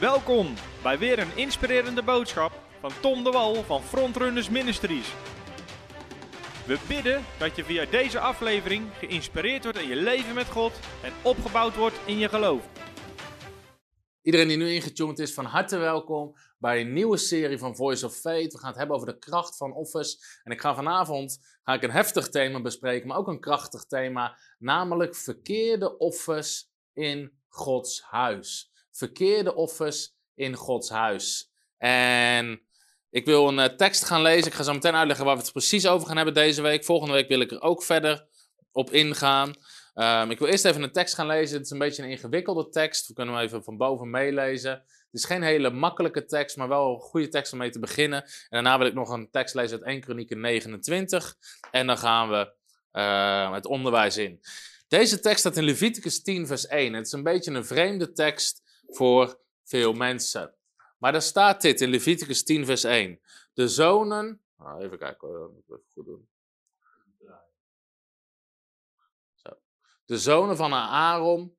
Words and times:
Welkom 0.00 0.54
bij 0.82 0.98
weer 0.98 1.18
een 1.18 1.36
inspirerende 1.36 2.02
boodschap 2.02 2.52
van 2.80 2.90
Tom 3.00 3.24
de 3.24 3.30
Wal 3.30 3.54
van 3.54 3.82
Frontrunners 3.82 4.48
Ministries. 4.48 5.14
We 6.66 6.78
bidden 6.88 7.24
dat 7.38 7.56
je 7.56 7.64
via 7.64 7.84
deze 7.84 8.20
aflevering 8.20 8.86
geïnspireerd 8.98 9.62
wordt 9.62 9.78
in 9.78 9.88
je 9.88 9.96
leven 9.96 10.34
met 10.34 10.46
God 10.46 10.72
en 11.02 11.12
opgebouwd 11.22 11.76
wordt 11.76 12.00
in 12.06 12.18
je 12.18 12.28
geloof. 12.28 12.68
Iedereen 14.22 14.48
die 14.48 14.56
nu 14.56 14.70
ingetuned 14.72 15.18
is, 15.18 15.34
van 15.34 15.44
harte 15.44 15.76
welkom 15.76 16.34
bij 16.58 16.80
een 16.80 16.92
nieuwe 16.92 17.16
serie 17.16 17.58
van 17.58 17.76
Voice 17.76 18.06
of 18.06 18.14
Faith. 18.14 18.52
We 18.52 18.58
gaan 18.58 18.68
het 18.68 18.78
hebben 18.78 18.96
over 18.96 19.08
de 19.08 19.18
kracht 19.18 19.56
van 19.56 19.72
offers. 19.72 20.40
En 20.44 20.52
ik 20.52 20.60
ga 20.60 20.74
vanavond 20.74 21.38
ga 21.62 21.74
ik 21.74 21.82
een 21.82 21.90
heftig 21.90 22.28
thema 22.28 22.60
bespreken, 22.60 23.08
maar 23.08 23.16
ook 23.16 23.28
een 23.28 23.40
krachtig 23.40 23.84
thema, 23.84 24.38
namelijk 24.58 25.16
verkeerde 25.16 25.96
offers 25.96 26.70
in 26.92 27.32
Gods 27.48 28.02
huis. 28.02 28.76
Verkeerde 28.98 29.54
offers 29.54 30.14
in 30.34 30.54
Gods 30.54 30.88
huis. 30.88 31.50
En 31.76 32.62
ik 33.10 33.24
wil 33.24 33.48
een 33.48 33.58
eh, 33.58 33.76
tekst 33.76 34.04
gaan 34.04 34.22
lezen. 34.22 34.46
Ik 34.46 34.54
ga 34.54 34.62
zo 34.62 34.72
meteen 34.72 34.94
uitleggen 34.94 35.24
waar 35.24 35.36
we 35.36 35.42
het 35.42 35.52
precies 35.52 35.86
over 35.86 36.06
gaan 36.06 36.16
hebben 36.16 36.34
deze 36.34 36.62
week. 36.62 36.84
Volgende 36.84 37.14
week 37.14 37.28
wil 37.28 37.40
ik 37.40 37.50
er 37.50 37.62
ook 37.62 37.82
verder 37.82 38.26
op 38.72 38.90
ingaan. 38.90 39.54
Um, 39.94 40.30
ik 40.30 40.38
wil 40.38 40.48
eerst 40.48 40.64
even 40.64 40.82
een 40.82 40.92
tekst 40.92 41.14
gaan 41.14 41.26
lezen. 41.26 41.56
Het 41.56 41.64
is 41.64 41.70
een 41.70 41.78
beetje 41.78 42.02
een 42.02 42.10
ingewikkelde 42.10 42.68
tekst. 42.68 43.06
We 43.08 43.14
kunnen 43.14 43.34
hem 43.34 43.44
even 43.44 43.64
van 43.64 43.76
boven 43.76 44.10
meelezen. 44.10 44.70
Het 44.70 45.20
is 45.20 45.24
geen 45.24 45.42
hele 45.42 45.70
makkelijke 45.70 46.24
tekst, 46.24 46.56
maar 46.56 46.68
wel 46.68 46.94
een 46.94 47.00
goede 47.00 47.28
tekst 47.28 47.52
om 47.52 47.58
mee 47.58 47.70
te 47.70 47.78
beginnen. 47.78 48.22
En 48.22 48.30
daarna 48.50 48.78
wil 48.78 48.86
ik 48.86 48.94
nog 48.94 49.08
een 49.10 49.30
tekst 49.30 49.54
lezen 49.54 49.78
uit 49.78 49.86
1 49.86 50.00
Kronieken 50.00 50.40
29. 50.40 51.34
En 51.70 51.86
dan 51.86 51.98
gaan 51.98 52.28
we 52.28 52.52
uh, 52.92 53.52
het 53.52 53.66
onderwijs 53.66 54.16
in. 54.16 54.40
Deze 54.88 55.20
tekst 55.20 55.38
staat 55.38 55.56
in 55.56 55.64
Leviticus 55.64 56.22
10, 56.22 56.46
vers 56.46 56.66
1. 56.66 56.92
Het 56.92 57.06
is 57.06 57.12
een 57.12 57.22
beetje 57.22 57.52
een 57.52 57.64
vreemde 57.64 58.12
tekst 58.12 58.62
voor 58.88 59.40
veel 59.64 59.92
mensen. 59.92 60.54
Maar 60.98 61.12
daar 61.12 61.22
staat 61.22 61.62
dit 61.62 61.80
in 61.80 61.88
Leviticus 61.88 62.44
10, 62.44 62.64
vers 62.64 62.84
1. 62.84 63.20
De 63.52 63.68
zonen. 63.68 64.42
Oh, 64.56 64.82
even 64.82 64.98
kijken, 64.98 65.28
even 65.28 65.82
goed 65.92 66.04
doen. 66.04 66.28
Zo. 69.34 69.50
De 70.04 70.18
zonen 70.18 70.56
van 70.56 70.72
Aaron, 70.72 71.56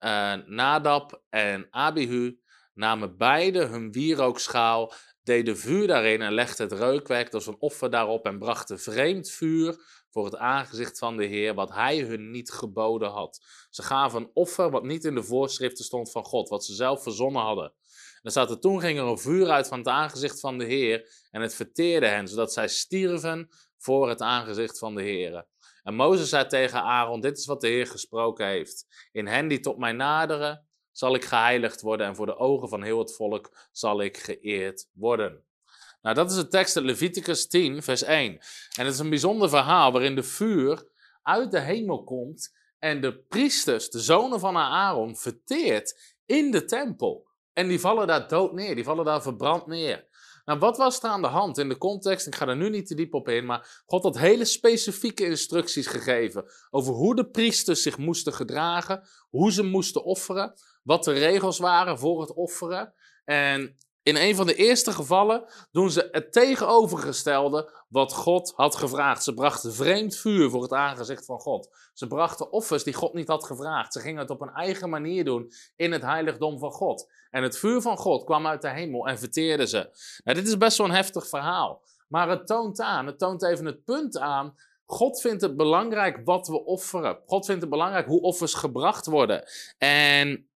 uh, 0.00 0.34
Nadab 0.34 1.22
en 1.28 1.66
Abihu 1.70 2.40
namen 2.74 3.16
beide 3.16 3.64
hun 3.64 3.92
wierookschaal, 3.92 4.92
deden 5.22 5.58
vuur 5.58 5.86
daarin 5.86 6.22
en 6.22 6.32
legden 6.32 6.68
het 6.68 6.78
reukwerk, 6.78 7.30
dus 7.30 7.46
een 7.46 7.60
offer 7.60 7.90
daarop, 7.90 8.26
en 8.26 8.38
brachten 8.38 8.80
vreemd 8.80 9.30
vuur 9.30 9.99
voor 10.10 10.24
het 10.24 10.36
aangezicht 10.36 10.98
van 10.98 11.16
de 11.16 11.24
Heer, 11.24 11.54
wat 11.54 11.72
hij 11.72 11.98
hun 11.98 12.30
niet 12.30 12.50
geboden 12.50 13.10
had. 13.10 13.40
Ze 13.70 13.82
gaven 13.82 14.20
een 14.20 14.30
offer 14.32 14.70
wat 14.70 14.84
niet 14.84 15.04
in 15.04 15.14
de 15.14 15.22
voorschriften 15.22 15.84
stond 15.84 16.10
van 16.10 16.24
God, 16.24 16.48
wat 16.48 16.64
ze 16.64 16.74
zelf 16.74 17.02
verzonnen 17.02 17.42
hadden. 17.42 17.72
Dan 18.22 18.30
staat 18.30 18.62
toen 18.62 18.80
ging 18.80 18.98
er 18.98 19.04
een 19.04 19.18
vuur 19.18 19.50
uit 19.50 19.68
van 19.68 19.78
het 19.78 19.88
aangezicht 19.88 20.40
van 20.40 20.58
de 20.58 20.64
Heer 20.64 21.08
en 21.30 21.40
het 21.40 21.54
verteerde 21.54 22.06
hen, 22.06 22.28
zodat 22.28 22.52
zij 22.52 22.68
stierven 22.68 23.48
voor 23.78 24.08
het 24.08 24.20
aangezicht 24.20 24.78
van 24.78 24.94
de 24.94 25.02
Heer. 25.02 25.46
En 25.82 25.94
Mozes 25.94 26.28
zei 26.28 26.46
tegen 26.46 26.82
Aaron, 26.82 27.20
dit 27.20 27.38
is 27.38 27.46
wat 27.46 27.60
de 27.60 27.68
Heer 27.68 27.86
gesproken 27.86 28.46
heeft. 28.46 29.08
In 29.12 29.26
hen 29.26 29.48
die 29.48 29.60
tot 29.60 29.78
mij 29.78 29.92
naderen, 29.92 30.68
zal 30.92 31.14
ik 31.14 31.24
geheiligd 31.24 31.80
worden 31.80 32.06
en 32.06 32.16
voor 32.16 32.26
de 32.26 32.36
ogen 32.36 32.68
van 32.68 32.82
heel 32.82 32.98
het 32.98 33.14
volk 33.14 33.68
zal 33.72 34.02
ik 34.02 34.16
geëerd 34.16 34.88
worden. 34.92 35.44
Nou, 36.02 36.14
dat 36.14 36.30
is 36.30 36.36
de 36.36 36.48
tekst 36.48 36.76
uit 36.76 36.84
Leviticus 36.84 37.46
10, 37.46 37.82
vers 37.82 38.02
1. 38.02 38.32
En 38.76 38.84
het 38.84 38.94
is 38.94 38.98
een 38.98 39.08
bijzonder 39.08 39.48
verhaal 39.48 39.92
waarin 39.92 40.14
de 40.14 40.22
vuur 40.22 40.88
uit 41.22 41.50
de 41.50 41.60
hemel 41.60 42.04
komt 42.04 42.56
en 42.78 43.00
de 43.00 43.18
priesters, 43.18 43.90
de 43.90 44.00
zonen 44.00 44.40
van 44.40 44.56
Aaron, 44.56 45.16
verteert 45.16 46.16
in 46.26 46.50
de 46.50 46.64
tempel. 46.64 47.28
En 47.52 47.68
die 47.68 47.80
vallen 47.80 48.06
daar 48.06 48.28
dood 48.28 48.52
neer, 48.52 48.74
die 48.74 48.84
vallen 48.84 49.04
daar 49.04 49.22
verbrand 49.22 49.66
neer. 49.66 50.08
Nou, 50.44 50.58
wat 50.58 50.76
was 50.76 51.02
er 51.02 51.08
aan 51.08 51.22
de 51.22 51.28
hand 51.28 51.58
in 51.58 51.68
de 51.68 51.78
context? 51.78 52.26
Ik 52.26 52.34
ga 52.34 52.48
er 52.48 52.56
nu 52.56 52.70
niet 52.70 52.86
te 52.86 52.94
diep 52.94 53.14
op 53.14 53.28
in, 53.28 53.46
maar 53.46 53.82
God 53.86 54.02
had 54.02 54.18
hele 54.18 54.44
specifieke 54.44 55.24
instructies 55.24 55.86
gegeven 55.86 56.44
over 56.70 56.92
hoe 56.92 57.14
de 57.14 57.30
priesters 57.30 57.82
zich 57.82 57.98
moesten 57.98 58.32
gedragen, 58.32 59.08
hoe 59.28 59.52
ze 59.52 59.62
moesten 59.62 60.04
offeren, 60.04 60.54
wat 60.82 61.04
de 61.04 61.12
regels 61.12 61.58
waren 61.58 61.98
voor 61.98 62.20
het 62.20 62.34
offeren. 62.34 62.94
En 63.24 63.76
in 64.10 64.16
een 64.16 64.34
van 64.34 64.46
de 64.46 64.54
eerste 64.54 64.92
gevallen 64.92 65.44
doen 65.72 65.90
ze 65.90 66.08
het 66.10 66.32
tegenovergestelde 66.32 67.84
wat 67.88 68.12
God 68.12 68.52
had 68.56 68.76
gevraagd. 68.76 69.22
Ze 69.22 69.34
brachten 69.34 69.74
vreemd 69.74 70.16
vuur 70.16 70.50
voor 70.50 70.62
het 70.62 70.72
aangezicht 70.72 71.24
van 71.24 71.38
God. 71.38 71.68
Ze 71.92 72.06
brachten 72.06 72.52
offers 72.52 72.84
die 72.84 72.94
God 72.94 73.14
niet 73.14 73.28
had 73.28 73.44
gevraagd. 73.44 73.92
Ze 73.92 74.00
gingen 74.00 74.20
het 74.20 74.30
op 74.30 74.40
een 74.40 74.54
eigen 74.54 74.90
manier 74.90 75.24
doen 75.24 75.52
in 75.76 75.92
het 75.92 76.02
heiligdom 76.02 76.58
van 76.58 76.70
God. 76.70 77.10
En 77.30 77.42
het 77.42 77.58
vuur 77.58 77.80
van 77.80 77.96
God 77.96 78.24
kwam 78.24 78.46
uit 78.46 78.62
de 78.62 78.70
hemel 78.70 79.06
en 79.06 79.18
verteerde 79.18 79.66
ze. 79.66 79.90
Nou, 80.24 80.38
dit 80.38 80.48
is 80.48 80.56
best 80.56 80.78
wel 80.78 80.86
een 80.86 80.94
heftig 80.94 81.28
verhaal. 81.28 81.82
Maar 82.08 82.28
het 82.28 82.46
toont 82.46 82.80
aan, 82.80 83.06
het 83.06 83.18
toont 83.18 83.44
even 83.44 83.66
het 83.66 83.84
punt 83.84 84.18
aan. 84.18 84.54
God 84.86 85.20
vindt 85.20 85.42
het 85.42 85.56
belangrijk 85.56 86.20
wat 86.24 86.48
we 86.48 86.64
offeren. 86.64 87.18
God 87.26 87.46
vindt 87.46 87.60
het 87.60 87.70
belangrijk 87.70 88.06
hoe 88.06 88.20
offers 88.20 88.54
gebracht 88.54 89.06
worden. 89.06 89.44
En 89.78 90.49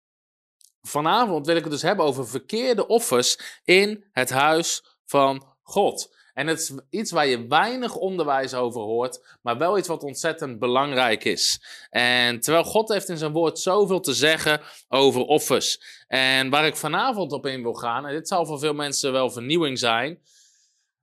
vanavond 0.81 1.45
wil 1.45 1.55
ik 1.55 1.63
het 1.63 1.71
dus 1.71 1.81
hebben 1.81 2.05
over 2.05 2.27
verkeerde 2.27 2.87
offers 2.87 3.59
in 3.63 4.03
het 4.11 4.29
huis 4.29 4.83
van 5.05 5.45
God. 5.63 6.19
En 6.33 6.47
het 6.47 6.59
is 6.59 6.71
iets 6.89 7.11
waar 7.11 7.27
je 7.27 7.47
weinig 7.47 7.95
onderwijs 7.95 8.53
over 8.53 8.81
hoort, 8.81 9.37
maar 9.41 9.57
wel 9.57 9.77
iets 9.77 9.87
wat 9.87 10.03
ontzettend 10.03 10.59
belangrijk 10.59 11.23
is. 11.23 11.61
En 11.89 12.39
terwijl 12.39 12.63
God 12.63 12.89
heeft 12.89 13.09
in 13.09 13.17
zijn 13.17 13.31
woord 13.31 13.59
zoveel 13.59 13.99
te 13.99 14.13
zeggen 14.13 14.61
over 14.87 15.21
offers. 15.21 15.81
En 16.07 16.49
waar 16.49 16.65
ik 16.65 16.75
vanavond 16.75 17.31
op 17.31 17.45
in 17.45 17.61
wil 17.61 17.73
gaan, 17.73 18.05
en 18.05 18.13
dit 18.13 18.27
zal 18.27 18.45
voor 18.45 18.59
veel 18.59 18.73
mensen 18.73 19.11
wel 19.11 19.29
vernieuwing 19.29 19.79
zijn, 19.79 20.19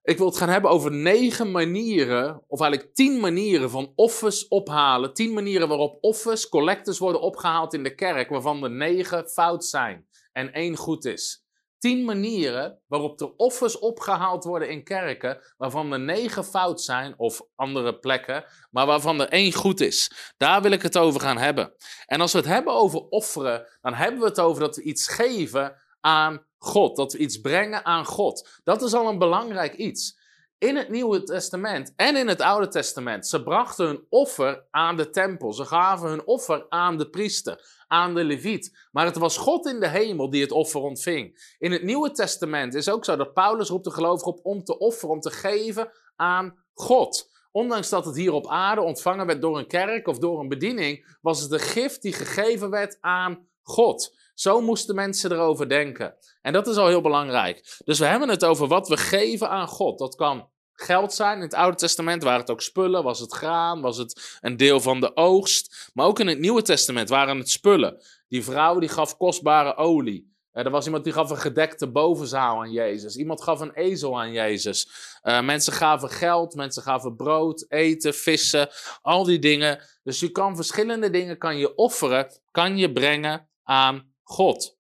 ik 0.09 0.19
wil 0.19 0.27
het 0.27 0.37
gaan 0.37 0.49
hebben 0.49 0.71
over 0.71 0.93
negen 0.93 1.51
manieren, 1.51 2.45
of 2.47 2.61
eigenlijk 2.61 2.95
tien 2.95 3.21
manieren 3.21 3.71
van 3.71 3.93
offers 3.95 4.49
ophalen. 4.49 5.15
Tien 5.15 5.33
manieren 5.33 5.69
waarop 5.69 5.99
offers, 6.01 6.49
collectors 6.49 6.99
worden 6.99 7.21
opgehaald 7.21 7.75
in 7.75 7.83
de 7.83 7.95
kerk, 7.95 8.29
waarvan 8.29 8.65
er 8.65 8.71
negen 8.71 9.29
fout 9.29 9.65
zijn 9.65 10.07
en 10.33 10.53
één 10.53 10.77
goed 10.77 11.05
is. 11.05 11.47
Tien 11.79 12.05
manieren 12.05 12.83
waarop 12.87 13.21
er 13.21 13.33
offers 13.37 13.79
opgehaald 13.79 14.45
worden 14.45 14.71
in 14.71 14.85
kerken, 14.85 15.41
waarvan 15.57 15.93
er 15.93 16.01
negen 16.01 16.45
fout 16.45 16.81
zijn, 16.81 17.15
of 17.17 17.41
andere 17.55 17.99
plekken, 17.99 18.45
maar 18.71 18.87
waarvan 18.87 19.21
er 19.21 19.29
één 19.29 19.53
goed 19.53 19.81
is. 19.81 20.33
Daar 20.37 20.63
wil 20.63 20.71
ik 20.71 20.83
het 20.83 20.99
over 20.99 21.21
gaan 21.21 21.39
hebben. 21.39 21.75
En 22.07 22.21
als 22.21 22.33
we 22.33 22.39
het 22.39 22.47
hebben 22.49 22.75
over 22.75 23.01
offeren, 23.01 23.67
dan 23.81 23.95
hebben 23.95 24.21
we 24.21 24.27
het 24.27 24.41
over 24.41 24.61
dat 24.61 24.77
we 24.77 24.83
iets 24.83 25.09
geven 25.09 25.77
aan 26.01 26.47
God, 26.59 26.97
dat 26.97 27.13
we 27.13 27.19
iets 27.19 27.41
brengen 27.41 27.85
aan 27.85 28.05
God. 28.05 28.49
Dat 28.65 28.83
is 28.83 28.95
al 28.95 29.09
een 29.09 29.19
belangrijk 29.19 29.75
iets. 29.75 30.19
In 30.59 30.77
het 30.77 30.89
Nieuwe 30.89 31.23
Testament 31.23 31.93
en 31.97 32.17
in 32.17 32.29
het 32.29 32.41
Oude 32.41 32.69
Testament, 32.69 33.27
ze 33.27 33.43
brachten 33.43 33.87
hun 33.87 34.07
offer 34.09 34.67
aan 34.71 34.97
de 34.97 35.11
tempel. 35.11 35.53
Ze 35.53 35.65
gaven 35.65 36.09
hun 36.09 36.27
offer 36.27 36.67
aan 36.69 36.97
de 36.97 37.11
priester, 37.11 37.85
aan 37.87 38.15
de 38.15 38.25
leviet. 38.25 38.89
Maar 38.93 39.05
het 39.05 39.17
was 39.17 39.37
God 39.37 39.67
in 39.67 39.81
de 39.81 39.89
hemel 39.89 40.31
die 40.31 40.43
het 40.43 40.53
offer 40.53 40.81
ontving. 40.81 41.55
In 41.59 41.73
het 41.73 41.83
Nieuwe 41.83 42.11
Testament 42.11 42.75
is 42.75 42.89
ook 42.89 43.05
zo 43.05 43.17
dat 43.17 43.33
Paulus 43.33 43.69
roept 43.69 43.85
de 43.85 43.91
gelovigen 43.91 44.33
op 44.33 44.41
om 44.43 44.65
te 44.65 44.79
offeren, 44.79 45.15
om 45.15 45.21
te 45.21 45.31
geven 45.31 45.91
aan 46.17 46.65
God. 46.75 47.31
Ondanks 47.53 47.89
dat 47.89 48.05
het 48.05 48.17
hier 48.17 48.33
op 48.33 48.49
aarde 48.49 48.81
ontvangen 48.81 49.27
werd 49.27 49.41
door 49.41 49.59
een 49.59 49.67
kerk 49.67 50.07
of 50.07 50.19
door 50.19 50.41
een 50.41 50.49
bediening, 50.49 51.17
was 51.21 51.41
het 51.41 51.51
de 51.51 51.59
gift 51.59 52.03
die 52.03 52.13
gegeven 52.13 52.71
werd 52.71 52.99
aan 53.01 53.49
God. 53.63 54.17
Zo 54.39 54.61
moesten 54.61 54.95
mensen 54.95 55.33
erover 55.33 55.69
denken. 55.69 56.15
En 56.43 56.53
dat 56.53 56.67
is 56.67 56.77
al 56.77 56.87
heel 56.87 57.01
belangrijk. 57.01 57.81
Dus 57.85 57.99
we 57.99 58.05
hebben 58.05 58.29
het 58.29 58.45
over 58.45 58.67
wat 58.67 58.89
we 58.89 58.97
geven 58.97 59.49
aan 59.49 59.69
God. 59.69 59.99
Dat 59.99 60.15
kan 60.15 60.49
geld 60.73 61.13
zijn. 61.13 61.37
In 61.37 61.43
het 61.43 61.55
Oude 61.55 61.77
Testament 61.77 62.23
waren 62.23 62.41
het 62.41 62.51
ook 62.51 62.63
spullen, 62.63 63.03
was 63.03 63.21
het 63.21 63.33
graan, 63.33 63.81
was 63.81 63.97
het 63.97 64.39
een 64.41 64.57
deel 64.57 64.81
van 64.81 65.01
de 65.01 65.17
oogst. 65.17 65.91
Maar 65.95 66.07
ook 66.07 66.21
in 66.21 66.27
het 66.27 66.39
Nieuwe 66.39 66.63
Testament 66.63 67.09
waren 67.09 67.39
het 67.39 67.51
spullen. 67.51 68.03
Die 68.29 68.45
vrouw 68.45 68.79
die 68.79 68.89
gaf 68.89 69.17
kostbare 69.17 69.77
olie. 69.77 70.37
Er 70.53 70.71
was 70.71 70.85
iemand 70.85 71.05
die 71.05 71.13
gaf 71.13 71.31
een 71.31 71.37
gedekte 71.37 71.91
bovenzaal 71.91 72.61
aan 72.61 72.73
Jezus. 72.73 73.17
Iemand 73.17 73.43
gaf 73.43 73.61
een 73.61 73.75
ezel 73.75 74.21
aan 74.21 74.33
Jezus. 74.33 74.91
Uh, 75.23 75.41
mensen 75.41 75.73
gaven 75.73 76.11
geld, 76.11 76.55
mensen 76.55 76.83
gaven 76.83 77.17
brood, 77.17 77.65
eten, 77.69 78.15
vissen, 78.15 78.69
al 79.03 79.25
die 79.25 79.39
dingen. 79.39 79.81
Dus 80.03 80.21
je 80.21 80.31
kan 80.31 80.57
verschillende 80.57 81.11
dingen 81.11 81.39
kan 81.39 81.59
je 81.59 81.75
offeren, 81.75 82.41
kan 82.51 82.77
je 82.77 82.93
brengen 82.93 83.49
aan 83.63 84.17
God. 84.29 84.77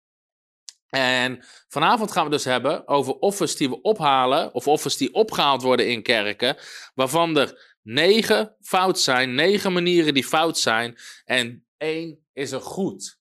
En 0.89 1.45
vanavond 1.69 2.13
gaan 2.13 2.25
we 2.25 2.31
dus 2.31 2.45
hebben 2.45 2.89
over 2.89 3.15
offers 3.15 3.57
die 3.57 3.69
we 3.69 3.81
ophalen, 3.81 4.55
of 4.55 4.69
offers 4.69 4.97
die 4.97 5.15
opgehaald 5.15 5.63
worden 5.63 5.89
in 5.91 6.03
kerken, 6.03 6.57
waarvan 6.95 7.37
er 7.37 7.77
negen 7.83 8.57
fout 8.61 9.01
zijn, 9.01 9.35
negen 9.35 9.73
manieren 9.73 10.15
die 10.15 10.25
fout 10.25 10.59
zijn, 10.59 10.99
en 11.25 11.67
één 11.77 12.27
is 12.33 12.53
er 12.53 12.61
goed. 12.61 13.19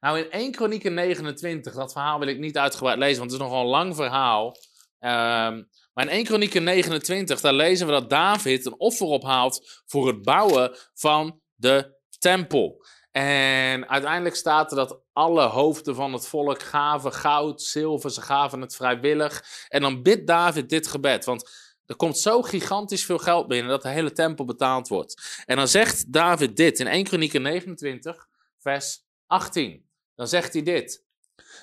Nou, 0.00 0.18
in 0.18 0.30
1 0.30 0.50
Kronieken 0.50 0.94
29, 0.94 1.74
dat 1.74 1.92
verhaal 1.92 2.18
wil 2.18 2.28
ik 2.28 2.38
niet 2.38 2.58
uitgebreid 2.58 2.98
lezen, 2.98 3.18
want 3.18 3.30
het 3.30 3.40
is 3.40 3.46
nogal 3.46 3.62
een 3.62 3.70
lang 3.70 3.94
verhaal. 3.94 4.56
Um, 5.00 5.68
maar 5.92 6.04
in 6.04 6.08
1 6.08 6.24
Kronieken 6.24 6.64
29, 6.64 7.40
daar 7.40 7.52
lezen 7.52 7.86
we 7.86 7.92
dat 7.92 8.10
David 8.10 8.66
een 8.66 8.80
offer 8.80 9.06
ophaalt 9.06 9.82
voor 9.86 10.06
het 10.06 10.22
bouwen 10.22 10.76
van 10.94 11.40
de 11.54 11.94
tempel. 12.18 12.84
En 13.16 13.88
uiteindelijk 13.88 14.36
staat 14.36 14.70
er 14.70 14.76
dat 14.76 15.00
alle 15.12 15.42
hoofden 15.42 15.94
van 15.94 16.12
het 16.12 16.26
volk 16.26 16.62
gaven 16.62 17.12
goud, 17.12 17.62
zilver, 17.62 18.10
ze 18.10 18.20
gaven 18.20 18.60
het 18.60 18.76
vrijwillig. 18.76 19.44
En 19.68 19.80
dan 19.80 20.02
bidt 20.02 20.26
David 20.26 20.68
dit 20.68 20.86
gebed, 20.86 21.24
want 21.24 21.50
er 21.86 21.96
komt 21.96 22.18
zo 22.18 22.42
gigantisch 22.42 23.04
veel 23.04 23.18
geld 23.18 23.48
binnen 23.48 23.70
dat 23.70 23.82
de 23.82 23.88
hele 23.88 24.12
tempel 24.12 24.44
betaald 24.44 24.88
wordt. 24.88 25.42
En 25.44 25.56
dan 25.56 25.68
zegt 25.68 26.12
David 26.12 26.56
dit 26.56 26.78
in 26.78 26.86
1 26.86 27.04
Kronieken 27.04 27.42
29, 27.42 28.28
vers 28.58 29.00
18. 29.26 29.86
Dan 30.14 30.28
zegt 30.28 30.52
hij 30.52 30.62
dit. 30.62 31.04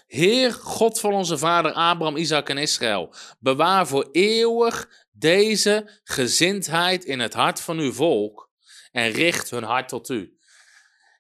Heer 0.08 0.54
God 0.54 1.00
van 1.00 1.14
onze 1.14 1.38
vader 1.38 1.72
Abraham, 1.72 2.18
Isaac 2.18 2.50
en 2.50 2.58
Israël, 2.58 3.14
bewaar 3.40 3.88
voor 3.88 4.10
eeuwig 4.12 5.06
deze 5.12 6.00
gezindheid 6.04 7.06
in 7.06 7.20
het 7.20 7.34
hart 7.34 7.62
van 7.62 7.78
uw 7.78 7.94
volk 7.94 8.50
en 8.92 9.12
richt 9.12 9.50
hun 9.50 9.64
hart 9.64 9.90
tot 9.90 10.10
u. 10.10 10.33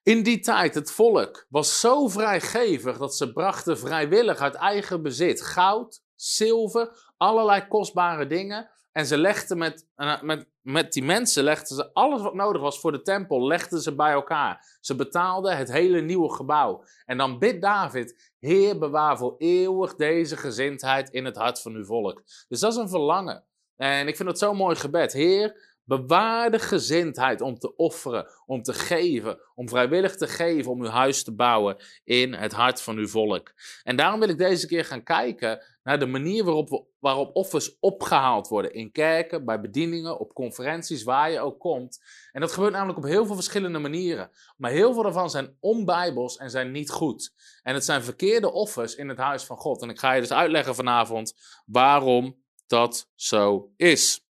In 0.04 0.24
die 0.24 0.40
tijd, 0.40 0.76
het 0.76 0.92
volk 0.92 1.46
was 1.50 1.80
zo 1.80 2.08
vrijgevig 2.08 2.98
dat 2.98 3.16
ze 3.16 3.34
brachten 3.34 3.78
vrijwillig 3.78 4.40
uit 4.40 4.56
eigen 4.56 5.02
bezit 5.02 5.42
goud, 5.42 6.04
zilver, 6.16 7.14
allerlei 7.18 7.68
kostbare 7.68 8.28
dingen. 8.28 8.70
En 8.92 9.06
ze 9.06 9.18
legden 9.18 9.58
met, 9.58 9.88
eh, 9.96 10.22
met, 10.22 10.48
met 10.62 10.94
die 10.94 11.04
mensen, 11.04 11.44
legden 11.44 11.76
ze 11.76 11.94
alles 11.94 12.22
wat 12.22 12.34
nodig 12.34 12.62
was 12.62 12.80
voor 12.80 12.92
de 12.92 13.02
tempel, 13.02 13.48
legden 13.48 13.82
ze 13.82 13.96
bij 13.96 14.12
elkaar. 14.12 14.78
Ze 14.80 14.96
betaalden 14.96 15.58
het 15.58 15.72
hele 15.72 16.02
nieuwe 16.02 16.34
gebouw. 16.34 16.84
En 17.06 17.18
dan 17.18 17.40
bidt 17.40 17.62
David, 17.62 18.34
Heer 18.40 18.78
bewaar 18.78 19.18
voor 19.18 19.36
eeuwig 19.38 19.96
deze 19.96 20.38
gezindheid 20.38 21.10
in 21.10 21.26
het 21.26 21.36
hart 21.36 21.62
van 21.62 21.76
uw 21.76 21.86
volk. 21.86 22.24
Dus 22.48 22.60
dat 22.60 22.72
is 22.72 22.78
een 22.78 22.90
verlangen. 22.90 23.46
En 23.76 24.08
ik 24.08 24.16
vind 24.16 24.30
het 24.30 24.40
zo'n 24.40 24.58
mooi 24.58 24.76
gebed. 24.76 25.14
Heer, 25.14 25.73
Bewaar 25.85 26.51
de 26.51 26.59
gezindheid 26.59 27.41
om 27.41 27.59
te 27.59 27.75
offeren, 27.75 28.27
om 28.45 28.62
te 28.62 28.74
geven, 28.74 29.39
om 29.56 29.69
vrijwillig 29.69 30.15
te 30.15 30.27
geven, 30.27 30.71
om 30.71 30.81
uw 30.81 30.89
huis 30.89 31.24
te 31.24 31.35
bouwen 31.35 31.77
in 32.03 32.33
het 32.33 32.51
hart 32.51 32.81
van 32.81 32.97
uw 32.97 33.07
volk. 33.07 33.53
En 33.83 33.95
daarom 33.95 34.19
wil 34.19 34.30
ik 34.30 34.38
deze 34.38 34.68
keer 34.68 34.85
gaan 34.85 35.03
kijken 35.03 35.63
naar 35.83 36.00
de 36.00 36.06
manier 36.06 36.44
waarop, 36.44 36.69
we, 36.69 36.83
waarop 37.00 37.35
offers 37.35 37.80
opgehaald 37.80 38.47
worden. 38.47 38.74
In 38.74 38.91
kerken, 38.91 39.45
bij 39.45 39.62
bedieningen, 39.62 40.19
op 40.19 40.33
conferenties, 40.33 41.03
waar 41.03 41.31
je 41.31 41.39
ook 41.39 41.59
komt. 41.59 42.03
En 42.31 42.41
dat 42.41 42.51
gebeurt 42.51 42.74
namelijk 42.74 42.97
op 42.97 43.03
heel 43.03 43.25
veel 43.25 43.35
verschillende 43.35 43.80
manieren. 43.80 44.31
Maar 44.57 44.71
heel 44.71 44.94
veel 44.94 45.03
daarvan 45.03 45.30
zijn 45.30 45.57
onbijbels 45.59 46.38
en 46.38 46.50
zijn 46.50 46.71
niet 46.71 46.89
goed. 46.89 47.33
En 47.63 47.74
het 47.74 47.85
zijn 47.85 48.03
verkeerde 48.03 48.51
offers 48.51 48.95
in 48.95 49.09
het 49.09 49.18
huis 49.18 49.44
van 49.44 49.57
God. 49.57 49.81
En 49.81 49.89
ik 49.89 50.00
ga 50.00 50.13
je 50.13 50.21
dus 50.21 50.33
uitleggen 50.33 50.75
vanavond 50.75 51.33
waarom 51.65 52.41
dat 52.68 53.09
zo 53.15 53.71
is. 53.75 54.25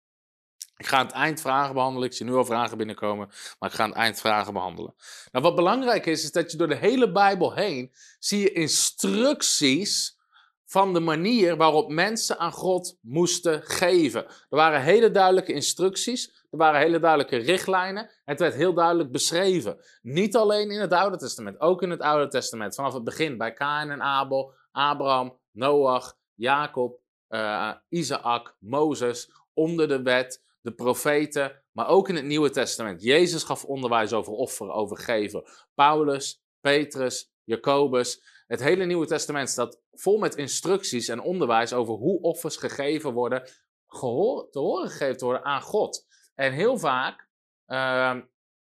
Ik 0.83 0.89
ga 0.89 0.97
aan 0.97 1.07
het 1.07 1.15
eind 1.15 1.41
vragen 1.41 1.75
behandelen. 1.75 2.09
Ik 2.09 2.15
zie 2.15 2.27
nu 2.27 2.35
al 2.35 2.45
vragen 2.45 2.77
binnenkomen, 2.77 3.31
maar 3.59 3.69
ik 3.69 3.75
ga 3.75 3.83
aan 3.83 3.89
het 3.89 3.99
eind 3.99 4.21
vragen 4.21 4.53
behandelen. 4.53 4.95
Nou, 5.33 5.45
wat 5.45 5.55
belangrijk 5.55 6.07
is, 6.07 6.25
is 6.25 6.33
dat 6.33 6.51
je 6.51 6.57
door 6.57 6.69
de 6.69 6.77
hele 6.77 7.13
Bijbel 7.13 7.55
heen 7.55 7.93
zie 8.19 8.41
je 8.41 8.53
instructies 8.53 10.19
van 10.65 10.93
de 10.93 11.01
manier 11.01 11.57
waarop 11.57 11.91
mensen 11.91 12.39
aan 12.39 12.53
God 12.53 12.99
moesten 13.01 13.63
geven. 13.63 14.25
Er 14.27 14.35
waren 14.49 14.83
hele 14.83 15.11
duidelijke 15.11 15.53
instructies, 15.53 16.47
er 16.51 16.59
waren 16.59 16.81
hele 16.81 17.01
duidelijke 17.01 17.37
richtlijnen. 17.37 18.11
Het 18.25 18.39
werd 18.39 18.55
heel 18.55 18.75
duidelijk 18.75 19.13
beschreven. 19.13 19.79
Niet 20.03 20.37
alleen 20.37 20.71
in 20.71 20.81
het 20.81 20.93
Oude 20.93 21.17
Testament, 21.17 21.61
ook 21.61 21.83
in 21.83 21.91
het 21.91 22.01
Oude 22.01 22.29
Testament. 22.29 22.75
Vanaf 22.75 22.93
het 22.93 23.05
begin 23.05 23.39
bij 23.39 23.53
Kain 23.53 23.91
en 23.91 24.03
Abel, 24.03 24.53
Abraham, 24.73 25.39
Noach, 25.53 26.17
Jacob, 26.35 27.01
uh, 27.29 27.73
Isaac, 27.89 28.57
Mozes, 28.59 29.31
onder 29.55 29.89
de 29.89 30.03
wet 30.03 30.42
de 30.63 30.73
profeten, 30.73 31.63
maar 31.73 31.89
ook 31.89 32.09
in 32.09 32.17
het 32.17 32.25
Nieuwe 32.25 32.51
Testament. 32.51 33.03
Jezus 33.03 33.43
gaf 33.43 33.65
onderwijs 33.65 34.13
over 34.13 34.33
offeren, 34.33 34.75
over 34.75 34.99
geven. 34.99 35.45
Paulus, 35.75 36.43
Petrus, 36.61 37.33
Jacobus. 37.45 38.23
Het 38.47 38.63
hele 38.63 38.85
Nieuwe 38.85 39.07
Testament 39.07 39.49
staat 39.49 39.81
vol 39.93 40.19
met 40.19 40.35
instructies 40.35 41.09
en 41.09 41.21
onderwijs 41.21 41.73
over 41.73 41.95
hoe 41.95 42.21
offers 42.21 42.57
gegeven 42.57 43.13
worden, 43.13 43.49
gehoor, 43.87 44.51
te 44.51 44.59
horen 44.59 44.91
gegeven 44.91 45.25
worden 45.25 45.45
aan 45.45 45.63
God. 45.63 46.07
En 46.35 46.53
heel 46.53 46.79
vaak 46.79 47.29
uh, 47.67 48.17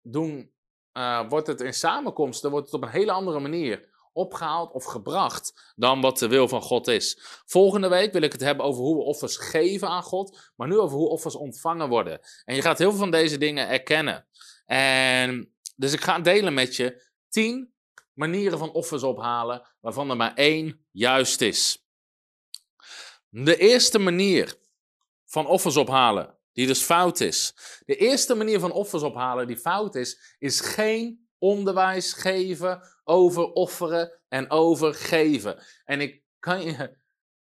doen, 0.01 0.53
uh, 0.93 1.29
wordt 1.29 1.47
het 1.47 1.61
in 1.61 1.73
samenkomsten 1.73 2.51
wordt 2.51 2.65
het 2.65 2.75
op 2.75 2.81
een 2.81 2.89
hele 2.89 3.11
andere 3.11 3.39
manier 3.39 3.93
opgehaald 4.15 4.71
of 4.71 4.83
gebracht 4.83 5.73
dan 5.75 6.01
wat 6.01 6.19
de 6.19 6.27
wil 6.27 6.47
van 6.47 6.61
God 6.61 6.87
is. 6.87 7.19
Volgende 7.45 7.87
week 7.87 8.13
wil 8.13 8.21
ik 8.21 8.31
het 8.31 8.41
hebben 8.41 8.65
over 8.65 8.81
hoe 8.83 8.95
we 8.95 9.03
offers 9.03 9.37
geven 9.37 9.87
aan 9.87 10.03
God, 10.03 10.51
maar 10.55 10.67
nu 10.67 10.77
over 10.77 10.97
hoe 10.97 11.09
offers 11.09 11.35
ontvangen 11.35 11.89
worden. 11.89 12.19
En 12.45 12.55
je 12.55 12.61
gaat 12.61 12.77
heel 12.77 12.89
veel 12.89 12.99
van 12.99 13.11
deze 13.11 13.37
dingen 13.37 13.67
erkennen. 13.67 14.27
En 14.65 15.55
dus 15.75 15.93
ik 15.93 16.01
ga 16.01 16.19
delen 16.19 16.53
met 16.53 16.75
je 16.75 17.03
tien 17.29 17.73
manieren 18.13 18.57
van 18.57 18.71
offers 18.71 19.03
ophalen, 19.03 19.67
waarvan 19.79 20.09
er 20.09 20.15
maar 20.15 20.33
één 20.33 20.85
juist 20.91 21.41
is. 21.41 21.85
De 23.29 23.57
eerste 23.57 23.99
manier 23.99 24.55
van 25.25 25.47
offers 25.47 25.77
ophalen, 25.77 26.37
die 26.53 26.67
dus 26.67 26.81
fout 26.81 27.19
is. 27.19 27.53
De 27.85 27.95
eerste 27.95 28.35
manier 28.35 28.59
van 28.59 28.71
offers 28.71 29.03
ophalen 29.03 29.47
die 29.47 29.57
fout 29.57 29.95
is, 29.95 30.35
is 30.39 30.59
geen 30.59 31.27
onderwijs 31.37 32.13
geven 32.13 32.81
over 33.05 33.51
offeren 33.51 34.19
en 34.27 34.49
over 34.49 34.93
geven. 34.93 35.63
En 35.85 36.01
ik 36.01 36.23
kan 36.39 36.61
je. 36.61 36.97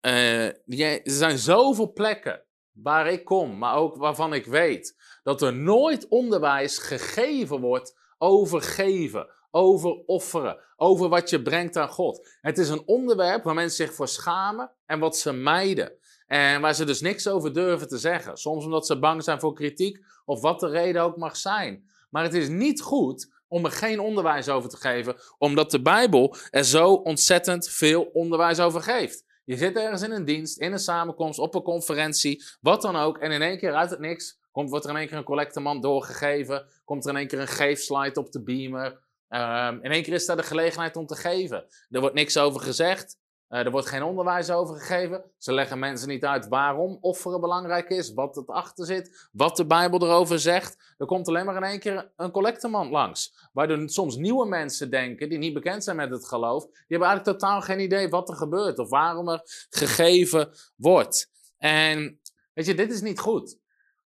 Uh, 0.00 0.92
er 0.92 1.00
zijn 1.04 1.38
zoveel 1.38 1.92
plekken 1.92 2.44
waar 2.72 3.06
ik 3.06 3.24
kom, 3.24 3.58
maar 3.58 3.76
ook 3.76 3.96
waarvan 3.96 4.32
ik 4.32 4.46
weet 4.46 4.96
dat 5.22 5.42
er 5.42 5.54
nooit 5.54 6.08
onderwijs 6.08 6.78
gegeven 6.78 7.60
wordt 7.60 7.98
over 8.18 8.62
geven, 8.62 9.28
over 9.50 9.90
offeren, 10.06 10.60
over 10.76 11.08
wat 11.08 11.30
je 11.30 11.42
brengt 11.42 11.76
aan 11.76 11.88
God. 11.88 12.28
Het 12.40 12.58
is 12.58 12.68
een 12.68 12.86
onderwerp 12.86 13.44
waar 13.44 13.54
mensen 13.54 13.86
zich 13.86 13.94
voor 13.94 14.08
schamen 14.08 14.72
en 14.86 14.98
wat 14.98 15.16
ze 15.16 15.32
mijden. 15.32 15.92
En 16.26 16.60
waar 16.60 16.74
ze 16.74 16.84
dus 16.84 17.00
niks 17.00 17.28
over 17.28 17.52
durven 17.52 17.88
te 17.88 17.98
zeggen. 17.98 18.36
Soms 18.36 18.64
omdat 18.64 18.86
ze 18.86 18.98
bang 18.98 19.22
zijn 19.22 19.40
voor 19.40 19.54
kritiek 19.54 20.04
of 20.24 20.40
wat 20.40 20.60
de 20.60 20.68
reden 20.68 21.02
ook 21.02 21.16
mag 21.16 21.36
zijn. 21.36 21.88
Maar 22.10 22.22
het 22.22 22.34
is 22.34 22.48
niet 22.48 22.80
goed 22.80 23.33
om 23.54 23.64
er 23.64 23.70
geen 23.70 24.00
onderwijs 24.00 24.48
over 24.48 24.68
te 24.70 24.76
geven, 24.76 25.16
omdat 25.38 25.70
de 25.70 25.82
Bijbel 25.82 26.36
er 26.50 26.64
zo 26.64 26.92
ontzettend 26.92 27.68
veel 27.68 28.02
onderwijs 28.02 28.60
over 28.60 28.82
geeft. 28.82 29.24
Je 29.44 29.56
zit 29.56 29.76
ergens 29.76 30.02
in 30.02 30.10
een 30.10 30.24
dienst, 30.24 30.58
in 30.58 30.72
een 30.72 30.78
samenkomst, 30.78 31.38
op 31.38 31.54
een 31.54 31.62
conferentie, 31.62 32.44
wat 32.60 32.82
dan 32.82 32.96
ook, 32.96 33.18
en 33.18 33.30
in 33.30 33.42
één 33.42 33.58
keer 33.58 33.74
uit 33.74 33.90
het 33.90 33.98
niks 33.98 34.38
komt, 34.50 34.70
wordt 34.70 34.84
er 34.84 34.90
in 34.90 34.96
één 34.96 35.08
keer 35.08 35.16
een 35.16 35.24
collectemand 35.24 35.82
doorgegeven, 35.82 36.66
komt 36.84 37.04
er 37.04 37.10
in 37.10 37.16
één 37.16 37.26
keer 37.26 37.40
een 37.40 37.48
geefslide 37.48 38.20
op 38.20 38.32
de 38.32 38.42
beamer. 38.42 39.02
Um, 39.28 39.82
in 39.82 39.90
één 39.90 40.02
keer 40.02 40.12
is 40.12 40.26
daar 40.26 40.36
de 40.36 40.42
gelegenheid 40.42 40.96
om 40.96 41.06
te 41.06 41.16
geven. 41.16 41.66
Er 41.90 42.00
wordt 42.00 42.14
niks 42.14 42.38
over 42.38 42.60
gezegd. 42.60 43.18
Uh, 43.48 43.58
er 43.58 43.70
wordt 43.70 43.88
geen 43.88 44.02
onderwijs 44.02 44.50
over 44.50 44.76
gegeven. 44.76 45.24
Ze 45.38 45.52
leggen 45.52 45.78
mensen 45.78 46.08
niet 46.08 46.24
uit 46.24 46.48
waarom 46.48 46.98
offeren 47.00 47.40
belangrijk 47.40 47.88
is, 47.88 48.12
wat 48.12 48.36
het 48.36 48.48
achter 48.48 48.86
zit, 48.86 49.28
wat 49.32 49.56
de 49.56 49.66
Bijbel 49.66 50.02
erover 50.02 50.38
zegt. 50.38 50.94
Er 50.98 51.06
komt 51.06 51.28
alleen 51.28 51.44
maar 51.44 51.56
in 51.56 51.62
één 51.62 51.78
keer 51.78 52.12
een 52.16 52.30
collectemand 52.30 52.90
langs. 52.90 53.48
Waardoor 53.52 53.88
soms 53.88 54.16
nieuwe 54.16 54.46
mensen 54.46 54.90
denken, 54.90 55.28
die 55.28 55.38
niet 55.38 55.54
bekend 55.54 55.84
zijn 55.84 55.96
met 55.96 56.10
het 56.10 56.28
geloof, 56.28 56.62
die 56.64 56.72
hebben 56.88 57.08
eigenlijk 57.08 57.38
totaal 57.38 57.60
geen 57.60 57.80
idee 57.80 58.08
wat 58.08 58.28
er 58.28 58.36
gebeurt 58.36 58.78
of 58.78 58.88
waarom 58.88 59.28
er 59.28 59.40
gegeven 59.70 60.50
wordt. 60.76 61.30
En 61.58 62.20
weet 62.54 62.66
je, 62.66 62.74
dit 62.74 62.92
is 62.92 63.00
niet 63.00 63.18
goed. 63.18 63.58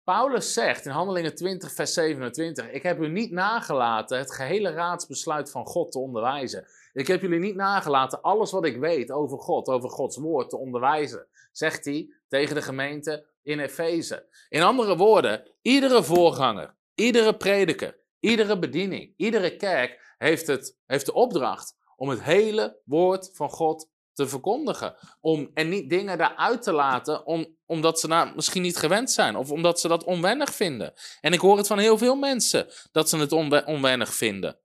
Paulus 0.06 0.52
zegt 0.52 0.84
in 0.84 0.90
Handelingen 0.90 1.34
20, 1.34 1.72
vers 1.72 1.92
27: 1.92 2.70
Ik 2.70 2.82
heb 2.82 3.00
u 3.00 3.08
niet 3.08 3.30
nagelaten 3.30 4.18
het 4.18 4.32
gehele 4.32 4.70
raadsbesluit 4.70 5.50
van 5.50 5.66
God 5.66 5.92
te 5.92 5.98
onderwijzen. 5.98 6.66
Ik 6.92 7.06
heb 7.06 7.20
jullie 7.20 7.38
niet 7.38 7.54
nagelaten 7.54 8.22
alles 8.22 8.50
wat 8.50 8.64
ik 8.64 8.76
weet 8.76 9.10
over 9.10 9.38
God, 9.38 9.68
over 9.68 9.90
Gods 9.90 10.16
woord 10.16 10.50
te 10.50 10.56
onderwijzen, 10.56 11.26
zegt 11.52 11.84
hij 11.84 12.08
tegen 12.28 12.54
de 12.54 12.62
gemeente 12.62 13.26
in 13.42 13.58
Efeze. 13.58 14.26
In 14.48 14.62
andere 14.62 14.96
woorden, 14.96 15.50
iedere 15.62 16.02
voorganger, 16.02 16.74
iedere 16.94 17.36
prediker, 17.36 17.98
iedere 18.20 18.58
bediening, 18.58 19.14
iedere 19.16 19.56
kerk 19.56 20.14
heeft, 20.18 20.46
het, 20.46 20.76
heeft 20.86 21.06
de 21.06 21.14
opdracht 21.14 21.76
om 21.96 22.08
het 22.08 22.22
hele 22.22 22.80
woord 22.84 23.30
van 23.32 23.50
God 23.50 23.88
te 24.16 24.28
verkondigen. 24.28 24.96
Om, 25.20 25.50
en 25.54 25.68
niet 25.68 25.90
dingen 25.90 26.18
daaruit 26.18 26.62
te 26.62 26.72
laten 26.72 27.26
om, 27.26 27.56
omdat 27.66 28.00
ze 28.00 28.08
daar 28.08 28.34
misschien 28.34 28.62
niet 28.62 28.76
gewend 28.76 29.10
zijn. 29.10 29.36
Of 29.36 29.50
omdat 29.50 29.80
ze 29.80 29.88
dat 29.88 30.04
onwennig 30.04 30.54
vinden. 30.54 30.92
En 31.20 31.32
ik 31.32 31.40
hoor 31.40 31.56
het 31.56 31.66
van 31.66 31.78
heel 31.78 31.98
veel 31.98 32.16
mensen 32.16 32.66
dat 32.92 33.08
ze 33.08 33.18
het 33.18 33.32
onwennig 33.66 34.14
vinden. 34.14 34.58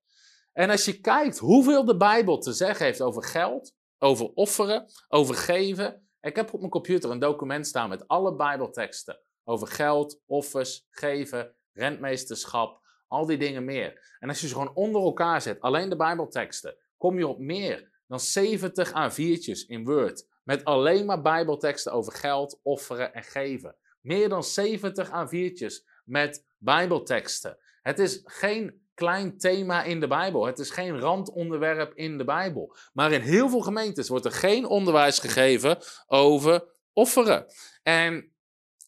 En 0.53 0.70
als 0.70 0.86
je 0.86 1.00
kijkt 1.00 1.38
hoeveel 1.38 1.86
de 1.86 1.98
Bijbel 1.98 2.38
te 2.38 2.53
zeggen 2.53 2.86
heeft 2.86 3.01
over 3.01 3.24
geld, 3.24 3.74
over 4.00 4.31
offeren, 4.34 4.86
over 5.08 5.36
geven. 5.36 6.08
Ik 6.22 6.36
heb 6.36 6.53
op 6.53 6.60
mijn 6.60 6.72
computer 6.72 7.12
een 7.12 7.20
document 7.20 7.67
staan 7.67 7.89
met 7.89 8.08
alle 8.08 8.36
Bijbelteksten 8.36 9.20
over 9.43 9.67
geld, 9.67 10.22
offers, 10.25 10.88
geven, 10.89 11.55
rentmeesterschap, 11.74 12.79
al 13.08 13.25
die 13.25 13.38
dingen 13.38 13.65
meer. 13.65 14.15
En 14.20 14.29
als 14.29 14.41
je 14.41 14.48
ze 14.48 14.53
gewoon 14.53 14.75
onder 14.75 15.01
elkaar 15.01 15.41
zet, 15.41 15.62
alleen 15.62 15.89
de 15.89 15.96
Bijbelteksten, 15.96 16.77
kom 16.98 17.17
je 17.17 17.27
op 17.27 17.39
meer 17.39 17.91
dan 18.12 18.20
70 18.20 18.89
A4'tjes 18.89 19.68
in 19.68 19.86
Word. 19.86 20.27
Met 20.44 20.65
alleen 20.65 21.06
maar 21.06 21.22
Bijbelteksten 21.22 21.91
over 21.91 22.13
geld, 22.13 22.60
offeren 22.63 23.13
en 23.13 23.24
geven. 23.24 23.75
Meer 24.01 24.30
dan 24.30 24.44
70 24.44 25.10
A4'tjes 25.10 25.74
met 26.06 26.46
Bijbelteksten. 26.58 27.58
Het 27.82 28.00
is 28.00 28.22
geen 28.24 28.82
klein 28.94 29.38
thema 29.38 29.84
in 29.84 30.00
de 30.00 30.08
Bijbel. 30.08 30.46
Het 30.46 30.60
is 30.60 30.70
geen 30.70 31.00
randonderwerp 31.00 31.94
in 31.94 32.18
de 32.18 32.24
Bijbel. 32.24 32.75
Maar 32.94 33.12
in 33.12 33.22
heel 33.22 33.50
veel 33.50 33.62
gemeentes 33.62 34.08
wordt 34.08 34.25
er 34.25 34.32
geen 34.32 34.65
onderwijs 34.65 35.20
gegeven 35.20 35.77
over 36.08 36.63
offeren. 36.94 37.46
En 37.84 38.34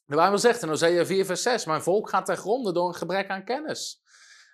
de 0.05 0.15
Bijbel 0.15 0.37
zegt 0.37 0.61
in 0.61 0.67
Hosea 0.67 1.05
4 1.05 1.25
vers 1.25 1.41
6, 1.41 1.65
mijn 1.65 1.81
volk 1.81 2.09
gaat 2.09 2.25
ten 2.25 2.37
gronde 2.37 2.73
door 2.73 2.87
een 2.87 2.95
gebrek 2.95 3.29
aan 3.29 3.45
kennis. 3.45 4.01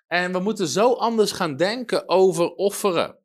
En 0.08 0.32
we 0.32 0.40
moeten 0.40 0.68
zo 0.68 0.94
anders 0.94 1.32
gaan 1.32 1.56
denken 1.56 2.10
over 2.10 2.54
offeren. 2.54 3.18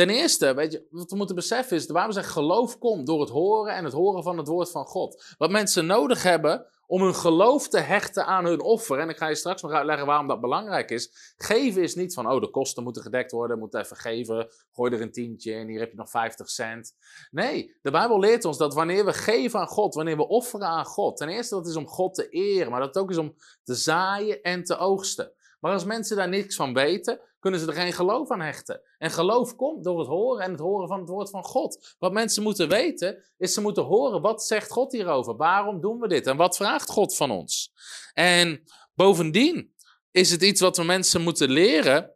Ten 0.00 0.10
eerste, 0.10 0.54
weet 0.54 0.72
je, 0.72 0.86
wat 0.90 1.10
we 1.10 1.16
moeten 1.16 1.34
beseffen 1.34 1.76
is, 1.76 1.86
de 1.86 1.92
Bijbel 1.92 2.12
zegt 2.12 2.28
geloof 2.28 2.78
komt 2.78 3.06
door 3.06 3.20
het 3.20 3.30
horen 3.30 3.74
en 3.74 3.84
het 3.84 3.92
horen 3.92 4.22
van 4.22 4.38
het 4.38 4.48
woord 4.48 4.70
van 4.70 4.84
God. 4.84 5.34
Wat 5.38 5.50
mensen 5.50 5.86
nodig 5.86 6.22
hebben 6.22 6.66
om 6.86 7.02
hun 7.02 7.14
geloof 7.14 7.68
te 7.68 7.78
hechten 7.78 8.26
aan 8.26 8.44
hun 8.44 8.60
offer. 8.60 8.98
En 8.98 9.08
ik 9.08 9.16
ga 9.16 9.28
je 9.28 9.34
straks 9.34 9.62
nog 9.62 9.72
uitleggen 9.72 10.06
waarom 10.06 10.28
dat 10.28 10.40
belangrijk 10.40 10.90
is. 10.90 11.34
Geven 11.36 11.82
is 11.82 11.94
niet 11.94 12.14
van, 12.14 12.30
oh, 12.30 12.40
de 12.40 12.50
kosten 12.50 12.82
moeten 12.82 13.02
gedekt 13.02 13.30
worden, 13.30 13.58
moet 13.58 13.74
even 13.74 13.96
geven, 13.96 14.48
gooi 14.72 14.92
er 14.92 15.00
een 15.00 15.12
tientje 15.12 15.52
in, 15.52 15.68
hier 15.68 15.80
heb 15.80 15.90
je 15.90 15.96
nog 15.96 16.10
50 16.10 16.50
cent. 16.50 16.94
Nee, 17.30 17.76
de 17.82 17.90
Bijbel 17.90 18.18
leert 18.18 18.44
ons 18.44 18.58
dat 18.58 18.74
wanneer 18.74 19.04
we 19.04 19.12
geven 19.12 19.60
aan 19.60 19.66
God, 19.66 19.94
wanneer 19.94 20.16
we 20.16 20.28
offeren 20.28 20.66
aan 20.66 20.84
God, 20.84 21.16
ten 21.16 21.28
eerste 21.28 21.54
dat 21.54 21.66
is 21.66 21.76
om 21.76 21.86
God 21.86 22.14
te 22.14 22.28
eren, 22.28 22.70
maar 22.70 22.80
dat 22.80 22.98
ook 22.98 23.10
is 23.10 23.18
om 23.18 23.34
te 23.62 23.74
zaaien 23.74 24.42
en 24.42 24.64
te 24.64 24.76
oogsten. 24.76 25.32
Maar 25.60 25.72
als 25.72 25.84
mensen 25.84 26.16
daar 26.16 26.28
niks 26.28 26.56
van 26.56 26.74
weten, 26.74 27.20
kunnen 27.40 27.60
ze 27.60 27.66
er 27.66 27.72
geen 27.72 27.92
geloof 27.92 28.30
aan 28.30 28.40
hechten. 28.40 28.80
En 29.00 29.10
geloof 29.10 29.56
komt 29.56 29.84
door 29.84 29.98
het 29.98 30.08
horen 30.08 30.44
en 30.44 30.50
het 30.50 30.60
horen 30.60 30.88
van 30.88 31.00
het 31.00 31.08
woord 31.08 31.30
van 31.30 31.44
God. 31.44 31.94
Wat 31.98 32.12
mensen 32.12 32.42
moeten 32.42 32.68
weten, 32.68 33.24
is 33.36 33.54
ze 33.54 33.60
moeten 33.60 33.82
horen, 33.82 34.20
wat 34.20 34.44
zegt 34.44 34.70
God 34.70 34.92
hierover? 34.92 35.36
Waarom 35.36 35.80
doen 35.80 36.00
we 36.00 36.08
dit? 36.08 36.26
En 36.26 36.36
wat 36.36 36.56
vraagt 36.56 36.90
God 36.90 37.16
van 37.16 37.30
ons? 37.30 37.72
En 38.12 38.64
bovendien 38.94 39.74
is 40.10 40.30
het 40.30 40.42
iets 40.42 40.60
wat 40.60 40.76
we 40.76 40.84
mensen 40.84 41.22
moeten 41.22 41.50
leren, 41.50 42.14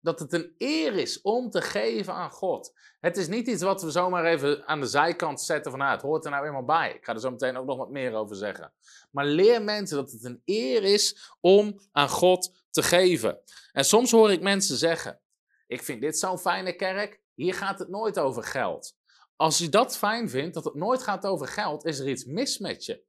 dat 0.00 0.18
het 0.18 0.32
een 0.32 0.54
eer 0.58 0.94
is 0.94 1.20
om 1.20 1.50
te 1.50 1.60
geven 1.60 2.14
aan 2.14 2.30
God. 2.30 2.72
Het 3.00 3.16
is 3.16 3.28
niet 3.28 3.48
iets 3.48 3.62
wat 3.62 3.82
we 3.82 3.90
zomaar 3.90 4.24
even 4.24 4.66
aan 4.66 4.80
de 4.80 4.86
zijkant 4.86 5.40
zetten 5.40 5.70
van, 5.70 5.80
nou, 5.80 5.92
het 5.92 6.02
hoort 6.02 6.24
er 6.24 6.30
nou 6.30 6.46
eenmaal 6.46 6.64
bij. 6.64 6.94
Ik 6.94 7.04
ga 7.04 7.14
er 7.14 7.20
zo 7.20 7.30
meteen 7.30 7.56
ook 7.56 7.66
nog 7.66 7.76
wat 7.76 7.90
meer 7.90 8.14
over 8.14 8.36
zeggen. 8.36 8.72
Maar 9.10 9.26
leer 9.26 9.62
mensen 9.62 9.96
dat 9.96 10.10
het 10.10 10.24
een 10.24 10.42
eer 10.44 10.84
is 10.84 11.34
om 11.40 11.80
aan 11.92 12.08
God 12.08 12.66
te 12.70 12.82
geven. 12.82 13.38
En 13.72 13.84
soms 13.84 14.10
hoor 14.10 14.32
ik 14.32 14.40
mensen 14.40 14.76
zeggen: 14.76 15.20
Ik 15.72 15.82
vind 15.82 16.00
dit 16.00 16.18
zo'n 16.18 16.38
fijne 16.38 16.76
kerk, 16.76 17.20
hier 17.34 17.54
gaat 17.54 17.78
het 17.78 17.88
nooit 17.88 18.18
over 18.18 18.42
geld. 18.42 18.96
Als 19.36 19.58
je 19.58 19.68
dat 19.68 19.96
fijn 19.96 20.30
vindt, 20.30 20.54
dat 20.54 20.64
het 20.64 20.74
nooit 20.74 21.02
gaat 21.02 21.26
over 21.26 21.48
geld, 21.48 21.84
is 21.84 21.98
er 21.98 22.08
iets 22.08 22.24
mis 22.24 22.58
met 22.58 22.84
je. 22.84 23.02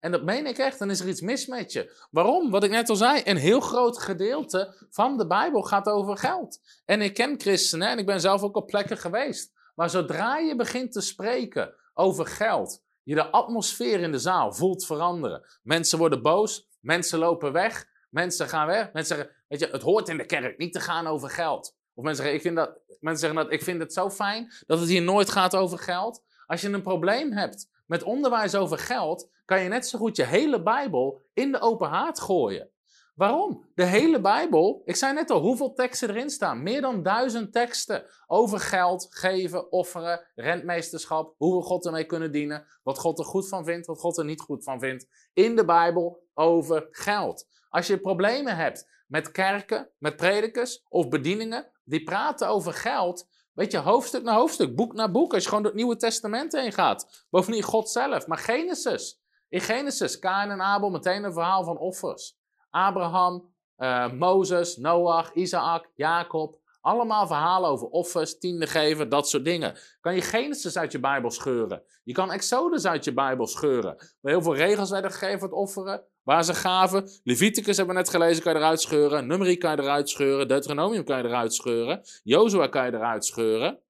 En 0.00 0.10
dat 0.10 0.22
meen 0.22 0.46
ik 0.46 0.58
echt, 0.58 0.78
dan 0.78 0.90
is 0.90 1.00
er 1.00 1.08
iets 1.08 1.20
mis 1.20 1.46
met 1.46 1.72
je. 1.72 2.06
Waarom? 2.10 2.50
Wat 2.50 2.64
ik 2.64 2.70
net 2.70 2.88
al 2.88 2.96
zei, 2.96 3.22
een 3.24 3.36
heel 3.36 3.60
groot 3.60 3.98
gedeelte 3.98 4.86
van 4.90 5.18
de 5.18 5.26
Bijbel 5.26 5.62
gaat 5.62 5.86
over 5.86 6.16
geld. 6.16 6.60
En 6.84 7.00
ik 7.00 7.14
ken 7.14 7.40
christenen 7.40 7.88
en 7.88 7.98
ik 7.98 8.06
ben 8.06 8.20
zelf 8.20 8.42
ook 8.42 8.56
op 8.56 8.66
plekken 8.66 8.98
geweest. 8.98 9.52
Maar 9.74 9.90
zodra 9.90 10.38
je 10.38 10.56
begint 10.56 10.92
te 10.92 11.00
spreken 11.00 11.74
over 11.94 12.26
geld, 12.26 12.82
je 13.02 13.14
de 13.14 13.30
atmosfeer 13.30 14.00
in 14.00 14.12
de 14.12 14.18
zaal 14.18 14.52
voelt 14.52 14.86
veranderen. 14.86 15.44
Mensen 15.62 15.98
worden 15.98 16.22
boos, 16.22 16.68
mensen 16.80 17.18
lopen 17.18 17.52
weg, 17.52 17.88
Mensen 18.10 18.48
gaan 18.48 18.66
weg. 18.66 18.92
Mensen 18.92 19.16
zeggen, 19.16 19.34
weet 19.48 19.60
je, 19.60 19.68
het 19.70 19.82
hoort 19.82 20.08
in 20.08 20.16
de 20.16 20.26
kerk 20.26 20.58
niet 20.58 20.72
te 20.72 20.80
gaan 20.80 21.06
over 21.06 21.30
geld. 21.30 21.78
Of 22.00 22.06
mensen 22.06 22.24
zeggen, 22.24 22.34
ik 22.34 22.46
vind 22.46 22.56
dat, 22.56 22.98
mensen 23.00 23.20
zeggen 23.20 23.44
dat, 23.44 23.52
ik 23.52 23.62
vind 23.62 23.80
het 23.80 23.92
zo 23.92 24.10
fijn 24.10 24.52
dat 24.66 24.78
het 24.78 24.88
hier 24.88 25.02
nooit 25.02 25.30
gaat 25.30 25.56
over 25.56 25.78
geld. 25.78 26.22
Als 26.46 26.60
je 26.60 26.68
een 26.68 26.82
probleem 26.82 27.32
hebt 27.32 27.68
met 27.86 28.02
onderwijs 28.02 28.54
over 28.54 28.78
geld, 28.78 29.30
kan 29.44 29.62
je 29.62 29.68
net 29.68 29.86
zo 29.86 29.98
goed 29.98 30.16
je 30.16 30.24
hele 30.24 30.62
Bijbel 30.62 31.22
in 31.34 31.52
de 31.52 31.60
open 31.60 31.88
haard 31.88 32.20
gooien. 32.20 32.70
Waarom? 33.14 33.64
De 33.74 33.84
hele 33.84 34.20
Bijbel, 34.20 34.82
ik 34.84 34.96
zei 34.96 35.14
net 35.14 35.30
al 35.30 35.40
hoeveel 35.40 35.72
teksten 35.72 36.10
erin 36.10 36.30
staan. 36.30 36.62
Meer 36.62 36.80
dan 36.80 37.02
duizend 37.02 37.52
teksten 37.52 38.04
over 38.26 38.60
geld, 38.60 39.06
geven, 39.10 39.72
offeren, 39.72 40.26
rentmeesterschap, 40.34 41.34
hoe 41.36 41.56
we 41.56 41.62
God 41.62 41.86
ermee 41.86 42.04
kunnen 42.04 42.32
dienen, 42.32 42.66
wat 42.82 42.98
God 42.98 43.18
er 43.18 43.24
goed 43.24 43.48
van 43.48 43.64
vindt, 43.64 43.86
wat 43.86 43.98
God 43.98 44.18
er 44.18 44.24
niet 44.24 44.40
goed 44.40 44.64
van 44.64 44.80
vindt. 44.80 45.06
In 45.32 45.56
de 45.56 45.64
Bijbel 45.64 46.22
over 46.34 46.88
geld. 46.90 47.46
Als 47.68 47.86
je 47.86 48.00
problemen 48.00 48.56
hebt 48.56 48.88
met 49.06 49.30
kerken, 49.30 49.90
met 49.98 50.16
predikers 50.16 50.84
of 50.88 51.08
bedieningen 51.08 51.70
die 51.90 52.02
praten 52.02 52.48
over 52.48 52.72
geld, 52.72 53.28
weet 53.52 53.72
je, 53.72 53.78
hoofdstuk 53.78 54.22
na 54.22 54.34
hoofdstuk, 54.34 54.76
boek 54.76 54.92
na 54.92 55.10
boek, 55.10 55.34
als 55.34 55.42
je 55.42 55.48
gewoon 55.48 55.64
door 55.64 55.72
het 55.72 55.80
Nieuwe 55.80 55.96
Testament 55.96 56.52
heen 56.52 56.72
gaat. 56.72 57.26
Bovendien 57.30 57.62
God 57.62 57.90
zelf, 57.90 58.26
maar 58.26 58.38
Genesis. 58.38 59.20
In 59.48 59.60
Genesis, 59.60 60.18
Kain 60.18 60.50
en 60.50 60.60
Abel, 60.60 60.90
meteen 60.90 61.24
een 61.24 61.32
verhaal 61.32 61.64
van 61.64 61.78
offers. 61.78 62.38
Abraham, 62.70 63.52
uh, 63.78 64.12
Mozes, 64.12 64.76
Noach, 64.76 65.32
Isaac, 65.34 65.90
Jacob. 65.94 66.58
Allemaal 66.80 67.26
verhalen 67.26 67.70
over 67.70 67.88
offers, 67.88 68.38
tiende 68.38 68.66
geven, 68.66 69.08
dat 69.08 69.28
soort 69.28 69.44
dingen. 69.44 69.78
Kan 70.00 70.14
je 70.14 70.20
Genesis 70.20 70.76
uit 70.76 70.92
je 70.92 71.00
Bijbel 71.00 71.30
scheuren. 71.30 71.82
Je 72.02 72.12
kan 72.12 72.32
Exodus 72.32 72.86
uit 72.86 73.04
je 73.04 73.12
Bijbel 73.12 73.46
scheuren. 73.46 73.96
Waar 74.20 74.32
heel 74.32 74.42
veel 74.42 74.56
regels 74.56 74.90
werden 74.90 75.10
gegeven 75.10 75.38
voor 75.38 75.48
het 75.48 75.56
offeren. 75.56 76.04
Waar 76.22 76.44
ze 76.44 76.54
gaven. 76.54 77.08
Leviticus 77.24 77.76
hebben 77.76 77.94
we 77.94 78.00
net 78.00 78.10
gelezen, 78.10 78.42
kan 78.42 78.52
je 78.52 78.58
eruit 78.58 78.80
scheuren. 78.80 79.26
Numeri 79.26 79.56
kan 79.56 79.76
je 79.76 79.82
eruit 79.82 80.08
scheuren. 80.08 80.48
Deuteronomium 80.48 81.04
kan 81.04 81.18
je 81.18 81.24
eruit 81.24 81.54
scheuren. 81.54 82.00
Jozua 82.22 82.66
kan 82.66 82.86
je 82.86 82.92
eruit 82.92 83.24
scheuren. 83.24 83.80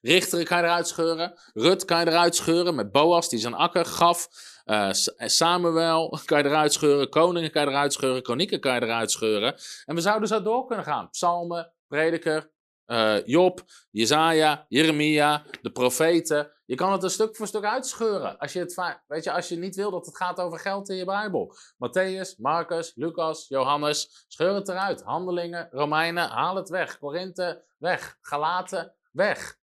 Richter 0.00 0.44
kan 0.44 0.58
je 0.58 0.64
eruit 0.64 0.88
scheuren. 0.88 1.38
Rut 1.54 1.84
kan 1.84 2.00
je 2.00 2.06
eruit 2.06 2.34
scheuren. 2.34 2.74
Met 2.74 2.92
Boas 2.92 3.28
die 3.28 3.38
zijn 3.38 3.54
akker 3.54 3.84
gaf. 3.84 4.28
Uh, 4.66 4.88
Samuel 5.16 6.18
kan 6.24 6.38
je 6.38 6.44
eruit 6.44 6.72
scheuren. 6.72 7.08
Koningen 7.08 7.50
kan 7.50 7.62
je 7.62 7.68
eruit 7.68 7.92
scheuren. 7.92 8.22
Konieken 8.22 8.60
kan 8.60 8.74
je 8.74 8.82
eruit 8.82 9.10
scheuren. 9.10 9.54
En 9.84 9.94
we 9.94 10.00
zouden 10.00 10.28
zo 10.28 10.42
door 10.42 10.66
kunnen 10.66 10.84
gaan. 10.84 11.10
Psalmen, 11.10 11.72
prediker, 11.88 12.50
uh, 12.88 13.26
Job, 13.26 13.62
Jezaja, 13.90 14.66
Jeremia, 14.68 15.44
de 15.62 15.70
profeten. 15.70 16.52
Je 16.64 16.74
kan 16.74 16.92
het 16.92 17.02
een 17.02 17.10
stuk 17.10 17.36
voor 17.36 17.46
stuk 17.46 17.64
uitscheuren. 17.64 18.38
Als 18.38 18.52
je, 18.52 18.58
het, 18.58 19.00
weet 19.06 19.24
je, 19.24 19.32
als 19.32 19.48
je 19.48 19.56
niet 19.56 19.76
wil 19.76 19.90
dat 19.90 20.06
het 20.06 20.16
gaat 20.16 20.40
over 20.40 20.58
geld 20.58 20.88
in 20.88 20.96
je 20.96 21.04
Bijbel. 21.04 21.54
Matthäus, 21.74 22.36
Marcus, 22.36 22.92
Lucas, 22.94 23.48
Johannes. 23.48 24.24
Scheur 24.28 24.54
het 24.54 24.68
eruit. 24.68 25.02
Handelingen, 25.02 25.68
Romeinen, 25.70 26.28
haal 26.28 26.56
het 26.56 26.68
weg. 26.68 26.98
Korinthe, 26.98 27.64
weg. 27.78 28.18
Galaten, 28.20 28.94
weg. 29.12 29.56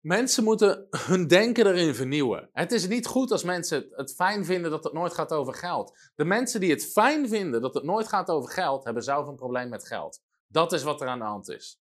Mensen 0.00 0.44
moeten 0.44 0.86
hun 1.06 1.26
denken 1.26 1.66
erin 1.66 1.94
vernieuwen. 1.94 2.48
Het 2.52 2.72
is 2.72 2.88
niet 2.88 3.06
goed 3.06 3.30
als 3.30 3.44
mensen 3.44 3.86
het 3.90 4.14
fijn 4.14 4.44
vinden 4.44 4.70
dat 4.70 4.84
het 4.84 4.92
nooit 4.92 5.14
gaat 5.14 5.32
over 5.32 5.54
geld. 5.54 6.10
De 6.14 6.24
mensen 6.24 6.60
die 6.60 6.70
het 6.70 6.92
fijn 6.92 7.28
vinden 7.28 7.60
dat 7.60 7.74
het 7.74 7.84
nooit 7.84 8.08
gaat 8.08 8.28
over 8.28 8.50
geld, 8.50 8.84
hebben 8.84 9.02
zelf 9.02 9.26
een 9.26 9.36
probleem 9.36 9.68
met 9.68 9.86
geld. 9.86 10.20
Dat 10.46 10.72
is 10.72 10.82
wat 10.82 11.00
er 11.00 11.08
aan 11.08 11.18
de 11.18 11.24
hand 11.24 11.48
is. 11.48 11.79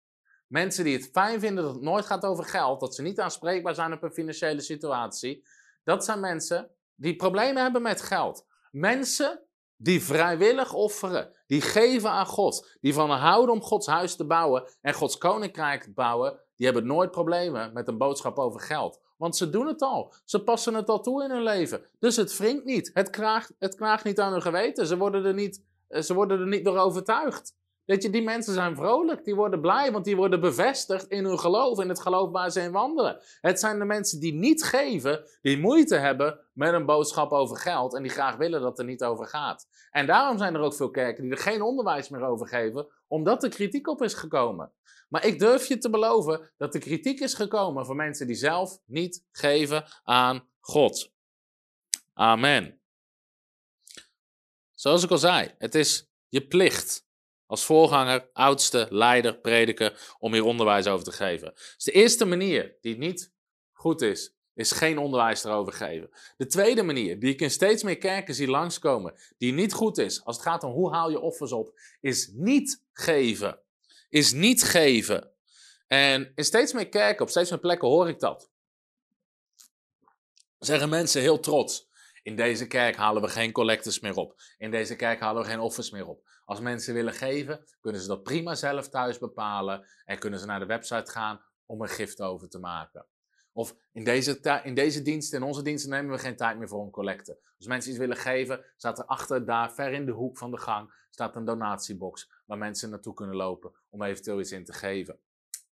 Mensen 0.47 0.83
die 0.83 0.97
het 0.97 1.09
fijn 1.11 1.39
vinden 1.39 1.63
dat 1.63 1.73
het 1.73 1.83
nooit 1.83 2.05
gaat 2.05 2.25
over 2.25 2.43
geld, 2.43 2.79
dat 2.79 2.95
ze 2.95 3.01
niet 3.01 3.19
aanspreekbaar 3.19 3.75
zijn 3.75 3.93
op 3.93 4.03
een 4.03 4.11
financiële 4.11 4.61
situatie, 4.61 5.45
dat 5.83 6.05
zijn 6.05 6.19
mensen 6.19 6.69
die 6.95 7.15
problemen 7.15 7.63
hebben 7.63 7.81
met 7.81 8.01
geld. 8.01 8.45
Mensen 8.71 9.41
die 9.75 10.03
vrijwillig 10.03 10.73
offeren, 10.73 11.31
die 11.47 11.61
geven 11.61 12.09
aan 12.09 12.25
God, 12.25 12.77
die 12.81 12.93
van 12.93 13.09
houden 13.09 13.55
om 13.55 13.61
Gods 13.61 13.87
huis 13.87 14.15
te 14.15 14.25
bouwen 14.25 14.69
en 14.81 14.93
Gods 14.93 15.17
koninkrijk 15.17 15.83
te 15.83 15.91
bouwen, 15.93 16.39
die 16.55 16.65
hebben 16.65 16.85
nooit 16.85 17.11
problemen 17.11 17.73
met 17.73 17.87
een 17.87 17.97
boodschap 17.97 18.37
over 18.37 18.59
geld. 18.59 19.01
Want 19.17 19.35
ze 19.35 19.49
doen 19.49 19.67
het 19.67 19.81
al. 19.81 20.13
Ze 20.25 20.43
passen 20.43 20.73
het 20.73 20.89
al 20.89 21.01
toe 21.01 21.23
in 21.23 21.31
hun 21.31 21.43
leven. 21.43 21.85
Dus 21.99 22.15
het 22.15 22.37
wringt 22.37 22.65
niet. 22.65 22.91
Het 22.93 23.09
knaagt, 23.09 23.53
het 23.59 23.75
knaagt 23.75 24.03
niet 24.03 24.19
aan 24.19 24.31
hun 24.31 24.41
geweten. 24.41 24.87
Ze 24.87 24.97
worden 24.97 25.25
er 25.25 25.33
niet, 25.33 25.63
ze 25.89 26.13
worden 26.13 26.39
er 26.39 26.47
niet 26.47 26.65
door 26.65 26.77
overtuigd. 26.77 27.55
Weet 27.87 28.03
je, 28.03 28.09
die 28.09 28.21
mensen 28.21 28.53
zijn 28.53 28.75
vrolijk, 28.75 29.23
die 29.23 29.35
worden 29.35 29.61
blij, 29.61 29.91
want 29.91 30.05
die 30.05 30.15
worden 30.15 30.39
bevestigd 30.39 31.07
in 31.07 31.25
hun 31.25 31.39
geloof, 31.39 31.79
in 31.79 31.89
het 31.89 31.99
geloof 31.99 32.31
waar 32.31 32.51
ze 32.51 32.61
in 32.61 32.71
wandelen. 32.71 33.19
Het 33.41 33.59
zijn 33.59 33.79
de 33.79 33.85
mensen 33.85 34.19
die 34.19 34.33
niet 34.33 34.63
geven, 34.63 35.25
die 35.41 35.57
moeite 35.57 35.95
hebben 35.95 36.39
met 36.53 36.73
een 36.73 36.85
boodschap 36.85 37.31
over 37.31 37.57
geld 37.57 37.95
en 37.95 38.01
die 38.01 38.11
graag 38.11 38.35
willen 38.35 38.61
dat 38.61 38.79
er 38.79 38.85
niet 38.85 39.03
over 39.03 39.27
gaat. 39.27 39.67
En 39.91 40.05
daarom 40.05 40.37
zijn 40.37 40.55
er 40.55 40.61
ook 40.61 40.73
veel 40.75 40.89
kerken 40.89 41.23
die 41.23 41.31
er 41.31 41.37
geen 41.37 41.61
onderwijs 41.61 42.09
meer 42.09 42.21
over 42.21 42.47
geven, 42.47 42.87
omdat 43.07 43.43
er 43.43 43.49
kritiek 43.49 43.87
op 43.87 44.01
is 44.01 44.13
gekomen. 44.13 44.71
Maar 45.09 45.25
ik 45.25 45.39
durf 45.39 45.67
je 45.67 45.77
te 45.77 45.89
beloven 45.89 46.51
dat 46.57 46.73
de 46.73 46.79
kritiek 46.79 47.19
is 47.19 47.33
gekomen 47.33 47.85
van 47.85 47.95
mensen 47.95 48.27
die 48.27 48.35
zelf 48.35 48.79
niet 48.85 49.25
geven 49.31 49.85
aan 50.03 50.47
God. 50.59 51.11
Amen. 52.13 52.79
Zoals 54.73 55.03
ik 55.03 55.11
al 55.11 55.17
zei, 55.17 55.53
het 55.57 55.75
is 55.75 56.09
je 56.27 56.47
plicht 56.47 57.06
als 57.47 57.65
voorganger, 57.65 58.29
oudste, 58.33 58.87
leider, 58.89 59.37
prediker, 59.37 60.15
om 60.19 60.33
hier 60.33 60.43
onderwijs 60.43 60.87
over 60.87 61.05
te 61.05 61.11
geven. 61.11 61.51
Dus 61.53 61.83
de 61.83 61.91
eerste 61.91 62.25
manier 62.25 62.75
die 62.81 62.97
niet 62.97 63.33
goed 63.71 64.01
is, 64.01 64.35
is 64.53 64.71
geen 64.71 64.97
onderwijs 64.97 65.43
erover 65.43 65.73
geven. 65.73 66.09
De 66.37 66.45
tweede 66.45 66.83
manier, 66.83 67.19
die 67.19 67.33
ik 67.33 67.41
in 67.41 67.51
steeds 67.51 67.83
meer 67.83 67.97
kerken 67.97 68.33
zie 68.33 68.47
langskomen, 68.47 69.13
die 69.37 69.53
niet 69.53 69.73
goed 69.73 69.97
is, 69.97 70.23
als 70.23 70.35
het 70.35 70.45
gaat 70.45 70.63
om 70.63 70.71
hoe 70.71 70.91
haal 70.91 71.09
je 71.09 71.19
offers 71.19 71.51
op, 71.51 71.79
is 72.01 72.31
niet 72.33 72.83
geven. 72.93 73.59
Is 74.09 74.31
niet 74.31 74.63
geven. 74.63 75.31
En 75.87 76.31
in 76.35 76.45
steeds 76.45 76.73
meer 76.73 76.89
kerken, 76.89 77.21
op 77.21 77.29
steeds 77.29 77.49
meer 77.49 77.59
plekken 77.59 77.87
hoor 77.87 78.09
ik 78.09 78.19
dat. 78.19 78.49
Zeggen 80.59 80.89
mensen 80.89 81.21
heel 81.21 81.39
trots. 81.39 81.86
In 82.27 82.35
deze 82.35 82.67
kerk 82.67 82.95
halen 82.95 83.21
we 83.21 83.27
geen 83.27 83.51
collectors 83.51 83.99
meer 83.99 84.15
op. 84.15 84.41
In 84.57 84.71
deze 84.71 84.95
kerk 84.95 85.19
halen 85.19 85.41
we 85.41 85.47
geen 85.47 85.59
offers 85.59 85.91
meer 85.91 86.07
op. 86.07 86.27
Als 86.45 86.59
mensen 86.59 86.93
willen 86.93 87.13
geven, 87.13 87.65
kunnen 87.81 88.01
ze 88.01 88.07
dat 88.07 88.23
prima 88.23 88.55
zelf 88.55 88.89
thuis 88.89 89.17
bepalen 89.17 89.87
en 90.05 90.19
kunnen 90.19 90.39
ze 90.39 90.45
naar 90.45 90.59
de 90.59 90.65
website 90.65 91.11
gaan 91.11 91.41
om 91.65 91.81
een 91.81 91.89
gift 91.89 92.21
over 92.21 92.49
te 92.49 92.59
maken. 92.59 93.05
Of 93.51 93.75
in 93.91 94.03
deze, 94.03 94.61
in 94.63 94.75
deze 94.75 95.01
dienst, 95.01 95.33
in 95.33 95.43
onze 95.43 95.61
diensten 95.61 95.89
nemen 95.89 96.11
we 96.11 96.17
geen 96.17 96.35
tijd 96.35 96.57
meer 96.57 96.67
voor 96.67 96.83
een 96.83 96.91
collecte. 96.91 97.39
Als 97.57 97.67
mensen 97.67 97.89
iets 97.89 97.99
willen 97.99 98.17
geven, 98.17 98.65
staat 98.77 98.99
er 98.99 99.05
achter 99.05 99.45
daar, 99.45 99.73
ver 99.73 99.91
in 99.91 100.05
de 100.05 100.11
hoek 100.11 100.37
van 100.37 100.51
de 100.51 100.57
gang, 100.57 100.93
staat 101.09 101.35
een 101.35 101.45
donatiebox 101.45 102.31
waar 102.45 102.57
mensen 102.57 102.89
naartoe 102.89 103.13
kunnen 103.13 103.35
lopen 103.35 103.71
om 103.89 104.03
eventueel 104.03 104.39
iets 104.39 104.51
in 104.51 104.65
te 104.65 104.73
geven. 104.73 105.19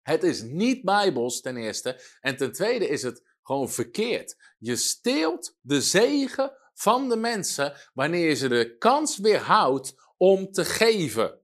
Het 0.01 0.23
is 0.23 0.41
niet 0.41 0.83
bijbels 0.83 1.41
ten 1.41 1.57
eerste 1.57 2.01
en 2.21 2.37
ten 2.37 2.51
tweede 2.51 2.87
is 2.87 3.01
het 3.01 3.23
gewoon 3.45 3.69
verkeerd. 3.69 4.35
Je 4.57 4.75
steelt 4.75 5.55
de 5.61 5.81
zegen 5.81 6.51
van 6.73 7.09
de 7.09 7.15
mensen 7.15 7.73
wanneer 7.93 8.27
je 8.27 8.35
ze 8.35 8.47
de 8.47 8.77
kans 8.77 9.17
weerhoudt 9.17 9.95
om 10.17 10.51
te 10.51 10.65
geven. 10.65 11.39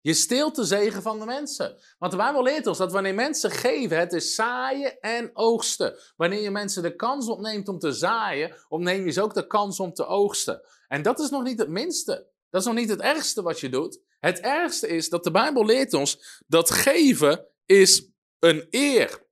Je 0.00 0.14
steelt 0.14 0.54
de 0.54 0.64
zegen 0.64 1.02
van 1.02 1.18
de 1.18 1.24
mensen. 1.24 1.76
Want 1.98 2.12
de 2.12 2.18
Bijbel 2.18 2.42
leert 2.42 2.66
ons 2.66 2.78
dat 2.78 2.92
wanneer 2.92 3.14
mensen 3.14 3.50
geven, 3.50 3.98
het 3.98 4.12
is 4.12 4.34
zaaien 4.34 5.00
en 5.00 5.30
oogsten. 5.32 5.94
Wanneer 6.16 6.40
je 6.40 6.50
mensen 6.50 6.82
de 6.82 6.96
kans 6.96 7.28
opneemt 7.28 7.68
om 7.68 7.78
te 7.78 7.92
zaaien, 7.92 8.54
opneem 8.68 9.04
je 9.04 9.10
ze 9.10 9.22
ook 9.22 9.34
de 9.34 9.46
kans 9.46 9.80
om 9.80 9.92
te 9.92 10.06
oogsten. 10.06 10.62
En 10.88 11.02
dat 11.02 11.20
is 11.20 11.30
nog 11.30 11.42
niet 11.42 11.58
het 11.58 11.68
minste. 11.68 12.26
Dat 12.50 12.60
is 12.60 12.66
nog 12.66 12.76
niet 12.76 12.88
het 12.88 13.00
ergste 13.00 13.42
wat 13.42 13.60
je 13.60 13.68
doet. 13.68 14.00
Het 14.20 14.40
ergste 14.40 14.88
is 14.88 15.08
dat 15.08 15.24
de 15.24 15.30
Bijbel 15.30 15.64
leert 15.64 15.94
ons 15.94 16.42
dat 16.46 16.70
geven 16.70 17.46
is 17.66 18.10
een 18.38 18.66
eer. 18.70 19.26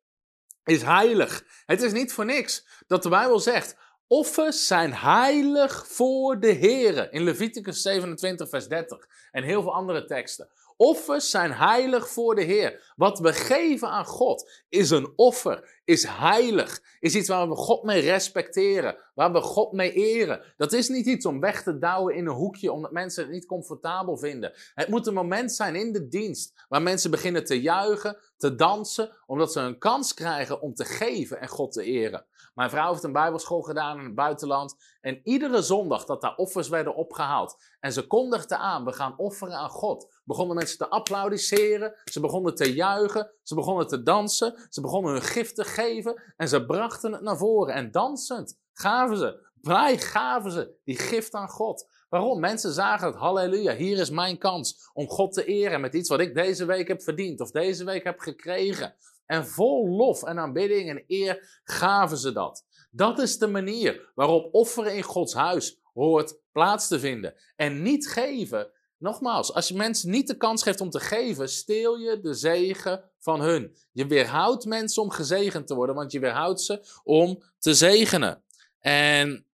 Is 0.66 0.82
heilig. 0.82 1.44
Het 1.66 1.82
is 1.82 1.92
niet 1.92 2.12
voor 2.12 2.24
niks 2.24 2.66
dat 2.86 3.02
de 3.02 3.08
Bijbel 3.08 3.40
zegt, 3.40 3.76
offers 4.06 4.66
zijn 4.66 4.94
heilig 4.94 5.86
voor 5.88 6.40
de 6.40 6.50
Heer. 6.50 7.12
In 7.12 7.22
Leviticus 7.22 7.82
27 7.82 8.48
vers 8.48 8.68
30 8.68 9.06
en 9.30 9.42
heel 9.42 9.62
veel 9.62 9.74
andere 9.74 10.04
teksten. 10.04 10.48
Offers 10.76 11.30
zijn 11.30 11.52
heilig 11.52 12.08
voor 12.08 12.34
de 12.34 12.42
Heer. 12.42 12.92
Wat 12.96 13.18
we 13.18 13.32
geven 13.32 13.88
aan 13.88 14.04
God 14.04 14.50
is 14.68 14.90
een 14.90 15.12
offer, 15.16 15.80
is 15.84 16.06
heilig, 16.06 16.82
is 17.00 17.14
iets 17.14 17.28
waar 17.28 17.48
we 17.48 17.54
God 17.54 17.82
mee 17.82 18.00
respecteren, 18.00 18.96
waar 19.14 19.32
we 19.32 19.40
God 19.40 19.72
mee 19.72 19.92
eren. 19.92 20.42
Dat 20.56 20.72
is 20.72 20.88
niet 20.88 21.06
iets 21.06 21.26
om 21.26 21.40
weg 21.40 21.62
te 21.62 21.78
douwen 21.78 22.14
in 22.14 22.26
een 22.26 22.34
hoekje 22.34 22.72
omdat 22.72 22.92
mensen 22.92 23.22
het 23.22 23.32
niet 23.32 23.46
comfortabel 23.46 24.16
vinden. 24.16 24.52
Het 24.74 24.88
moet 24.88 25.06
een 25.06 25.14
moment 25.14 25.52
zijn 25.52 25.74
in 25.74 25.92
de 25.92 26.08
dienst 26.08 26.64
waar 26.68 26.82
mensen 26.82 27.10
beginnen 27.10 27.44
te 27.44 27.60
juichen, 27.60 28.18
te 28.36 28.54
dansen, 28.54 29.10
omdat 29.26 29.52
ze 29.52 29.60
een 29.60 29.78
kans 29.78 30.14
krijgen 30.14 30.60
om 30.60 30.74
te 30.74 30.84
geven 30.84 31.40
en 31.40 31.48
God 31.48 31.72
te 31.72 31.82
eren. 31.82 32.26
Mijn 32.56 32.70
vrouw 32.70 32.90
heeft 32.90 33.04
een 33.04 33.12
bijbelschool 33.12 33.62
gedaan 33.62 33.98
in 33.98 34.04
het 34.04 34.14
buitenland. 34.14 34.76
En 35.00 35.20
iedere 35.24 35.62
zondag 35.62 36.04
dat 36.04 36.20
daar 36.20 36.36
offers 36.36 36.68
werden 36.68 36.94
opgehaald. 36.94 37.56
En 37.80 37.92
ze 37.92 38.06
kondigden 38.06 38.58
aan, 38.58 38.84
we 38.84 38.92
gaan 38.92 39.14
offeren 39.16 39.54
aan 39.54 39.70
God. 39.70 40.15
Begonnen 40.26 40.56
mensen 40.56 40.78
te 40.78 40.88
applaudisseren. 40.88 41.94
Ze 42.04 42.20
begonnen 42.20 42.54
te 42.54 42.74
juichen. 42.74 43.30
Ze 43.42 43.54
begonnen 43.54 43.86
te 43.86 44.02
dansen. 44.02 44.66
Ze 44.70 44.80
begonnen 44.80 45.12
hun 45.12 45.22
gift 45.22 45.54
te 45.54 45.64
geven. 45.64 46.22
En 46.36 46.48
ze 46.48 46.66
brachten 46.66 47.12
het 47.12 47.22
naar 47.22 47.36
voren. 47.36 47.74
En 47.74 47.90
dansend 47.90 48.58
gaven 48.72 49.16
ze, 49.16 49.48
blij 49.60 49.98
gaven 49.98 50.50
ze 50.50 50.74
die 50.84 50.98
gift 50.98 51.34
aan 51.34 51.48
God. 51.48 51.88
Waarom? 52.08 52.40
Mensen 52.40 52.72
zagen 52.72 53.06
het, 53.06 53.16
halleluja, 53.16 53.74
hier 53.74 53.98
is 53.98 54.10
mijn 54.10 54.38
kans 54.38 54.90
om 54.92 55.08
God 55.08 55.32
te 55.32 55.44
eren 55.44 55.80
met 55.80 55.94
iets 55.94 56.08
wat 56.08 56.20
ik 56.20 56.34
deze 56.34 56.64
week 56.64 56.88
heb 56.88 57.02
verdiend 57.02 57.40
of 57.40 57.50
deze 57.50 57.84
week 57.84 58.04
heb 58.04 58.18
gekregen. 58.18 58.94
En 59.26 59.46
vol 59.46 59.88
lof 59.88 60.22
en 60.22 60.38
aanbidding 60.38 60.90
en 60.90 61.04
eer 61.06 61.60
gaven 61.64 62.16
ze 62.16 62.32
dat. 62.32 62.64
Dat 62.90 63.18
is 63.18 63.38
de 63.38 63.46
manier 63.46 64.12
waarop 64.14 64.54
offeren 64.54 64.94
in 64.94 65.02
Gods 65.02 65.34
huis 65.34 65.80
hoort 65.92 66.40
plaats 66.52 66.88
te 66.88 67.00
vinden. 67.00 67.34
En 67.56 67.82
niet 67.82 68.08
geven. 68.08 68.70
Nogmaals, 68.98 69.52
als 69.54 69.68
je 69.68 69.74
mensen 69.74 70.10
niet 70.10 70.26
de 70.26 70.36
kans 70.36 70.62
geeft 70.62 70.80
om 70.80 70.90
te 70.90 71.00
geven, 71.00 71.48
steel 71.48 71.96
je 71.96 72.20
de 72.20 72.34
zegen 72.34 73.10
van 73.18 73.40
hun. 73.40 73.76
Je 73.92 74.06
weerhoudt 74.06 74.64
mensen 74.64 75.02
om 75.02 75.10
gezegend 75.10 75.66
te 75.66 75.74
worden, 75.74 75.94
want 75.94 76.12
je 76.12 76.20
weerhoudt 76.20 76.60
ze 76.60 77.00
om 77.04 77.42
te 77.58 77.74
zegenen. 77.74 78.42
En 78.78 79.46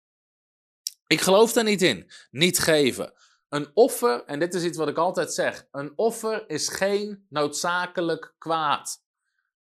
ik 1.08 1.22
geloof 1.22 1.54
daar 1.54 1.64
niet 1.64 1.82
in. 1.82 2.12
Niet 2.32 2.60
geven. 2.60 3.14
Een 3.50 3.68
offer, 3.74 4.24
en 4.26 4.40
dit 4.40 4.54
is 4.54 4.64
iets 4.64 4.78
wat 4.78 4.88
ik 4.88 4.98
altijd 4.98 5.34
zeg: 5.34 5.68
een 5.72 5.94
offer 5.96 6.50
is 6.50 6.68
geen 6.70 7.26
noodzakelijk 7.30 8.34
kwaad. 8.38 9.04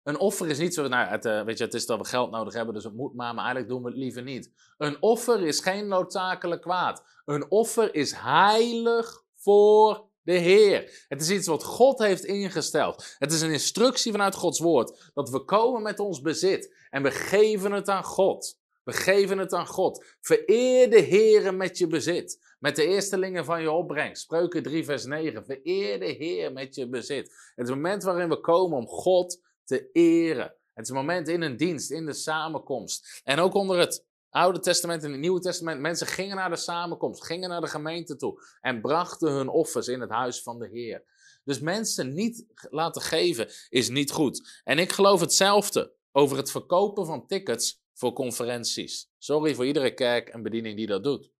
Een 0.03 0.19
offer 0.19 0.47
is 0.47 0.57
niet 0.57 0.73
zo, 0.73 0.87
nou, 0.87 1.07
het, 1.07 1.25
uh, 1.25 1.43
weet 1.43 1.57
je, 1.57 1.63
het 1.63 1.73
is 1.73 1.85
dat 1.85 1.97
we 1.97 2.05
geld 2.05 2.31
nodig 2.31 2.53
hebben, 2.53 2.73
dus 2.73 2.83
het 2.83 2.93
moet 2.93 3.13
maar, 3.13 3.33
maar 3.33 3.43
eigenlijk 3.43 3.73
doen 3.73 3.83
we 3.83 3.89
het 3.89 3.97
liever 3.97 4.23
niet. 4.23 4.51
Een 4.77 5.01
offer 5.01 5.41
is 5.41 5.59
geen 5.59 5.87
noodzakelijk 5.87 6.61
kwaad. 6.61 7.03
Een 7.25 7.51
offer 7.51 7.95
is 7.95 8.11
heilig 8.15 9.20
voor 9.41 10.09
de 10.23 10.33
Heer. 10.33 11.05
Het 11.07 11.21
is 11.21 11.29
iets 11.29 11.47
wat 11.47 11.63
God 11.63 11.99
heeft 11.99 12.25
ingesteld. 12.25 13.15
Het 13.17 13.31
is 13.31 13.41
een 13.41 13.51
instructie 13.51 14.11
vanuit 14.11 14.35
Gods 14.35 14.59
woord, 14.59 15.11
dat 15.13 15.29
we 15.29 15.45
komen 15.45 15.81
met 15.81 15.99
ons 15.99 16.21
bezit 16.21 16.75
en 16.89 17.03
we 17.03 17.11
geven 17.11 17.71
het 17.71 17.89
aan 17.89 18.03
God. 18.03 18.59
We 18.83 18.91
geven 18.91 19.37
het 19.37 19.53
aan 19.53 19.67
God. 19.67 20.05
Vereer 20.21 20.89
de 20.89 20.99
Heer 20.99 21.53
met 21.53 21.77
je 21.77 21.87
bezit. 21.87 22.55
Met 22.59 22.75
de 22.75 22.85
eerstelingen 22.85 23.45
van 23.45 23.61
je 23.61 23.71
opbrengst. 23.71 24.21
Spreuken 24.21 24.63
3 24.63 24.85
vers 24.85 25.05
9. 25.05 25.45
Vereer 25.45 25.99
de 25.99 26.05
Heer 26.05 26.53
met 26.53 26.75
je 26.75 26.89
bezit. 26.89 27.51
Het 27.55 27.67
is 27.67 27.73
moment 27.73 28.03
waarin 28.03 28.29
we 28.29 28.39
komen 28.39 28.77
om 28.77 28.87
God 28.87 29.41
te 29.63 29.89
eren. 29.91 30.55
Het 30.73 30.83
is 30.83 30.89
een 30.89 30.95
moment 30.95 31.27
in 31.27 31.41
een 31.41 31.57
dienst, 31.57 31.91
in 31.91 32.05
de 32.05 32.13
samenkomst. 32.13 33.21
En 33.23 33.39
ook 33.39 33.53
onder 33.53 33.79
het 33.79 34.05
Oude 34.31 34.59
Testament 34.59 35.03
en 35.03 35.11
het 35.11 35.19
Nieuwe 35.19 35.39
Testament, 35.39 35.79
mensen 35.79 36.07
gingen 36.07 36.35
naar 36.35 36.49
de 36.49 36.55
samenkomst, 36.55 37.23
gingen 37.23 37.49
naar 37.49 37.61
de 37.61 37.67
gemeente 37.67 38.15
toe 38.15 38.43
en 38.61 38.81
brachten 38.81 39.31
hun 39.31 39.49
offers 39.49 39.87
in 39.87 40.01
het 40.01 40.09
huis 40.09 40.41
van 40.41 40.59
de 40.59 40.67
Heer. 40.67 41.03
Dus 41.43 41.59
mensen 41.59 42.13
niet 42.13 42.45
laten 42.69 43.01
geven 43.01 43.49
is 43.69 43.89
niet 43.89 44.11
goed. 44.11 44.61
En 44.63 44.79
ik 44.79 44.91
geloof 44.91 45.19
hetzelfde 45.19 45.93
over 46.11 46.37
het 46.37 46.51
verkopen 46.51 47.05
van 47.05 47.27
tickets 47.27 47.81
voor 47.93 48.13
conferenties. 48.13 49.11
Sorry 49.17 49.55
voor 49.55 49.65
iedere 49.65 49.93
kerk 49.93 50.29
en 50.29 50.43
bediening 50.43 50.77
die 50.77 50.87
dat 50.87 51.03
doet. 51.03 51.31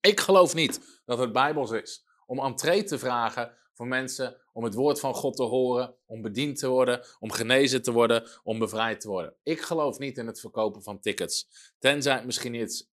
Ik 0.00 0.20
geloof 0.20 0.54
niet 0.54 1.00
dat 1.04 1.18
het 1.18 1.32
bijbels 1.32 1.70
is 1.70 2.04
om 2.26 2.38
entree 2.38 2.84
te 2.84 2.98
vragen 2.98 3.56
voor 3.72 3.86
mensen 3.86 4.43
om 4.54 4.64
het 4.64 4.74
woord 4.74 5.00
van 5.00 5.14
God 5.14 5.36
te 5.36 5.42
horen, 5.42 5.94
om 6.06 6.22
bediend 6.22 6.58
te 6.58 6.68
worden, 6.68 7.04
om 7.18 7.32
genezen 7.32 7.82
te 7.82 7.92
worden, 7.92 8.28
om 8.42 8.58
bevrijd 8.58 9.00
te 9.00 9.08
worden. 9.08 9.34
Ik 9.42 9.60
geloof 9.60 9.98
niet 9.98 10.18
in 10.18 10.26
het 10.26 10.40
verkopen 10.40 10.82
van 10.82 11.00
tickets. 11.00 11.48
Tenzij 11.78 12.14
het 12.14 12.24
misschien 12.24 12.54
iets, 12.54 12.90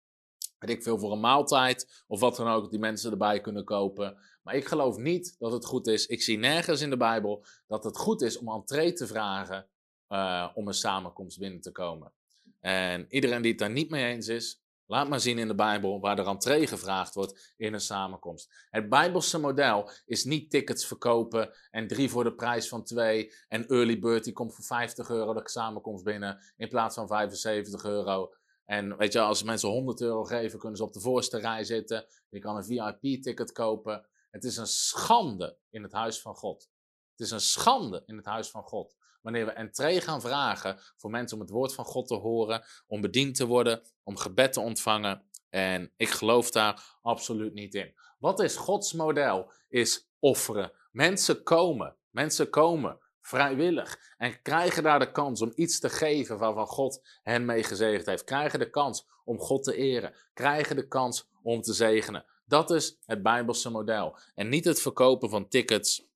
weet 0.60 0.70
ik 0.70 0.84
veel, 0.84 1.00
voor 1.00 1.12
een 1.12 1.20
maaltijd 1.20 2.04
of 2.08 2.20
wat 2.20 2.36
dan 2.36 2.48
ook, 2.48 2.70
die 2.70 2.80
mensen 2.80 3.12
erbij 3.12 3.42
kunnen 3.42 3.64
kopen. 3.64 4.18
Maar 4.44 4.56
ik 4.56 4.66
geloof 4.66 4.98
niet 4.98 5.36
dat 5.40 5.52
het 5.52 5.66
goed 5.66 5.88
is. 5.88 6.06
Ik 6.06 6.22
zie 6.22 6.38
nergens 6.38 6.82
in 6.82 6.90
de 6.90 6.98
Bijbel 6.98 7.46
dat 7.68 7.84
het 7.84 7.98
goed 7.98 8.22
is 8.22 8.38
om 8.38 8.50
entree 8.50 8.94
te 8.94 9.08
vragen 9.08 9.68
uh, 10.10 10.50
om 10.54 10.68
een 10.68 10.74
samenkomst 10.74 11.40
binnen 11.40 11.62
te 11.62 11.72
komen. 11.72 12.14
En 12.60 13.06
iedereen 13.10 13.42
die 13.42 13.52
het 13.52 13.60
daar 13.60 13.72
niet 13.72 13.90
mee 13.90 14.14
eens 14.14 14.28
is, 14.28 14.62
Laat 14.92 15.10
maar 15.10 15.20
zien 15.20 15.38
in 15.38 15.48
de 15.48 15.56
Bijbel 15.56 16.00
waar 16.00 16.16
de 16.16 16.24
entree 16.24 16.68
gevraagd 16.68 17.14
wordt 17.14 17.54
in 17.58 17.74
een 17.74 17.80
samenkomst. 17.80 18.68
Het 18.70 18.90
Bijbelse 18.90 19.40
model 19.40 19.92
is 20.06 20.24
niet 20.24 20.50
tickets 20.50 20.86
verkopen 20.86 21.54
en 21.72 21.88
drie 21.88 22.10
voor 22.10 22.24
de 22.24 22.34
prijs 22.34 22.68
van 22.68 22.84
twee. 22.84 23.34
En 23.48 23.68
early 23.68 24.00
bird 24.00 24.24
die 24.24 24.34
komt 24.34 24.56
voor 24.56 24.64
50 24.64 25.10
euro 25.10 25.34
de 25.34 25.50
samenkomst 25.50 26.04
binnen 26.04 26.40
in 26.58 26.70
plaats 26.70 26.96
van 26.96 27.08
75 27.08 27.84
euro. 27.84 28.34
En 28.66 28.98
weet 28.98 29.14
je, 29.14 29.20
als 29.20 29.44
mensen 29.44 29.70
100 29.70 30.02
euro 30.02 30.24
geven, 30.24 30.60
kunnen 30.60 30.78
ze 30.78 30.84
op 30.84 30.94
de 30.94 31.02
voorste 31.02 31.40
rij 31.40 31.64
zitten. 31.64 32.06
Je 32.30 32.40
kan 32.40 32.56
een 32.56 32.66
VIP-ticket 32.66 33.52
kopen. 33.52 34.08
Het 34.32 34.44
is 34.44 34.58
een 34.58 34.68
schande 34.68 35.58
in 35.70 35.84
het 35.84 35.92
huis 35.92 36.22
van 36.22 36.36
God. 36.36 36.70
Het 37.12 37.20
is 37.20 37.32
een 37.32 37.42
schande 37.42 38.04
in 38.06 38.16
het 38.16 38.26
huis 38.26 38.50
van 38.50 38.64
God 38.64 38.96
wanneer 39.22 39.46
we 39.46 39.52
entree 39.52 40.02
gaan 40.02 40.22
vragen 40.22 40.80
voor 40.98 41.10
mensen 41.10 41.38
om 41.38 41.44
het 41.44 41.52
woord 41.52 41.74
van 41.74 41.86
God 41.86 42.08
te 42.08 42.16
horen, 42.16 42.64
om 42.88 43.02
bediend 43.02 43.36
te 43.36 43.46
worden, 43.46 43.82
om 44.04 44.18
gebed 44.18 44.54
te 44.54 44.60
ontvangen. 44.60 45.24
En 45.50 45.92
ik 45.98 46.10
geloof 46.10 46.52
daar 46.52 46.98
absoluut 47.02 47.54
niet 47.54 47.76
in. 47.76 47.94
Wat 48.20 48.40
is 48.40 48.56
Gods 48.56 48.94
model? 48.94 49.52
Is 49.70 50.10
offeren. 50.20 50.72
Mensen 50.92 51.44
komen, 51.44 51.96
mensen 52.10 52.50
komen 52.50 53.00
vrijwillig 53.22 54.00
en 54.18 54.42
krijgen 54.42 54.84
daar 54.84 55.00
de 55.00 55.12
kans 55.12 55.42
om 55.42 55.52
iets 55.56 55.80
te 55.80 55.90
geven 55.90 56.38
waarvan 56.38 56.68
God 56.68 57.02
hen 57.22 57.46
mee 57.46 57.64
gezegend 57.64 58.06
heeft. 58.06 58.24
Krijgen 58.24 58.60
de 58.60 58.70
kans 58.70 59.08
om 59.24 59.40
God 59.40 59.64
te 59.64 59.76
eren. 59.76 60.14
Krijgen 60.34 60.76
de 60.76 60.88
kans 60.88 61.30
om 61.44 61.62
te 61.62 61.74
zegenen. 61.74 62.26
Dat 62.46 62.72
is 62.72 62.98
het 63.06 63.24
Bijbelse 63.24 63.70
model. 63.70 64.18
En 64.36 64.50
niet 64.50 64.66
het 64.66 64.82
verkopen 64.82 65.30
van 65.30 65.48
tickets 65.48 66.08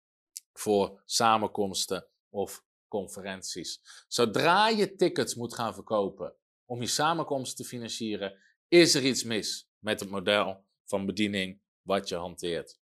voor 0.54 1.02
samenkomsten 1.06 2.08
of 2.30 2.64
conferenties. 2.94 3.82
Zodra 4.08 4.68
je 4.68 4.96
tickets 4.96 5.36
moet 5.36 5.54
gaan 5.54 5.74
verkopen 5.74 6.36
om 6.66 6.82
je 6.82 6.88
samenkomst 6.88 7.58
te 7.58 7.64
financieren, 7.64 8.40
is 8.68 8.96
er 8.96 9.06
iets 9.06 9.24
mis 9.24 9.70
met 9.80 10.00
het 10.00 10.10
model 10.10 10.64
van 10.86 11.06
bediening 11.06 11.60
wat 11.82 12.10
je 12.10 12.16
hanteert. 12.16 12.80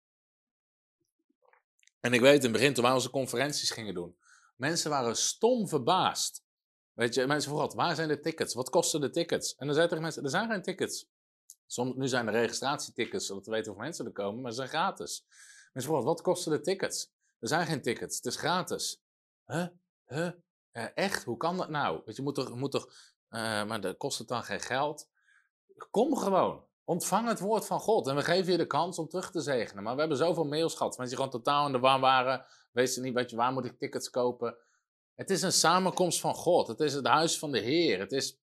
En 1.99 2.13
ik 2.13 2.21
weet 2.21 2.37
in 2.37 2.41
het 2.41 2.51
begin, 2.51 2.73
toen 2.73 2.83
wij 2.83 2.93
onze 2.93 3.09
conferenties 3.09 3.71
gingen 3.71 3.93
doen, 3.93 4.17
mensen 4.55 4.89
waren 4.89 5.15
stom 5.15 5.67
verbaasd. 5.67 6.43
Weet 6.93 7.13
je, 7.13 7.27
mensen 7.27 7.51
vroegen 7.51 7.75
waar 7.75 7.95
zijn 7.95 8.07
de 8.07 8.19
tickets? 8.19 8.53
Wat 8.53 8.69
kosten 8.69 9.01
de 9.01 9.09
tickets? 9.09 9.55
En 9.55 9.65
dan 9.65 9.75
zei 9.75 9.87
tegen 9.87 10.03
mensen, 10.03 10.23
er 10.23 10.29
zijn 10.29 10.49
geen 10.49 10.61
tickets. 10.61 11.07
Soms, 11.65 11.95
nu 11.95 12.07
zijn 12.07 12.25
de 12.25 12.31
registratietickets, 12.31 13.25
zodat 13.25 13.45
we 13.45 13.51
weten 13.51 13.65
hoeveel 13.65 13.83
mensen 13.83 14.05
er 14.05 14.11
komen, 14.11 14.41
maar 14.41 14.51
ze 14.51 14.57
zijn 14.57 14.69
gratis. 14.69 15.25
Mensen 15.73 15.91
vragen, 15.91 16.07
wat 16.07 16.21
kosten 16.21 16.51
de 16.51 16.61
tickets? 16.61 17.11
Er 17.39 17.47
zijn 17.47 17.65
geen 17.65 17.81
tickets, 17.81 18.15
het 18.15 18.25
is 18.25 18.35
gratis. 18.35 19.01
Huh? 19.45 19.67
Huh? 20.09 20.29
Eh, 20.71 20.85
echt? 20.95 21.23
Hoe 21.23 21.37
kan 21.37 21.57
dat 21.57 21.69
nou? 21.69 22.01
Weet 22.05 22.15
je, 22.15 22.21
moet 22.21 22.35
toch, 22.35 22.55
moet 22.55 22.71
toch 22.71 22.89
eh, 23.29 23.63
maar 23.63 23.81
dat 23.81 23.97
kost 23.97 24.17
het 24.17 24.27
dan 24.27 24.43
geen 24.43 24.59
geld? 24.59 25.09
Kom 25.91 26.17
gewoon. 26.17 26.63
Ontvang 26.83 27.27
het 27.27 27.39
woord 27.39 27.65
van 27.65 27.79
God. 27.79 28.07
En 28.07 28.15
we 28.15 28.21
geven 28.21 28.51
je 28.51 28.57
de 28.57 28.67
kans 28.67 28.99
om 28.99 29.07
terug 29.07 29.31
te 29.31 29.41
zegenen. 29.41 29.83
Maar 29.83 29.93
we 29.93 29.99
hebben 29.99 30.17
zoveel 30.17 30.45
mails 30.45 30.75
gehad. 30.75 30.97
Mensen 30.97 31.17
die 31.17 31.25
gewoon 31.25 31.43
totaal 31.43 31.65
in 31.65 31.71
de 31.71 31.79
war 31.79 31.99
waren. 31.99 32.45
Weten 32.71 33.01
niet, 33.01 33.13
weet 33.13 33.29
je, 33.29 33.35
waar 33.35 33.53
moet 33.53 33.65
ik 33.65 33.77
tickets 33.77 34.09
kopen? 34.09 34.57
Het 35.15 35.29
is 35.29 35.41
een 35.41 35.51
samenkomst 35.51 36.19
van 36.19 36.33
God. 36.33 36.67
Het 36.67 36.79
is 36.79 36.93
het 36.93 37.07
huis 37.07 37.39
van 37.39 37.51
de 37.51 37.59
Heer. 37.59 37.99
Het 37.99 38.11
is, 38.11 38.39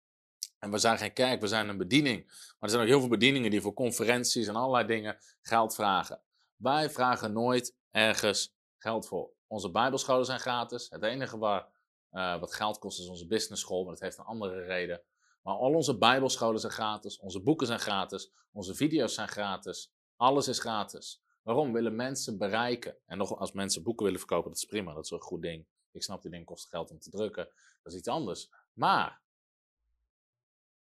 en 0.59 0.70
we 0.70 0.79
zijn 0.79 0.98
geen 0.98 1.12
kerk, 1.12 1.40
we 1.40 1.46
zijn 1.46 1.68
een 1.68 1.79
bediening. 1.79 2.24
Maar 2.26 2.57
er 2.59 2.68
zijn 2.68 2.83
ook 2.83 2.88
heel 2.88 3.00
veel 3.00 3.09
bedieningen 3.09 3.50
die 3.50 3.61
voor 3.61 3.74
conferenties 3.74 4.46
en 4.46 4.57
allerlei 4.57 4.87
dingen 4.87 5.18
geld 5.42 5.74
vragen. 5.74 6.20
Wij 6.57 6.90
vragen 6.90 7.33
nooit 7.33 7.76
ergens 7.90 8.55
geld 8.79 9.09
voor. 9.09 9.36
Onze 9.47 9.71
bijbelscholen 9.71 10.25
zijn 10.25 10.41
gratis. 10.41 10.91
Het 10.91 11.03
enige 11.03 11.39
waar, 11.39 11.69
uh, 12.13 12.41
wat 12.41 12.55
geld 12.55 12.79
kost 12.79 13.01
is 13.01 13.09
onze 13.09 13.27
business 13.27 13.63
school, 13.63 13.83
maar 13.83 13.93
dat 13.93 14.03
heeft 14.03 14.19
een 14.19 14.25
andere 14.25 14.65
reden. 14.65 15.03
Maar 15.43 15.55
al 15.55 15.75
onze 15.75 15.99
bijbelscholen 15.99 16.61
zijn 16.61 16.73
gratis, 16.73 17.19
onze 17.19 17.43
boeken 17.43 17.67
zijn 17.67 17.79
gratis, 17.79 18.33
onze 18.53 18.75
video's 18.75 19.15
zijn 19.15 19.29
gratis. 19.29 19.93
Alles 20.17 20.49
is 20.49 20.59
gratis. 20.59 21.23
Waarom? 21.43 21.73
Willen 21.73 21.97
mensen 21.97 22.39
bereiken. 22.39 22.97
En 23.07 23.19
nog 23.19 23.39
als 23.39 23.53
mensen 23.53 23.83
boeken 23.83 24.05
willen 24.05 24.21
verkopen, 24.21 24.49
dat 24.49 24.59
is 24.59 24.65
prima, 24.65 24.95
dat 24.95 25.05
is 25.05 25.11
een 25.11 25.21
goed 25.21 25.43
ding. 25.43 25.67
Ik 25.93 26.03
snap, 26.03 26.23
die 26.23 26.31
ding 26.31 26.45
kost 26.45 26.69
geld 26.69 26.91
om 26.91 26.99
te 26.99 27.11
drukken. 27.11 27.49
Dat 27.83 27.93
is 27.93 27.99
iets 27.99 28.09
anders. 28.09 28.51
Maar 28.73 29.23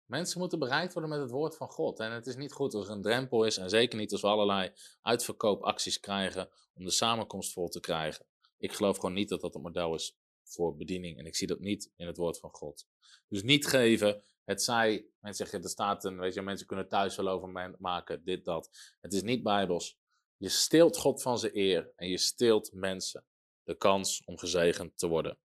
mensen 0.05 0.39
moeten 0.39 0.59
bereikt 0.59 0.93
worden 0.93 1.11
met 1.11 1.19
het 1.19 1.31
woord 1.31 1.57
van 1.57 1.69
God. 1.69 1.99
En 1.99 2.11
het 2.11 2.27
is 2.27 2.35
niet 2.35 2.53
goed 2.53 2.73
als 2.73 2.87
er 2.87 2.93
een 2.93 3.01
drempel 3.01 3.43
is. 3.43 3.57
En 3.57 3.69
zeker 3.69 3.97
niet 3.97 4.11
als 4.11 4.21
we 4.21 4.27
allerlei 4.27 4.71
uitverkoopacties 5.01 5.99
krijgen 5.99 6.49
om 6.73 6.83
de 6.83 6.91
samenkomst 6.91 7.53
vol 7.53 7.69
te 7.69 7.79
krijgen. 7.79 8.25
Ik 8.57 8.73
geloof 8.73 8.95
gewoon 8.95 9.13
niet 9.13 9.29
dat 9.29 9.41
dat 9.41 9.53
het 9.53 9.63
model 9.63 9.93
is 9.93 10.17
voor 10.43 10.75
bediening. 10.75 11.17
En 11.17 11.25
ik 11.25 11.35
zie 11.35 11.47
dat 11.47 11.59
niet 11.59 11.91
in 11.95 12.07
het 12.07 12.17
woord 12.17 12.39
van 12.39 12.49
God. 12.49 12.87
Dus 13.27 13.43
niet 13.43 13.67
geven. 13.67 14.23
Het 14.43 14.63
zij, 14.63 15.05
mensen 15.19 15.45
zeggen, 15.45 15.63
er 15.63 15.69
staat 15.69 16.05
een, 16.05 16.19
weet 16.19 16.33
je, 16.33 16.41
mensen 16.41 16.67
kunnen 16.67 16.89
thuis 16.89 17.15
wel 17.15 17.27
over 17.27 17.75
maken, 17.79 18.23
dit, 18.23 18.45
dat. 18.45 18.95
Het 19.01 19.13
is 19.13 19.21
niet 19.21 19.43
bijbels. 19.43 19.97
Je 20.37 20.49
steelt 20.49 20.97
God 20.97 21.21
van 21.21 21.39
zijn 21.39 21.57
eer 21.57 21.91
en 21.95 22.09
je 22.09 22.17
steelt 22.17 22.73
mensen 22.73 23.25
de 23.63 23.77
kans 23.77 24.23
om 24.25 24.37
gezegend 24.37 24.97
te 24.97 25.07
worden. 25.07 25.37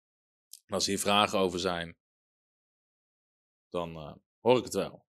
En 0.65 0.74
als 0.74 0.86
hier 0.86 1.00
vragen 1.00 1.39
over 1.39 1.60
zijn, 1.60 1.97
dan 3.69 3.95
uh, 3.95 4.13
hoor 4.39 4.58
ik 4.58 4.63
het 4.63 4.74
wel. 4.74 5.06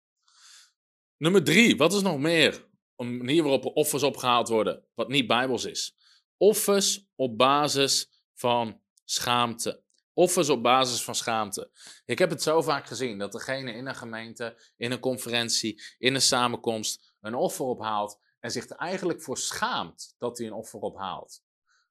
Nummer 1.18 1.44
drie, 1.44 1.78
wat 1.78 1.94
is 1.94 2.02
nog 2.02 2.18
meer? 2.18 2.68
Een 2.96 3.18
manier 3.18 3.44
waarop 3.44 3.66
er 3.66 3.72
offers 3.72 4.04
opgehaald 4.04 4.48
worden, 4.48 4.86
wat 4.94 5.08
niet 5.08 5.28
bijbels 5.28 5.66
is. 5.66 5.96
Offers 6.42 7.08
op 7.16 7.38
basis 7.38 8.24
van 8.34 8.82
schaamte. 9.04 9.84
Offers 10.14 10.50
op 10.50 10.64
basis 10.64 11.04
van 11.04 11.16
schaamte. 11.16 11.72
Ik 12.06 12.20
heb 12.20 12.30
het 12.30 12.44
zo 12.44 12.62
vaak 12.62 12.86
gezien 12.86 13.18
dat 13.18 13.32
degene 13.32 13.72
in 13.72 13.88
een 13.88 13.96
gemeente, 13.96 14.72
in 14.78 14.92
een 14.92 15.00
conferentie, 15.00 15.82
in 15.98 16.16
een 16.16 16.22
samenkomst 16.22 17.14
een 17.20 17.36
offer 17.36 17.66
ophaalt 17.66 18.20
en 18.40 18.52
zich 18.52 18.70
er 18.70 18.76
eigenlijk 18.76 19.22
voor 19.22 19.38
schaamt 19.38 20.16
dat 20.18 20.38
hij 20.38 20.48
een 20.48 20.54
offer 20.54 20.80
ophaalt. 20.80 21.44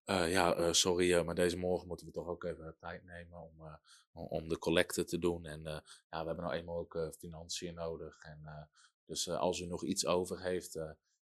Uh, 0.04 0.30
ja, 0.30 0.58
uh, 0.58 0.72
sorry, 0.72 1.12
uh, 1.12 1.24
maar 1.24 1.34
deze 1.34 1.56
morgen 1.56 1.88
moeten 1.88 2.06
we 2.06 2.12
toch 2.12 2.28
ook 2.28 2.44
even 2.44 2.76
tijd 2.80 3.04
nemen 3.04 3.38
om, 3.38 3.78
om 4.12 4.48
de 4.48 4.58
collecte 4.58 5.04
te 5.04 5.18
doen. 5.18 5.46
En 5.46 5.62
ja, 5.62 6.20
we 6.20 6.26
hebben 6.26 6.44
nou 6.44 6.52
eenmaal 6.52 6.78
ook 6.78 7.14
financiën 7.18 7.74
nodig. 7.74 8.22
En, 8.22 8.68
dus 9.04 9.28
als 9.28 9.60
u 9.60 9.66
nog 9.66 9.84
iets 9.84 10.06
over 10.06 10.40
heeft 10.40 10.78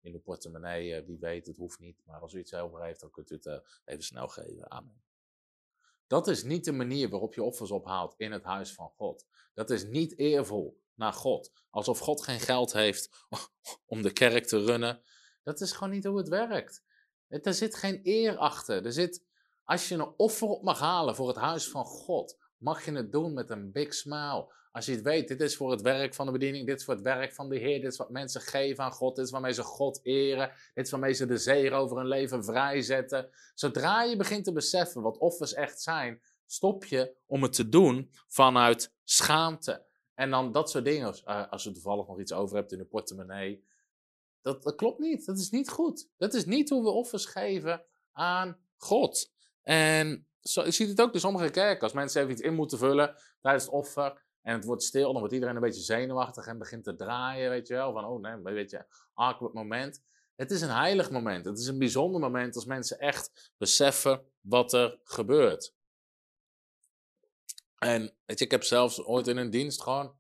in 0.02 0.12
de 0.12 0.20
portemonnee, 0.20 1.04
wie 1.04 1.18
weet, 1.20 1.48
het 1.48 1.58
hoeft 1.58 1.80
niet. 1.80 2.02
Maar 2.06 2.20
als 2.20 2.34
u 2.34 2.40
iets 2.40 2.54
over 2.54 2.84
heeft, 2.84 3.00
dan 3.00 3.12
kunt 3.12 3.32
u 3.32 3.36
het 3.36 3.62
even 3.86 4.04
snel 4.04 4.28
geven. 4.28 4.72
Amen. 4.72 5.02
Dat 6.08 6.28
is 6.28 6.44
niet 6.44 6.66
de 6.66 6.72
manier 6.72 7.10
waarop 7.10 7.34
je 7.34 7.44
offers 7.44 7.72
ophaalt 7.72 8.14
in 8.18 8.32
het 8.32 8.44
huis 8.44 8.74
van 8.74 8.90
God. 8.90 9.26
Dat 9.54 9.70
is 9.70 9.84
niet 9.86 10.18
eervol 10.18 10.82
naar 10.96 11.14
God. 11.14 11.52
Alsof 11.70 12.00
God 12.00 12.22
geen 12.22 12.40
geld 12.40 12.74
heeft 12.74 13.28
om 13.86 14.02
de 14.02 14.12
kerk 14.12 14.46
te 14.46 14.64
runnen. 14.64 15.02
Dat 15.44 15.62
is 15.62 15.72
gewoon 15.72 15.94
niet 15.94 16.06
hoe 16.06 16.18
het 16.18 16.28
werkt. 16.28 16.84
Er 17.28 17.54
zit 17.54 17.76
geen 17.76 18.00
eer 18.04 18.38
achter. 18.38 18.86
Er 18.86 18.92
zit, 18.92 19.26
als 19.64 19.88
je 19.88 19.96
een 19.96 20.14
offer 20.18 20.48
op 20.48 20.64
mag 20.64 20.80
halen 20.80 21.16
voor 21.16 21.28
het 21.28 21.38
huis 21.38 21.70
van 21.70 21.86
God, 21.86 22.38
mag 22.58 22.86
je 22.86 22.92
het 22.92 23.12
doen 23.12 23.34
met 23.34 23.50
een 23.50 23.72
big 23.72 23.94
smile. 23.94 24.54
Als 24.72 24.86
je 24.86 24.92
het 24.92 25.02
weet, 25.02 25.28
dit 25.28 25.42
is 25.42 25.56
voor 25.56 25.72
het 25.72 25.82
werk 25.82 26.14
van 26.14 26.26
de 26.26 26.32
bediening, 26.32 26.68
dit 26.68 26.80
is 26.80 26.86
voor 26.86 26.94
het 26.94 27.04
werk 27.04 27.34
van 27.34 27.50
de 27.50 27.58
Heer, 27.58 27.82
dit 27.82 27.92
is 27.92 27.98
wat 27.98 28.10
mensen 28.10 28.42
geven 28.42 28.84
aan 28.84 28.92
God, 28.92 29.16
dit 29.16 29.26
is 29.26 29.32
waarmee 29.32 29.54
ze 29.54 29.64
God 29.64 30.00
eren, 30.04 30.52
dit 30.74 30.86
is 30.86 30.92
waarmee 30.92 31.14
ze 31.14 31.26
de 31.26 31.38
zee 31.38 31.72
over 31.72 31.98
hun 31.98 32.08
leven 32.08 32.44
vrijzetten. 32.44 33.30
Zodra 33.54 34.04
je 34.04 34.16
begint 34.16 34.44
te 34.44 34.52
beseffen 34.52 35.02
wat 35.02 35.18
offers 35.18 35.54
echt 35.54 35.82
zijn, 35.82 36.22
stop 36.46 36.86
je 36.86 37.16
om 37.26 37.44
het 37.44 37.54
te 37.54 37.70
doen 37.70 38.12
vanuit 38.28 38.94
schaamte. 39.04 39.86
En 40.14 40.30
dan 40.30 40.52
dat 40.52 40.70
soort 40.70 40.86
dingen, 40.86 41.22
uh, 41.26 41.52
als 41.52 41.64
je 41.64 41.72
toevallig 41.72 42.08
nog 42.08 42.20
iets 42.20 42.34
over 42.34 42.56
hebt 42.56 42.72
in 42.72 42.78
de 42.78 42.86
portemonnee, 42.86 43.64
dat, 44.42 44.64
dat 44.64 44.76
klopt 44.76 45.00
niet. 45.00 45.26
Dat 45.26 45.38
is 45.38 45.50
niet 45.50 45.70
goed. 45.70 46.10
Dat 46.18 46.34
is 46.34 46.46
niet 46.46 46.70
hoe 46.70 46.84
we 46.84 46.90
offers 46.90 47.26
geven 47.26 47.86
aan 48.12 48.58
God. 48.78 49.34
En 49.62 50.28
zo, 50.42 50.64
je 50.64 50.72
ziet 50.72 50.90
het 50.90 51.02
ook 51.02 51.14
in 51.14 51.20
sommige 51.20 51.50
kerken. 51.50 51.84
Als 51.84 51.94
mensen 51.94 52.22
even 52.22 52.34
iets 52.34 52.42
in 52.42 52.56
moeten 52.56 52.78
vullen 52.78 53.16
tijdens 53.42 53.64
het 53.64 53.74
offer. 53.74 54.30
En 54.42 54.54
het 54.54 54.66
wordt 54.66 54.84
stil, 54.84 55.10
dan 55.10 55.20
wordt 55.20 55.34
iedereen 55.34 55.56
een 55.56 55.62
beetje 55.62 55.82
zenuwachtig 55.82 56.48
en 56.48 56.58
begint 56.58 56.84
te 56.84 56.96
draaien, 56.96 57.50
weet 57.50 57.68
je 57.68 57.74
wel. 57.74 57.94
Van, 57.94 58.06
oh 58.06 58.22
nee, 58.22 58.54
weet 58.54 58.72
je, 58.72 58.86
awkward 59.14 59.54
moment. 59.54 60.04
Het 60.36 60.52
is 60.52 60.62
een 60.62 60.70
heilig 60.70 61.12
moment. 61.12 61.46
Het 61.46 61.60
is 61.60 61.68
een 61.68 61.78
bijzonder 61.78 62.22
moment 62.22 62.56
als 62.56 62.66
mensen 62.66 63.00
echt 63.00 63.52
beseffen 63.58 64.26
wat 64.42 64.74
er 64.74 65.00
gebeurt. 65.04 65.74
En 67.78 68.02
weet 68.26 68.40
je, 68.40 68.46
ik 68.46 68.52
heb 68.52 68.64
zelfs 68.64 69.04
ooit 69.04 69.28
in 69.28 69.38
een 69.38 69.50
dienst 69.50 69.82
gewoon... 69.82 70.20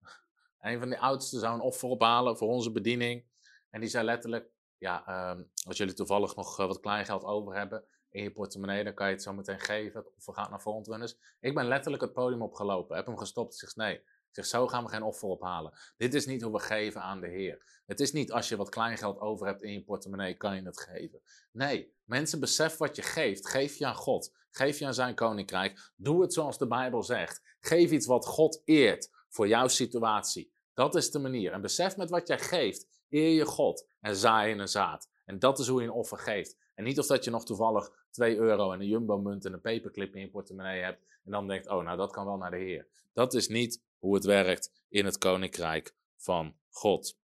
Een 0.60 0.78
van 0.78 0.88
de 0.88 0.98
oudsten 0.98 1.40
zou 1.40 1.54
een 1.54 1.60
offer 1.60 1.88
ophalen 1.88 2.36
voor 2.36 2.48
onze 2.48 2.72
bediening. 2.72 3.24
En 3.70 3.80
die 3.80 3.88
zei 3.88 4.04
letterlijk, 4.04 4.50
ja, 4.78 5.30
um, 5.30 5.50
als 5.66 5.76
jullie 5.76 5.94
toevallig 5.94 6.36
nog 6.36 6.60
uh, 6.60 6.66
wat 6.66 6.80
kleingeld 6.80 7.24
over 7.24 7.54
hebben 7.54 7.84
in 8.12 8.22
je 8.22 8.32
portemonnee, 8.32 8.84
dan 8.84 8.94
kan 8.94 9.06
je 9.06 9.12
het 9.12 9.22
zo 9.22 9.32
meteen 9.32 9.60
geven. 9.60 10.00
Het 10.00 10.12
offer 10.16 10.34
gaat 10.34 10.50
naar 10.50 10.60
frontrunners. 10.60 11.16
Ik 11.40 11.54
ben 11.54 11.66
letterlijk 11.66 12.02
het 12.02 12.12
podium 12.12 12.42
opgelopen, 12.42 12.96
heb 12.96 13.06
hem 13.06 13.18
gestopt. 13.18 13.52
Ik 13.52 13.58
zeg, 13.58 13.76
nee, 13.76 14.02
zeg, 14.30 14.46
zo 14.46 14.68
gaan 14.68 14.84
we 14.84 14.90
geen 14.90 15.02
offer 15.02 15.28
ophalen. 15.28 15.72
Dit 15.96 16.14
is 16.14 16.26
niet 16.26 16.42
hoe 16.42 16.52
we 16.52 16.58
geven 16.58 17.02
aan 17.02 17.20
de 17.20 17.28
Heer. 17.28 17.80
Het 17.86 18.00
is 18.00 18.12
niet 18.12 18.32
als 18.32 18.48
je 18.48 18.56
wat 18.56 18.68
kleingeld 18.68 19.20
over 19.20 19.46
hebt 19.46 19.62
in 19.62 19.72
je 19.72 19.84
portemonnee, 19.84 20.36
kan 20.36 20.56
je 20.56 20.62
het 20.62 20.80
geven. 20.80 21.20
Nee, 21.52 21.94
mensen 22.04 22.40
besef 22.40 22.76
wat 22.76 22.96
je 22.96 23.02
geeft. 23.02 23.48
Geef 23.48 23.76
je 23.76 23.86
aan 23.86 23.94
God. 23.94 24.32
Geef 24.50 24.78
je 24.78 24.86
aan 24.86 24.94
zijn 24.94 25.14
koninkrijk. 25.14 25.92
Doe 25.96 26.22
het 26.22 26.32
zoals 26.32 26.58
de 26.58 26.66
Bijbel 26.66 27.02
zegt. 27.02 27.56
Geef 27.60 27.90
iets 27.90 28.06
wat 28.06 28.26
God 28.26 28.62
eert 28.64 29.10
voor 29.28 29.48
jouw 29.48 29.68
situatie. 29.68 30.52
Dat 30.74 30.94
is 30.94 31.10
de 31.10 31.18
manier. 31.18 31.52
En 31.52 31.60
besef 31.60 31.96
met 31.96 32.10
wat 32.10 32.28
jij 32.28 32.38
geeft, 32.38 32.86
eer 33.08 33.34
je 33.34 33.44
God 33.44 33.86
en 34.00 34.16
zaai 34.16 34.52
in 34.52 34.58
een 34.58 34.68
zaad. 34.68 35.10
En 35.24 35.38
dat 35.38 35.58
is 35.58 35.68
hoe 35.68 35.80
je 35.80 35.86
een 35.86 35.92
offer 35.92 36.18
geeft. 36.18 36.56
En 36.74 36.84
niet 36.84 36.98
of 36.98 37.06
dat 37.06 37.24
je 37.24 37.30
nog 37.30 37.44
toevallig 37.44 37.90
2 38.10 38.36
euro 38.36 38.72
en 38.72 38.80
een 38.80 38.88
jumbo-munt 38.88 39.44
en 39.44 39.52
een 39.52 39.60
paperclip 39.60 40.14
in 40.14 40.20
je 40.20 40.30
portemonnee 40.30 40.82
hebt. 40.82 41.04
En 41.24 41.30
dan 41.30 41.46
denkt, 41.46 41.68
oh, 41.68 41.84
nou 41.84 41.96
dat 41.96 42.12
kan 42.12 42.24
wel 42.24 42.36
naar 42.36 42.50
de 42.50 42.56
Heer. 42.56 42.86
Dat 43.12 43.34
is 43.34 43.48
niet 43.48 43.82
hoe 43.98 44.14
het 44.14 44.24
werkt 44.24 44.72
in 44.88 45.04
het 45.04 45.18
koninkrijk 45.18 45.94
van 46.16 46.54
God. 46.70 47.18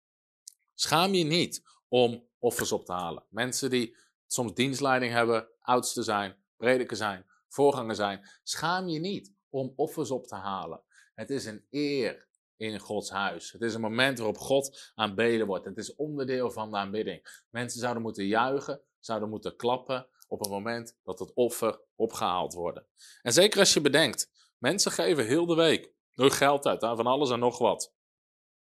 Schaam 0.74 1.14
je 1.14 1.24
niet 1.24 1.64
om 1.88 2.24
offers 2.40 2.72
op 2.72 2.86
te 2.86 2.92
halen. 2.92 3.24
Mensen 3.30 3.70
die 3.70 3.96
soms 4.28 4.54
dienstleiding 4.54 5.12
hebben, 5.12 5.48
oudste 5.62 6.04
zijn, 6.04 6.36
prediker 6.58 6.98
zijn, 6.98 7.26
voorganger 7.48 7.96
zijn. 7.96 8.30
Schaam 8.44 8.88
je 8.88 9.00
niet 9.00 9.34
om 9.50 9.74
offers 9.76 10.12
op 10.12 10.28
te 10.28 10.36
halen. 10.36 10.82
Het 11.14 11.30
is 11.30 11.46
een 11.46 11.66
eer 11.70 12.28
in 12.58 12.80
Gods 12.80 13.10
huis. 13.10 13.52
Het 13.52 13.62
is 13.62 13.74
een 13.74 13.82
moment 13.82 14.18
waarop 14.18 14.38
God 14.38 14.92
aanbeden 14.96 15.48
wordt. 15.48 15.66
Het 15.66 15.78
is 15.78 15.96
onderdeel 15.96 16.52
van 16.52 16.72
de 16.72 16.78
aanbidding. 16.78 17.44
Mensen 17.50 17.80
zouden 17.80 18.02
moeten 18.02 18.26
juichen, 18.26 18.82
zouden 19.06 19.30
moeten 19.30 19.56
klappen 19.56 20.08
op 20.28 20.40
het 20.40 20.50
moment 20.50 20.98
dat 21.04 21.20
het 21.20 21.34
offer 21.34 21.82
opgehaald 21.96 22.54
wordt. 22.54 22.82
En 23.22 23.34
zeker 23.34 23.60
als 23.60 23.74
je 23.74 23.82
bedenkt, 23.82 24.32
mensen 24.58 24.92
geven 24.92 25.26
heel 25.26 25.46
de 25.46 25.56
week 25.56 25.94
hun 26.14 26.32
geld 26.32 26.66
uit 26.66 26.80
van 26.80 27.08
alles 27.08 27.30
en 27.30 27.40
nog 27.40 27.58
wat. 27.58 27.94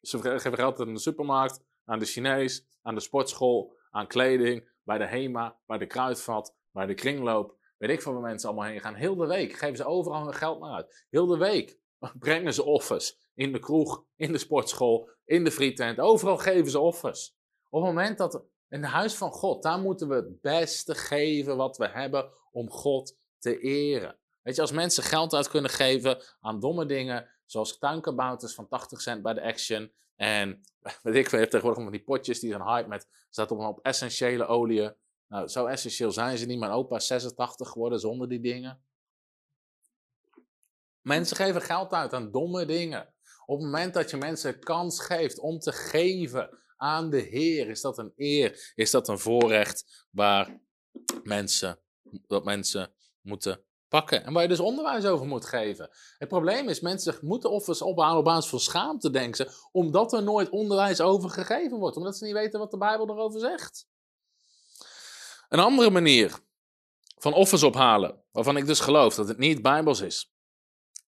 Ze 0.02 0.22
geven 0.22 0.42
geld 0.42 0.80
uit 0.80 0.88
aan 0.88 0.94
de 0.94 1.00
supermarkt, 1.00 1.64
aan 1.86 2.00
de 2.00 2.06
Chinees, 2.06 2.66
aan 2.82 2.96
de 2.96 3.02
sportschool, 3.02 3.78
aan 3.90 4.08
kleding, 4.08 4.70
bij 4.84 4.98
de 4.98 5.06
HEMA, 5.06 5.60
bij 5.66 5.78
de 5.78 5.88
kruidvat, 5.88 6.56
bij 6.72 6.86
de 6.86 6.94
kringloop. 6.94 7.60
Weet 7.78 7.90
ik 7.90 8.02
van 8.02 8.14
waar 8.14 8.22
mensen 8.22 8.50
allemaal 8.50 8.68
heen 8.68 8.82
gaan. 8.82 8.96
Heel 8.96 9.16
de 9.16 9.28
week 9.28 9.54
geven 9.54 9.78
ze 9.78 9.86
overal 9.86 10.24
hun 10.24 10.34
geld 10.34 10.60
naar 10.60 10.76
uit. 10.76 11.06
Heel 11.10 11.26
de 11.26 11.38
week 11.38 11.80
brengen 12.20 12.54
ze 12.54 12.64
offers 12.64 13.18
in 13.34 13.52
de 13.52 13.60
kroeg, 13.60 14.06
in 14.16 14.32
de 14.32 14.38
sportschool, 14.38 15.10
in 15.26 15.44
de 15.44 15.52
frietent. 15.52 16.00
Overal 16.00 16.38
geven 16.38 16.72
ze 16.72 16.80
offers. 16.80 17.36
Op 17.70 17.82
het 17.82 17.94
moment 17.94 18.18
dat 18.18 18.46
in 18.72 18.84
het 18.84 18.92
huis 18.92 19.16
van 19.16 19.32
God, 19.32 19.64
daar 19.64 19.80
moeten 19.80 20.08
we 20.08 20.16
het 20.16 20.42
beste 20.42 20.96
geven 20.96 21.58
wat 21.58 21.78
we 21.78 21.88
hebben 21.88 22.30
om 22.52 22.70
God 22.70 23.18
te 23.40 23.60
eren. 23.60 24.16
Weet 24.42 24.56
je, 24.56 24.62
als 24.62 24.72
mensen 24.72 25.04
geld 25.04 25.34
uit 25.34 25.50
kunnen 25.50 25.72
geven 25.72 26.24
aan 26.40 26.60
domme 26.60 26.86
dingen, 26.86 27.30
Zoals 27.52 27.78
tuinkabouters 27.78 28.54
van 28.54 28.68
80 28.68 29.02
cent 29.02 29.22
bij 29.22 29.34
de 29.34 29.42
Action. 29.42 29.92
En 30.16 30.62
weet 31.04 31.16
ik, 31.16 31.28
hebben 31.28 31.50
tegenwoordig 31.50 31.84
van 31.84 31.92
die 31.92 32.04
potjes 32.04 32.40
die 32.40 32.50
zijn 32.50 32.64
hype 32.64 32.88
met, 32.88 33.08
staat 33.30 33.52
op, 33.52 33.60
op 33.60 33.80
essentiële 33.82 34.46
oliën. 34.46 34.96
Nou, 35.28 35.48
zo 35.48 35.66
essentieel 35.66 36.12
zijn 36.12 36.38
ze 36.38 36.46
niet. 36.46 36.60
Mijn 36.60 36.72
opa 36.72 36.96
is 36.96 37.08
86 37.08 37.70
geworden 37.70 38.00
zonder 38.00 38.30
die 38.30 38.40
dingen. 38.40 38.84
Mensen 41.02 41.36
geven 41.36 41.62
geld 41.62 41.92
uit 41.92 42.14
aan 42.14 42.32
domme 42.32 42.66
dingen. 42.66 43.14
Op 43.46 43.58
het 43.58 43.66
moment 43.66 43.94
dat 43.94 44.10
je 44.10 44.18
mensen 44.18 44.60
kans 44.60 45.02
geeft 45.02 45.40
om 45.40 45.60
te 45.60 45.72
geven 45.72 46.60
aan 46.82 47.10
de 47.10 47.20
Heer, 47.20 47.70
is 47.70 47.82
dat 47.82 47.98
een 47.98 48.14
eer, 48.16 48.72
is 48.76 48.92
dat 48.92 49.08
een 49.08 49.20
voorrecht 49.20 50.06
waar 50.12 50.62
mensen, 51.24 51.80
dat 52.28 52.44
mensen 52.44 52.94
moeten 53.22 53.64
pakken. 53.88 54.24
En 54.24 54.34
waar 54.34 54.42
je 54.42 54.48
dus 54.48 54.60
onderwijs 54.60 55.06
over 55.06 55.26
moet 55.26 55.46
geven. 55.46 55.90
Het 56.18 56.28
probleem 56.28 56.70
is, 56.70 56.80
mensen 56.80 57.18
moeten 57.22 57.52
offers 57.52 57.82
ophalen 57.82 58.18
op 58.18 58.24
basis 58.24 58.50
van 58.50 58.60
schaamte, 58.60 59.10
denken 59.10 59.36
ze, 59.36 59.68
omdat 59.72 60.14
er 60.14 60.24
nooit 60.24 60.50
onderwijs 60.50 61.02
over 61.02 61.30
gegeven 61.30 61.78
wordt. 61.78 61.98
Omdat 61.98 62.18
ze 62.18 62.26
niet 62.26 62.34
weten 62.34 62.60
wat 62.60 62.72
de 62.72 62.78
Bijbel 62.78 63.10
erover 63.10 63.40
zegt. 63.40 63.88
Een 65.50 65.60
andere 65.60 65.90
manier 65.90 66.40
van 67.18 67.34
offers 67.34 67.64
ophalen, 67.64 68.24
waarvan 68.32 68.58
ik 68.58 68.66
dus 68.66 68.80
geloof 68.80 69.16
dat 69.16 69.28
het 69.28 69.38
niet 69.38 69.62
bijbels 69.62 70.02
is, 70.02 70.34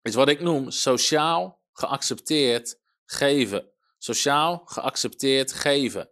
is 0.02 0.14
wat 0.14 0.28
ik 0.28 0.40
noem 0.40 0.70
sociaal 0.70 1.60
geaccepteerd 1.72 2.80
geven. 3.04 3.69
Sociaal 4.02 4.62
geaccepteerd 4.64 5.52
geven. 5.52 6.10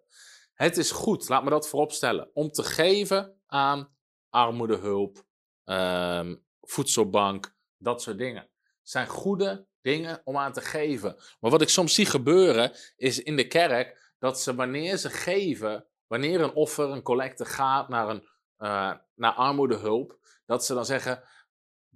Het 0.54 0.76
is 0.76 0.90
goed, 0.90 1.28
laat 1.28 1.44
me 1.44 1.50
dat 1.50 1.68
vooropstellen, 1.68 2.30
om 2.32 2.50
te 2.50 2.62
geven 2.62 3.40
aan 3.46 3.96
armoedehulp, 4.30 5.24
um, 5.64 6.44
voedselbank, 6.60 7.54
dat 7.76 8.02
soort 8.02 8.18
dingen. 8.18 8.42
Het 8.42 8.90
zijn 8.90 9.06
goede 9.06 9.66
dingen 9.80 10.20
om 10.24 10.36
aan 10.36 10.52
te 10.52 10.60
geven. 10.60 11.16
Maar 11.40 11.50
wat 11.50 11.62
ik 11.62 11.68
soms 11.68 11.94
zie 11.94 12.06
gebeuren, 12.06 12.72
is 12.96 13.22
in 13.22 13.36
de 13.36 13.46
kerk 13.46 14.12
dat 14.18 14.40
ze 14.40 14.54
wanneer 14.54 14.96
ze 14.96 15.10
geven, 15.10 15.86
wanneer 16.06 16.40
een 16.40 16.54
offer, 16.54 16.90
een 16.90 17.02
collecte 17.02 17.44
gaat 17.44 17.88
naar, 17.88 18.08
een, 18.08 18.28
uh, 18.58 18.94
naar 19.14 19.32
armoedehulp, 19.32 20.18
dat 20.46 20.64
ze 20.64 20.74
dan 20.74 20.86
zeggen, 20.86 21.22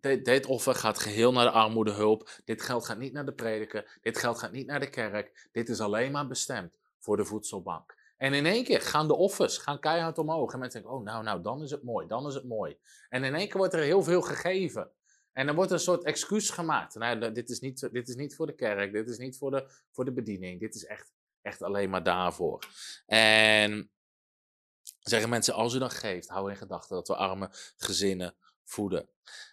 dit, 0.02 0.46
offer 0.46 0.74
gaat 0.74 0.98
geheel 0.98 1.32
naar 1.32 1.44
de 1.44 1.50
armoedehulp. 1.50 2.30
Dit 2.44 2.62
geld 2.62 2.84
gaat 2.84 2.98
niet 2.98 3.12
naar 3.12 3.24
de 3.24 3.32
prediker. 3.32 3.98
Dit 4.00 4.18
geld 4.18 4.38
gaat 4.38 4.52
niet 4.52 4.66
naar 4.66 4.80
de 4.80 4.90
kerk. 4.90 5.48
Dit 5.52 5.68
is 5.68 5.80
alleen 5.80 6.12
maar 6.12 6.26
bestemd 6.26 6.78
voor 6.98 7.16
de 7.16 7.24
voedselbank. 7.24 7.94
En 8.16 8.34
in 8.34 8.46
één 8.46 8.64
keer 8.64 8.80
gaan 8.80 9.08
de 9.08 9.14
offers 9.14 9.58
gaan 9.58 9.80
keihard 9.80 10.18
omhoog. 10.18 10.52
En 10.52 10.58
mensen 10.58 10.80
denken, 10.80 10.98
oh 10.98 11.04
nou, 11.04 11.24
nou, 11.24 11.42
dan 11.42 11.62
is 11.62 11.70
het 11.70 11.82
mooi, 11.82 12.06
dan 12.06 12.26
is 12.26 12.34
het 12.34 12.44
mooi. 12.44 12.78
En 13.08 13.24
in 13.24 13.34
één 13.34 13.48
keer 13.48 13.56
wordt 13.56 13.74
er 13.74 13.80
heel 13.80 14.02
veel 14.02 14.22
gegeven. 14.22 14.90
En 15.32 15.48
er 15.48 15.54
wordt 15.54 15.70
een 15.70 15.78
soort 15.78 16.04
excuus 16.04 16.50
gemaakt. 16.50 16.94
Nou, 16.94 17.32
dit 17.32 17.50
is 17.50 17.60
niet, 17.60 17.88
dit 17.92 18.08
is 18.08 18.14
niet 18.14 18.34
voor 18.34 18.46
de 18.46 18.54
kerk, 18.54 18.92
dit 18.92 19.08
is 19.08 19.18
niet 19.18 19.38
voor 19.38 19.50
de, 19.50 19.70
voor 19.90 20.04
de 20.04 20.12
bediening. 20.12 20.60
Dit 20.60 20.74
is 20.74 20.84
echt, 20.84 21.12
echt 21.42 21.62
alleen 21.62 21.90
maar 21.90 22.02
daarvoor. 22.02 22.58
En 23.06 23.90
zeggen 25.00 25.28
mensen, 25.28 25.54
als 25.54 25.74
u 25.74 25.78
dan 25.78 25.90
geeft, 25.90 26.28
hou 26.28 26.50
in 26.50 26.56
gedachten 26.56 26.96
dat 26.96 27.08
we 27.08 27.16
arme 27.16 27.48
gezinnen 27.76 28.34
voeden. 28.64 29.08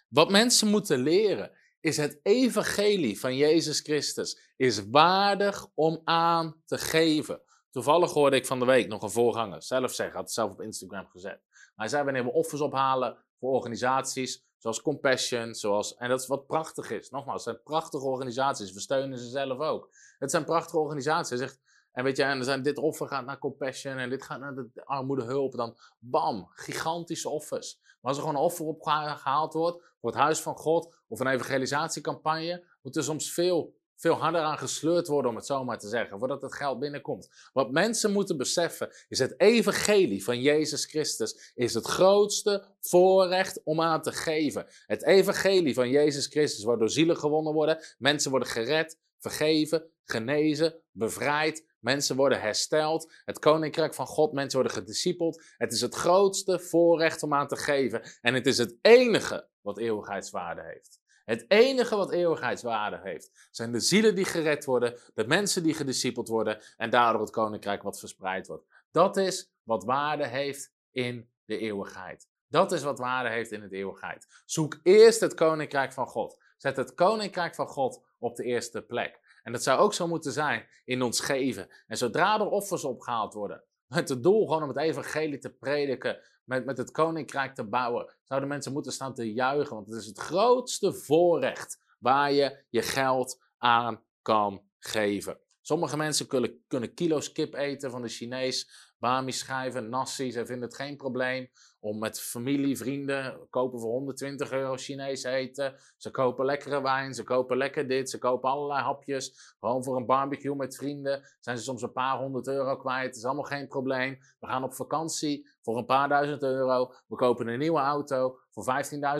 Wat 0.08 0.30
mensen 0.30 0.68
moeten 0.68 0.98
leren 0.98 1.58
is 1.80 1.96
het 1.96 2.20
evangelie 2.22 3.20
van 3.20 3.36
Jezus 3.36 3.80
Christus 3.80 4.52
is 4.56 4.88
waardig 4.90 5.66
om 5.74 6.00
aan 6.04 6.62
te 6.66 6.78
geven. 6.78 7.42
Toevallig 7.70 8.12
hoorde 8.12 8.36
ik 8.36 8.46
van 8.46 8.58
de 8.58 8.64
week 8.64 8.88
nog 8.88 9.02
een 9.02 9.10
voorganger 9.10 9.62
zelf 9.62 9.92
zeggen, 9.94 10.14
had 10.14 10.24
het 10.24 10.32
zelf 10.32 10.50
op 10.50 10.60
Instagram 10.60 11.06
gezet. 11.08 11.40
Hij 11.74 11.88
zei 11.88 12.04
wanneer 12.04 12.24
we 12.24 12.32
offers 12.32 12.60
ophalen 12.60 13.24
voor 13.38 13.50
organisaties 13.50 14.48
zoals 14.60 14.82
Compassion, 14.82 15.54
zoals, 15.54 15.94
en 15.94 16.08
dat 16.08 16.20
is 16.20 16.26
wat 16.26 16.46
prachtig 16.46 16.90
is. 16.90 17.10
Nogmaals, 17.10 17.44
het 17.44 17.54
zijn 17.54 17.62
prachtige 17.64 18.04
organisaties, 18.04 18.72
we 18.72 18.80
steunen 18.80 19.18
ze 19.18 19.28
zelf 19.28 19.58
ook. 19.58 19.94
Het 20.18 20.30
zijn 20.30 20.44
prachtige 20.44 20.78
organisaties. 20.78 21.38
Hij 21.38 21.48
zegt, 21.48 21.60
en 21.92 22.04
weet 22.04 22.16
je, 22.16 22.22
en 22.22 22.44
zijn, 22.44 22.62
dit 22.62 22.78
offer 22.78 23.06
gaat 23.08 23.24
naar 23.24 23.38
Compassion 23.38 23.96
en 23.96 24.10
dit 24.10 24.22
gaat 24.22 24.40
naar 24.40 24.54
de 24.54 24.70
armoedehulp. 24.84 25.54
Dan 25.56 25.76
bam, 25.98 26.48
gigantische 26.50 27.28
offers. 27.28 27.78
Maar 27.82 27.98
als 28.00 28.16
er 28.16 28.22
gewoon 28.22 28.36
een 28.36 28.46
offer 28.46 28.66
opgehaald 28.66 29.52
wordt 29.52 29.82
voor 30.00 30.10
het 30.10 30.18
huis 30.18 30.40
van 30.40 30.56
God 30.56 30.96
of 31.08 31.20
een 31.20 31.26
evangelisatiecampagne, 31.26 32.64
moet 32.82 32.96
er 32.96 33.04
soms 33.04 33.32
veel, 33.32 33.74
veel 33.96 34.14
harder 34.14 34.40
aan 34.40 34.58
gesleurd 34.58 35.06
worden, 35.06 35.30
om 35.30 35.36
het 35.36 35.46
zo 35.46 35.64
maar 35.64 35.78
te 35.78 35.88
zeggen, 35.88 36.18
voordat 36.18 36.42
het 36.42 36.54
geld 36.54 36.78
binnenkomt. 36.78 37.28
Wat 37.52 37.70
mensen 37.70 38.12
moeten 38.12 38.36
beseffen 38.36 38.90
is 39.08 39.18
het 39.18 39.40
evangelie 39.40 40.24
van 40.24 40.40
Jezus 40.40 40.84
Christus 40.84 41.52
is 41.54 41.74
het 41.74 41.86
grootste 41.86 42.64
voorrecht 42.80 43.60
om 43.64 43.80
aan 43.80 44.02
te 44.02 44.12
geven. 44.12 44.66
Het 44.86 45.04
evangelie 45.04 45.74
van 45.74 45.90
Jezus 45.90 46.26
Christus, 46.26 46.64
waardoor 46.64 46.90
zielen 46.90 47.16
gewonnen 47.16 47.52
worden, 47.52 47.78
mensen 47.98 48.30
worden 48.30 48.48
gered, 48.48 48.98
vergeven, 49.18 49.90
genezen, 50.04 50.80
bevrijd, 50.90 51.68
Mensen 51.80 52.16
worden 52.16 52.40
hersteld. 52.40 53.12
Het 53.24 53.38
koninkrijk 53.38 53.94
van 53.94 54.06
God, 54.06 54.32
mensen 54.32 54.60
worden 54.60 54.78
gediscipeld. 54.78 55.42
Het 55.56 55.72
is 55.72 55.80
het 55.80 55.94
grootste 55.94 56.58
voorrecht 56.58 57.22
om 57.22 57.34
aan 57.34 57.48
te 57.48 57.56
geven. 57.56 58.02
En 58.20 58.34
het 58.34 58.46
is 58.46 58.58
het 58.58 58.76
enige 58.80 59.48
wat 59.60 59.78
eeuwigheidswaarde 59.78 60.62
heeft. 60.62 60.98
Het 61.24 61.44
enige 61.48 61.96
wat 61.96 62.12
eeuwigheidswaarde 62.12 63.00
heeft, 63.02 63.48
zijn 63.50 63.72
de 63.72 63.80
zielen 63.80 64.14
die 64.14 64.24
gered 64.24 64.64
worden, 64.64 64.98
de 65.14 65.26
mensen 65.26 65.62
die 65.62 65.74
gediscipeld 65.74 66.28
worden 66.28 66.60
en 66.76 66.90
daardoor 66.90 67.20
het 67.20 67.30
koninkrijk 67.30 67.82
wat 67.82 67.98
verspreid 67.98 68.46
wordt. 68.46 68.66
Dat 68.90 69.16
is 69.16 69.52
wat 69.62 69.84
waarde 69.84 70.26
heeft 70.26 70.72
in 70.90 71.30
de 71.44 71.58
eeuwigheid. 71.58 72.28
Dat 72.48 72.72
is 72.72 72.82
wat 72.82 72.98
waarde 72.98 73.28
heeft 73.28 73.52
in 73.52 73.60
de 73.60 73.76
eeuwigheid. 73.76 74.26
Zoek 74.44 74.80
eerst 74.82 75.20
het 75.20 75.34
koninkrijk 75.34 75.92
van 75.92 76.06
God. 76.06 76.38
Zet 76.56 76.76
het 76.76 76.94
koninkrijk 76.94 77.54
van 77.54 77.66
God 77.66 78.04
op 78.18 78.36
de 78.36 78.44
eerste 78.44 78.82
plek. 78.82 79.29
En 79.42 79.52
dat 79.52 79.62
zou 79.62 79.78
ook 79.80 79.94
zo 79.94 80.06
moeten 80.06 80.32
zijn 80.32 80.68
in 80.84 81.02
ons 81.02 81.20
geven. 81.20 81.68
En 81.86 81.96
zodra 81.96 82.40
er 82.40 82.46
offers 82.46 82.84
opgehaald 82.84 83.34
worden, 83.34 83.64
met 83.86 84.08
het 84.08 84.22
doel 84.22 84.46
gewoon 84.46 84.62
om 84.62 84.68
het 84.68 84.78
evangelie 84.78 85.38
te 85.38 85.50
prediken, 85.50 86.20
met, 86.44 86.64
met 86.64 86.78
het 86.78 86.90
koninkrijk 86.90 87.54
te 87.54 87.68
bouwen, 87.68 88.14
zouden 88.24 88.48
mensen 88.48 88.72
moeten 88.72 88.92
staan 88.92 89.14
te 89.14 89.32
juichen. 89.32 89.74
Want 89.74 89.86
het 89.86 90.00
is 90.00 90.06
het 90.06 90.18
grootste 90.18 90.92
voorrecht 90.92 91.78
waar 91.98 92.32
je 92.32 92.64
je 92.68 92.82
geld 92.82 93.42
aan 93.58 94.02
kan 94.22 94.62
geven. 94.78 95.40
Sommige 95.60 95.96
mensen 95.96 96.26
kunnen, 96.26 96.64
kunnen 96.66 96.94
kilo's 96.94 97.32
kip 97.32 97.54
eten 97.54 97.90
van 97.90 98.02
de 98.02 98.08
Chinees, 98.08 98.89
bami 99.00 99.32
schijven, 99.32 99.88
nasi. 99.88 100.30
Ze 100.30 100.46
vinden 100.46 100.68
het 100.68 100.76
geen 100.76 100.96
probleem 100.96 101.48
om 101.80 101.98
met 101.98 102.20
familie, 102.20 102.76
vrienden, 102.76 103.46
kopen 103.50 103.80
voor 103.80 103.90
120 103.90 104.52
euro 104.52 104.76
Chinees 104.76 105.22
eten. 105.22 105.74
Ze 105.96 106.10
kopen 106.10 106.44
lekkere 106.44 106.82
wijn, 106.82 107.14
ze 107.14 107.22
kopen 107.22 107.56
lekker 107.56 107.88
dit, 107.88 108.10
ze 108.10 108.18
kopen 108.18 108.50
allerlei 108.50 108.82
hapjes. 108.82 109.54
Gewoon 109.60 109.84
voor 109.84 109.96
een 109.96 110.06
barbecue 110.06 110.56
met 110.56 110.76
vrienden 110.76 111.22
zijn 111.40 111.56
ze 111.56 111.62
soms 111.62 111.82
een 111.82 111.92
paar 111.92 112.18
honderd 112.18 112.46
euro 112.46 112.76
kwijt. 112.76 113.06
Het 113.06 113.16
is 113.16 113.24
allemaal 113.24 113.44
geen 113.44 113.68
probleem. 113.68 114.18
We 114.40 114.46
gaan 114.46 114.64
op 114.64 114.74
vakantie 114.74 115.48
voor 115.62 115.78
een 115.78 115.86
paar 115.86 116.08
duizend 116.08 116.42
euro. 116.42 116.92
We 117.06 117.16
kopen 117.16 117.48
een 117.48 117.58
nieuwe 117.58 117.80
auto 117.80 118.38
voor 118.50 118.64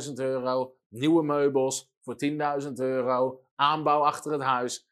15.000 0.07 0.13
euro. 0.15 0.75
Nieuwe 0.89 1.23
meubels 1.23 1.93
voor 2.03 2.17
10.000 2.63 2.73
euro. 2.73 3.41
Aanbouw 3.55 4.05
achter 4.05 4.33
het 4.33 4.43
huis, 4.43 4.87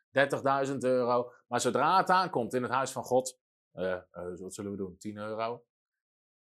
30.000 0.68 0.76
euro. 0.78 1.32
Maar 1.48 1.60
zodra 1.60 1.96
het 1.96 2.10
aankomt 2.10 2.54
in 2.54 2.62
het 2.62 2.72
huis 2.72 2.90
van 2.90 3.04
God, 3.04 3.38
wat 4.38 4.54
zullen 4.54 4.70
we 4.70 4.76
doen? 4.76 4.96
10 4.98 5.16
euro? 5.16 5.64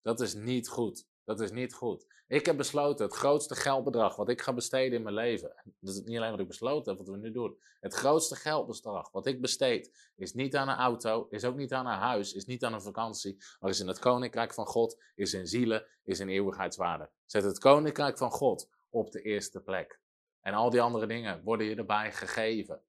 Dat 0.02 0.22
is 0.22 0.34
niet 0.34 0.67
goed. 0.67 1.08
Dat 1.24 1.39
is 1.39 1.52
niet 1.52 1.74
goed. 1.74 2.06
Ik 2.28 2.45
heb 2.45 2.58
besloten 2.58 3.06
het 3.06 3.15
grootste 3.15 3.56
geldbedrag 3.56 4.15
wat 4.15 4.30
ik 4.30 4.41
ga 4.41 4.54
besteden 4.54 4.98
in 4.98 5.04
mijn 5.04 5.15
leven. 5.15 5.54
Dat 5.80 5.95
is 5.95 6.02
niet 6.02 6.17
alleen 6.17 6.32
wat 6.32 6.39
ik 6.39 6.48
besloten 6.48 6.95
heb, 6.95 7.06
wat 7.06 7.15
we 7.15 7.22
nu 7.22 7.32
doen. 7.32 7.58
Het 7.80 7.93
grootste 7.93 8.36
geldbedrag 8.36 9.12
wat 9.12 9.26
ik 9.26 9.41
besteed 9.41 10.12
is 10.15 10.34
niet 10.34 10.56
aan 10.56 10.69
een 10.69 10.76
auto, 10.76 11.28
is 11.30 11.45
ook 11.45 11.56
niet 11.56 11.74
aan 11.74 11.86
een 11.86 11.98
huis, 11.98 12.34
is 12.34 12.45
niet 12.45 12.63
aan 12.63 12.74
een 12.74 12.82
vakantie, 12.82 13.38
maar 13.60 13.69
is 13.69 13.80
in 13.80 13.88
het 13.88 14.00
koninkrijk 14.00 14.54
van 14.54 14.65
God, 14.65 15.02
is 15.15 15.34
in 15.34 15.48
zielen, 15.48 15.86
is 16.04 16.19
in 16.19 16.30
eeuwigheidswaarde. 16.30 17.10
Zet 17.26 17.43
het 17.43 17.60
koninkrijk 17.60 18.17
van 18.17 18.32
God 18.32 18.69
op 18.89 19.12
de 19.12 19.22
eerste 19.22 19.62
plek. 19.62 20.00
En 20.41 20.54
al 20.54 20.69
die 20.69 20.82
andere 20.82 21.08
dingen 21.08 21.43
worden 21.43 21.67
je 21.67 21.76
erbij 21.76 22.12
gegeven. 22.12 22.82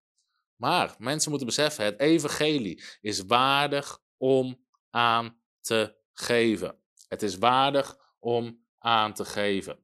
Maar 0.57 0.95
mensen 0.99 1.31
moeten 1.31 1.49
beseffen, 1.49 1.85
het 1.85 2.01
evangelie 2.01 2.83
is 3.01 3.25
waardig 3.25 4.03
om 4.21 4.67
aan 4.91 5.41
te 5.61 5.97
geven. 6.13 6.79
Het 7.09 7.23
is 7.23 7.39
waardig 7.39 7.99
om 8.19 8.65
aan 8.79 9.15
te 9.15 9.25
geven. 9.25 9.79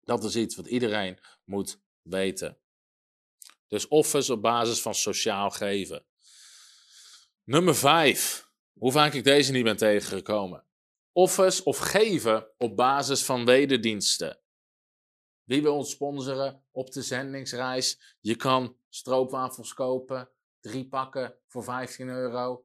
Dat 0.00 0.24
is 0.24 0.36
iets 0.36 0.56
wat 0.56 0.66
iedereen 0.66 1.18
moet 1.44 1.80
weten. 2.02 2.58
Dus 3.68 3.88
offers 3.88 4.30
op 4.30 4.42
basis 4.42 4.82
van 4.82 4.94
sociaal 4.94 5.50
geven. 5.50 6.04
Nummer 7.44 7.74
5. 7.74 8.48
Hoe 8.72 8.92
vaak 8.92 9.12
ik 9.12 9.24
deze 9.24 9.52
niet 9.52 9.64
ben 9.64 9.76
tegengekomen. 9.76 10.64
Offers 11.12 11.62
of 11.62 11.78
geven 11.78 12.46
op 12.58 12.76
basis 12.76 13.24
van 13.24 13.44
wederdiensten. 13.44 14.38
Wie 15.44 15.62
wil 15.62 15.76
ons 15.76 15.90
sponsoren 15.90 16.64
op 16.70 16.92
de 16.92 17.02
zendingsreis? 17.02 18.16
Je 18.20 18.36
kan 18.36 18.76
stroopwafels 18.88 19.74
kopen. 19.74 20.28
Drie 20.60 20.88
pakken 20.88 21.34
voor 21.46 21.64
15 21.64 22.08
euro. 22.08 22.64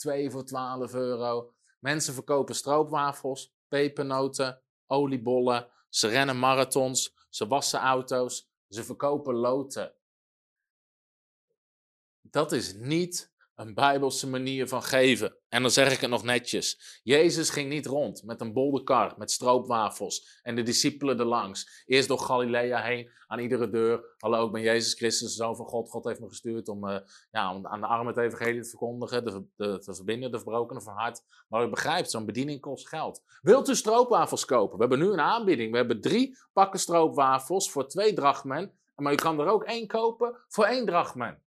Twee 0.00 0.30
voor 0.30 0.44
12 0.44 0.94
euro. 0.94 1.52
Mensen 1.78 2.14
verkopen 2.14 2.54
stroopwafels, 2.54 3.54
pepernoten, 3.68 4.62
oliebollen. 4.86 5.68
Ze 5.88 6.08
rennen 6.08 6.38
marathons, 6.38 7.14
ze 7.28 7.46
wassen 7.46 7.80
auto's, 7.80 8.50
ze 8.68 8.84
verkopen 8.84 9.34
loten. 9.34 9.94
dat 12.20 12.52
is 12.52 12.74
niet 12.74 13.29
een 13.60 13.74
bijbelse 13.74 14.28
manier 14.28 14.68
van 14.68 14.82
geven. 14.82 15.36
En 15.48 15.62
dan 15.62 15.70
zeg 15.70 15.92
ik 15.92 16.00
het 16.00 16.10
nog 16.10 16.22
netjes. 16.22 17.00
Jezus 17.02 17.50
ging 17.50 17.68
niet 17.68 17.86
rond 17.86 18.22
met 18.24 18.40
een 18.40 18.52
bolde 18.52 18.82
kar, 18.82 19.14
met 19.16 19.30
stroopwafels 19.30 20.40
en 20.42 20.54
de 20.54 20.62
discipelen 20.62 21.18
erlangs. 21.18 21.84
Eerst 21.86 22.08
door 22.08 22.18
Galilea 22.18 22.82
heen, 22.82 23.10
aan 23.26 23.38
iedere 23.38 23.70
deur. 23.70 24.14
Hallo, 24.18 24.46
ik 24.46 24.52
ben 24.52 24.62
Jezus 24.62 24.94
Christus, 24.94 25.34
Zoon 25.34 25.56
van 25.56 25.66
God. 25.66 25.90
God 25.90 26.04
heeft 26.04 26.20
me 26.20 26.28
gestuurd 26.28 26.68
om, 26.68 26.88
uh, 26.88 26.96
ja, 27.30 27.54
om 27.54 27.66
aan 27.66 27.80
de 27.80 27.86
armen 27.86 28.14
het 28.14 28.24
evangelie 28.24 28.62
te 28.62 28.68
verkondigen, 28.68 29.24
te 29.56 29.94
verbinden, 29.94 30.30
de 30.30 30.36
verbrokenen 30.36 30.82
van 30.82 30.94
hart. 30.94 31.22
Maar 31.48 31.64
u 31.64 31.68
begrijpt, 31.68 32.10
zo'n 32.10 32.26
bediening 32.26 32.60
kost 32.60 32.88
geld. 32.88 33.22
Wilt 33.40 33.68
u 33.68 33.74
stroopwafels 33.74 34.44
kopen? 34.44 34.78
We 34.78 34.80
hebben 34.80 34.98
nu 34.98 35.12
een 35.12 35.20
aanbieding. 35.20 35.70
We 35.70 35.76
hebben 35.76 36.00
drie 36.00 36.38
pakken 36.52 36.80
stroopwafels 36.80 37.70
voor 37.70 37.88
twee 37.88 38.12
drachmen. 38.12 38.78
Maar 38.96 39.12
u 39.12 39.16
kan 39.16 39.40
er 39.40 39.46
ook 39.46 39.64
één 39.64 39.86
kopen 39.86 40.36
voor 40.48 40.64
één 40.64 40.86
drachmen. 40.86 41.42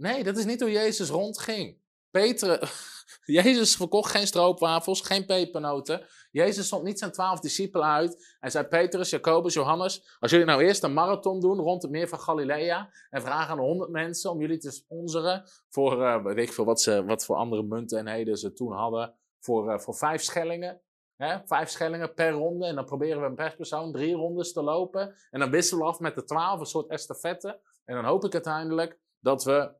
Nee, 0.00 0.24
dat 0.24 0.36
is 0.36 0.44
niet 0.44 0.60
hoe 0.60 0.70
Jezus 0.70 1.08
rondging. 1.08 1.78
Peter, 2.10 2.72
Jezus 3.42 3.76
verkocht 3.76 4.10
geen 4.10 4.26
stroopwafels, 4.26 5.00
geen 5.00 5.26
pepernoten. 5.26 6.06
Jezus 6.30 6.66
stond 6.66 6.82
niet 6.82 6.98
zijn 6.98 7.12
twaalf 7.12 7.40
discipelen 7.40 7.86
uit. 7.86 8.36
Hij 8.38 8.50
zei, 8.50 8.66
Petrus, 8.66 9.10
Jacobus, 9.10 9.54
Johannes, 9.54 10.16
als 10.18 10.30
jullie 10.30 10.46
nou 10.46 10.62
eerst 10.62 10.82
een 10.82 10.92
marathon 10.92 11.40
doen 11.40 11.58
rond 11.58 11.82
het 11.82 11.90
meer 11.90 12.08
van 12.08 12.20
Galilea 12.20 12.90
en 13.10 13.22
vragen 13.22 13.50
aan 13.50 13.58
honderd 13.58 13.90
mensen 13.90 14.30
om 14.30 14.40
jullie 14.40 14.58
te 14.58 14.70
sponsoren 14.70 15.42
voor, 15.68 16.00
uh, 16.00 16.24
weet 16.24 16.56
wat, 16.56 16.80
ze, 16.80 17.04
wat 17.04 17.24
voor 17.24 17.36
andere 17.36 17.62
muntenheden 17.62 18.36
ze 18.36 18.52
toen 18.52 18.72
hadden, 18.72 19.14
voor, 19.40 19.72
uh, 19.72 19.78
voor 19.78 19.94
vijf 19.94 20.22
schellingen. 20.22 20.80
Hè, 21.16 21.38
vijf 21.44 21.68
schellingen 21.68 22.14
per 22.14 22.30
ronde. 22.30 22.66
En 22.66 22.74
dan 22.74 22.84
proberen 22.84 23.20
we 23.20 23.26
een 23.26 23.34
perspersoon 23.34 23.92
drie 23.92 24.14
rondes 24.14 24.52
te 24.52 24.62
lopen. 24.62 25.14
En 25.30 25.40
dan 25.40 25.50
wisselen 25.50 25.84
we 25.84 25.90
af 25.90 26.00
met 26.00 26.14
de 26.14 26.24
twaalf, 26.24 26.60
een 26.60 26.66
soort 26.66 26.90
estafette. 26.90 27.60
En 27.84 27.94
dan 27.94 28.04
hoop 28.04 28.24
ik 28.24 28.32
uiteindelijk 28.32 28.98
dat 29.18 29.44
we 29.44 29.78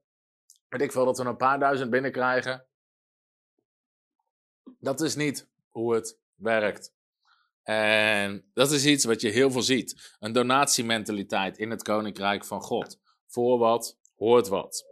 weet 0.70 0.80
ik 0.80 0.92
veel, 0.92 1.04
dat 1.04 1.18
we 1.18 1.24
een 1.24 1.36
paar 1.36 1.58
duizend 1.58 1.90
binnenkrijgen. 1.90 2.66
Dat 4.78 5.00
is 5.00 5.14
niet 5.14 5.48
hoe 5.68 5.94
het 5.94 6.18
werkt. 6.34 6.92
En 7.62 8.50
dat 8.54 8.70
is 8.70 8.86
iets 8.86 9.04
wat 9.04 9.20
je 9.20 9.28
heel 9.28 9.50
veel 9.50 9.62
ziet. 9.62 10.16
Een 10.18 10.32
donatiementaliteit 10.32 11.58
in 11.58 11.70
het 11.70 11.82
koninkrijk 11.82 12.44
van 12.44 12.60
God. 12.60 12.98
Voor 13.26 13.58
wat, 13.58 13.98
hoort 14.16 14.48
wat. 14.48 14.86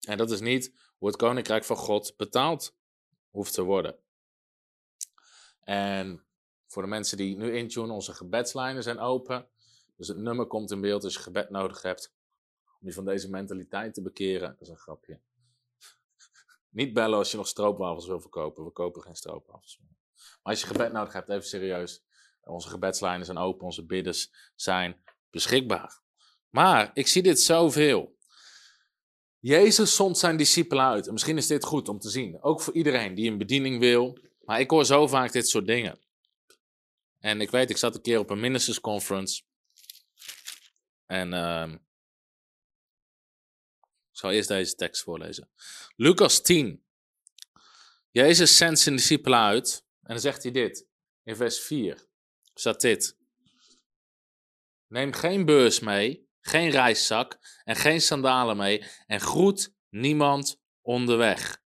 En 0.00 0.18
dat 0.18 0.30
is 0.30 0.40
niet 0.40 0.74
hoe 0.98 1.08
het 1.08 1.16
koninkrijk 1.16 1.64
van 1.64 1.76
God 1.76 2.16
betaald 2.16 2.76
hoeft 3.30 3.54
te 3.54 3.62
worden. 3.62 3.98
En 5.60 6.24
voor 6.66 6.82
de 6.82 6.88
mensen 6.88 7.16
die 7.16 7.36
nu 7.36 7.56
intunen, 7.56 7.94
onze 7.94 8.14
gebedslijnen 8.14 8.82
zijn 8.82 8.98
open. 8.98 9.48
Dus 9.96 10.08
het 10.08 10.16
nummer 10.16 10.46
komt 10.46 10.70
in 10.70 10.80
beeld 10.80 11.04
als 11.04 11.14
je 11.14 11.20
gebed 11.20 11.50
nodig 11.50 11.82
hebt 11.82 12.12
je 12.84 12.92
van 12.92 13.04
deze 13.04 13.30
mentaliteit 13.30 13.94
te 13.94 14.02
bekeren. 14.02 14.48
Dat 14.48 14.60
is 14.60 14.68
een 14.68 14.76
grapje. 14.76 15.20
Niet 16.68 16.92
bellen 16.92 17.18
als 17.18 17.30
je 17.30 17.36
nog 17.36 17.48
stroopwafels 17.48 18.06
wil 18.06 18.20
verkopen. 18.20 18.64
We 18.64 18.70
kopen 18.70 19.02
geen 19.02 19.14
stroopwafels. 19.14 19.78
Maar 20.42 20.52
als 20.52 20.60
je 20.60 20.66
gebed 20.66 20.92
nodig 20.92 21.12
hebt, 21.12 21.28
even 21.28 21.44
serieus. 21.44 22.02
Onze 22.40 22.68
gebedslijnen 22.68 23.26
zijn 23.26 23.38
open, 23.38 23.66
onze 23.66 23.86
bidders 23.86 24.30
zijn 24.54 25.02
beschikbaar. 25.30 26.00
Maar 26.50 26.90
ik 26.94 27.06
zie 27.06 27.22
dit 27.22 27.40
zoveel. 27.40 28.16
Jezus 29.38 29.94
zond 29.94 30.18
zijn 30.18 30.36
discipelen 30.36 30.84
uit. 30.84 31.06
En 31.06 31.12
misschien 31.12 31.36
is 31.36 31.46
dit 31.46 31.64
goed 31.64 31.88
om 31.88 31.98
te 31.98 32.10
zien. 32.10 32.42
Ook 32.42 32.60
voor 32.60 32.74
iedereen 32.74 33.14
die 33.14 33.30
een 33.30 33.38
bediening 33.38 33.78
wil. 33.78 34.18
Maar 34.44 34.60
ik 34.60 34.70
hoor 34.70 34.84
zo 34.84 35.06
vaak 35.06 35.32
dit 35.32 35.48
soort 35.48 35.66
dingen. 35.66 35.98
En 37.18 37.40
ik 37.40 37.50
weet, 37.50 37.70
ik 37.70 37.76
zat 37.76 37.94
een 37.94 38.00
keer 38.00 38.18
op 38.18 38.30
een 38.30 38.40
ministers 38.40 38.80
conference. 38.80 39.42
En 41.06 41.32
uh, 41.32 41.72
ik 44.14 44.20
zal 44.20 44.30
eerst 44.30 44.48
deze 44.48 44.74
tekst 44.74 45.02
voorlezen. 45.02 45.50
Lucas 45.96 46.42
10. 46.42 46.84
Jezus 48.10 48.56
zendt 48.56 48.80
zijn 48.80 48.96
discipelen 48.96 49.38
uit 49.38 49.84
en 50.00 50.08
dan 50.08 50.20
zegt 50.20 50.42
hij 50.42 50.52
dit. 50.52 50.86
In 51.22 51.36
vers 51.36 51.60
4 51.60 52.06
staat 52.54 52.80
dit. 52.80 53.16
Neem 54.86 55.12
geen 55.12 55.44
beurs 55.44 55.80
mee, 55.80 56.28
geen 56.40 56.70
reiszak 56.70 57.38
en 57.64 57.76
geen 57.76 58.00
sandalen 58.00 58.56
mee 58.56 58.84
en 59.06 59.20
groet 59.20 59.74
niemand 59.88 60.60
onderweg. 60.80 61.62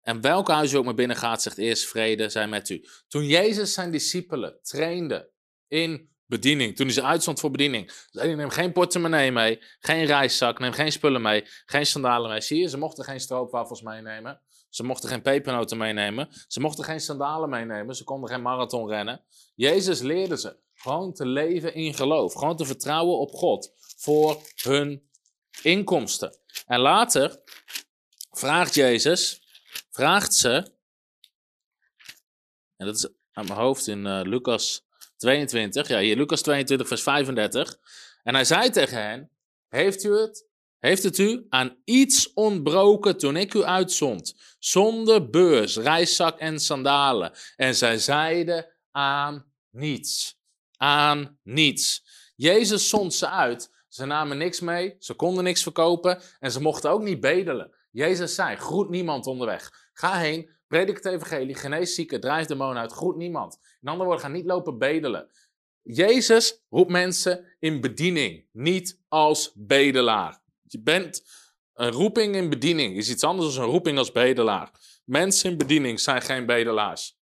En 0.00 0.20
welk 0.20 0.48
huis 0.48 0.72
u 0.72 0.76
ook 0.76 0.84
maar 0.84 0.94
binnen 0.94 1.16
gaat, 1.16 1.42
zegt 1.42 1.58
eerst 1.58 1.88
vrede 1.88 2.28
zij 2.28 2.48
met 2.48 2.68
u. 2.68 2.88
Toen 3.08 3.26
Jezus 3.26 3.72
zijn 3.72 3.90
discipelen 3.90 4.62
trainde 4.62 5.30
in 5.66 6.16
bediening. 6.28 6.76
Toen 6.76 6.86
hij 6.86 6.94
ze 6.94 7.02
uitstond 7.02 7.40
voor 7.40 7.50
bediening. 7.50 7.92
Zei 8.10 8.34
neem 8.34 8.48
geen 8.48 8.72
portemonnee 8.72 9.32
mee, 9.32 9.58
geen 9.78 10.04
reiszak, 10.04 10.58
neem 10.58 10.72
geen 10.72 10.92
spullen 10.92 11.22
mee, 11.22 11.44
geen 11.64 11.86
sandalen 11.86 12.30
mee. 12.30 12.40
Zie 12.40 12.60
je, 12.60 12.68
ze 12.68 12.78
mochten 12.78 13.04
geen 13.04 13.20
stroopwafels 13.20 13.82
meenemen. 13.82 14.42
Ze 14.68 14.84
mochten 14.84 15.08
geen 15.08 15.22
pepernoten 15.22 15.78
meenemen. 15.78 16.28
Ze 16.46 16.60
mochten 16.60 16.84
geen 16.84 17.00
sandalen 17.00 17.48
meenemen. 17.48 17.94
Ze 17.94 18.04
konden 18.04 18.30
geen 18.30 18.42
marathon 18.42 18.88
rennen. 18.88 19.24
Jezus 19.54 20.00
leerde 20.00 20.38
ze 20.38 20.56
gewoon 20.74 21.12
te 21.12 21.26
leven 21.26 21.74
in 21.74 21.94
geloof. 21.94 22.34
Gewoon 22.34 22.56
te 22.56 22.64
vertrouwen 22.64 23.18
op 23.18 23.30
God 23.30 23.72
voor 23.96 24.42
hun 24.62 25.10
inkomsten. 25.62 26.38
En 26.66 26.80
later 26.80 27.42
vraagt 28.30 28.74
Jezus, 28.74 29.42
vraagt 29.90 30.34
ze, 30.34 30.76
en 32.76 32.86
dat 32.86 32.94
is 32.94 33.08
aan 33.32 33.46
mijn 33.46 33.58
hoofd 33.58 33.86
in 33.86 34.06
uh, 34.06 34.20
Lucas 34.22 34.87
22, 35.18 35.88
ja, 35.88 35.98
hier 35.98 36.16
Lucas 36.16 36.42
22, 36.42 36.88
vers 36.88 37.02
35. 37.02 37.78
En 38.22 38.34
hij 38.34 38.44
zei 38.44 38.70
tegen 38.70 39.02
hen: 39.02 39.30
Heeft 39.68 40.04
u 40.04 40.12
het? 40.12 40.46
Heeft 40.78 41.02
het 41.02 41.18
u 41.18 41.46
aan 41.48 41.76
iets 41.84 42.32
ontbroken 42.32 43.18
toen 43.18 43.36
ik 43.36 43.54
u 43.54 43.62
uitzond? 43.62 44.34
Zonder 44.58 45.30
beurs, 45.30 45.76
reiszak 45.76 46.38
en 46.38 46.58
sandalen. 46.58 47.32
En 47.56 47.74
zij 47.74 47.98
zeiden 47.98 48.66
aan 48.90 49.52
niets. 49.70 50.38
Aan 50.76 51.38
niets. 51.42 52.02
Jezus 52.36 52.88
zond 52.88 53.14
ze 53.14 53.28
uit. 53.28 53.76
Ze 53.88 54.04
namen 54.04 54.38
niks 54.38 54.60
mee, 54.60 54.96
ze 54.98 55.14
konden 55.14 55.44
niks 55.44 55.62
verkopen 55.62 56.22
en 56.38 56.52
ze 56.52 56.60
mochten 56.60 56.90
ook 56.90 57.02
niet 57.02 57.20
bedelen. 57.20 57.76
Jezus 57.90 58.34
zei: 58.34 58.56
Groet 58.56 58.88
niemand 58.88 59.26
onderweg. 59.26 59.70
Ga 59.92 60.18
heen, 60.18 60.50
predik 60.68 60.96
het 60.96 61.04
evangelie, 61.04 61.54
genees 61.54 61.94
zieken, 61.94 62.20
drijf 62.20 62.46
demonen 62.46 62.82
uit, 62.82 62.92
groet 62.92 63.16
niemand. 63.16 63.58
In 63.80 63.88
andere 63.88 64.08
woorden, 64.08 64.24
ga 64.26 64.32
niet 64.32 64.46
lopen 64.46 64.78
bedelen. 64.78 65.30
Jezus 65.82 66.64
roept 66.68 66.90
mensen 66.90 67.56
in 67.58 67.80
bediening, 67.80 68.48
niet 68.52 69.00
als 69.08 69.52
bedelaar. 69.54 70.42
Je 70.62 70.82
bent 70.82 71.22
een 71.72 71.90
roeping 71.90 72.34
in 72.34 72.48
bediening, 72.48 72.96
is 72.96 73.10
iets 73.10 73.24
anders 73.24 73.54
dan 73.54 73.64
een 73.64 73.70
roeping 73.70 73.98
als 73.98 74.12
bedelaar. 74.12 74.70
Mensen 75.04 75.50
in 75.50 75.58
bediening 75.58 76.00
zijn 76.00 76.22
geen 76.22 76.46
bedelaars. 76.46 77.18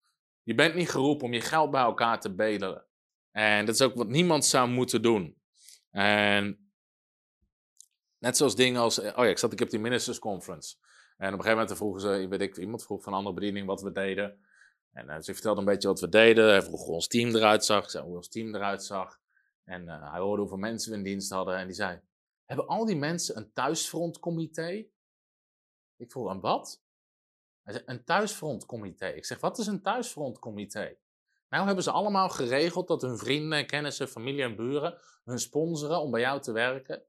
Je 0.43 0.55
bent 0.55 0.75
niet 0.75 0.89
geroepen 0.89 1.25
om 1.25 1.33
je 1.33 1.41
geld 1.41 1.71
bij 1.71 1.81
elkaar 1.81 2.19
te 2.19 2.35
bedelen. 2.35 2.85
En 3.31 3.65
dat 3.65 3.75
is 3.75 3.81
ook 3.81 3.95
wat 3.95 4.07
niemand 4.07 4.45
zou 4.45 4.69
moeten 4.69 5.01
doen. 5.01 5.41
En 5.89 6.71
net 8.17 8.37
zoals 8.37 8.55
dingen 8.55 8.81
als, 8.81 8.99
oh 8.99 9.05
ja, 9.15 9.23
ik 9.25 9.37
zat, 9.37 9.53
ik 9.53 9.59
heb 9.59 9.69
die 9.69 9.79
ministers 9.79 10.19
conference. 10.19 10.75
En 11.17 11.33
op 11.33 11.39
een 11.39 11.45
gegeven 11.45 11.57
moment 11.57 11.77
vroegen 11.77 12.01
ze, 12.01 12.27
weet 12.27 12.41
ik, 12.41 12.57
iemand 12.57 12.83
vroeg 12.83 13.03
van 13.03 13.11
een 13.11 13.17
andere 13.17 13.35
bediening 13.35 13.67
wat 13.67 13.81
we 13.81 13.91
deden. 13.91 14.45
En 14.91 15.07
dus 15.07 15.27
ik 15.27 15.33
vertelde 15.33 15.59
een 15.59 15.65
beetje 15.65 15.87
wat 15.87 15.99
we 15.99 16.09
deden. 16.09 16.49
Hij 16.49 16.61
vroeg 16.61 16.83
hoe 16.83 16.93
ons 16.93 17.07
team 17.07 17.35
eruit 17.35 17.65
zag. 17.65 17.91
Hoe 17.91 18.15
ons 18.15 18.29
team 18.29 18.55
eruit 18.55 18.83
zag. 18.83 19.19
En 19.63 19.83
uh, 19.83 20.11
hij 20.11 20.19
hoorde 20.19 20.41
hoeveel 20.41 20.57
mensen 20.57 20.91
we 20.91 20.97
in 20.97 21.03
dienst 21.03 21.31
hadden. 21.31 21.57
En 21.57 21.65
die 21.65 21.75
zei, 21.75 22.01
hebben 22.45 22.67
al 22.67 22.85
die 22.85 22.95
mensen 22.95 23.37
een 23.37 23.53
thuisfrontcomité? 23.53 24.85
Ik 25.97 26.11
vroeg, 26.11 26.29
een 26.29 26.39
wat? 26.39 26.81
Hij 27.63 27.73
zei, 27.73 27.85
een 27.87 28.03
thuisfrontcomité. 28.03 29.07
Ik 29.07 29.25
zeg, 29.25 29.39
wat 29.39 29.57
is 29.57 29.67
een 29.67 29.81
thuisfrontcomité? 29.81 30.97
Nou 31.49 31.65
hebben 31.65 31.83
ze 31.83 31.91
allemaal 31.91 32.29
geregeld 32.29 32.87
dat 32.87 33.01
hun 33.01 33.17
vrienden, 33.17 33.67
kennissen, 33.67 34.07
familie 34.07 34.43
en 34.43 34.55
buren 34.55 34.97
hun 35.23 35.39
sponsoren 35.39 36.01
om 36.01 36.11
bij 36.11 36.21
jou 36.21 36.41
te 36.41 36.51
werken. 36.51 37.03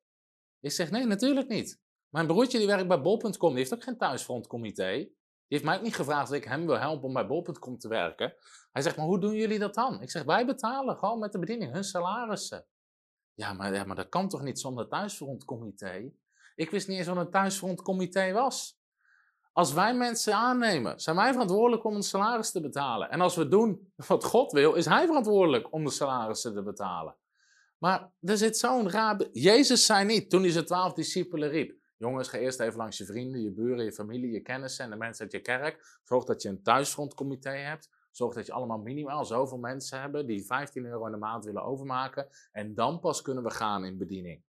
Ik 0.61 0.73
zeg, 0.73 0.91
nee, 0.91 1.07
natuurlijk 1.07 1.49
niet. 1.49 1.83
Mijn 2.15 2.27
broertje 2.27 2.59
die 2.59 2.67
werkt 2.67 2.89
bij 2.89 3.01
bol.com, 3.01 3.49
die 3.49 3.59
heeft 3.59 3.75
ook 3.75 3.83
geen 3.83 3.97
thuisfrontcomité. 3.97 4.93
Die 4.97 5.15
heeft 5.49 5.65
mij 5.65 5.77
ook 5.77 5.83
niet 5.83 5.95
gevraagd 5.95 6.29
of 6.31 6.37
ik 6.37 6.45
hem 6.45 6.67
wil 6.67 6.79
helpen 6.79 7.05
om 7.05 7.13
bij 7.13 7.27
bol.com 7.27 7.79
te 7.79 7.89
werken. 7.89 8.35
Hij 8.73 8.83
zegt, 8.83 8.97
maar 8.97 9.07
hoe 9.07 9.21
doen 9.21 9.35
jullie 9.35 9.59
dat 9.59 9.75
dan? 9.75 10.03
Ik 10.03 10.11
zeg, 10.11 10.25
wij 10.25 10.47
betalen 10.47 10.97
gewoon 10.97 11.19
met 11.19 11.33
de 11.33 11.39
bediening 11.39 11.73
hun 11.73 11.85
salarissen. 11.85 12.67
Ja, 13.35 13.53
maar, 13.53 13.75
ja, 13.75 13.85
maar 13.85 13.97
dat 13.97 14.09
kan 14.09 14.29
toch 14.29 14.43
niet 14.43 14.61
zonder 14.61 14.89
thuisfrontcomité? 14.89 16.13
Ik 16.55 16.71
wist 16.71 16.89
niet 16.89 16.99
eens 16.99 17.07
wat 17.07 17.17
een 17.17 17.31
thuisfrontcomité 17.31 18.33
was. 18.33 18.79
Als 19.53 19.73
wij 19.73 19.95
mensen 19.95 20.35
aannemen, 20.35 21.01
zijn 21.01 21.17
wij 21.17 21.33
verantwoordelijk 21.33 21.85
om 21.85 21.95
een 21.95 22.03
salaris 22.03 22.51
te 22.51 22.61
betalen. 22.61 23.11
En 23.11 23.21
als 23.21 23.37
we 23.37 23.49
doen 23.49 23.93
wat 24.09 24.25
God 24.25 24.53
wil, 24.53 24.75
is 24.75 24.85
Hij 24.85 25.07
verantwoordelijk 25.07 25.73
om 25.73 25.85
de 25.85 25.91
salarissen 25.91 26.55
te 26.55 26.63
betalen. 26.63 27.17
Maar 27.79 28.13
er 28.21 28.37
zit 28.37 28.59
zo'n 28.59 28.91
raar... 28.91 29.29
Jezus 29.33 29.87
zei 29.87 30.05
niet, 30.05 30.31
toen 30.31 30.43
hij 30.43 30.51
zijn 30.51 30.67
twaalf 30.67 30.93
discipelen 30.93 31.49
riep... 31.49 31.83
Jongens, 32.05 32.29
ga 32.29 32.39
eerst 32.39 32.61
even 32.61 32.77
langs 32.77 32.99
je 32.99 33.05
vrienden, 33.05 33.43
je 33.43 33.51
buren, 33.51 33.85
je 33.85 33.93
familie, 33.93 34.31
je 34.31 34.41
kennissen 34.41 34.85
en 34.85 34.91
de 34.91 34.97
mensen 34.97 35.25
uit 35.25 35.33
je 35.33 35.41
kerk. 35.41 36.01
Zorg 36.03 36.25
dat 36.25 36.43
je 36.43 36.49
een 36.49 36.63
thuisfrontcomité 36.63 37.51
hebt. 37.51 37.91
Zorg 38.11 38.35
dat 38.35 38.47
je 38.47 38.53
allemaal 38.53 38.79
minimaal 38.79 39.25
zoveel 39.25 39.59
mensen 39.59 40.01
hebben 40.01 40.27
die 40.27 40.45
15 40.45 40.85
euro 40.85 41.07
in 41.07 41.13
de 41.13 41.19
maand 41.19 41.45
willen 41.45 41.63
overmaken. 41.63 42.29
En 42.53 42.75
dan 42.75 43.01
pas 43.01 43.23
kunnen 43.23 43.43
we 43.43 43.51
gaan 43.51 43.85
in 43.85 43.99
bediening. 43.99 44.43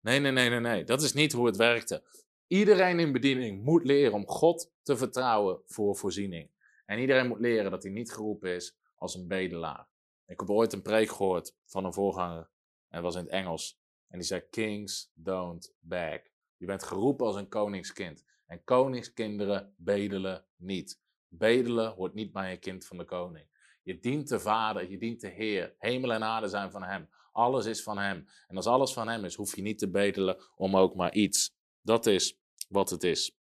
Nee, 0.00 0.20
nee, 0.20 0.32
nee, 0.32 0.48
nee, 0.48 0.60
nee. 0.60 0.84
Dat 0.84 1.02
is 1.02 1.12
niet 1.12 1.32
hoe 1.32 1.46
het 1.46 1.56
werkte. 1.56 2.02
Iedereen 2.46 2.98
in 3.00 3.12
bediening 3.12 3.64
moet 3.64 3.84
leren 3.84 4.14
om 4.14 4.26
God 4.26 4.72
te 4.82 4.96
vertrouwen 4.96 5.60
voor 5.66 5.96
voorziening. 5.96 6.50
En 6.86 6.98
iedereen 6.98 7.28
moet 7.28 7.40
leren 7.40 7.70
dat 7.70 7.82
hij 7.82 7.92
niet 7.92 8.12
geroepen 8.12 8.54
is 8.54 8.76
als 8.96 9.14
een 9.14 9.26
bedelaar. 9.28 9.88
Ik 10.26 10.40
heb 10.40 10.50
ooit 10.50 10.72
een 10.72 10.82
preek 10.82 11.10
gehoord 11.10 11.56
van 11.64 11.84
een 11.84 11.92
voorganger. 11.92 12.48
En 12.88 13.02
was 13.02 13.14
in 13.14 13.22
het 13.22 13.30
Engels. 13.30 13.80
En 14.08 14.18
die 14.18 14.26
zei: 14.26 14.40
Kings 14.50 15.10
don't 15.14 15.74
beg. 15.80 16.31
Je 16.62 16.68
bent 16.68 16.82
geroepen 16.82 17.26
als 17.26 17.36
een 17.36 17.48
koningskind. 17.48 18.24
En 18.46 18.64
koningskinderen 18.64 19.74
bedelen 19.76 20.44
niet. 20.56 21.00
Bedelen 21.28 21.92
hoort 21.92 22.14
niet 22.14 22.32
bij 22.32 22.52
een 22.52 22.58
kind 22.58 22.86
van 22.86 22.96
de 22.96 23.04
koning. 23.04 23.46
Je 23.82 23.98
dient 24.00 24.28
de 24.28 24.40
Vader, 24.40 24.90
je 24.90 24.98
dient 24.98 25.20
de 25.20 25.28
Heer. 25.28 25.74
Hemel 25.78 26.12
en 26.12 26.22
aarde 26.22 26.48
zijn 26.48 26.70
van 26.70 26.82
Hem. 26.82 27.08
Alles 27.32 27.66
is 27.66 27.82
van 27.82 27.98
Hem. 27.98 28.26
En 28.48 28.56
als 28.56 28.66
alles 28.66 28.92
van 28.92 29.08
Hem 29.08 29.24
is, 29.24 29.34
hoef 29.34 29.56
je 29.56 29.62
niet 29.62 29.78
te 29.78 29.90
bedelen 29.90 30.36
om 30.56 30.76
ook 30.76 30.94
maar 30.94 31.12
iets. 31.14 31.54
Dat 31.80 32.06
is 32.06 32.38
wat 32.68 32.90
het 32.90 33.02
is. 33.02 33.36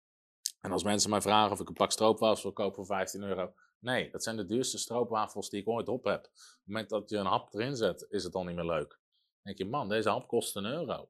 En 0.61 0.71
als 0.71 0.83
mensen 0.83 1.09
mij 1.09 1.21
vragen 1.21 1.51
of 1.51 1.59
ik 1.59 1.67
een 1.67 1.73
pak 1.73 1.91
stroopwafels 1.91 2.43
wil 2.43 2.53
kopen 2.53 2.75
voor 2.75 2.85
15 2.85 3.23
euro. 3.23 3.53
Nee, 3.79 4.11
dat 4.11 4.23
zijn 4.23 4.35
de 4.35 4.45
duurste 4.45 4.77
stroopwafels 4.77 5.49
die 5.49 5.61
ik 5.61 5.67
ooit 5.67 5.87
op 5.87 6.03
heb. 6.03 6.25
Op 6.25 6.31
het 6.33 6.61
moment 6.65 6.89
dat 6.89 7.09
je 7.09 7.17
een 7.17 7.25
hap 7.25 7.53
erin 7.53 7.75
zet, 7.75 8.05
is 8.09 8.23
het 8.23 8.35
al 8.35 8.43
niet 8.43 8.55
meer 8.55 8.65
leuk. 8.65 8.89
Dan 8.89 8.99
denk 9.43 9.57
je, 9.57 9.65
man, 9.65 9.89
deze 9.89 10.09
hap 10.09 10.27
kost 10.27 10.55
een 10.55 10.65
euro. 10.65 11.09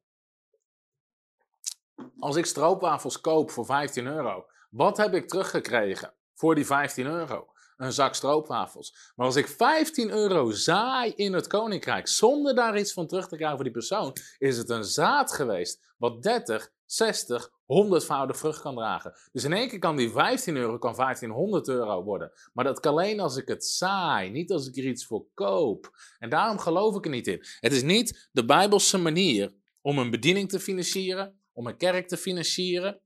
Als 2.20 2.36
ik 2.36 2.45
stroopwafels 2.45 3.22
koop 3.22 3.52
voor 3.52 3.66
15 3.66 4.08
euro, 4.08 4.45
wat 4.70 4.97
heb 4.97 5.14
ik 5.14 5.28
teruggekregen 5.28 6.14
voor 6.34 6.56
die 6.56 6.66
15 6.66 7.06
euro? 7.06 7.47
Een 7.78 7.93
zak 7.93 8.16
stroopwafels. 8.16 9.12
Maar 9.16 9.26
als 9.26 9.36
ik 9.36 9.47
15 9.47 10.10
euro 10.10 10.52
zaai 10.52 11.12
in 11.16 11.34
het 11.34 11.47
koninkrijk 11.47 12.08
zonder 12.08 12.56
daar 12.56 12.80
iets 12.80 12.93
van 12.93 13.08
terug 13.08 13.28
te 13.28 13.36
krijgen 13.36 13.56
voor 13.56 13.66
die 13.66 13.74
persoon, 13.74 14.16
is 14.38 14.58
het 14.58 14.70
een 14.70 14.84
zaad 14.84 15.32
geweest 15.32 15.93
wat 15.97 16.24
30, 16.24 16.72
60, 16.86 17.49
100voudig 17.49 18.38
vrucht 18.38 18.62
kan 18.62 18.76
dragen. 18.76 19.14
Dus 19.32 19.43
in 19.43 19.54
één 19.54 19.70
keer 19.70 19.80
kan 19.80 19.95
die 19.95 20.12
15 20.12 20.56
euro 20.56 20.78
kan 20.78 20.95
1500 20.95 21.68
euro 21.68 22.04
worden. 22.04 22.32
Maar 22.54 22.66
dat 22.66 22.80
kan 22.80 22.91
alleen 22.91 23.20
als 23.20 23.38
ik 23.38 23.47
het 23.47 23.66
saai, 23.66 24.30
niet 24.30 24.52
als 24.52 24.68
ik 24.68 24.78
er 24.78 24.86
iets 24.86 25.06
voor 25.06 25.26
koop. 25.34 25.91
En 26.20 26.30
daarom 26.30 26.60
geloof 26.60 26.95
ik 26.95 27.06
er 27.06 27.12
niet 27.12 27.28
in. 27.28 27.45
Het 27.60 27.72
is 27.72 27.84
niet 27.84 28.30
de 28.32 28.45
Bijbelse 28.45 28.97
manier 28.97 29.54
om 29.82 29.97
een 29.97 30.10
bediening 30.10 30.49
te 30.49 30.60
financieren, 30.60 31.41
om 31.62 31.68
een 31.68 31.78
kerk 31.78 32.07
te 32.07 32.18
financieren. 32.18 33.01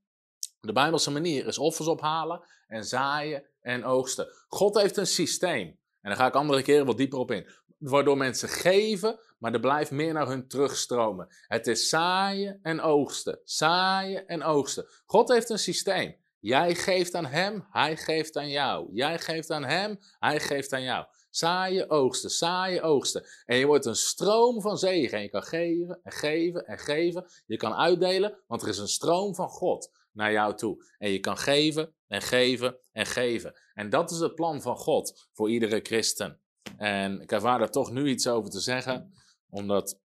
De 0.60 0.74
Bijbelse 0.74 1.12
manier 1.12 1.48
is 1.48 1.58
offers 1.58 1.88
ophalen 1.88 2.46
en 2.68 2.84
zaaien 2.84 3.46
en 3.62 3.84
oogsten. 3.84 4.28
God 4.48 4.82
heeft 4.82 4.98
een 4.98 5.08
systeem. 5.08 5.68
En 6.02 6.10
daar 6.10 6.16
ga 6.16 6.28
ik 6.28 6.34
andere 6.34 6.62
keren 6.62 6.86
wat 6.86 6.98
dieper 6.98 7.20
op 7.20 7.32
in. 7.32 7.48
Waardoor 7.78 8.18
mensen 8.18 8.50
geven, 8.50 9.20
maar 9.40 9.54
er 9.54 9.60
blijft 9.60 9.92
meer 9.92 10.14
naar 10.14 10.28
hun 10.28 10.48
terugstromen. 10.48 11.28
Het 11.48 11.68
is 11.68 11.90
zaaien 11.90 12.60
en 12.62 12.82
oogsten. 12.82 13.40
Zaaien 13.44 14.28
en 14.28 14.44
oogsten. 14.44 14.86
God 15.06 15.30
heeft 15.30 15.50
een 15.50 15.60
systeem. 15.60 16.16
Jij 16.40 16.76
geeft 16.76 17.14
aan 17.14 17.26
hem, 17.26 17.68
hij 17.70 17.98
geeft 17.98 18.38
aan 18.38 18.50
jou. 18.50 18.90
Jij 18.94 19.20
geeft 19.20 19.52
aan 19.52 19.64
hem, 19.64 20.00
hij 20.20 20.40
geeft 20.40 20.74
aan 20.74 20.84
jou. 20.84 21.06
Zaaien, 21.36 21.90
oogsten, 21.90 22.30
zaaien, 22.30 22.82
oogsten. 22.82 23.26
En 23.46 23.58
je 23.58 23.66
wordt 23.66 23.86
een 23.86 23.96
stroom 23.96 24.62
van 24.62 24.78
zegen. 24.78 25.18
En 25.18 25.24
je 25.24 25.30
kan 25.30 25.44
geven 25.44 26.00
en 26.04 26.12
geven 26.12 26.66
en 26.66 26.78
geven. 26.78 27.26
Je 27.46 27.58
kan 27.58 27.74
uitdelen, 27.74 28.44
want 28.48 28.62
er 28.62 28.68
is 28.68 28.78
een 28.78 28.88
stroom 28.88 29.36
van 29.36 29.50
God 29.50 29.92
naar 30.12 30.32
jou 30.32 30.56
toe. 30.56 30.86
En 30.98 31.12
je 31.12 31.20
kan 31.20 31.38
geven 31.38 31.96
en 32.08 32.22
geven 32.22 32.78
en 32.92 33.06
geven. 33.06 33.60
En 33.74 33.90
dat 33.90 34.12
is 34.12 34.20
het 34.20 34.36
plan 34.36 34.62
van 34.62 34.78
God 34.78 35.28
voor 35.34 35.50
iedere 35.50 35.80
christen. 35.84 36.42
En 36.78 37.22
ik 37.22 37.32
ervaar 37.32 37.60
daar 37.60 37.72
toch 37.72 37.92
nu 37.92 38.10
iets 38.10 38.28
over 38.28 38.50
te 38.50 38.60
zeggen, 38.60 39.14
omdat 39.50 40.00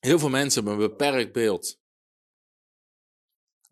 heel 0.00 0.18
veel 0.18 0.28
mensen 0.28 0.64
hebben 0.64 0.82
een 0.82 0.90
beperkt 0.90 1.32
beeld. 1.32 1.80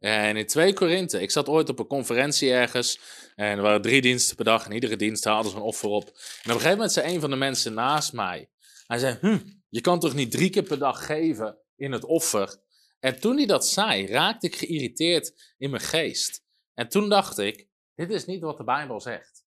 En 0.00 0.36
in 0.36 0.46
2 0.46 0.72
Korinthe, 0.72 1.20
ik 1.20 1.30
zat 1.30 1.48
ooit 1.48 1.68
op 1.68 1.78
een 1.78 1.86
conferentie 1.86 2.52
ergens 2.52 3.00
en 3.36 3.56
er 3.56 3.62
waren 3.62 3.82
drie 3.82 4.00
diensten 4.00 4.36
per 4.36 4.44
dag 4.44 4.64
en 4.64 4.72
iedere 4.72 4.96
dienst 4.96 5.24
hadden 5.24 5.50
ze 5.50 5.56
een 5.56 5.62
offer 5.62 5.88
op. 5.88 6.04
En 6.04 6.10
op 6.10 6.44
een 6.44 6.52
gegeven 6.52 6.70
moment 6.70 6.92
zei 6.92 7.14
een 7.14 7.20
van 7.20 7.30
de 7.30 7.36
mensen 7.36 7.74
naast 7.74 8.12
mij, 8.12 8.50
hij 8.86 8.98
zei, 8.98 9.18
hm, 9.20 9.38
je 9.68 9.80
kan 9.80 10.00
toch 10.00 10.14
niet 10.14 10.30
drie 10.30 10.50
keer 10.50 10.62
per 10.62 10.78
dag 10.78 11.06
geven 11.06 11.58
in 11.76 11.92
het 11.92 12.04
offer? 12.04 12.56
En 13.00 13.20
toen 13.20 13.36
hij 13.36 13.46
dat 13.46 13.66
zei, 13.66 14.06
raakte 14.06 14.46
ik 14.46 14.56
geïrriteerd 14.56 15.54
in 15.58 15.70
mijn 15.70 15.82
geest. 15.82 16.42
En 16.74 16.88
toen 16.88 17.08
dacht 17.08 17.38
ik, 17.38 17.68
dit 17.94 18.10
is 18.10 18.24
niet 18.24 18.40
wat 18.40 18.56
de 18.56 18.64
Bijbel 18.64 19.00
zegt. 19.00 19.44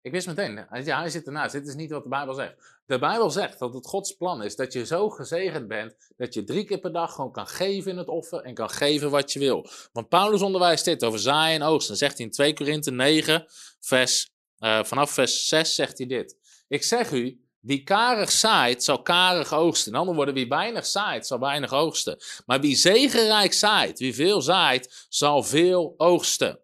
Ik 0.00 0.12
wist 0.12 0.26
meteen, 0.26 0.66
ja, 0.84 1.00
hij 1.00 1.10
zit 1.10 1.26
ernaast, 1.26 1.52
dit 1.52 1.66
is 1.68 1.74
niet 1.74 1.90
wat 1.90 2.02
de 2.02 2.08
Bijbel 2.08 2.34
zegt. 2.34 2.75
De 2.86 2.98
Bijbel 2.98 3.30
zegt 3.30 3.58
dat 3.58 3.74
het 3.74 3.86
Gods 3.86 4.12
plan 4.12 4.42
is 4.42 4.56
dat 4.56 4.72
je 4.72 4.86
zo 4.86 5.10
gezegend 5.10 5.68
bent 5.68 5.96
dat 6.16 6.34
je 6.34 6.44
drie 6.44 6.64
keer 6.64 6.78
per 6.78 6.92
dag 6.92 7.14
gewoon 7.14 7.32
kan 7.32 7.46
geven 7.46 7.90
in 7.90 7.96
het 7.96 8.08
offer 8.08 8.40
en 8.40 8.54
kan 8.54 8.70
geven 8.70 9.10
wat 9.10 9.32
je 9.32 9.38
wil. 9.38 9.68
Want 9.92 10.08
Paulus 10.08 10.42
onderwijst 10.42 10.84
dit 10.84 11.04
over 11.04 11.18
zaaien 11.18 11.60
en 11.60 11.66
oogsten. 11.66 11.96
Zegt 11.96 12.16
hij 12.16 12.26
in 12.26 12.32
2 12.32 12.54
Korinthe 12.54 12.90
9, 12.90 13.46
vers, 13.80 14.30
uh, 14.58 14.84
vanaf 14.84 15.10
vers 15.10 15.48
6 15.48 15.74
zegt 15.74 15.98
hij 15.98 16.06
dit. 16.06 16.36
Ik 16.68 16.82
zeg 16.82 17.12
u, 17.12 17.40
wie 17.60 17.82
karig 17.82 18.30
zaait, 18.32 18.84
zal 18.84 19.02
karig 19.02 19.54
oogsten. 19.54 19.92
In 19.92 19.98
andere 19.98 20.16
woorden, 20.16 20.34
wie 20.34 20.48
weinig 20.48 20.86
zaait, 20.86 21.26
zal 21.26 21.38
weinig 21.38 21.72
oogsten. 21.72 22.18
Maar 22.46 22.60
wie 22.60 22.76
zegenrijk 22.76 23.52
zaait, 23.52 23.98
wie 23.98 24.14
veel 24.14 24.40
zaait, 24.40 25.06
zal 25.08 25.42
veel 25.42 25.94
oogsten. 25.96 26.60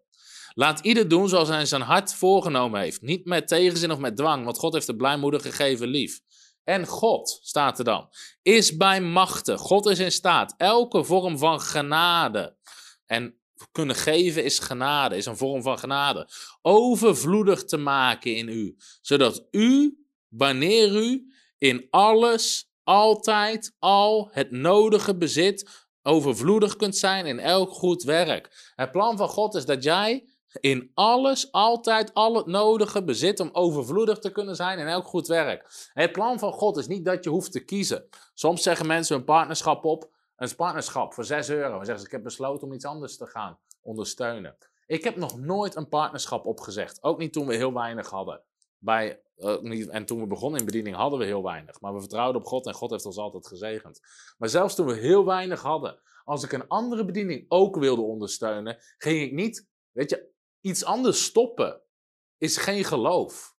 Laat 0.53 0.79
ieder 0.79 1.07
doen 1.07 1.29
zoals 1.29 1.47
hij 1.47 1.65
zijn 1.65 1.81
hart 1.81 2.13
voorgenomen 2.13 2.81
heeft. 2.81 3.01
Niet 3.01 3.25
met 3.25 3.47
tegenzin 3.47 3.91
of 3.91 3.97
met 3.97 4.17
dwang, 4.17 4.43
want 4.43 4.57
God 4.57 4.73
heeft 4.73 4.87
de 4.87 4.95
blijmoedig 4.95 5.41
gegeven 5.41 5.87
lief. 5.87 6.19
En 6.63 6.87
God, 6.87 7.39
staat 7.41 7.79
er 7.79 7.85
dan, 7.85 8.09
is 8.41 8.77
bij 8.77 9.01
machten. 9.01 9.57
God 9.57 9.85
is 9.85 9.99
in 9.99 10.11
staat. 10.11 10.53
Elke 10.57 11.03
vorm 11.03 11.37
van 11.37 11.61
genade. 11.61 12.57
En 13.05 13.37
kunnen 13.71 13.95
geven 13.95 14.43
is 14.43 14.59
genade, 14.59 15.17
is 15.17 15.25
een 15.25 15.37
vorm 15.37 15.61
van 15.61 15.79
genade. 15.79 16.29
Overvloedig 16.61 17.63
te 17.63 17.77
maken 17.77 18.35
in 18.35 18.47
u. 18.47 18.75
Zodat 19.01 19.47
u, 19.51 19.97
wanneer 20.27 20.95
u 20.95 21.33
in 21.57 21.87
alles, 21.89 22.71
altijd, 22.83 23.75
al 23.79 24.29
het 24.31 24.51
nodige 24.51 25.17
bezit, 25.17 25.87
overvloedig 26.01 26.75
kunt 26.75 26.97
zijn 26.97 27.25
in 27.25 27.39
elk 27.39 27.71
goed 27.71 28.03
werk. 28.03 28.71
Het 28.75 28.91
plan 28.91 29.17
van 29.17 29.29
God 29.29 29.55
is 29.55 29.65
dat 29.65 29.83
jij 29.83 30.27
in 30.59 30.91
alles, 30.93 31.51
altijd, 31.51 32.13
al 32.13 32.35
het 32.35 32.45
nodige 32.45 33.03
bezit 33.03 33.39
om 33.39 33.49
overvloedig 33.51 34.19
te 34.19 34.31
kunnen 34.31 34.55
zijn 34.55 34.79
in 34.79 34.87
elk 34.87 35.05
goed 35.05 35.27
werk. 35.27 35.89
Het 35.93 36.11
plan 36.11 36.39
van 36.39 36.51
God 36.51 36.77
is 36.77 36.87
niet 36.87 37.05
dat 37.05 37.23
je 37.23 37.29
hoeft 37.29 37.51
te 37.51 37.63
kiezen. 37.63 38.07
Soms 38.33 38.63
zeggen 38.63 38.87
mensen 38.87 39.15
een 39.15 39.23
partnerschap 39.23 39.85
op, 39.85 40.09
een 40.35 40.55
partnerschap 40.55 41.13
voor 41.13 41.25
6 41.25 41.49
euro. 41.49 41.79
En 41.79 41.85
zeggen 41.85 41.99
ze, 41.99 42.05
ik 42.05 42.11
heb 42.11 42.23
besloten 42.23 42.67
om 42.67 42.73
iets 42.73 42.85
anders 42.85 43.17
te 43.17 43.25
gaan 43.25 43.59
ondersteunen. 43.81 44.57
Ik 44.85 45.03
heb 45.03 45.15
nog 45.15 45.39
nooit 45.39 45.75
een 45.75 45.89
partnerschap 45.89 46.45
opgezegd. 46.45 47.03
Ook 47.03 47.17
niet 47.17 47.33
toen 47.33 47.47
we 47.47 47.55
heel 47.55 47.73
weinig 47.73 48.09
hadden. 48.09 48.41
Bij, 48.77 49.21
uh, 49.37 49.95
en 49.95 50.05
toen 50.05 50.19
we 50.19 50.27
begonnen 50.27 50.59
in 50.59 50.65
bediening 50.65 50.95
hadden 50.95 51.19
we 51.19 51.25
heel 51.25 51.43
weinig. 51.43 51.81
Maar 51.81 51.93
we 51.93 51.99
vertrouwden 51.99 52.41
op 52.41 52.47
God 52.47 52.65
en 52.65 52.73
God 52.73 52.91
heeft 52.91 53.05
ons 53.05 53.17
altijd 53.17 53.47
gezegend. 53.47 53.99
Maar 54.37 54.49
zelfs 54.49 54.75
toen 54.75 54.85
we 54.85 54.93
heel 54.93 55.25
weinig 55.25 55.61
hadden, 55.61 55.99
als 56.23 56.43
ik 56.43 56.51
een 56.51 56.67
andere 56.67 57.05
bediening 57.05 57.45
ook 57.47 57.75
wilde 57.75 58.01
ondersteunen, 58.01 58.77
ging 58.97 59.21
ik 59.21 59.31
niet, 59.31 59.67
weet 59.91 60.09
je, 60.09 60.32
iets 60.63 60.83
anders 60.83 61.23
stoppen 61.23 61.81
is 62.37 62.57
geen 62.57 62.83
geloof. 62.83 63.55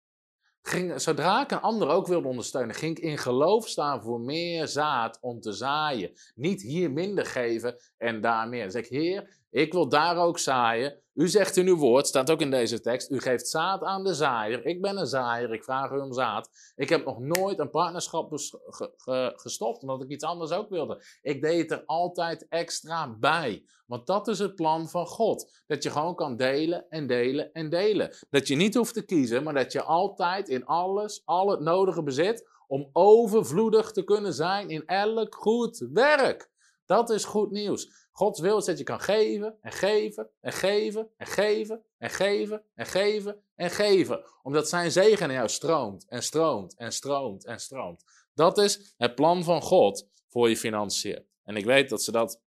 Ging, 0.62 1.02
zodra 1.02 1.44
ik 1.44 1.52
een 1.52 1.62
ander 1.62 1.90
ook 1.90 2.08
wilde 2.08 2.28
ondersteunen, 2.28 2.76
ging 2.76 2.98
ik 2.98 3.04
in 3.04 3.18
geloof 3.18 3.68
staan 3.68 4.02
voor 4.02 4.20
meer 4.20 4.68
zaad 4.68 5.18
om 5.22 5.40
te 5.40 5.52
zaaien. 5.52 6.12
Niet 6.36 6.62
hier 6.62 6.92
minder 6.92 7.26
geven 7.26 7.80
en 7.98 8.22
daar 8.22 8.50
meer. 8.50 8.62
Dan 8.62 8.72
zeg 8.72 8.84
ik, 8.84 8.90
Heer, 8.90 9.43
ik 9.54 9.74
wil 9.74 9.90
daar 9.90 10.18
ook 10.18 10.40
zaaien. 10.40 11.02
U 11.14 11.28
zegt 11.28 11.58
in 11.58 11.68
uw 11.68 11.78
woord, 11.78 12.08
staat 12.08 12.32
ook 12.32 12.42
in 12.42 12.52
deze 12.52 12.82
tekst, 12.82 13.12
u 13.12 13.20
geeft 13.20 13.48
zaad 13.48 13.84
aan 13.84 14.04
de 14.04 14.14
zaaier. 14.14 14.66
Ik 14.66 14.82
ben 14.82 14.98
een 14.98 15.08
zaaier, 15.08 15.54
ik 15.54 15.64
vraag 15.64 15.92
u 15.92 16.00
om 16.00 16.14
zaad. 16.14 16.50
Ik 16.76 16.90
heb 16.90 17.06
nog 17.06 17.20
nooit 17.20 17.60
een 17.60 17.70
partnerschap 17.70 18.32
gestopt, 19.36 19.82
omdat 19.82 20.02
ik 20.02 20.10
iets 20.10 20.24
anders 20.24 20.52
ook 20.52 20.70
wilde. 20.70 21.04
Ik 21.22 21.42
deed 21.42 21.62
het 21.62 21.72
er 21.72 21.86
altijd 21.86 22.48
extra 22.50 23.18
bij. 23.20 23.66
Want 23.86 24.08
dat 24.08 24.28
is 24.28 24.40
het 24.40 24.56
plan 24.56 24.90
van 24.90 25.06
God. 25.06 25.64
Dat 25.68 25.84
je 25.84 25.90
gewoon 25.90 26.16
kan 26.16 26.36
delen 26.36 26.86
en 26.90 27.08
delen 27.08 27.52
en 27.52 27.70
delen. 27.70 28.16
Dat 28.30 28.48
je 28.48 28.56
niet 28.56 28.76
hoeft 28.76 28.94
te 28.94 29.06
kiezen, 29.06 29.44
maar 29.44 29.54
dat 29.54 29.72
je 29.72 29.84
altijd 29.84 30.50
in 30.50 30.66
alles, 30.66 31.22
al 31.26 31.50
het 31.50 31.60
nodige 31.60 32.04
bezit 32.04 32.50
om 32.68 32.90
overvloedig 32.94 33.92
te 33.92 34.04
kunnen 34.04 34.34
zijn 34.34 34.70
in 34.70 34.86
elk 34.86 35.36
goed 35.36 35.88
werk. 35.94 36.52
Dat 36.86 37.10
is 37.10 37.26
goed 37.26 37.52
nieuws. 37.52 38.03
Gods 38.14 38.40
wil 38.40 38.58
is 38.58 38.66
dat 38.66 38.78
je 38.78 38.84
kan 38.84 39.00
geven 39.00 39.58
en 39.62 39.72
geven 39.72 40.30
en 40.42 40.54
geven 40.54 41.10
en 41.18 41.28
geven 41.28 41.84
en 41.98 42.10
geven 42.10 42.64
en 42.76 42.86
geven 42.86 43.44
en 43.56 43.70
geven. 43.70 44.24
Omdat 44.44 44.70
zijn 44.70 44.92
zegen 44.92 45.30
in 45.30 45.36
jou 45.36 45.50
stroomt 45.50 46.06
en 46.08 46.24
stroomt 46.24 46.76
en 46.76 46.92
stroomt 46.92 47.46
en 47.46 47.60
stroomt. 47.60 48.04
Dat 48.34 48.58
is 48.58 48.94
het 48.98 49.16
plan 49.16 49.44
van 49.44 49.62
God 49.62 50.08
voor 50.30 50.50
je 50.50 50.58
financiën. 50.58 51.26
En 51.44 51.56
ik 51.56 51.66
weet 51.66 51.90
dat 51.90 52.04
ze 52.04 52.12
dat 52.12 52.42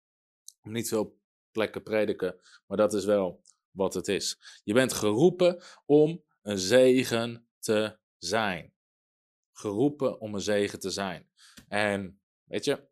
op 0.62 0.70
niet 0.70 0.88
veel 0.88 1.18
plekken 1.50 1.82
prediken, 1.82 2.40
maar 2.66 2.76
dat 2.76 2.94
is 2.94 3.04
wel 3.04 3.40
wat 3.70 3.94
het 3.94 4.08
is. 4.08 4.38
Je 4.64 4.72
bent 4.72 4.92
geroepen 4.92 5.62
om 5.86 6.24
een 6.42 6.58
zegen 6.58 7.48
te 7.58 7.98
zijn. 8.18 8.72
Geroepen 9.52 10.20
om 10.20 10.34
een 10.34 10.40
zegen 10.40 10.80
te 10.80 10.90
zijn. 10.90 11.30
En 11.68 12.20
weet 12.44 12.64
je, 12.64 12.88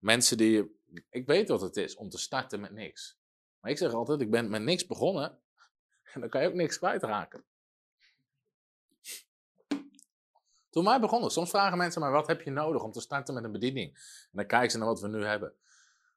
Mensen 0.00 0.36
die. 0.36 0.78
Ik 1.10 1.26
weet 1.26 1.48
wat 1.48 1.60
het 1.60 1.76
is 1.76 1.96
om 1.96 2.08
te 2.08 2.18
starten 2.18 2.60
met 2.60 2.72
niks. 2.72 3.18
Maar 3.60 3.70
ik 3.70 3.78
zeg 3.78 3.92
altijd: 3.92 4.20
ik 4.20 4.30
ben 4.30 4.50
met 4.50 4.62
niks 4.62 4.86
begonnen. 4.86 5.38
En 6.12 6.20
dan 6.20 6.30
kan 6.30 6.42
je 6.42 6.48
ook 6.48 6.54
niks 6.54 6.78
kwijtraken. 6.78 7.44
Toen 10.70 10.84
wij 10.84 11.00
begonnen, 11.00 11.30
soms 11.30 11.50
vragen 11.50 11.78
mensen 11.78 12.00
mij: 12.00 12.10
wat 12.10 12.26
heb 12.26 12.40
je 12.42 12.50
nodig 12.50 12.82
om 12.82 12.92
te 12.92 13.00
starten 13.00 13.34
met 13.34 13.44
een 13.44 13.52
bediening? 13.52 13.94
En 13.94 14.30
dan 14.32 14.46
kijken 14.46 14.70
ze 14.70 14.78
naar 14.78 14.86
wat 14.86 15.00
we 15.00 15.08
nu 15.08 15.24
hebben. 15.24 15.54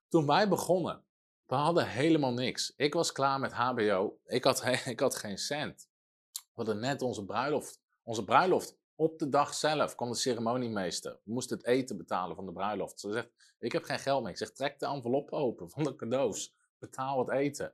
Toen 0.07 0.27
wij 0.27 0.47
begonnen, 0.47 1.03
we 1.45 1.55
hadden 1.55 1.87
helemaal 1.87 2.33
niks. 2.33 2.73
Ik 2.75 2.93
was 2.93 3.11
klaar 3.11 3.39
met 3.39 3.51
HBO. 3.51 4.19
Ik 4.25 4.43
had, 4.43 4.65
ik 4.85 4.99
had 4.99 5.15
geen 5.15 5.37
cent. 5.37 5.89
We 6.31 6.39
hadden 6.53 6.79
net 6.79 7.01
onze 7.01 7.25
bruiloft. 7.25 7.81
Onze 8.03 8.23
bruiloft. 8.23 8.77
Op 8.95 9.19
de 9.19 9.29
dag 9.29 9.53
zelf 9.53 9.95
kwam 9.95 10.09
de 10.09 10.15
ceremoniemeester. 10.15 11.11
We 11.23 11.31
moesten 11.31 11.57
het 11.57 11.65
eten 11.65 11.97
betalen 11.97 12.35
van 12.35 12.45
de 12.45 12.51
bruiloft. 12.51 12.99
Ze 12.99 13.11
zegt, 13.11 13.29
ik 13.59 13.71
heb 13.71 13.83
geen 13.83 13.99
geld 13.99 14.21
meer. 14.21 14.31
Ik 14.31 14.37
zeg, 14.37 14.51
trek 14.51 14.79
de 14.79 14.85
envelop 14.85 15.31
open 15.31 15.69
van 15.69 15.83
de 15.83 15.95
cadeaus. 15.95 16.55
Betaal 16.79 17.19
het 17.19 17.29
eten. 17.29 17.73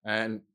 En 0.00 0.46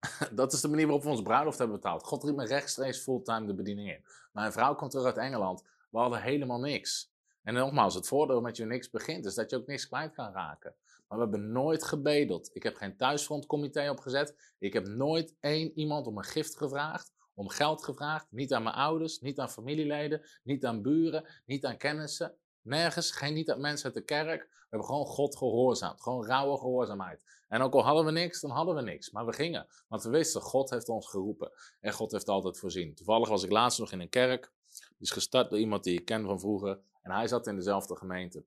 dat 0.34 0.52
is 0.52 0.60
de 0.60 0.68
manier 0.68 0.84
waarop 0.84 1.04
we 1.04 1.10
onze 1.10 1.22
bruiloft 1.22 1.58
hebben 1.58 1.76
betaald. 1.76 2.04
God 2.04 2.24
riep 2.24 2.36
me 2.36 2.46
rechtstreeks 2.46 2.98
fulltime 2.98 3.46
de 3.46 3.54
bediening 3.54 3.90
in. 3.90 4.04
Mijn 4.32 4.52
vrouw 4.52 4.74
komt 4.74 4.90
terug 4.90 5.06
uit 5.06 5.16
Engeland. 5.16 5.62
We 5.90 5.98
hadden 5.98 6.22
helemaal 6.22 6.60
niks. 6.60 7.14
En 7.42 7.54
nogmaals, 7.54 7.94
het 7.94 8.08
voordeel 8.08 8.40
met 8.40 8.56
je 8.56 8.64
niks 8.64 8.90
begint, 8.90 9.24
is 9.24 9.34
dat 9.34 9.50
je 9.50 9.56
ook 9.56 9.66
niks 9.66 9.86
kwijt 9.86 10.12
kan 10.12 10.32
raken. 10.32 10.74
Maar 11.08 11.18
we 11.18 11.24
hebben 11.24 11.52
nooit 11.52 11.84
gebedeld. 11.84 12.50
Ik 12.52 12.62
heb 12.62 12.76
geen 12.76 12.96
thuisfrontcomité 12.96 13.90
opgezet. 13.90 14.54
Ik 14.58 14.72
heb 14.72 14.86
nooit 14.86 15.34
één 15.40 15.78
iemand 15.78 16.06
om 16.06 16.18
een 16.18 16.24
gift 16.24 16.56
gevraagd, 16.56 17.12
om 17.36 17.48
geld 17.48 17.84
gevraagd. 17.84 18.26
Niet 18.30 18.52
aan 18.52 18.62
mijn 18.62 18.74
ouders, 18.74 19.20
niet 19.20 19.38
aan 19.38 19.50
familieleden, 19.50 20.22
niet 20.42 20.64
aan 20.64 20.82
buren, 20.82 21.26
niet 21.46 21.64
aan 21.64 21.76
kennissen. 21.76 22.34
Nergens, 22.62 23.10
geen, 23.10 23.34
niet 23.34 23.50
aan 23.50 23.60
mensen 23.60 23.84
uit 23.84 23.94
de 23.94 24.04
kerk. 24.04 24.42
We 24.42 24.66
hebben 24.70 24.88
gewoon 24.88 25.06
God 25.06 25.36
gehoorzaamd. 25.36 26.02
Gewoon 26.02 26.26
rauwe 26.26 26.58
gehoorzaamheid. 26.58 27.24
En 27.48 27.62
ook 27.62 27.74
al 27.74 27.84
hadden 27.84 28.04
we 28.04 28.10
niks, 28.10 28.40
dan 28.40 28.50
hadden 28.50 28.74
we 28.74 28.82
niks. 28.82 29.10
Maar 29.10 29.26
we 29.26 29.32
gingen. 29.32 29.66
Want 29.88 30.02
we 30.02 30.10
wisten, 30.10 30.40
God 30.40 30.70
heeft 30.70 30.88
ons 30.88 31.08
geroepen. 31.08 31.52
En 31.80 31.92
God 31.92 32.12
heeft 32.12 32.28
altijd 32.28 32.58
voorzien. 32.58 32.94
Toevallig 32.94 33.28
was 33.28 33.42
ik 33.42 33.50
laatst 33.50 33.78
nog 33.78 33.92
in 33.92 34.00
een 34.00 34.08
kerk. 34.08 34.52
Die 34.68 34.96
is 34.98 35.10
gestart 35.10 35.50
door 35.50 35.58
iemand 35.58 35.84
die 35.84 35.98
ik 35.98 36.04
ken 36.04 36.24
van 36.24 36.40
vroeger. 36.40 36.78
En 37.02 37.10
hij 37.10 37.28
zat 37.28 37.46
in 37.46 37.56
dezelfde 37.56 37.96
gemeente 37.96 38.44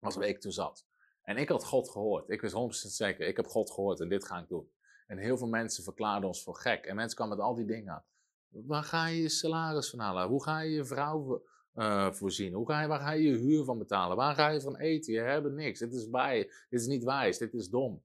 als 0.00 0.16
ik 0.16 0.40
toen 0.40 0.52
zat. 0.52 0.84
En 1.22 1.36
ik 1.36 1.48
had 1.48 1.64
God 1.64 1.90
gehoord. 1.90 2.30
Ik 2.30 2.40
wist 2.40 2.54
100% 2.54 2.58
zeker, 2.68 3.26
ik 3.26 3.36
heb 3.36 3.46
God 3.46 3.70
gehoord 3.70 4.00
en 4.00 4.08
dit 4.08 4.26
ga 4.26 4.38
ik 4.38 4.48
doen. 4.48 4.70
En 5.10 5.18
heel 5.18 5.38
veel 5.38 5.48
mensen 5.48 5.84
verklaarden 5.84 6.28
ons 6.28 6.42
voor 6.42 6.54
gek. 6.54 6.84
En 6.84 6.96
mensen 6.96 7.16
kwamen 7.16 7.36
met 7.36 7.46
al 7.46 7.54
die 7.54 7.64
dingen. 7.64 8.04
Waar 8.48 8.82
ga 8.82 9.06
je 9.06 9.22
je 9.22 9.28
salaris 9.28 9.90
van 9.90 9.98
halen? 9.98 10.28
Hoe 10.28 10.42
ga 10.42 10.60
je 10.60 10.70
je 10.70 10.84
vrouw 10.84 11.42
uh, 11.74 12.12
voorzien? 12.12 12.52
Hoe 12.52 12.66
ga 12.66 12.80
je, 12.80 12.88
waar 12.88 13.00
ga 13.00 13.10
je 13.10 13.22
je 13.22 13.36
huur 13.36 13.64
van 13.64 13.78
betalen? 13.78 14.16
Waar 14.16 14.34
ga 14.34 14.48
je 14.48 14.60
van 14.60 14.76
eten? 14.76 15.12
Je 15.12 15.20
hebt 15.20 15.50
niks. 15.50 15.78
Dit 15.78 15.92
is, 15.92 16.10
bij, 16.10 16.50
dit 16.68 16.80
is 16.80 16.86
niet 16.86 17.04
wijs. 17.04 17.38
Dit 17.38 17.54
is 17.54 17.68
dom. 17.68 18.02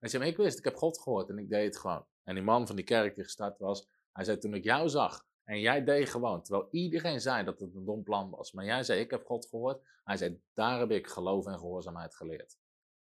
En 0.00 0.10
zei, 0.10 0.24
ik 0.24 0.36
wist, 0.36 0.58
ik 0.58 0.64
heb 0.64 0.76
God 0.76 1.00
gehoord 1.00 1.28
en 1.28 1.38
ik 1.38 1.48
deed 1.48 1.64
het 1.64 1.78
gewoon. 1.78 2.04
En 2.24 2.34
die 2.34 2.44
man 2.44 2.66
van 2.66 2.76
die 2.76 2.84
kerk 2.84 3.14
die 3.14 3.24
gestart 3.24 3.58
was, 3.58 3.88
hij 4.12 4.24
zei, 4.24 4.38
toen 4.38 4.54
ik 4.54 4.64
jou 4.64 4.88
zag, 4.88 5.26
en 5.44 5.60
jij 5.60 5.84
deed 5.84 6.08
gewoon, 6.08 6.42
terwijl 6.42 6.68
iedereen 6.70 7.20
zei 7.20 7.44
dat 7.44 7.60
het 7.60 7.74
een 7.74 7.84
dom 7.84 8.02
plan 8.02 8.30
was. 8.30 8.52
Maar 8.52 8.64
jij 8.64 8.82
zei, 8.82 9.00
ik 9.00 9.10
heb 9.10 9.24
God 9.24 9.46
gehoord. 9.46 9.82
Hij 10.04 10.16
zei, 10.16 10.40
daar 10.54 10.78
heb 10.78 10.90
ik 10.90 11.06
geloof 11.06 11.46
en 11.46 11.58
gehoorzaamheid 11.58 12.14
geleerd. 12.14 12.56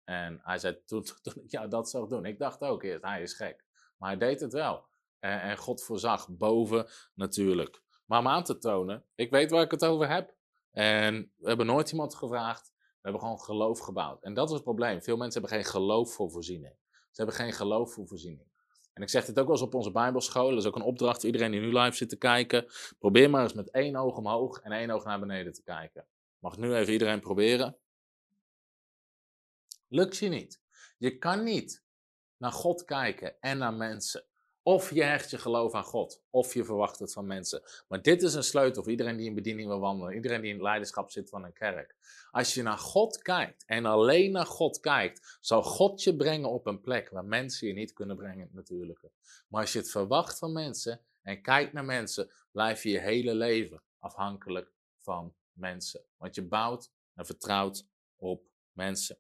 En 0.04 0.40
hij 0.42 0.58
zei, 0.58 0.78
toen, 0.86 1.04
ik 1.22 1.50
jou 1.50 1.68
dat 1.68 1.90
zag 1.90 2.06
doen, 2.06 2.24
ik 2.24 2.38
dacht 2.38 2.60
ook 2.60 2.82
eerst, 2.82 3.04
hij 3.04 3.22
is 3.22 3.34
gek. 3.34 3.64
Maar 3.96 4.08
hij 4.08 4.18
deed 4.18 4.40
het 4.40 4.52
wel. 4.52 4.84
En, 5.18 5.40
en 5.40 5.56
God 5.56 5.82
voorzag 5.82 6.28
boven 6.28 6.86
natuurlijk. 7.14 7.82
Maar 8.06 8.18
om 8.18 8.28
aan 8.28 8.44
te 8.44 8.58
tonen, 8.58 9.04
ik 9.14 9.30
weet 9.30 9.50
waar 9.50 9.62
ik 9.62 9.70
het 9.70 9.84
over 9.84 10.08
heb. 10.08 10.34
En 10.70 11.32
we 11.36 11.48
hebben 11.48 11.66
nooit 11.66 11.90
iemand 11.90 12.14
gevraagd. 12.14 12.72
We 12.76 13.10
hebben 13.10 13.20
gewoon 13.20 13.40
geloof 13.40 13.78
gebouwd. 13.78 14.22
En 14.22 14.34
dat 14.34 14.48
is 14.48 14.54
het 14.54 14.62
probleem. 14.62 15.02
Veel 15.02 15.16
mensen 15.16 15.40
hebben 15.40 15.58
geen 15.60 15.70
geloof 15.70 16.14
voor 16.14 16.30
voorziening. 16.30 16.74
Ze 16.90 17.22
hebben 17.22 17.34
geen 17.34 17.52
geloof 17.52 17.92
voor 17.92 18.06
voorziening. 18.06 18.48
En 18.92 19.02
ik 19.02 19.08
zeg 19.08 19.24
dit 19.24 19.38
ook 19.38 19.46
wel 19.46 19.54
eens 19.54 19.64
op 19.64 19.74
onze 19.74 19.90
Bijbelschool. 19.90 20.48
Dat 20.48 20.58
is 20.58 20.66
ook 20.66 20.76
een 20.76 20.82
opdracht 20.82 21.16
voor 21.16 21.26
iedereen 21.26 21.50
die 21.50 21.60
nu 21.60 21.78
live 21.78 21.96
zit 21.96 22.08
te 22.08 22.16
kijken. 22.16 22.66
Probeer 22.98 23.30
maar 23.30 23.42
eens 23.42 23.52
met 23.52 23.70
één 23.70 23.96
oog 23.96 24.16
omhoog 24.16 24.60
en 24.60 24.72
één 24.72 24.90
oog 24.90 25.04
naar 25.04 25.20
beneden 25.20 25.52
te 25.52 25.62
kijken. 25.62 26.06
Mag 26.38 26.56
nu 26.56 26.74
even 26.74 26.92
iedereen 26.92 27.20
proberen? 27.20 27.76
Lukt 29.94 30.16
je 30.16 30.28
niet. 30.28 30.60
Je 30.98 31.18
kan 31.18 31.42
niet 31.42 31.84
naar 32.36 32.52
God 32.52 32.84
kijken 32.84 33.40
en 33.40 33.58
naar 33.58 33.74
mensen. 33.74 34.24
Of 34.62 34.90
je 34.90 35.02
hecht 35.02 35.30
je 35.30 35.38
geloof 35.38 35.74
aan 35.74 35.84
God, 35.84 36.22
of 36.30 36.54
je 36.54 36.64
verwacht 36.64 36.98
het 36.98 37.12
van 37.12 37.26
mensen. 37.26 37.62
Maar 37.88 38.02
dit 38.02 38.22
is 38.22 38.34
een 38.34 38.44
sleutel 38.44 38.82
voor 38.82 38.90
iedereen 38.90 39.16
die 39.16 39.26
in 39.26 39.34
bediening 39.34 39.68
wil 39.68 39.80
wandelen, 39.80 40.14
iedereen 40.14 40.40
die 40.40 40.48
in 40.48 40.56
het 40.56 40.64
leiderschap 40.64 41.10
zit 41.10 41.28
van 41.28 41.44
een 41.44 41.52
kerk. 41.52 41.96
Als 42.30 42.54
je 42.54 42.62
naar 42.62 42.78
God 42.78 43.22
kijkt 43.22 43.64
en 43.66 43.84
alleen 43.84 44.32
naar 44.32 44.46
God 44.46 44.80
kijkt, 44.80 45.38
zal 45.40 45.62
God 45.62 46.02
je 46.02 46.16
brengen 46.16 46.50
op 46.50 46.66
een 46.66 46.80
plek 46.80 47.10
waar 47.10 47.24
mensen 47.24 47.66
je 47.68 47.74
niet 47.74 47.92
kunnen 47.92 48.16
brengen, 48.16 48.48
natuurlijk. 48.52 49.08
Maar 49.48 49.60
als 49.60 49.72
je 49.72 49.78
het 49.78 49.90
verwacht 49.90 50.38
van 50.38 50.52
mensen 50.52 51.00
en 51.22 51.42
kijkt 51.42 51.72
naar 51.72 51.84
mensen, 51.84 52.30
blijf 52.52 52.82
je 52.82 52.90
je 52.90 53.00
hele 53.00 53.34
leven 53.34 53.82
afhankelijk 53.98 54.72
van 54.98 55.34
mensen. 55.52 56.04
Want 56.16 56.34
je 56.34 56.42
bouwt 56.42 56.90
en 57.14 57.26
vertrouwt 57.26 57.86
op 58.16 58.42
mensen. 58.72 59.18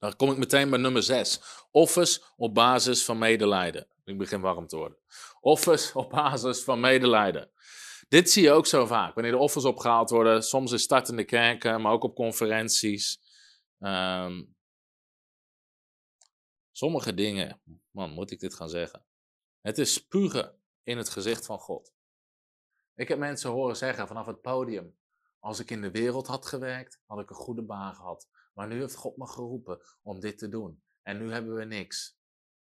Dan 0.00 0.16
kom 0.16 0.30
ik 0.30 0.36
meteen 0.36 0.70
bij 0.70 0.78
nummer 0.78 1.02
6. 1.02 1.40
Offers 1.70 2.32
op 2.36 2.54
basis 2.54 3.04
van 3.04 3.18
medelijden. 3.18 3.86
Ik 4.04 4.18
begin 4.18 4.40
warm 4.40 4.66
te 4.66 4.76
worden. 4.76 4.98
Offers 5.40 5.92
op 5.92 6.10
basis 6.10 6.62
van 6.62 6.80
medelijden. 6.80 7.50
Dit 8.08 8.30
zie 8.30 8.42
je 8.42 8.50
ook 8.50 8.66
zo 8.66 8.86
vaak. 8.86 9.14
Wanneer 9.14 9.32
de 9.32 9.38
offers 9.38 9.64
opgehaald 9.64 10.10
worden, 10.10 10.42
soms 10.42 10.72
in 10.72 10.78
startende 10.78 11.24
kerken, 11.24 11.80
maar 11.80 11.92
ook 11.92 12.02
op 12.02 12.14
conferenties. 12.14 13.20
Ehm, 13.78 14.42
sommige 16.72 17.14
dingen, 17.14 17.60
man, 17.90 18.10
moet 18.10 18.30
ik 18.30 18.40
dit 18.40 18.54
gaan 18.54 18.68
zeggen? 18.68 19.04
Het 19.60 19.78
is 19.78 19.92
spugen 19.92 20.54
in 20.82 20.98
het 20.98 21.08
gezicht 21.08 21.46
van 21.46 21.58
God. 21.58 21.92
Ik 22.94 23.08
heb 23.08 23.18
mensen 23.18 23.50
horen 23.50 23.76
zeggen 23.76 24.06
vanaf 24.06 24.26
het 24.26 24.40
podium: 24.40 24.96
Als 25.38 25.58
ik 25.60 25.70
in 25.70 25.80
de 25.80 25.90
wereld 25.90 26.26
had 26.26 26.46
gewerkt, 26.46 27.00
had 27.06 27.20
ik 27.20 27.30
een 27.30 27.36
goede 27.36 27.62
baan 27.62 27.94
gehad. 27.94 28.28
Maar 28.60 28.68
nu 28.68 28.80
heeft 28.80 28.94
God 28.94 29.16
me 29.16 29.26
geroepen 29.26 29.80
om 30.02 30.20
dit 30.20 30.38
te 30.38 30.48
doen. 30.48 30.82
En 31.02 31.18
nu 31.18 31.32
hebben 31.32 31.54
we 31.54 31.64
niks. 31.64 32.18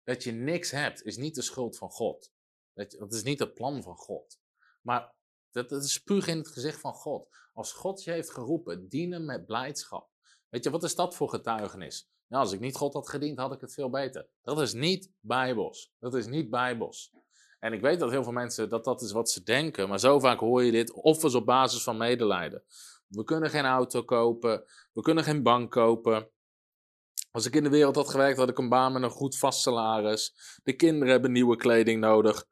Dat 0.03 0.23
je 0.23 0.33
niks 0.33 0.71
hebt, 0.71 1.03
is 1.03 1.17
niet 1.17 1.35
de 1.35 1.43
schuld 1.43 1.77
van 1.77 1.91
God. 1.91 2.33
Dat, 2.73 3.13
is 3.13 3.23
niet 3.23 3.39
het 3.39 3.55
plan 3.55 3.83
van 3.83 3.97
God. 3.97 4.39
Maar 4.81 5.15
dat, 5.51 5.73
is 5.73 5.93
spuug 5.93 6.27
in 6.27 6.37
het 6.37 6.49
gezicht 6.49 6.81
van 6.81 6.93
God. 6.93 7.29
Als 7.53 7.73
God 7.73 8.05
je 8.05 8.11
heeft 8.11 8.31
geroepen, 8.31 8.89
dienen 8.89 9.25
met 9.25 9.47
blijdschap. 9.47 10.11
Weet 10.49 10.65
je, 10.65 10.71
wat 10.71 10.83
is 10.83 10.95
dat 10.95 11.15
voor 11.15 11.29
getuigenis? 11.29 12.11
Nou, 12.27 12.43
als 12.43 12.53
ik 12.53 12.61
niet 12.61 12.77
God 12.77 12.95
had 12.95 13.09
gediend, 13.09 13.39
had 13.39 13.53
ik 13.53 13.61
het 13.61 13.73
veel 13.73 13.91
beter. 13.91 14.29
Dat 14.43 14.61
is 14.61 14.73
niet 14.73 15.11
bijbels. 15.21 15.93
Dat 15.99 16.15
is 16.15 16.27
niet 16.27 16.51
bijbels. 16.51 17.13
En 17.59 17.73
ik 17.73 17.81
weet 17.81 17.99
dat 17.99 18.11
heel 18.11 18.23
veel 18.23 18.33
mensen 18.33 18.69
dat 18.69 18.85
dat 18.85 19.03
is 19.03 19.13
wat 19.13 19.31
ze 19.31 19.43
denken, 19.43 19.89
maar 19.89 20.01
zo 20.01 20.19
vaak 20.19 20.39
hoor 20.39 20.63
je 20.65 20.73
dit 20.73 20.93
offers 20.93 21.35
op 21.35 21.47
basis 21.47 21.83
van 21.83 21.97
medelijden. 21.97 22.65
We 23.15 23.25
kunnen 23.25 23.51
geen 23.51 23.65
auto 23.65 24.03
kopen. 24.03 24.65
We 24.93 25.01
kunnen 25.01 25.25
geen 25.25 25.43
bank 25.43 25.71
kopen. 25.71 26.29
Als 27.31 27.47
ik 27.47 27.55
in 27.55 27.63
de 27.63 27.69
wereld 27.69 27.97
had 27.97 28.09
gewerkt, 28.09 28.39
had 28.39 28.49
ik 28.49 28.59
een 28.59 28.69
baan 28.69 28.93
met 28.93 29.03
een 29.03 29.11
goed 29.11 29.39
vast 29.39 29.61
salaris. 29.61 30.35
De 30.63 30.73
kinderen 30.73 31.09
hebben 31.09 31.33
nieuwe 31.33 31.57
kleding 31.57 32.01
nodig. 32.01 32.45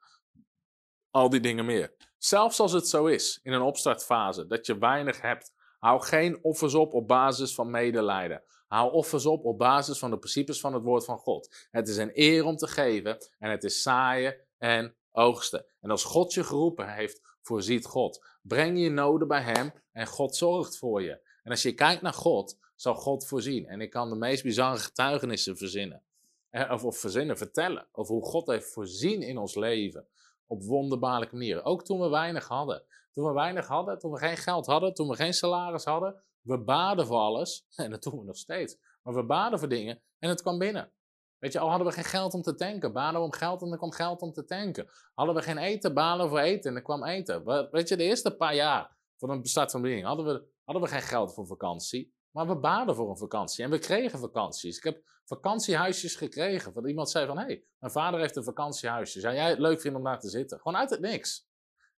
Al 1.10 1.30
die 1.30 1.40
dingen 1.40 1.64
meer. 1.64 1.94
Zelfs 2.18 2.60
als 2.60 2.72
het 2.72 2.88
zo 2.88 3.06
is, 3.06 3.40
in 3.42 3.52
een 3.52 3.62
opstartfase, 3.62 4.46
dat 4.46 4.66
je 4.66 4.78
weinig 4.78 5.20
hebt, 5.20 5.52
hou 5.78 6.02
geen 6.02 6.44
offers 6.44 6.74
op 6.74 6.94
op 6.94 7.08
basis 7.08 7.54
van 7.54 7.70
medelijden. 7.70 8.42
Hou 8.66 8.92
offers 8.92 9.26
op 9.26 9.44
op 9.44 9.58
basis 9.58 9.98
van 9.98 10.10
de 10.10 10.18
principes 10.18 10.60
van 10.60 10.74
het 10.74 10.82
woord 10.82 11.04
van 11.04 11.18
God. 11.18 11.66
Het 11.70 11.88
is 11.88 11.96
een 11.96 12.10
eer 12.12 12.44
om 12.44 12.56
te 12.56 12.66
geven 12.66 13.16
en 13.38 13.50
het 13.50 13.64
is 13.64 13.82
zaaien 13.82 14.36
en 14.58 14.96
oogsten. 15.10 15.66
En 15.80 15.90
als 15.90 16.04
God 16.04 16.32
je 16.32 16.44
geroepen 16.44 16.94
heeft, 16.94 17.20
voorziet 17.42 17.86
God. 17.86 18.26
Breng 18.42 18.80
je 18.80 18.90
noden 18.90 19.28
bij 19.28 19.42
Hem 19.42 19.72
en 19.92 20.06
God 20.06 20.36
zorgt 20.36 20.78
voor 20.78 21.02
je. 21.02 21.20
En 21.42 21.50
als 21.50 21.62
je 21.62 21.74
kijkt 21.74 22.02
naar 22.02 22.12
God, 22.12 22.58
zal 22.76 22.94
God 22.94 23.26
voorzien. 23.26 23.66
En 23.66 23.80
ik 23.80 23.90
kan 23.90 24.08
de 24.08 24.16
meest 24.16 24.42
bizarre 24.42 24.78
getuigenissen 24.78 25.56
verzinnen. 25.56 26.02
Of, 26.50 26.84
of 26.84 26.98
verzinnen, 26.98 27.36
vertellen. 27.36 27.88
Over 27.92 28.14
hoe 28.14 28.24
God 28.24 28.46
heeft 28.46 28.72
voorzien 28.72 29.22
in 29.22 29.38
ons 29.38 29.54
leven. 29.54 30.06
Op 30.46 30.62
wonderbaarlijke 30.62 31.34
manieren. 31.34 31.64
Ook 31.64 31.84
toen 31.84 32.00
we 32.00 32.08
weinig 32.08 32.48
hadden. 32.48 32.82
Toen 33.12 33.26
we 33.26 33.32
weinig 33.32 33.66
hadden, 33.66 33.98
toen 33.98 34.12
we 34.12 34.18
geen 34.18 34.36
geld 34.36 34.66
hadden, 34.66 34.94
toen 34.94 35.08
we 35.08 35.16
geen 35.16 35.34
salaris 35.34 35.84
hadden. 35.84 36.22
We 36.40 36.58
baden 36.58 37.06
voor 37.06 37.18
alles. 37.18 37.66
En 37.76 37.90
dat 37.90 38.02
doen 38.02 38.18
we 38.18 38.24
nog 38.24 38.36
steeds. 38.36 38.76
Maar 39.02 39.14
we 39.14 39.24
baden 39.24 39.58
voor 39.58 39.68
dingen 39.68 40.00
en 40.18 40.28
het 40.28 40.42
kwam 40.42 40.58
binnen. 40.58 40.92
Weet 41.38 41.52
je, 41.52 41.58
al 41.58 41.68
hadden 41.68 41.86
we 41.86 41.92
geen 41.92 42.04
geld 42.04 42.34
om 42.34 42.42
te 42.42 42.54
tanken, 42.54 42.92
baden 42.92 43.20
we 43.20 43.26
om 43.26 43.32
geld 43.32 43.62
en 43.62 43.70
er 43.72 43.76
kwam 43.76 43.92
geld 43.92 44.20
om 44.20 44.32
te 44.32 44.44
tanken. 44.44 44.88
Hadden 45.14 45.34
we 45.34 45.42
geen 45.42 45.58
eten, 45.58 45.94
balen 45.94 46.28
voor 46.28 46.38
eten 46.38 46.70
en 46.70 46.76
er 46.76 46.82
kwam 46.82 47.04
eten. 47.04 47.44
Weet 47.70 47.88
je, 47.88 47.96
de 47.96 48.02
eerste 48.02 48.36
paar 48.36 48.54
jaar 48.54 48.91
van 49.28 49.30
een 49.30 49.82
bediening 49.82 50.06
hadden 50.06 50.26
we, 50.26 50.48
hadden 50.64 50.84
we 50.84 50.90
geen 50.90 51.02
geld 51.02 51.34
voor 51.34 51.46
vakantie. 51.46 52.14
Maar 52.30 52.46
we 52.46 52.56
baden 52.56 52.94
voor 52.94 53.10
een 53.10 53.16
vakantie 53.16 53.64
en 53.64 53.70
we 53.70 53.78
kregen 53.78 54.18
vakanties. 54.18 54.76
Ik 54.76 54.84
heb 54.84 55.02
vakantiehuisjes 55.24 56.14
gekregen. 56.14 56.72
Van 56.72 56.86
iemand 56.86 57.10
zei 57.10 57.26
van, 57.26 57.38
hé, 57.38 57.44
hey, 57.44 57.64
mijn 57.78 57.92
vader 57.92 58.20
heeft 58.20 58.36
een 58.36 58.44
vakantiehuisje. 58.44 59.20
Zou 59.20 59.34
jij 59.34 59.48
het 59.48 59.58
leuk 59.58 59.80
vinden 59.80 60.00
om 60.00 60.06
daar 60.06 60.20
te 60.20 60.28
zitten? 60.28 60.58
Gewoon 60.60 60.78
uit 60.78 60.90
het 60.90 61.00
niks. 61.00 61.48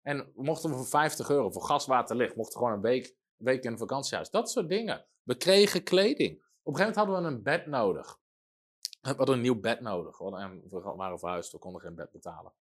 En 0.02 0.32
mochten 0.34 0.70
we 0.70 0.76
voor 0.76 0.86
50 0.86 1.30
euro 1.30 1.50
voor 1.50 1.62
gas, 1.62 1.86
water, 1.86 2.16
licht, 2.16 2.36
mochten 2.36 2.60
we 2.60 2.64
gewoon 2.64 2.74
een 2.76 2.90
week 2.90 3.16
week 3.36 3.64
in 3.64 3.72
een 3.72 3.78
vakantiehuis. 3.78 4.30
Dat 4.30 4.50
soort 4.50 4.68
dingen. 4.68 5.06
We 5.22 5.36
kregen 5.36 5.82
kleding. 5.82 6.42
Op 6.62 6.72
een 6.72 6.78
gegeven 6.78 6.78
moment 6.78 6.96
hadden 6.96 7.22
we 7.22 7.28
een 7.28 7.42
bed 7.42 7.66
nodig. 7.66 8.18
We 9.00 9.14
hadden 9.16 9.34
een 9.34 9.40
nieuw 9.40 9.60
bed 9.60 9.80
nodig. 9.80 10.18
Hadden, 10.18 10.62
we 10.70 10.80
waren 10.96 11.18
verhuisd, 11.18 11.52
we 11.52 11.58
konden 11.58 11.80
geen 11.80 11.94
bed 11.94 12.10
betalen. 12.10 12.52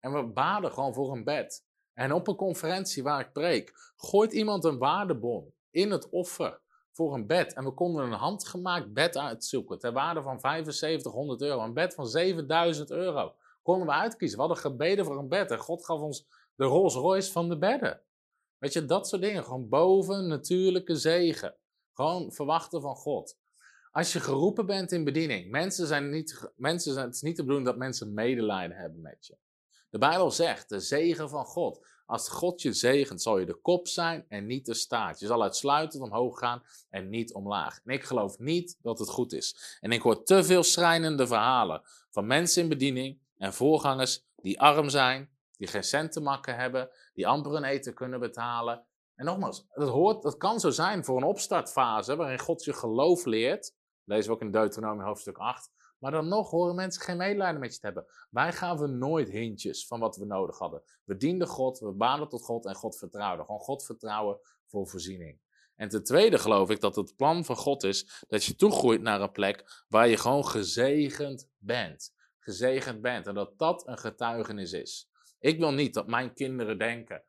En 0.00 0.12
we 0.12 0.26
baden 0.26 0.72
gewoon 0.72 0.94
voor 0.94 1.12
een 1.12 1.24
bed. 1.24 1.64
En 1.96 2.12
op 2.12 2.28
een 2.28 2.36
conferentie 2.36 3.02
waar 3.02 3.20
ik 3.20 3.32
preek, 3.32 3.92
gooit 3.96 4.32
iemand 4.32 4.64
een 4.64 4.78
waardebon 4.78 5.52
in 5.70 5.90
het 5.90 6.08
offer 6.08 6.60
voor 6.92 7.14
een 7.14 7.26
bed. 7.26 7.54
En 7.54 7.64
we 7.64 7.70
konden 7.70 8.04
een 8.04 8.12
handgemaakt 8.12 8.92
bed 8.92 9.16
uitzoeken 9.16 9.78
ter 9.78 9.92
waarde 9.92 10.22
van 10.22 10.40
7500 10.40 11.40
euro. 11.40 11.62
Een 11.62 11.72
bed 11.72 11.94
van 11.94 12.06
7000 12.06 12.90
euro. 12.90 13.34
Konden 13.62 13.86
we 13.86 13.92
uitkiezen. 13.92 14.38
We 14.38 14.44
hadden 14.44 14.62
gebeden 14.62 15.04
voor 15.04 15.18
een 15.18 15.28
bed. 15.28 15.50
En 15.50 15.58
God 15.58 15.84
gaf 15.84 16.00
ons 16.00 16.26
de 16.54 16.64
Rolls 16.64 16.94
Royce 16.94 17.32
van 17.32 17.48
de 17.48 17.58
bedden. 17.58 18.00
Weet 18.58 18.72
je, 18.72 18.84
dat 18.84 19.08
soort 19.08 19.22
dingen. 19.22 19.44
Gewoon 19.44 19.68
boven 19.68 20.26
natuurlijke 20.26 20.96
zegen. 20.96 21.54
Gewoon 21.92 22.32
verwachten 22.32 22.80
van 22.80 22.96
God. 22.96 23.38
Als 23.90 24.12
je 24.12 24.20
geroepen 24.20 24.66
bent 24.66 24.92
in 24.92 25.04
bediening, 25.04 25.50
mensen 25.50 25.86
zijn 25.86 26.10
niet, 26.10 26.50
mensen 26.56 26.92
zijn, 26.92 27.06
het 27.06 27.14
is 27.14 27.22
niet 27.22 27.36
de 27.36 27.42
bedoeling 27.42 27.68
dat 27.68 27.76
mensen 27.76 28.14
medelijden 28.14 28.76
hebben 28.76 29.00
met 29.00 29.26
je. 29.26 29.36
De 29.96 30.06
Bijbel 30.06 30.30
zegt, 30.30 30.68
de 30.68 30.80
zegen 30.80 31.28
van 31.28 31.44
God. 31.44 31.86
Als 32.06 32.28
God 32.28 32.62
je 32.62 32.72
zegent, 32.72 33.22
zal 33.22 33.38
je 33.38 33.46
de 33.46 33.60
kop 33.60 33.88
zijn 33.88 34.24
en 34.28 34.46
niet 34.46 34.66
de 34.66 34.74
staart. 34.74 35.18
Je 35.18 35.26
zal 35.26 35.42
uitsluitend 35.42 36.02
omhoog 36.02 36.38
gaan 36.38 36.62
en 36.90 37.08
niet 37.08 37.34
omlaag. 37.34 37.80
En 37.84 37.92
ik 37.92 38.04
geloof 38.04 38.38
niet 38.38 38.78
dat 38.82 38.98
het 38.98 39.08
goed 39.08 39.32
is. 39.32 39.78
En 39.80 39.92
ik 39.92 40.02
hoor 40.02 40.22
te 40.22 40.44
veel 40.44 40.62
schrijnende 40.62 41.26
verhalen 41.26 41.82
van 42.10 42.26
mensen 42.26 42.62
in 42.62 42.68
bediening 42.68 43.20
en 43.36 43.54
voorgangers 43.54 44.24
die 44.36 44.60
arm 44.60 44.88
zijn, 44.88 45.30
die 45.56 45.66
geen 45.66 45.84
cent 45.84 46.12
te 46.12 46.20
makken 46.20 46.56
hebben, 46.56 46.90
die 47.14 47.26
amper 47.26 47.54
een 47.54 47.64
eten 47.64 47.94
kunnen 47.94 48.20
betalen. 48.20 48.84
En 49.14 49.24
nogmaals, 49.24 49.66
dat, 49.74 49.88
hoort, 49.88 50.22
dat 50.22 50.36
kan 50.36 50.60
zo 50.60 50.70
zijn 50.70 51.04
voor 51.04 51.16
een 51.16 51.28
opstartfase 51.28 52.16
waarin 52.16 52.38
God 52.38 52.64
je 52.64 52.72
geloof 52.72 53.24
leert. 53.24 53.74
Lezen 54.04 54.30
we 54.30 54.36
ook 54.36 54.42
in 54.42 54.50
Deuteronomie 54.50 55.04
hoofdstuk 55.04 55.38
8. 55.38 55.70
Maar 55.98 56.10
dan 56.10 56.28
nog 56.28 56.50
horen 56.50 56.74
mensen 56.74 57.02
geen 57.02 57.16
medelijden 57.16 57.60
met 57.60 57.72
je 57.72 57.80
te 57.80 57.86
hebben. 57.86 58.06
Wij 58.30 58.52
gaven 58.52 58.98
nooit 58.98 59.28
hintjes 59.28 59.86
van 59.86 60.00
wat 60.00 60.16
we 60.16 60.24
nodig 60.24 60.58
hadden. 60.58 60.82
We 61.04 61.16
dienden 61.16 61.48
God, 61.48 61.78
we 61.78 61.92
baden 61.92 62.28
tot 62.28 62.42
God 62.42 62.66
en 62.66 62.74
God 62.74 62.98
vertrouwden. 62.98 63.44
Gewoon 63.44 63.60
God 63.60 63.84
vertrouwen 63.84 64.40
voor 64.66 64.88
voorziening. 64.88 65.40
En 65.76 65.88
ten 65.88 66.04
tweede 66.04 66.38
geloof 66.38 66.70
ik 66.70 66.80
dat 66.80 66.96
het 66.96 67.16
plan 67.16 67.44
van 67.44 67.56
God 67.56 67.82
is 67.82 68.24
dat 68.28 68.44
je 68.44 68.56
toegroeit 68.56 69.00
naar 69.00 69.20
een 69.20 69.32
plek 69.32 69.84
waar 69.88 70.08
je 70.08 70.16
gewoon 70.16 70.46
gezegend 70.46 71.48
bent. 71.58 72.14
Gezegend 72.38 73.00
bent 73.00 73.26
en 73.26 73.34
dat 73.34 73.58
dat 73.58 73.86
een 73.86 73.98
getuigenis 73.98 74.72
is. 74.72 75.10
Ik 75.38 75.58
wil 75.58 75.72
niet 75.72 75.94
dat 75.94 76.06
mijn 76.06 76.34
kinderen 76.34 76.78
denken 76.78 77.24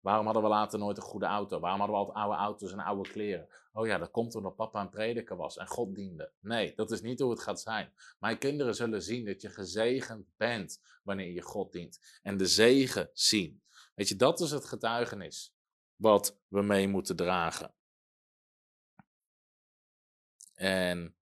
waarom 0.00 0.24
hadden 0.24 0.42
we 0.42 0.48
later 0.48 0.78
nooit 0.78 0.96
een 0.96 1.02
goede 1.02 1.26
auto? 1.26 1.60
Waarom 1.60 1.80
hadden 1.80 1.98
we 1.98 2.04
altijd 2.04 2.24
oude 2.24 2.42
auto's 2.42 2.72
en 2.72 2.78
oude 2.78 3.10
kleren? 3.10 3.48
Oh 3.72 3.86
ja, 3.86 3.98
dat 3.98 4.10
komt 4.10 4.34
omdat 4.34 4.56
papa 4.56 4.80
een 4.80 4.90
prediker 4.90 5.36
was 5.36 5.56
en 5.56 5.66
God 5.66 5.94
diende. 5.94 6.32
Nee, 6.40 6.74
dat 6.74 6.90
is 6.90 7.00
niet 7.00 7.20
hoe 7.20 7.30
het 7.30 7.40
gaat 7.40 7.60
zijn. 7.60 7.92
Mijn 8.18 8.38
kinderen 8.38 8.74
zullen 8.74 9.02
zien 9.02 9.24
dat 9.24 9.42
je 9.42 9.48
gezegend 9.48 10.26
bent 10.36 10.82
wanneer 11.02 11.32
je 11.32 11.42
God 11.42 11.72
dient. 11.72 12.18
En 12.22 12.36
de 12.36 12.46
zegen 12.46 13.10
zien. 13.12 13.62
Weet 13.94 14.08
je, 14.08 14.16
dat 14.16 14.40
is 14.40 14.50
het 14.50 14.64
getuigenis 14.64 15.54
wat 15.96 16.38
we 16.48 16.62
mee 16.62 16.88
moeten 16.88 17.16
dragen. 17.16 17.74
En 20.54 21.16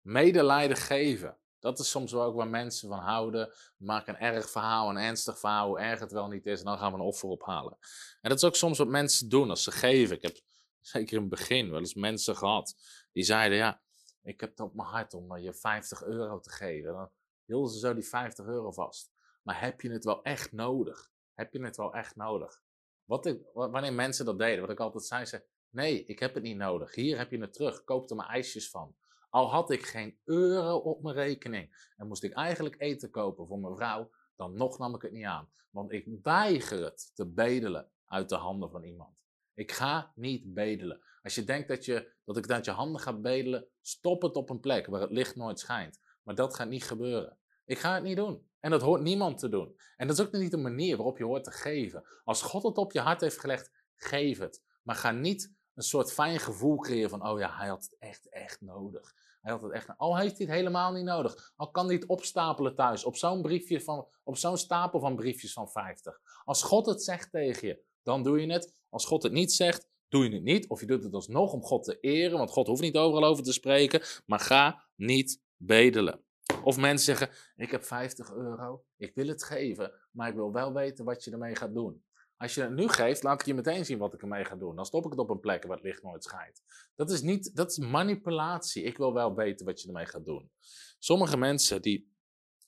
medelijden 0.00 0.76
geven. 0.76 1.36
Dat 1.62 1.78
is 1.78 1.90
soms 1.90 2.12
wel 2.12 2.22
ook 2.22 2.36
waar 2.36 2.48
mensen 2.48 2.88
van 2.88 2.98
houden. 2.98 3.52
Maken 3.76 4.14
een 4.14 4.20
erg 4.20 4.50
verhaal, 4.50 4.90
een 4.90 4.96
ernstig 4.96 5.38
verhaal, 5.38 5.66
hoe 5.66 5.78
erg 5.78 6.00
het 6.00 6.12
wel 6.12 6.28
niet 6.28 6.46
is. 6.46 6.58
En 6.58 6.64
dan 6.64 6.78
gaan 6.78 6.92
we 6.92 6.98
een 6.98 7.04
offer 7.04 7.28
ophalen. 7.28 7.78
En 8.20 8.28
dat 8.28 8.38
is 8.38 8.44
ook 8.44 8.56
soms 8.56 8.78
wat 8.78 8.88
mensen 8.88 9.28
doen 9.28 9.50
als 9.50 9.62
ze 9.62 9.70
geven. 9.70 10.16
Ik 10.16 10.22
heb 10.22 10.36
zeker 10.80 11.14
in 11.14 11.20
het 11.20 11.30
begin 11.30 11.70
wel 11.70 11.78
eens 11.78 11.94
mensen 11.94 12.36
gehad. 12.36 12.74
Die 13.12 13.24
zeiden, 13.24 13.58
ja, 13.58 13.80
ik 14.22 14.40
heb 14.40 14.50
het 14.50 14.60
op 14.60 14.74
mijn 14.74 14.88
hart 14.88 15.14
om 15.14 15.36
je 15.36 15.54
50 15.54 16.04
euro 16.04 16.40
te 16.40 16.50
geven. 16.50 16.92
Dan 16.92 17.10
hielden 17.44 17.72
ze 17.72 17.78
zo 17.78 17.94
die 17.94 18.08
50 18.08 18.46
euro 18.46 18.70
vast. 18.72 19.10
Maar 19.42 19.60
heb 19.60 19.80
je 19.80 19.90
het 19.90 20.04
wel 20.04 20.22
echt 20.22 20.52
nodig? 20.52 21.10
Heb 21.34 21.52
je 21.52 21.64
het 21.64 21.76
wel 21.76 21.94
echt 21.94 22.16
nodig? 22.16 22.62
Wat 23.04 23.36
wanneer 23.52 23.92
mensen 23.92 24.24
dat 24.24 24.38
deden, 24.38 24.60
wat 24.60 24.70
ik 24.70 24.80
altijd 24.80 25.04
zei, 25.04 25.24
ze, 25.24 25.44
nee, 25.68 26.04
ik 26.04 26.18
heb 26.18 26.34
het 26.34 26.42
niet 26.42 26.56
nodig. 26.56 26.94
Hier 26.94 27.18
heb 27.18 27.30
je 27.30 27.40
het 27.40 27.52
terug. 27.52 27.84
Koop 27.84 28.10
er 28.10 28.16
maar 28.16 28.28
ijsjes 28.28 28.70
van. 28.70 28.96
Al 29.32 29.50
had 29.50 29.70
ik 29.70 29.86
geen 29.86 30.18
euro 30.24 30.76
op 30.76 31.02
mijn 31.02 31.14
rekening 31.14 31.92
en 31.96 32.06
moest 32.06 32.22
ik 32.22 32.32
eigenlijk 32.32 32.80
eten 32.80 33.10
kopen 33.10 33.46
voor 33.46 33.58
mijn 33.58 33.76
vrouw, 33.76 34.10
dan 34.36 34.56
nog 34.56 34.78
nam 34.78 34.94
ik 34.94 35.02
het 35.02 35.12
niet 35.12 35.24
aan. 35.24 35.48
Want 35.70 35.92
ik 35.92 36.08
weiger 36.22 36.84
het 36.84 37.10
te 37.14 37.26
bedelen 37.26 37.90
uit 38.06 38.28
de 38.28 38.36
handen 38.36 38.70
van 38.70 38.82
iemand. 38.84 39.16
Ik 39.54 39.72
ga 39.72 40.12
niet 40.14 40.54
bedelen. 40.54 41.00
Als 41.22 41.34
je 41.34 41.44
denkt 41.44 41.68
dat, 41.68 41.84
je, 41.84 42.12
dat 42.24 42.36
ik 42.36 42.42
het 42.42 42.52
uit 42.52 42.64
je 42.64 42.70
handen 42.70 43.00
ga 43.00 43.12
bedelen, 43.12 43.68
stop 43.80 44.22
het 44.22 44.36
op 44.36 44.50
een 44.50 44.60
plek 44.60 44.86
waar 44.86 45.00
het 45.00 45.10
licht 45.10 45.36
nooit 45.36 45.60
schijnt. 45.60 46.00
Maar 46.22 46.34
dat 46.34 46.54
gaat 46.54 46.68
niet 46.68 46.84
gebeuren. 46.84 47.38
Ik 47.64 47.78
ga 47.78 47.94
het 47.94 48.02
niet 48.02 48.16
doen. 48.16 48.46
En 48.60 48.70
dat 48.70 48.82
hoort 48.82 49.02
niemand 49.02 49.38
te 49.38 49.48
doen. 49.48 49.76
En 49.96 50.06
dat 50.06 50.18
is 50.18 50.26
ook 50.26 50.32
niet 50.32 50.50
de 50.50 50.56
manier 50.56 50.96
waarop 50.96 51.18
je 51.18 51.24
hoort 51.24 51.44
te 51.44 51.50
geven. 51.50 52.04
Als 52.24 52.42
God 52.42 52.62
het 52.62 52.76
op 52.76 52.92
je 52.92 53.00
hart 53.00 53.20
heeft 53.20 53.38
gelegd, 53.38 53.70
geef 53.96 54.38
het. 54.38 54.62
Maar 54.82 54.96
ga 54.96 55.10
niet 55.10 55.54
een 55.74 55.82
soort 55.82 56.12
fijn 56.12 56.38
gevoel 56.38 56.76
creëren 56.76 57.10
van, 57.10 57.28
oh 57.28 57.38
ja, 57.38 57.56
hij 57.56 57.68
had 57.68 57.82
het 57.82 57.96
echt, 57.98 58.28
echt 58.28 58.60
nodig. 58.60 59.14
Hij 59.42 59.52
had 59.52 59.62
het 59.62 59.72
echt, 59.72 59.88
al 59.96 60.18
heeft 60.18 60.36
hij 60.38 60.46
het 60.46 60.54
helemaal 60.54 60.92
niet 60.92 61.04
nodig. 61.04 61.52
Al 61.56 61.70
kan 61.70 61.86
hij 61.86 61.94
het 61.94 62.06
opstapelen 62.06 62.74
thuis, 62.74 63.04
op 63.04 63.16
zo'n 63.16 63.42
briefje 63.42 63.80
van, 63.80 64.08
op 64.22 64.36
zo'n 64.36 64.56
stapel 64.56 65.00
van 65.00 65.16
briefjes 65.16 65.52
van 65.52 65.70
50. 65.70 66.20
Als 66.44 66.62
God 66.62 66.86
het 66.86 67.02
zegt 67.02 67.30
tegen 67.30 67.68
je, 67.68 67.82
dan 68.02 68.22
doe 68.22 68.40
je 68.40 68.52
het. 68.52 68.74
Als 68.88 69.04
God 69.04 69.22
het 69.22 69.32
niet 69.32 69.52
zegt, 69.52 69.88
doe 70.08 70.24
je 70.24 70.34
het 70.34 70.42
niet. 70.42 70.68
Of 70.68 70.80
je 70.80 70.86
doet 70.86 71.02
het 71.02 71.14
alsnog 71.14 71.52
om 71.52 71.62
God 71.62 71.84
te 71.84 72.00
eren, 72.00 72.38
want 72.38 72.50
God 72.50 72.66
hoeft 72.66 72.80
niet 72.80 72.96
overal 72.96 73.28
over 73.28 73.44
te 73.44 73.52
spreken. 73.52 74.02
Maar 74.26 74.40
ga 74.40 74.84
niet 74.96 75.42
bedelen. 75.56 76.24
Of 76.62 76.76
mensen 76.76 77.16
zeggen, 77.16 77.36
ik 77.56 77.70
heb 77.70 77.84
50 77.84 78.32
euro, 78.32 78.84
ik 78.96 79.14
wil 79.14 79.26
het 79.26 79.44
geven, 79.44 79.92
maar 80.10 80.28
ik 80.28 80.34
wil 80.34 80.52
wel 80.52 80.72
weten 80.72 81.04
wat 81.04 81.24
je 81.24 81.30
ermee 81.30 81.56
gaat 81.56 81.74
doen. 81.74 82.04
Als 82.42 82.54
je 82.54 82.62
het 82.62 82.72
nu 82.72 82.88
geeft, 82.88 83.22
laat 83.22 83.40
ik 83.40 83.46
je 83.46 83.54
meteen 83.54 83.84
zien 83.84 83.98
wat 83.98 84.14
ik 84.14 84.22
ermee 84.22 84.44
ga 84.44 84.56
doen. 84.56 84.76
Dan 84.76 84.84
stop 84.84 85.04
ik 85.04 85.10
het 85.10 85.20
op 85.20 85.30
een 85.30 85.40
plek 85.40 85.64
waar 85.64 85.76
het 85.76 85.84
licht 85.84 86.02
nooit 86.02 86.24
schijnt. 86.24 86.62
Dat 86.94 87.10
is, 87.10 87.22
niet, 87.22 87.56
dat 87.56 87.70
is 87.70 87.78
manipulatie. 87.78 88.82
Ik 88.82 88.96
wil 88.96 89.12
wel 89.12 89.34
weten 89.34 89.66
wat 89.66 89.80
je 89.80 89.86
ermee 89.86 90.06
gaat 90.06 90.24
doen. 90.24 90.50
Sommige 90.98 91.36
mensen 91.36 91.82
die 91.82 92.12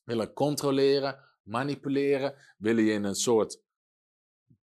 willen 0.04 0.32
controleren, 0.32 1.18
manipuleren, 1.42 2.34
willen 2.58 2.84
je 2.84 2.92
in 2.92 3.04
een 3.04 3.14
soort 3.14 3.62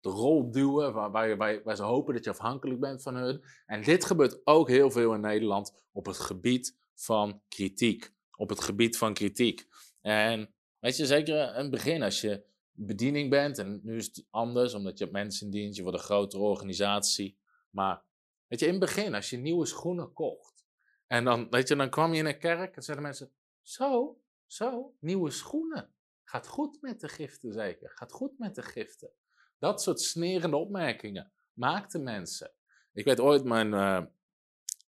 rol 0.02 0.52
duwen 0.52 0.94
waar, 1.12 1.76
ze 1.76 1.84
hopen 1.84 2.14
dat 2.14 2.24
je 2.24 2.30
afhankelijk 2.30 2.80
bent 2.80 3.02
van 3.02 3.16
hun. 3.16 3.44
En 3.66 3.84
dit 3.84 4.06
gebeurt 4.06 4.42
ook 4.44 4.68
heel 4.68 4.92
veel 4.92 5.14
in 5.14 5.22
Nederland 5.22 5.88
op 5.92 6.06
het 6.06 6.18
gebied 6.18 6.78
van 6.96 7.42
kritiek. 7.48 8.14
Op 8.36 8.50
het 8.50 8.62
gebied 8.62 8.98
van 8.98 9.14
kritiek. 9.14 9.68
En 10.02 10.54
weet 10.80 10.98
je, 10.98 11.06
zeker 11.06 11.56
het 11.56 11.70
begin, 11.70 12.04
als 12.04 12.22
je 12.22 12.48
bediening 12.86 13.30
bent. 13.30 13.58
En 13.58 13.80
nu 13.84 13.98
is 13.98 14.06
het 14.06 14.26
anders, 14.30 14.74
omdat 14.74 14.98
je 14.98 15.08
mensen 15.12 15.46
in 15.46 15.52
dienst, 15.52 15.78
je 15.78 15.84
wordt 15.84 15.98
een 15.98 16.04
grotere 16.04 16.44
organisatie. 16.44 17.38
Maar 17.70 18.04
weet 18.48 18.60
je, 18.60 18.66
in 18.66 18.72
het 18.72 18.82
begin, 18.82 19.16
als 19.16 19.30
je 19.30 19.38
nieuwe 19.38 19.66
schoenen 19.66 20.14
kocht. 20.14 20.66
En 21.08 21.24
dan, 21.24 21.50
weet 21.50 21.68
je, 21.68 21.76
dan 21.76 21.90
kwam 21.90 22.14
je 22.14 22.20
in 22.20 22.26
een 22.26 22.40
kerk 22.40 22.76
en 22.76 22.82
zeiden 22.82 23.06
mensen, 23.06 23.32
zo, 23.62 24.22
zo, 24.46 24.96
nieuwe 25.00 25.32
schoenen. 25.32 25.94
Gaat 26.24 26.48
goed 26.48 26.82
met 26.82 27.00
de 27.00 27.08
giften 27.08 27.54
zeker, 27.54 27.90
gaat 27.90 28.12
goed 28.12 28.38
met 28.38 28.56
de 28.56 28.62
giften. 28.62 29.12
Dat 29.58 29.82
soort 29.82 30.02
snerende 30.02 30.58
opmerkingen 30.58 31.32
maakten 31.54 32.04
mensen. 32.04 32.52
Ik 32.94 33.06
weet 33.06 33.20
ooit, 33.20 33.44
mijn, 33.44 33.72
uh, 33.72 34.06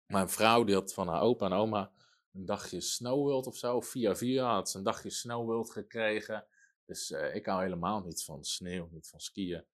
mijn 0.06 0.28
vrouw 0.28 0.64
die 0.64 0.74
had 0.74 0.94
van 0.94 1.08
haar 1.08 1.20
opa 1.20 1.46
en 1.46 1.52
oma 1.52 1.92
een 2.32 2.44
dagje 2.44 2.80
Snowworld 2.80 3.46
of 3.46 3.56
zo, 3.56 3.80
via 3.80 4.16
via 4.16 4.54
had 4.54 4.70
ze 4.70 4.78
een 4.78 4.84
dagje 4.84 5.10
Snowworld 5.10 5.70
gekregen. 5.70 6.46
Dus 6.90 7.10
uh, 7.10 7.34
ik 7.34 7.46
hou 7.46 7.62
helemaal 7.62 8.00
niet 8.00 8.24
van 8.24 8.44
sneeuw, 8.44 8.88
niet 8.90 9.08
van 9.08 9.20
skiën. 9.20 9.64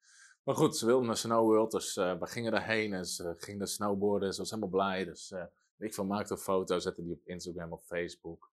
Maar 0.43 0.55
goed, 0.55 0.77
ze 0.77 0.87
wilde 0.87 1.07
naar 1.07 1.17
Snow 1.17 1.45
World, 1.45 1.71
dus 1.71 1.97
uh, 1.97 2.19
we 2.19 2.27
gingen 2.27 2.53
daarheen 2.53 2.93
en 2.93 3.07
ze 3.07 3.35
ging 3.39 3.59
naar 3.59 3.69
snowboarden. 3.69 4.33
Ze 4.33 4.41
was 4.41 4.51
helemaal 4.51 4.71
blij, 4.71 5.05
dus 5.05 5.31
uh, 5.31 5.45
ik 5.79 5.95
van 5.95 6.07
maakte 6.07 6.33
een 6.33 6.39
foto, 6.39 6.79
zette 6.79 7.03
die 7.03 7.13
op 7.13 7.27
Instagram 7.27 7.73
of 7.73 7.85
Facebook. 7.85 8.51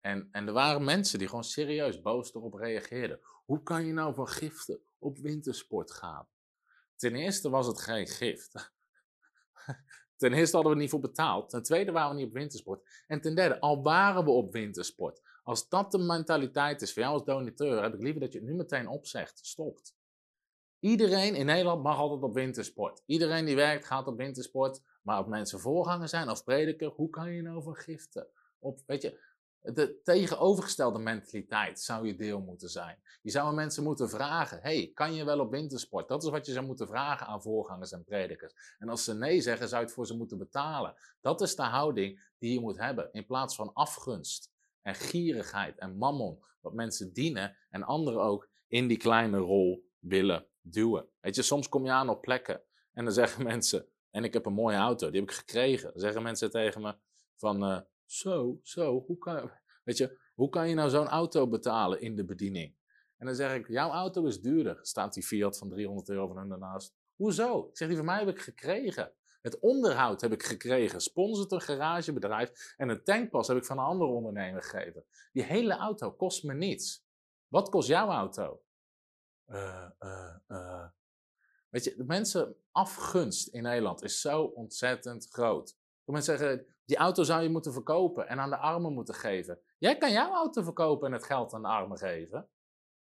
En, 0.00 0.28
en 0.32 0.46
er 0.46 0.52
waren 0.52 0.84
mensen 0.84 1.18
die 1.18 1.28
gewoon 1.28 1.44
serieus 1.44 2.00
boos 2.00 2.34
erop 2.34 2.54
reageerden. 2.54 3.20
Hoe 3.44 3.62
kan 3.62 3.86
je 3.86 3.92
nou 3.92 4.14
van 4.14 4.28
giften 4.28 4.80
op 4.98 5.18
wintersport 5.18 5.92
gaan? 5.92 6.28
Ten 6.96 7.14
eerste 7.14 7.50
was 7.50 7.66
het 7.66 7.80
geen 7.80 8.06
gift. 8.06 8.72
Ten 10.16 10.32
eerste 10.32 10.56
hadden 10.56 10.74
we 10.74 10.80
niet 10.80 10.90
voor 10.90 11.00
betaald. 11.00 11.50
Ten 11.50 11.62
tweede 11.62 11.92
waren 11.92 12.10
we 12.10 12.16
niet 12.16 12.26
op 12.26 12.32
wintersport. 12.32 13.04
En 13.06 13.20
ten 13.20 13.34
derde, 13.34 13.60
al 13.60 13.82
waren 13.82 14.24
we 14.24 14.30
op 14.30 14.52
wintersport. 14.52 15.20
Als 15.46 15.68
dat 15.68 15.90
de 15.90 15.98
mentaliteit 15.98 16.82
is 16.82 16.92
voor 16.92 17.02
jou 17.02 17.14
als 17.14 17.24
donateur, 17.24 17.82
heb 17.82 17.94
ik 17.94 18.00
liever 18.00 18.20
dat 18.20 18.32
je 18.32 18.38
het 18.38 18.48
nu 18.48 18.54
meteen 18.54 18.88
opzegt, 18.88 19.46
stopt. 19.46 19.94
Iedereen 20.78 21.34
in 21.34 21.46
Nederland 21.46 21.82
mag 21.82 21.98
altijd 21.98 22.22
op 22.22 22.34
wintersport. 22.34 23.02
Iedereen 23.06 23.44
die 23.44 23.54
werkt 23.54 23.84
gaat 23.84 24.06
op 24.06 24.16
wintersport. 24.16 24.82
Maar 25.02 25.16
als 25.16 25.26
mensen 25.26 25.60
voorganger 25.60 26.08
zijn 26.08 26.30
of 26.30 26.44
prediker, 26.44 26.88
hoe 26.88 27.10
kan 27.10 27.32
je 27.32 27.42
nou 27.42 27.62
van 27.62 27.74
giften? 27.74 28.26
Op, 28.58 28.80
weet 28.86 29.02
je, 29.02 29.20
de 29.60 30.00
tegenovergestelde 30.02 30.98
mentaliteit 30.98 31.80
zou 31.80 32.06
je 32.06 32.16
deel 32.16 32.40
moeten 32.40 32.68
zijn. 32.68 32.98
Je 33.22 33.30
zou 33.30 33.54
mensen 33.54 33.82
moeten 33.82 34.08
vragen: 34.08 34.60
hey, 34.60 34.90
kan 34.94 35.14
je 35.14 35.24
wel 35.24 35.40
op 35.40 35.50
wintersport? 35.50 36.08
Dat 36.08 36.22
is 36.22 36.30
wat 36.30 36.46
je 36.46 36.52
zou 36.52 36.66
moeten 36.66 36.86
vragen 36.86 37.26
aan 37.26 37.42
voorgangers 37.42 37.92
en 37.92 38.04
predikers. 38.04 38.54
En 38.78 38.88
als 38.88 39.04
ze 39.04 39.14
nee 39.14 39.40
zeggen, 39.40 39.68
zou 39.68 39.80
je 39.80 39.86
het 39.86 39.96
voor 39.96 40.06
ze 40.06 40.16
moeten 40.16 40.38
betalen. 40.38 40.94
Dat 41.20 41.40
is 41.40 41.56
de 41.56 41.62
houding 41.62 42.32
die 42.38 42.52
je 42.52 42.60
moet 42.60 42.78
hebben. 42.78 43.08
In 43.12 43.26
plaats 43.26 43.54
van 43.54 43.72
afgunst 43.72 44.54
en 44.86 44.94
gierigheid 44.94 45.78
en 45.78 45.96
mammon. 45.96 46.44
Wat 46.60 46.74
mensen 46.74 47.12
dienen 47.12 47.56
en 47.70 47.82
anderen 47.82 48.20
ook 48.22 48.48
in 48.68 48.86
die 48.86 48.96
kleine 48.96 49.38
rol 49.38 49.88
willen 49.98 50.46
duwen. 50.60 51.08
Weet 51.20 51.34
je, 51.34 51.42
soms 51.42 51.68
kom 51.68 51.84
je 51.84 51.90
aan 51.90 52.08
op 52.08 52.20
plekken 52.20 52.62
en 52.92 53.04
dan 53.04 53.12
zeggen 53.12 53.44
mensen: 53.52 53.86
en 54.10 54.24
ik 54.24 54.32
heb 54.32 54.46
een 54.46 54.52
mooie 54.52 54.76
auto, 54.76 55.10
die 55.10 55.20
heb 55.20 55.30
ik 55.30 55.36
gekregen. 55.36 55.90
Dan 55.92 56.00
zeggen 56.00 56.22
mensen 56.22 56.50
tegen 56.50 56.80
me 56.80 56.94
van. 57.36 57.70
Uh, 57.70 57.80
zo, 58.04 58.60
zo, 58.62 59.04
hoe 59.06 59.18
kan, 59.18 59.50
weet 59.84 59.96
je, 59.96 60.18
hoe 60.34 60.48
kan 60.48 60.68
je 60.68 60.74
nou 60.74 60.90
zo'n 60.90 61.08
auto 61.08 61.48
betalen 61.48 62.00
in 62.00 62.16
de 62.16 62.24
bediening? 62.24 62.74
En 63.16 63.26
dan 63.26 63.34
zeg 63.34 63.54
ik, 63.54 63.68
jouw 63.68 63.90
auto 63.90 64.24
is 64.24 64.40
duurder. 64.40 64.78
Staat 64.82 65.14
die 65.14 65.22
Fiat 65.22 65.58
van 65.58 65.68
300 65.68 66.08
euro 66.08 66.26
van 66.26 66.38
hun 66.38 66.48
daarnaast. 66.48 66.94
Hoezo? 67.14 67.68
Ik 67.68 67.76
zeg, 67.76 67.88
die 67.88 67.96
van 67.96 68.06
mij 68.06 68.18
heb 68.18 68.28
ik 68.28 68.40
gekregen. 68.40 69.12
Het 69.46 69.58
onderhoud 69.58 70.20
heb 70.20 70.32
ik 70.32 70.42
gekregen. 70.42 71.00
Sponsort 71.00 71.52
een 71.52 71.60
garagebedrijf. 71.60 72.74
En 72.76 72.88
een 72.88 73.04
tankpas 73.04 73.48
heb 73.48 73.56
ik 73.56 73.64
van 73.64 73.78
een 73.78 73.84
andere 73.84 74.10
ondernemer 74.10 74.62
gegeven. 74.62 75.04
Die 75.32 75.42
hele 75.42 75.76
auto 75.76 76.12
kost 76.12 76.44
me 76.44 76.54
niets. 76.54 77.04
Wat 77.48 77.68
kost 77.68 77.88
jouw 77.88 78.08
auto? 78.08 78.62
Uh, 79.46 79.88
uh, 80.00 80.34
uh. 80.48 80.84
Weet 81.68 81.84
je, 81.84 81.96
de 81.96 82.04
mensen 82.04 82.56
afgunst 82.70 83.48
in 83.48 83.62
Nederland 83.62 84.02
is 84.02 84.20
zo 84.20 84.42
ontzettend 84.42 85.28
groot. 85.30 85.76
Mensen 86.04 86.38
zeggen, 86.38 86.66
die 86.84 86.96
auto 86.96 87.22
zou 87.22 87.42
je 87.42 87.48
moeten 87.48 87.72
verkopen 87.72 88.28
en 88.28 88.38
aan 88.38 88.50
de 88.50 88.56
armen 88.56 88.92
moeten 88.92 89.14
geven. 89.14 89.60
Jij 89.78 89.98
kan 89.98 90.12
jouw 90.12 90.32
auto 90.32 90.62
verkopen 90.62 91.06
en 91.06 91.12
het 91.12 91.24
geld 91.24 91.52
aan 91.52 91.62
de 91.62 91.68
armen 91.68 91.98
geven. 91.98 92.48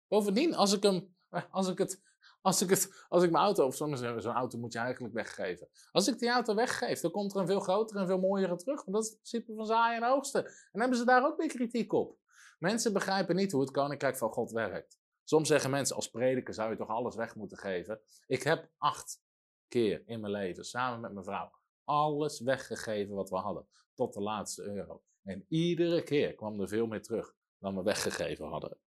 Bovendien, 0.08 0.54
als 0.54 0.72
ik 0.72 0.82
hem, 0.82 1.16
als 1.50 1.68
ik 1.68 1.78
het, 1.78 2.02
als 2.44 2.62
ik 2.62 3.04
als 3.08 3.22
ik 3.22 3.30
mijn 3.30 3.44
auto, 3.44 3.66
of 3.66 3.74
zo'n 3.76 4.26
auto 4.26 4.58
moet 4.58 4.72
je 4.72 4.78
eigenlijk 4.78 5.14
weggeven. 5.14 5.68
Als 5.92 6.08
ik 6.08 6.18
die 6.18 6.28
auto 6.28 6.54
weggeef, 6.54 7.00
dan 7.00 7.10
komt 7.10 7.34
er 7.34 7.40
een 7.40 7.46
veel 7.46 7.60
grotere 7.60 7.98
en 7.98 8.06
veel 8.06 8.18
mooiere 8.18 8.56
terug. 8.56 8.84
Want 8.84 8.96
dat 8.96 9.04
is 9.04 9.10
het 9.10 9.18
principe 9.18 9.54
van 9.54 9.66
zaaien 9.66 10.02
en 10.02 10.08
oogsten. 10.08 10.44
En 10.44 10.80
hebben 10.80 10.98
ze 10.98 11.04
daar 11.04 11.24
ook 11.24 11.36
weer 11.36 11.48
kritiek 11.48 11.92
op. 11.92 12.18
Mensen 12.58 12.92
begrijpen 12.92 13.36
niet 13.36 13.52
hoe 13.52 13.60
het 13.60 13.70
koninkrijk 13.70 14.16
van 14.16 14.32
God 14.32 14.50
werkt. 14.50 14.98
Soms 15.24 15.48
zeggen 15.48 15.70
mensen, 15.70 15.96
als 15.96 16.10
prediker 16.10 16.54
zou 16.54 16.70
je 16.70 16.76
toch 16.76 16.88
alles 16.88 17.14
weg 17.14 17.34
moeten 17.34 17.58
geven. 17.58 18.00
Ik 18.26 18.42
heb 18.42 18.68
acht 18.78 19.22
keer 19.68 20.02
in 20.06 20.20
mijn 20.20 20.32
leven, 20.32 20.64
samen 20.64 21.00
met 21.00 21.12
mijn 21.12 21.24
vrouw, 21.24 21.50
alles 21.84 22.40
weggegeven 22.40 23.14
wat 23.14 23.30
we 23.30 23.36
hadden. 23.36 23.66
Tot 23.94 24.14
de 24.14 24.20
laatste 24.20 24.62
euro. 24.62 25.02
En 25.22 25.44
iedere 25.48 26.02
keer 26.02 26.34
kwam 26.34 26.60
er 26.60 26.68
veel 26.68 26.86
meer 26.86 27.02
terug 27.02 27.34
dan 27.58 27.76
we 27.76 27.82
weggegeven 27.82 28.46
hadden. 28.46 28.78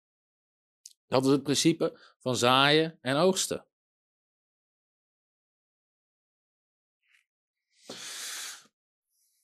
Dat 1.06 1.24
is 1.24 1.30
het 1.30 1.42
principe 1.42 1.98
van 2.18 2.36
zaaien 2.36 2.98
en 3.00 3.16
oogsten. 3.16 3.66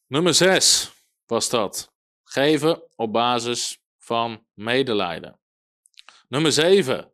Nummer 0.07 0.35
6 0.35 0.93
was 1.27 1.49
dat. 1.49 1.93
Geven 2.23 2.83
op 2.97 3.13
basis 3.13 3.83
van 3.99 4.47
medelijden. 4.55 5.41
Nummer 6.29 6.53
7. 6.53 7.13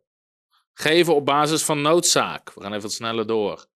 Geven 0.73 1.15
op 1.15 1.25
basis 1.25 1.63
van 1.63 1.81
noodzaak. 1.81 2.53
We 2.53 2.61
gaan 2.61 2.71
even 2.71 2.81
wat 2.81 2.91
sneller 2.91 3.27
door. 3.27 3.67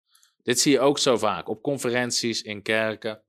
Dit 0.42 0.60
zie 0.60 0.72
je 0.72 0.80
ook 0.80 1.00
zo 1.00 1.18
vaak 1.18 1.50
op 1.50 1.62
conferenties 1.62 2.42
in 2.42 2.62
kerken. 2.62 3.24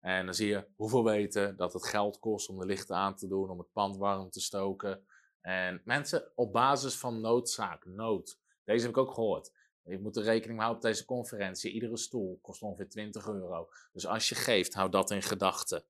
En 0.00 0.24
dan 0.24 0.34
zie 0.34 0.48
je 0.48 0.66
hoeveel 0.76 1.04
weten 1.04 1.56
dat 1.56 1.72
het 1.72 1.86
geld 1.86 2.18
kost 2.18 2.48
om 2.48 2.58
de 2.58 2.66
lichten 2.66 2.96
aan 2.96 3.16
te 3.16 3.28
doen, 3.28 3.50
om 3.50 3.58
het 3.58 3.72
pand 3.72 3.96
warm 3.96 4.30
te 4.30 4.40
stoken. 4.40 5.06
En 5.46 5.80
mensen 5.84 6.32
op 6.34 6.52
basis 6.52 6.94
van 6.94 7.20
noodzaak, 7.20 7.84
nood. 7.84 8.38
Deze 8.64 8.80
heb 8.80 8.90
ik 8.90 8.96
ook 8.96 9.14
gehoord. 9.14 9.52
Je 9.82 9.98
moet 9.98 10.16
er 10.16 10.22
rekening 10.22 10.58
mee 10.58 10.66
houden 10.66 10.76
op 10.76 10.92
deze 10.92 11.04
conferentie. 11.04 11.72
Iedere 11.72 11.96
stoel 11.96 12.38
kost 12.42 12.62
ongeveer 12.62 12.88
20 12.88 13.28
euro. 13.28 13.68
Dus 13.92 14.06
als 14.06 14.28
je 14.28 14.34
geeft, 14.34 14.74
hou 14.74 14.90
dat 14.90 15.10
in 15.10 15.22
gedachten. 15.22 15.84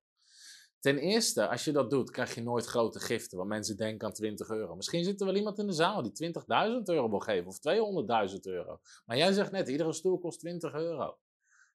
Ten 0.81 0.99
eerste, 0.99 1.49
als 1.49 1.65
je 1.65 1.73
dat 1.73 1.91
doet, 1.91 2.11
krijg 2.11 2.35
je 2.35 2.43
nooit 2.43 2.67
grote 2.67 3.01
giften, 3.01 3.39
want 3.39 3.49
mensen 3.49 3.77
denken 3.77 4.07
aan 4.07 4.13
20 4.13 4.49
euro. 4.49 4.77
Misschien 4.77 5.05
zit 5.05 5.21
er 5.21 5.27
wel 5.27 5.37
iemand 5.37 5.59
in 5.59 5.67
de 5.67 5.73
zaal 5.73 6.03
die 6.03 6.33
20.000 6.33 6.43
euro 6.85 7.11
wil 7.11 7.19
geven 7.19 7.47
of 7.47 7.59
200.000 8.31 8.41
euro. 8.41 8.81
Maar 9.07 9.17
jij 9.17 9.33
zegt 9.33 9.51
net, 9.51 9.69
iedere 9.69 9.93
stoel 9.93 10.19
kost 10.19 10.41
20 10.41 10.75
euro. 10.75 11.19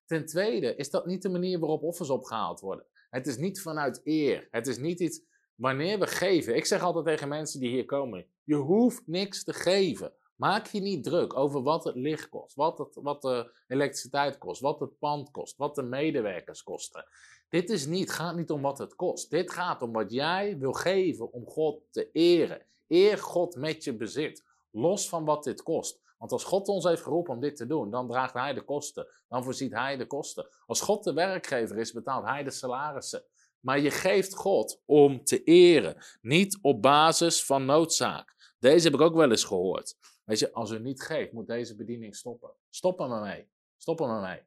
Ten 0.06 0.26
tweede, 0.26 0.76
is 0.76 0.90
dat 0.90 1.06
niet 1.06 1.22
de 1.22 1.30
manier 1.30 1.60
waarop 1.60 1.84
offers 1.84 2.10
opgehaald 2.10 2.60
worden. 2.60 2.86
Het 3.10 3.28
is 3.28 3.38
niet 3.38 3.62
vanuit 3.62 4.02
eer. 4.04 4.48
Het 4.52 4.68
is 4.68 4.78
niet 4.78 5.00
iets, 5.00 5.22
wanneer 5.62 6.00
we 6.00 6.08
geven. 6.08 6.56
Ik 6.56 6.66
zeg 6.66 6.82
altijd 6.82 7.06
tegen 7.06 7.28
mensen 7.28 7.60
die 7.60 7.70
hier 7.70 7.86
komen, 7.86 8.26
je 8.44 8.56
hoeft 8.56 9.02
niks 9.06 9.44
te 9.44 9.54
geven. 9.54 10.14
Maak 10.36 10.68
je 10.68 10.80
niet 10.80 11.04
druk 11.04 11.38
over 11.38 11.64
wat 11.64 11.84
het 11.84 11.96
licht 11.96 12.30
kost, 12.30 12.56
wat, 12.56 12.78
het, 12.78 12.98
wat 13.02 13.22
de 13.22 13.52
elektriciteit 13.68 14.38
kost, 14.38 14.62
wat 14.62 14.80
het 14.80 15.00
pand 15.00 15.32
kost, 15.32 15.58
wat 15.58 15.76
de 15.76 15.84
medewerkers 15.84 16.64
kosten. 16.64 17.06
Dit 17.50 17.70
is 17.70 17.86
niet, 17.86 18.12
gaat 18.12 18.36
niet 18.36 18.52
om 18.52 18.62
wat 18.62 18.78
het 18.78 18.96
kost. 18.96 19.30
Dit 19.30 19.52
gaat 19.52 19.82
om 19.82 19.92
wat 19.92 20.12
jij 20.12 20.58
wil 20.58 20.74
geven 20.74 21.34
om 21.34 21.46
God 21.46 21.82
te 21.90 22.12
eren. 22.12 22.66
Eer 22.88 23.18
God 23.18 23.56
met 23.56 23.84
je 23.84 23.96
bezit. 23.96 24.44
Los 24.72 25.10
van 25.10 25.26
wat 25.26 25.44
dit 25.44 25.64
kost. 25.64 26.00
Want 26.18 26.32
als 26.32 26.44
God 26.44 26.68
ons 26.68 26.84
heeft 26.84 27.02
geroepen 27.02 27.34
om 27.34 27.40
dit 27.40 27.56
te 27.56 27.68
doen, 27.68 27.92
dan 27.92 28.08
draagt 28.08 28.34
Hij 28.34 28.54
de 28.54 28.62
kosten. 28.62 29.08
Dan 29.28 29.44
voorziet 29.44 29.72
Hij 29.72 29.98
de 29.98 30.08
kosten. 30.08 30.48
Als 30.66 30.82
God 30.82 31.04
de 31.04 31.14
werkgever 31.14 31.78
is, 31.78 31.92
betaalt 31.92 32.26
Hij 32.26 32.44
de 32.44 32.52
salarissen. 32.52 33.24
Maar 33.62 33.80
je 33.80 33.92
geeft 33.92 34.36
God 34.36 34.82
om 34.86 35.24
te 35.24 35.44
eren. 35.44 36.04
Niet 36.22 36.60
op 36.62 36.82
basis 36.82 37.46
van 37.46 37.66
noodzaak. 37.66 38.56
Deze 38.60 38.86
heb 38.86 38.94
ik 38.94 39.02
ook 39.02 39.16
wel 39.16 39.30
eens 39.30 39.44
gehoord. 39.44 39.96
Weet 40.24 40.40
je, 40.40 40.54
als 40.54 40.72
u 40.72 40.80
niet 40.80 41.02
geeft, 41.02 41.32
moet 41.32 41.48
deze 41.48 41.76
bediening 41.76 42.16
stoppen. 42.16 42.54
Stop 42.70 43.00
er 43.00 43.08
maar 43.08 43.22
mee. 43.22 43.50
Stop 43.78 44.00
er 44.00 44.08
maar 44.08 44.30
mee. 44.30 44.42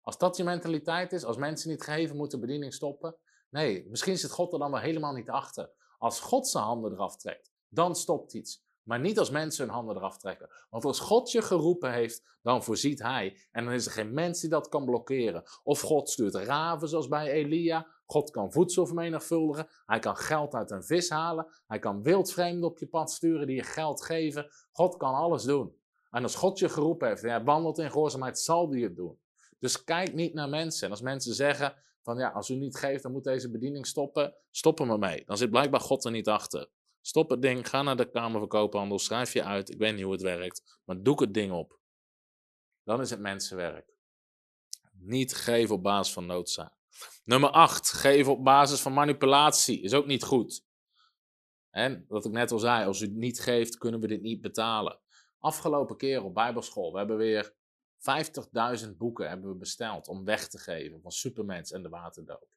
Als 0.00 0.18
dat 0.18 0.36
je 0.36 0.44
mentaliteit 0.44 1.12
is, 1.12 1.24
als 1.24 1.36
mensen 1.36 1.70
niet 1.70 1.82
geven, 1.82 2.16
moet 2.16 2.30
de 2.30 2.38
bediening 2.38 2.74
stoppen. 2.74 3.16
Nee, 3.50 3.86
misschien 3.88 4.18
zit 4.18 4.30
God 4.30 4.52
er 4.52 4.58
dan 4.58 4.70
wel 4.70 4.80
helemaal 4.80 5.12
niet 5.12 5.30
achter. 5.30 5.70
Als 5.98 6.20
God 6.20 6.48
zijn 6.48 6.64
handen 6.64 6.92
eraf 6.92 7.16
trekt, 7.16 7.52
dan 7.68 7.96
stopt 7.96 8.34
iets. 8.34 8.62
Maar 8.82 9.00
niet 9.00 9.18
als 9.18 9.30
mensen 9.30 9.64
hun 9.64 9.74
handen 9.74 9.96
eraf 9.96 10.18
trekken. 10.18 10.48
Want 10.70 10.84
als 10.84 11.00
God 11.00 11.30
je 11.30 11.42
geroepen 11.42 11.92
heeft, 11.92 12.38
dan 12.42 12.64
voorziet 12.64 13.02
Hij. 13.02 13.46
En 13.50 13.64
dan 13.64 13.74
is 13.74 13.86
er 13.86 13.92
geen 13.92 14.12
mens 14.12 14.40
die 14.40 14.50
dat 14.50 14.68
kan 14.68 14.84
blokkeren. 14.84 15.42
Of 15.62 15.80
God 15.80 16.10
stuurt 16.10 16.34
raven 16.34 16.88
zoals 16.88 17.08
bij 17.08 17.30
Elia. 17.30 17.86
God 18.10 18.30
kan 18.30 18.52
voedsel 18.52 18.86
vermenigvuldigen. 18.86 19.68
Hij 19.86 19.98
kan 19.98 20.16
geld 20.16 20.54
uit 20.54 20.70
een 20.70 20.84
vis 20.84 21.10
halen. 21.10 21.46
Hij 21.66 21.78
kan 21.78 22.02
wildvreemden 22.02 22.68
op 22.68 22.78
je 22.78 22.86
pad 22.86 23.10
sturen 23.10 23.46
die 23.46 23.56
je 23.56 23.62
geld 23.62 24.02
geven. 24.02 24.50
God 24.72 24.96
kan 24.96 25.14
alles 25.14 25.42
doen. 25.42 25.76
En 26.10 26.22
als 26.22 26.34
God 26.34 26.58
je 26.58 26.68
geroepen 26.68 27.08
heeft 27.08 27.22
en 27.22 27.28
jij 27.28 27.44
wandelt 27.44 27.78
in 27.78 27.90
gehoorzaamheid, 27.90 28.38
zal 28.38 28.70
hij 28.70 28.80
het 28.80 28.96
doen. 28.96 29.18
Dus 29.58 29.84
kijk 29.84 30.14
niet 30.14 30.34
naar 30.34 30.48
mensen. 30.48 30.84
En 30.84 30.90
als 30.90 31.00
mensen 31.00 31.34
zeggen 31.34 31.74
van 32.02 32.18
ja, 32.18 32.28
als 32.28 32.48
u 32.48 32.54
niet 32.54 32.76
geeft, 32.76 33.02
dan 33.02 33.12
moet 33.12 33.24
deze 33.24 33.50
bediening 33.50 33.86
stoppen, 33.86 34.34
stop 34.50 34.80
er 34.80 34.98
mee. 34.98 35.22
Dan 35.26 35.36
zit 35.36 35.50
blijkbaar 35.50 35.80
God 35.80 36.04
er 36.04 36.10
niet 36.10 36.28
achter. 36.28 36.68
Stop 37.00 37.30
het 37.30 37.42
ding, 37.42 37.68
ga 37.68 37.82
naar 37.82 37.96
de 37.96 38.10
Kamer 38.10 38.38
van 38.38 38.48
Koophandel, 38.48 38.98
schrijf 38.98 39.32
je 39.32 39.44
uit. 39.44 39.70
Ik 39.70 39.78
weet 39.78 39.94
niet 39.94 40.02
hoe 40.02 40.12
het 40.12 40.22
werkt, 40.22 40.80
maar 40.84 41.02
doe 41.02 41.20
het 41.22 41.34
ding 41.34 41.52
op. 41.52 41.78
Dan 42.84 43.00
is 43.00 43.10
het 43.10 43.20
mensenwerk. 43.20 43.94
Niet 44.92 45.34
geven 45.34 45.74
op 45.74 45.82
basis 45.82 46.12
van 46.12 46.26
noodzaak. 46.26 46.79
Nummer 47.24 47.50
8. 47.50 47.92
Geven 47.92 48.32
op 48.32 48.44
basis 48.44 48.80
van 48.80 48.92
manipulatie 48.92 49.82
is 49.82 49.94
ook 49.94 50.06
niet 50.06 50.22
goed. 50.22 50.64
En 51.70 52.04
wat 52.08 52.24
ik 52.24 52.32
net 52.32 52.50
al 52.50 52.58
zei, 52.58 52.86
als 52.86 53.00
u 53.00 53.04
het 53.04 53.14
niet 53.14 53.40
geeft, 53.40 53.78
kunnen 53.78 54.00
we 54.00 54.06
dit 54.06 54.22
niet 54.22 54.40
betalen. 54.40 54.98
Afgelopen 55.38 55.96
keer 55.96 56.24
op 56.24 56.34
Bijbelschool, 56.34 56.92
we 56.92 57.14
weer 57.14 57.54
50.000 58.84 58.96
boeken 58.96 59.28
hebben 59.28 59.50
we 59.50 59.56
besteld 59.56 60.08
om 60.08 60.24
weg 60.24 60.48
te 60.48 60.58
geven 60.58 61.00
van 61.00 61.10
Supermens 61.10 61.72
en 61.72 61.82
de 61.82 61.88
Waterdoop. 61.88 62.48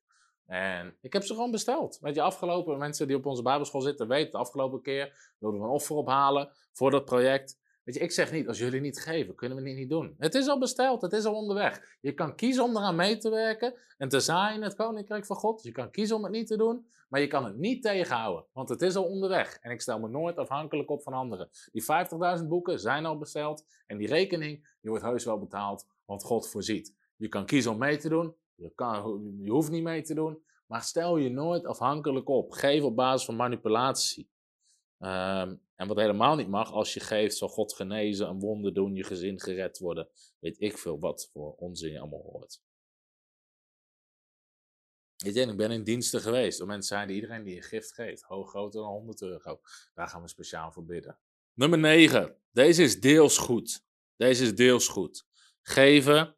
En 0.45 0.97
ik 1.01 1.13
heb 1.13 1.23
ze 1.23 1.33
gewoon 1.33 1.51
besteld. 1.51 1.99
Weet 2.01 2.15
je, 2.15 2.21
afgelopen 2.21 2.77
mensen 2.77 3.07
die 3.07 3.15
op 3.15 3.25
onze 3.25 3.41
Bijbelschool 3.41 3.81
zitten 3.81 4.07
weten, 4.07 4.31
de 4.31 4.37
afgelopen 4.37 4.81
keer 4.81 5.33
wilden 5.39 5.59
we 5.59 5.65
een 5.65 5.71
offer 5.71 5.95
ophalen 5.95 6.51
voor 6.71 6.91
dat 6.91 7.05
project. 7.05 7.59
Weet 7.83 7.95
je, 7.95 8.01
ik 8.01 8.11
zeg 8.11 8.31
niet, 8.31 8.47
als 8.47 8.57
jullie 8.57 8.81
niet 8.81 8.99
geven, 8.99 9.35
kunnen 9.35 9.57
we 9.57 9.69
het 9.69 9.77
niet 9.77 9.89
doen. 9.89 10.15
Het 10.17 10.35
is 10.35 10.47
al 10.47 10.59
besteld, 10.59 11.01
het 11.01 11.13
is 11.13 11.25
al 11.25 11.35
onderweg. 11.35 11.97
Je 12.01 12.13
kan 12.13 12.35
kiezen 12.35 12.63
om 12.63 12.77
eraan 12.77 12.95
mee 12.95 13.17
te 13.17 13.29
werken 13.29 13.73
en 13.97 14.09
te 14.09 14.19
zaaien 14.19 14.55
in 14.55 14.63
het 14.63 14.75
koninkrijk 14.75 15.25
van 15.25 15.35
God. 15.35 15.63
Je 15.63 15.71
kan 15.71 15.91
kiezen 15.91 16.15
om 16.15 16.23
het 16.23 16.31
niet 16.31 16.47
te 16.47 16.57
doen, 16.57 16.87
maar 17.09 17.21
je 17.21 17.27
kan 17.27 17.45
het 17.45 17.57
niet 17.57 17.81
tegenhouden, 17.81 18.45
want 18.53 18.69
het 18.69 18.81
is 18.81 18.95
al 18.95 19.03
onderweg. 19.03 19.57
En 19.61 19.71
ik 19.71 19.81
stel 19.81 19.99
me 19.99 20.07
nooit 20.07 20.37
afhankelijk 20.37 20.89
op 20.89 21.03
van 21.03 21.13
anderen. 21.13 21.49
Die 21.71 21.83
50.000 22.39 22.47
boeken 22.47 22.79
zijn 22.79 23.05
al 23.05 23.17
besteld 23.17 23.65
en 23.87 23.97
die 23.97 24.07
rekening 24.07 24.77
die 24.81 24.89
wordt 24.89 25.05
heus 25.05 25.25
wel 25.25 25.39
betaald, 25.39 25.87
want 26.05 26.23
God 26.23 26.49
voorziet. 26.49 26.95
Je 27.15 27.27
kan 27.27 27.45
kiezen 27.45 27.71
om 27.71 27.77
mee 27.77 27.97
te 27.97 28.09
doen, 28.09 28.35
je, 28.55 28.71
je 29.41 29.51
hoeft 29.51 29.71
niet 29.71 29.83
mee 29.83 30.01
te 30.01 30.13
doen, 30.13 30.43
maar 30.67 30.81
stel 30.81 31.17
je 31.17 31.29
nooit 31.29 31.65
afhankelijk 31.65 32.29
op. 32.29 32.51
Geef 32.51 32.83
op 32.83 32.95
basis 32.95 33.25
van 33.25 33.35
manipulatie. 33.35 34.31
Um, 35.03 35.61
en 35.75 35.87
wat 35.87 35.97
helemaal 35.97 36.35
niet 36.35 36.47
mag, 36.47 36.71
als 36.71 36.93
je 36.93 36.99
geeft, 36.99 37.37
zal 37.37 37.49
God 37.49 37.73
genezen, 37.73 38.27
een 38.27 38.39
wonder 38.39 38.73
doen, 38.73 38.95
je 38.95 39.03
gezin 39.03 39.39
gered 39.39 39.79
worden. 39.79 40.09
Weet 40.39 40.61
ik 40.61 40.77
veel 40.77 40.99
wat 40.99 41.29
voor 41.33 41.53
onzin 41.53 41.91
je 41.91 41.99
allemaal 41.99 42.21
hoort. 42.31 42.61
Je, 45.15 45.41
en 45.41 45.49
ik 45.49 45.57
ben 45.57 45.71
in 45.71 45.83
diensten 45.83 46.21
geweest. 46.21 46.57
Door 46.57 46.67
mensen 46.67 46.95
zeiden, 46.95 47.15
iedereen 47.15 47.43
die 47.43 47.55
een 47.55 47.63
gift 47.63 47.93
geeft, 47.93 48.21
hoog 48.21 48.49
groter 48.49 48.81
dan 48.81 48.89
100 48.89 49.21
euro. 49.21 49.61
Daar 49.93 50.07
gaan 50.07 50.21
we 50.21 50.27
speciaal 50.27 50.71
voor 50.71 50.85
bidden. 50.85 51.19
Nummer 51.53 51.79
9. 51.79 52.37
Deze 52.51 52.83
is 52.83 52.99
deels 52.99 53.37
goed. 53.37 53.85
Deze 54.15 54.43
is 54.43 54.55
deels 54.55 54.87
goed. 54.87 55.25
Geven 55.61 56.35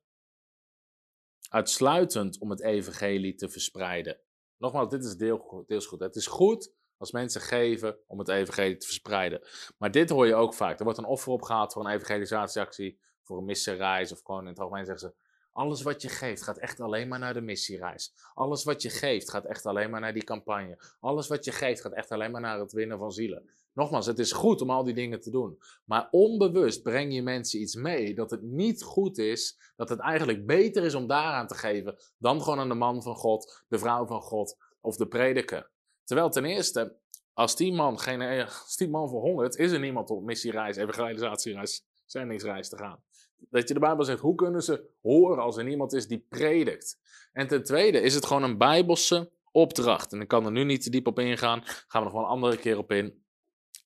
uitsluitend 1.50 2.40
om 2.40 2.50
het 2.50 2.62
evangelie 2.62 3.36
te 3.36 3.50
verspreiden. 3.50 4.20
Nogmaals, 4.58 4.90
dit 4.90 5.04
is 5.04 5.16
deel, 5.16 5.64
deels 5.68 5.86
goed. 5.86 6.00
Het 6.00 6.16
is 6.16 6.28
goed 6.28 6.74
als 7.06 7.14
mensen 7.14 7.42
geven 7.42 7.98
om 8.08 8.20
het 8.20 8.28
evangelie 8.28 8.78
te 8.78 8.86
verspreiden. 8.86 9.42
Maar 9.78 9.92
dit 9.92 10.10
hoor 10.10 10.28
je 10.28 10.36
ook 10.36 10.54
vaak. 10.54 10.78
Er 10.78 10.84
wordt 10.84 11.00
een 11.00 11.06
offer 11.06 11.32
opgehaald 11.32 11.74
voor 11.74 11.86
een 11.86 11.92
evangelisatieactie, 11.92 13.00
voor 13.24 13.38
een 13.38 13.46
missiereis 13.46 14.12
of 14.12 14.22
gewoon 14.24 14.42
in 14.42 14.48
het 14.48 14.60
algemeen 14.60 14.86
zeggen 14.86 15.10
ze... 15.10 15.24
Alles 15.52 15.82
wat 15.82 16.02
je 16.02 16.10
geeft 16.10 16.44
gaat 16.44 16.58
echt 16.58 16.80
alleen 16.80 17.08
maar 17.08 17.20
naar 17.20 17.34
de 17.34 17.42
missiereis. 17.42 18.14
Alles 18.34 18.64
wat 18.64 18.82
je 18.82 18.90
geeft 18.90 19.30
gaat 19.30 19.46
echt 19.46 19.66
alleen 19.66 19.90
maar 19.90 20.00
naar 20.00 20.14
die 20.14 20.24
campagne. 20.24 20.80
Alles 21.00 21.28
wat 21.28 21.46
je 21.46 21.52
geeft 21.52 21.82
gaat 21.82 21.94
echt 21.94 22.12
alleen 22.12 22.32
maar 22.32 22.42
naar 22.42 22.60
het 22.60 22.72
winnen 22.72 22.98
van 22.98 23.12
zielen. 23.12 23.50
Nogmaals, 23.74 24.06
het 24.06 24.20
is 24.20 24.32
goed 24.32 24.62
om 24.62 24.70
al 24.70 24.84
die 24.84 24.94
dingen 24.94 25.20
te 25.20 25.30
doen. 25.30 25.58
Maar 25.86 26.08
onbewust 26.12 26.84
breng 26.84 27.14
je 27.14 27.22
mensen 27.22 27.62
iets 27.62 27.76
mee 27.76 28.16
dat 28.16 28.32
het 28.32 28.42
niet 28.42 28.84
goed 28.84 29.18
is. 29.18 29.60
Dat 29.76 29.90
het 29.90 30.00
eigenlijk 30.00 30.46
beter 30.46 30.84
is 30.84 30.96
om 30.96 31.08
daaraan 31.08 31.48
te 31.48 31.56
geven 31.56 31.98
dan 32.18 32.42
gewoon 32.42 32.60
aan 32.60 32.70
de 32.70 32.76
man 32.76 33.04
van 33.04 33.16
God, 33.16 33.64
de 33.68 33.78
vrouw 33.78 34.06
van 34.06 34.22
God 34.22 34.58
of 34.82 34.96
de 34.96 35.08
prediker. 35.08 35.72
Terwijl 36.06 36.30
ten 36.30 36.46
eerste, 36.46 36.96
als 37.34 37.56
die 37.56 37.74
man, 37.74 38.00
geen, 38.00 38.22
als 38.64 38.78
die 38.78 38.90
man 38.90 39.10
verhongert, 39.10 39.56
is 39.56 39.72
er 39.72 39.80
niemand 39.80 40.10
op 40.10 40.24
missiereis, 40.24 40.78
evangelisatiereis, 40.78 41.86
zendingsreis 42.06 42.70
te 42.70 42.78
gaan. 42.78 43.04
Dat 43.50 43.68
je 43.68 43.74
de 43.74 43.80
Bijbel 43.80 44.06
zegt, 44.06 44.20
hoe 44.20 44.36
kunnen 44.36 44.62
ze 44.62 44.90
horen 45.02 45.44
als 45.44 45.58
er 45.58 45.64
niemand 45.64 45.94
is 45.94 46.08
die 46.08 46.26
predikt? 46.30 46.98
En 47.34 47.48
ten 47.48 47.64
tweede 47.64 48.02
is 48.02 48.16
het 48.16 48.26
gewoon 48.26 48.44
een 48.44 48.58
Bijbelse 48.58 49.32
opdracht. 49.52 50.14
En 50.14 50.22
ik 50.22 50.28
kan 50.28 50.46
er 50.46 50.52
nu 50.52 50.64
niet 50.64 50.84
te 50.84 50.90
diep 50.90 51.08
op 51.08 51.20
ingaan, 51.20 51.62
gaan 51.66 52.02
we 52.02 52.04
nog 52.04 52.12
wel 52.12 52.22
een 52.22 52.30
andere 52.30 52.58
keer 52.58 52.78
op 52.78 52.92
in. 52.92 53.24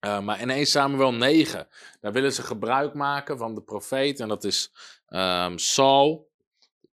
Uh, 0.06 0.22
maar 0.22 0.42
in 0.42 0.50
1 0.50 0.66
Samuel 0.66 1.14
9, 1.14 1.68
daar 2.02 2.12
willen 2.12 2.34
ze 2.34 2.42
gebruik 2.42 2.94
maken 2.94 3.38
van 3.38 3.56
de 3.56 3.62
profeet. 3.62 4.20
En 4.20 4.28
dat 4.28 4.44
is 4.44 4.72
um, 5.08 5.58
Saul. 5.58 6.29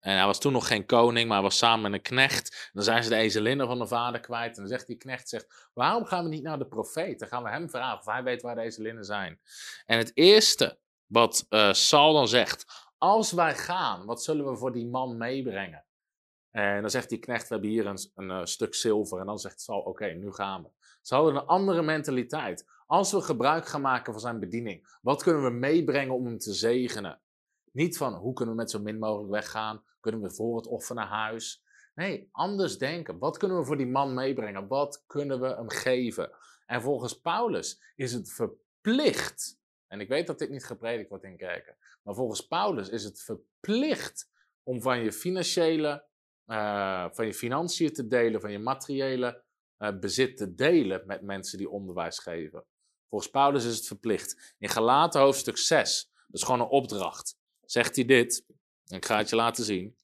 En 0.06 0.16
hij 0.16 0.26
was 0.26 0.40
toen 0.40 0.52
nog 0.52 0.66
geen 0.66 0.86
koning, 0.86 1.26
maar 1.26 1.36
hij 1.36 1.46
was 1.46 1.58
samen 1.58 1.90
met 1.90 1.92
een 1.92 2.02
knecht. 2.02 2.70
Dan 2.72 2.82
zijn 2.82 3.02
ze 3.02 3.08
de 3.08 3.16
ezelinnen 3.16 3.66
van 3.66 3.78
de 3.78 3.86
vader 3.86 4.20
kwijt. 4.20 4.56
En 4.56 4.62
dan 4.62 4.68
zegt 4.68 4.86
die 4.86 4.96
knecht, 4.96 5.28
zegt, 5.28 5.70
waarom 5.74 6.04
gaan 6.04 6.24
we 6.24 6.30
niet 6.30 6.42
naar 6.42 6.58
de 6.58 6.66
profeet? 6.66 7.18
Dan 7.18 7.28
gaan 7.28 7.42
we 7.42 7.48
hem 7.48 7.70
vragen 7.70 7.98
of 7.98 8.06
hij 8.06 8.22
weet 8.22 8.42
waar 8.42 8.54
de 8.54 8.60
ezelinnen 8.60 9.04
zijn. 9.04 9.40
En 9.86 9.98
het 9.98 10.10
eerste 10.14 10.78
wat 11.06 11.46
uh, 11.50 11.72
Saul 11.72 12.12
dan 12.12 12.28
zegt, 12.28 12.90
als 12.98 13.32
wij 13.32 13.54
gaan, 13.54 14.04
wat 14.04 14.22
zullen 14.22 14.50
we 14.50 14.56
voor 14.56 14.72
die 14.72 14.86
man 14.86 15.16
meebrengen? 15.16 15.84
En 16.50 16.80
dan 16.80 16.90
zegt 16.90 17.08
die 17.08 17.18
knecht, 17.18 17.48
we 17.48 17.54
hebben 17.54 17.70
hier 17.70 17.86
een, 17.86 18.10
een 18.14 18.46
stuk 18.46 18.74
zilver. 18.74 19.20
En 19.20 19.26
dan 19.26 19.38
zegt 19.38 19.60
Saul, 19.60 19.80
oké, 19.80 20.06
nu 20.06 20.32
gaan 20.32 20.62
we. 20.62 20.68
Ze 21.02 21.14
hadden 21.14 21.34
een 21.34 21.46
andere 21.46 21.82
mentaliteit. 21.82 22.66
Als 22.86 23.12
we 23.12 23.20
gebruik 23.20 23.66
gaan 23.66 23.80
maken 23.80 24.12
van 24.12 24.22
zijn 24.22 24.40
bediening, 24.40 24.98
wat 25.02 25.22
kunnen 25.22 25.42
we 25.42 25.50
meebrengen 25.50 26.14
om 26.14 26.26
hem 26.26 26.38
te 26.38 26.52
zegenen? 26.52 27.20
Niet 27.76 27.96
van 27.96 28.14
hoe 28.14 28.32
kunnen 28.32 28.54
we 28.54 28.60
met 28.60 28.70
zo 28.70 28.80
min 28.80 28.98
mogelijk 28.98 29.30
weggaan? 29.30 29.84
Kunnen 30.00 30.20
we 30.20 30.30
voor 30.30 30.56
het 30.56 30.66
offer 30.66 30.94
naar 30.94 31.06
huis? 31.06 31.64
Nee, 31.94 32.28
anders 32.32 32.78
denken. 32.78 33.18
Wat 33.18 33.36
kunnen 33.36 33.58
we 33.58 33.64
voor 33.64 33.76
die 33.76 33.86
man 33.86 34.14
meebrengen? 34.14 34.68
Wat 34.68 35.04
kunnen 35.06 35.40
we 35.40 35.46
hem 35.46 35.70
geven? 35.70 36.30
En 36.66 36.82
volgens 36.82 37.20
Paulus 37.20 37.80
is 37.96 38.12
het 38.12 38.32
verplicht. 38.32 39.58
En 39.86 40.00
ik 40.00 40.08
weet 40.08 40.26
dat 40.26 40.38
dit 40.38 40.50
niet 40.50 40.64
gepredikt 40.64 41.08
wordt 41.08 41.24
in 41.24 41.36
kerken. 41.36 41.76
Maar 42.02 42.14
volgens 42.14 42.46
Paulus 42.46 42.88
is 42.88 43.04
het 43.04 43.22
verplicht 43.22 44.30
om 44.62 44.82
van 44.82 44.98
je 44.98 45.12
financiële, 45.12 46.04
uh, 46.46 47.06
van 47.10 47.26
je 47.26 47.34
financiën 47.34 47.92
te 47.92 48.06
delen, 48.06 48.40
van 48.40 48.52
je 48.52 48.58
materiële 48.58 49.42
uh, 49.78 49.98
bezit 49.98 50.36
te 50.36 50.54
delen 50.54 51.02
met 51.06 51.22
mensen 51.22 51.58
die 51.58 51.70
onderwijs 51.70 52.18
geven. 52.18 52.64
Volgens 53.08 53.30
Paulus 53.30 53.64
is 53.64 53.76
het 53.76 53.86
verplicht. 53.86 54.54
In 54.58 54.68
Galaten 54.68 55.20
hoofdstuk 55.20 55.56
6, 55.56 56.10
dat 56.12 56.40
is 56.40 56.42
gewoon 56.42 56.60
een 56.60 56.66
opdracht, 56.66 57.35
zegt 57.66 57.96
hij 57.96 58.04
dit. 58.04 58.44
Ik 58.86 59.04
ga 59.04 59.18
het 59.18 59.28
je 59.28 59.36
laten 59.36 59.64
zien. 59.64 59.96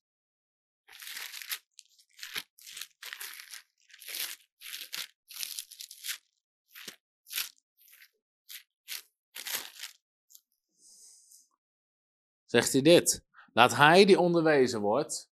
Zegt 12.47 12.73
hij 12.73 12.83
dit. 12.83 13.23
Laat 13.53 13.77
hij 13.77 14.05
die 14.05 14.19
onderwezen 14.19 14.81
wordt 14.81 15.31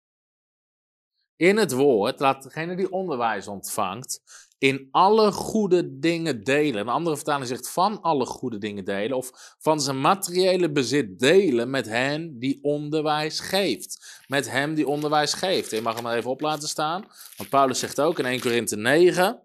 in 1.39 1.57
het 1.57 1.73
woord, 1.73 2.21
laat 2.21 2.43
degene 2.43 2.77
die 2.77 2.93
onderwijs 2.93 3.49
ontvangt, 3.49 4.23
in 4.59 4.89
alle 4.91 5.33
goede 5.33 5.99
dingen 5.99 6.45
delen. 6.45 6.81
Een 6.81 6.89
andere 6.89 7.17
vertaling 7.17 7.47
zegt 7.47 7.71
van 7.71 8.01
alle 8.03 8.27
goede 8.27 8.59
dingen 8.59 8.85
delen. 8.85 9.17
Of 9.17 9.57
van 9.59 9.81
zijn 9.81 10.01
materiële 10.01 10.73
bezit 10.73 11.19
delen 11.19 11.71
met 11.71 11.87
hen 11.87 12.39
die 12.39 12.59
onderwijs 12.63 13.41
geeft. 13.41 14.23
Met 14.27 14.51
hem 14.51 14.75
die 14.75 14.87
onderwijs 14.87 15.33
geeft. 15.33 15.71
Je 15.71 15.83
mag 15.83 15.95
hem 15.95 16.03
maar 16.03 16.17
even 16.17 16.31
op 16.31 16.41
laten 16.41 16.69
staan. 16.69 17.07
Want 17.37 17.49
Paulus 17.49 17.79
zegt 17.79 18.01
ook 18.01 18.19
in 18.19 18.25
1 18.25 18.41
Korinthe 18.41 18.77
9. 18.77 19.43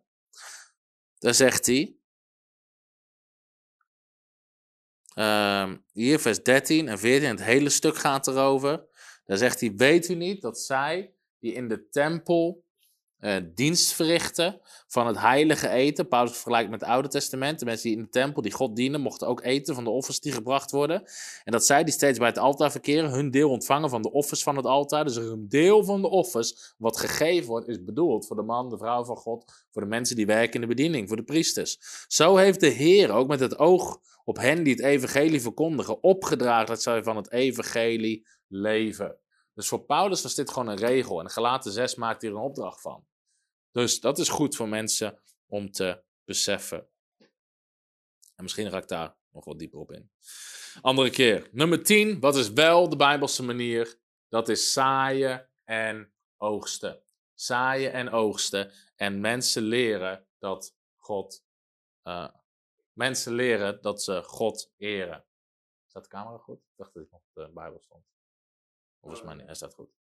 Daar 1.19 1.33
zegt 1.33 1.65
hij. 1.65 1.95
Uh, 5.15 5.73
hier 5.91 6.19
vers 6.19 6.43
13 6.43 6.87
en 6.87 6.99
14. 6.99 7.29
Het 7.29 7.43
hele 7.43 7.69
stuk 7.69 7.95
gaat 7.95 8.27
erover. 8.27 8.85
Daar 9.25 9.37
zegt 9.37 9.59
hij: 9.59 9.73
Weet 9.75 10.09
u 10.09 10.15
niet 10.15 10.41
dat 10.41 10.59
zij 10.59 11.13
die 11.39 11.53
in 11.53 11.67
de 11.67 11.89
tempel 11.89 12.63
uh, 13.23 13.35
dienst 13.55 13.93
verrichten 13.93 14.61
van 14.87 15.07
het 15.07 15.19
heilige 15.19 15.69
eten. 15.69 16.07
Paulus 16.07 16.31
vergelijkt 16.31 16.69
met 16.69 16.81
het 16.81 16.89
Oude 16.89 17.07
Testament. 17.07 17.59
De 17.59 17.65
mensen 17.65 17.89
die 17.89 17.97
in 17.97 18.03
de 18.03 18.09
tempel, 18.09 18.41
die 18.41 18.51
God 18.51 18.75
dienen, 18.75 19.01
mochten 19.01 19.27
ook 19.27 19.43
eten 19.43 19.75
van 19.75 19.83
de 19.83 19.89
offers 19.89 20.19
die 20.19 20.31
gebracht 20.31 20.71
worden. 20.71 21.03
En 21.43 21.51
dat 21.51 21.65
zij 21.65 21.83
die 21.83 21.93
steeds 21.93 22.17
bij 22.17 22.27
het 22.27 22.37
altaar 22.37 22.71
verkeren, 22.71 23.11
hun 23.11 23.31
deel 23.31 23.49
ontvangen 23.49 23.89
van 23.89 24.01
de 24.01 24.11
offers 24.11 24.43
van 24.43 24.55
het 24.55 24.65
altaar. 24.65 25.05
Dus 25.05 25.15
een 25.15 25.49
deel 25.49 25.83
van 25.83 26.01
de 26.01 26.09
offers 26.09 26.75
wat 26.77 26.99
gegeven 26.99 27.47
wordt, 27.47 27.67
is 27.67 27.83
bedoeld 27.83 28.27
voor 28.27 28.35
de 28.35 28.41
man, 28.41 28.69
de 28.69 28.77
vrouw 28.77 29.03
van 29.05 29.17
God, 29.17 29.65
voor 29.71 29.81
de 29.81 29.87
mensen 29.87 30.15
die 30.15 30.25
werken 30.25 30.53
in 30.53 30.61
de 30.61 30.75
bediening, 30.75 31.07
voor 31.07 31.17
de 31.17 31.23
priesters. 31.23 31.77
Zo 32.07 32.35
heeft 32.35 32.59
de 32.59 32.67
Heer 32.67 33.11
ook 33.11 33.27
met 33.27 33.39
het 33.39 33.59
oog 33.59 33.99
op 34.23 34.37
hen 34.37 34.63
die 34.63 34.73
het 34.73 34.83
evangelie 34.83 35.41
verkondigen, 35.41 36.03
opgedragen 36.03 36.67
dat 36.67 36.81
zij 36.81 37.03
van 37.03 37.15
het 37.15 37.31
evangelie 37.31 38.27
leven. 38.47 39.17
Dus 39.53 39.67
voor 39.67 39.85
Paulus 39.85 40.21
was 40.21 40.35
dit 40.35 40.49
gewoon 40.49 40.67
een 40.67 40.77
regel. 40.77 41.19
En 41.19 41.29
Galaten 41.29 41.71
6 41.71 41.95
maakt 41.95 42.21
hier 42.21 42.31
een 42.31 42.37
opdracht 42.37 42.81
van. 42.81 43.03
Dus 43.73 43.99
dat 43.99 44.19
is 44.19 44.29
goed 44.29 44.55
voor 44.55 44.69
mensen 44.69 45.21
om 45.45 45.71
te 45.71 46.03
beseffen. 46.23 46.87
En 48.35 48.43
misschien 48.43 48.69
raak 48.69 48.81
ik 48.81 48.87
daar 48.87 49.17
nog 49.31 49.45
wat 49.45 49.59
dieper 49.59 49.79
op 49.79 49.91
in. 49.91 50.11
Andere 50.81 51.09
keer. 51.09 51.49
Nummer 51.51 51.83
10. 51.83 52.19
Wat 52.19 52.35
is 52.35 52.51
wel 52.51 52.89
de 52.89 52.95
Bijbelse 52.95 53.43
manier? 53.43 53.99
Dat 54.27 54.49
is 54.49 54.73
zaaien 54.73 55.49
en 55.63 56.13
oogsten. 56.37 57.03
Zaaien 57.33 57.93
en 57.93 58.09
oogsten. 58.09 58.71
En 58.95 59.21
mensen 59.21 59.63
leren 59.63 60.27
dat 60.37 60.75
God. 60.97 61.43
Uh, 62.03 62.29
mensen 62.91 63.33
leren 63.33 63.81
dat 63.81 64.03
ze 64.03 64.23
God 64.23 64.71
eren. 64.77 65.25
Staat 65.87 66.03
de 66.03 66.09
camera 66.09 66.37
goed? 66.37 66.59
Ik 66.59 66.73
dacht 66.75 66.93
dat 66.93 67.03
ik 67.03 67.11
nog 67.11 67.21
de 67.33 67.49
Bijbel 67.53 67.79
stond. 67.79 68.05
Volgens 68.99 69.23
mij 69.23 69.35
niet, 69.35 69.45
hij 69.45 69.55
staat 69.55 69.73
goed. 69.73 69.91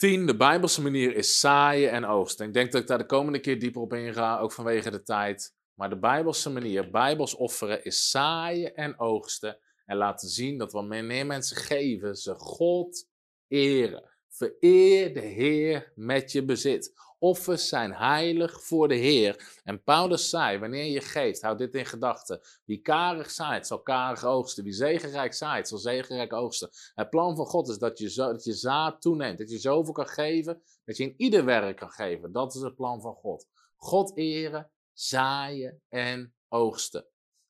10. 0.00 0.26
De 0.26 0.36
Bijbelse 0.36 0.82
manier 0.82 1.16
is 1.16 1.40
zaaien 1.40 1.90
en 1.90 2.04
oogsten. 2.04 2.46
Ik 2.46 2.52
denk 2.52 2.72
dat 2.72 2.80
ik 2.80 2.86
daar 2.86 2.98
de 2.98 3.06
komende 3.06 3.40
keer 3.40 3.58
dieper 3.58 3.80
op 3.80 3.92
inga, 3.92 4.38
ook 4.38 4.52
vanwege 4.52 4.90
de 4.90 5.02
tijd. 5.02 5.54
Maar 5.74 5.90
de 5.90 5.98
Bijbelse 5.98 6.50
manier, 6.50 6.90
Bijbels 6.90 7.34
offeren, 7.34 7.84
is 7.84 8.10
zaaien 8.10 8.74
en 8.74 8.98
oogsten. 8.98 9.58
En 9.86 9.96
laten 9.96 10.28
zien 10.28 10.58
dat 10.58 10.72
wanneer 10.72 11.26
mensen 11.26 11.56
geven, 11.56 12.16
ze 12.16 12.34
God 12.34 13.08
eren. 13.48 14.10
Vereer 14.28 15.14
de 15.14 15.20
Heer 15.20 15.92
met 15.94 16.32
je 16.32 16.44
bezit. 16.44 16.92
Offers 17.22 17.68
zijn 17.68 17.94
heilig 17.94 18.62
voor 18.62 18.88
de 18.88 18.94
Heer. 18.94 19.60
En 19.64 19.82
Paulus 19.82 20.30
zei, 20.30 20.58
wanneer 20.58 20.84
je 20.84 21.00
geeft, 21.00 21.42
houd 21.42 21.58
dit 21.58 21.74
in 21.74 21.86
gedachten. 21.86 22.40
Wie 22.64 22.80
karig 22.80 23.30
zaait, 23.30 23.66
zal 23.66 23.82
karig 23.82 24.24
oogsten. 24.24 24.64
Wie 24.64 24.72
zegenrijk 24.72 25.34
zaait, 25.34 25.68
zal 25.68 25.78
zegenrijk 25.78 26.32
oogsten. 26.32 26.70
Het 26.94 27.10
plan 27.10 27.36
van 27.36 27.46
God 27.46 27.68
is 27.68 27.78
dat 27.78 27.98
je, 27.98 28.10
zo, 28.10 28.32
dat 28.32 28.44
je 28.44 28.52
zaad 28.52 29.00
toeneemt. 29.00 29.38
Dat 29.38 29.50
je 29.50 29.58
zoveel 29.58 29.92
kan 29.92 30.08
geven, 30.08 30.62
dat 30.84 30.96
je 30.96 31.04
in 31.04 31.14
ieder 31.16 31.44
werk 31.44 31.76
kan 31.76 31.90
geven. 31.90 32.32
Dat 32.32 32.54
is 32.54 32.60
het 32.60 32.74
plan 32.74 33.00
van 33.00 33.14
God. 33.14 33.46
God 33.76 34.16
eren, 34.16 34.70
zaaien 34.92 35.82
en 35.88 36.34
oogsten. 36.48 37.06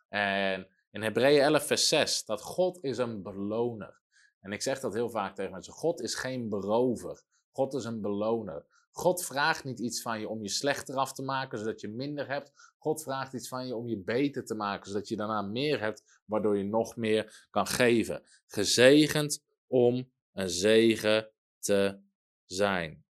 En 0.08 0.68
in 0.90 1.02
Hebreeën 1.02 1.42
11 1.42 1.66
vers 1.66 1.88
6, 1.88 2.24
dat 2.24 2.42
God 2.42 2.78
is 2.84 2.98
een 2.98 3.22
beloner. 3.22 4.00
En 4.40 4.52
ik 4.52 4.62
zeg 4.62 4.80
dat 4.80 4.94
heel 4.94 5.10
vaak 5.10 5.34
tegen 5.34 5.52
mensen. 5.52 5.72
God 5.72 6.00
is 6.00 6.14
geen 6.14 6.48
berover. 6.48 7.22
God 7.52 7.74
is 7.74 7.84
een 7.84 8.00
beloner. 8.00 8.64
God 8.90 9.24
vraagt 9.24 9.64
niet 9.64 9.78
iets 9.78 10.02
van 10.02 10.20
je 10.20 10.28
om 10.28 10.42
je 10.42 10.48
slechter 10.48 10.94
af 10.94 11.12
te 11.12 11.22
maken, 11.22 11.58
zodat 11.58 11.80
je 11.80 11.88
minder 11.88 12.28
hebt. 12.28 12.72
God 12.78 13.02
vraagt 13.02 13.32
iets 13.32 13.48
van 13.48 13.66
je 13.66 13.76
om 13.76 13.88
je 13.88 13.98
beter 13.98 14.44
te 14.44 14.54
maken, 14.54 14.90
zodat 14.90 15.08
je 15.08 15.16
daarna 15.16 15.42
meer 15.42 15.80
hebt, 15.80 16.22
waardoor 16.24 16.56
je 16.56 16.64
nog 16.64 16.96
meer 16.96 17.46
kan 17.50 17.66
geven. 17.66 18.22
Gezegend 18.46 19.44
om 19.66 20.12
een 20.32 20.50
zegen 20.50 21.30
te 21.58 22.00
zijn. 22.44 23.04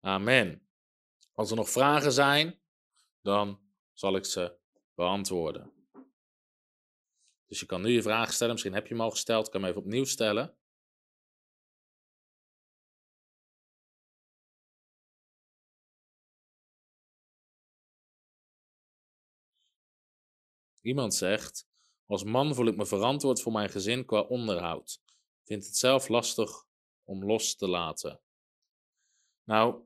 Amen. 0.00 0.68
Als 1.32 1.50
er 1.50 1.56
nog 1.56 1.70
vragen 1.70 2.12
zijn, 2.12 2.60
dan 3.22 3.60
zal 3.92 4.16
ik 4.16 4.24
ze 4.24 4.56
beantwoorden. 4.94 5.72
Dus 7.46 7.60
je 7.60 7.66
kan 7.66 7.82
nu 7.82 7.88
je 7.88 8.02
vraag 8.02 8.32
stellen. 8.32 8.52
Misschien 8.52 8.74
heb 8.74 8.86
je 8.86 8.94
hem 8.94 9.02
al 9.02 9.10
gesteld. 9.10 9.46
Ik 9.46 9.52
kan 9.52 9.60
hem 9.60 9.70
even 9.70 9.82
opnieuw 9.82 10.04
stellen. 10.04 10.57
Iemand 20.88 21.14
zegt: 21.14 21.66
Als 22.06 22.24
man 22.24 22.54
voel 22.54 22.66
ik 22.66 22.76
me 22.76 22.86
verantwoord 22.86 23.40
voor 23.40 23.52
mijn 23.52 23.68
gezin 23.68 24.04
qua 24.04 24.20
onderhoud. 24.20 25.00
Vind 25.44 25.66
het 25.66 25.76
zelf 25.76 26.08
lastig 26.08 26.64
om 27.04 27.24
los 27.24 27.56
te 27.56 27.68
laten. 27.68 28.20
Nou, 29.44 29.84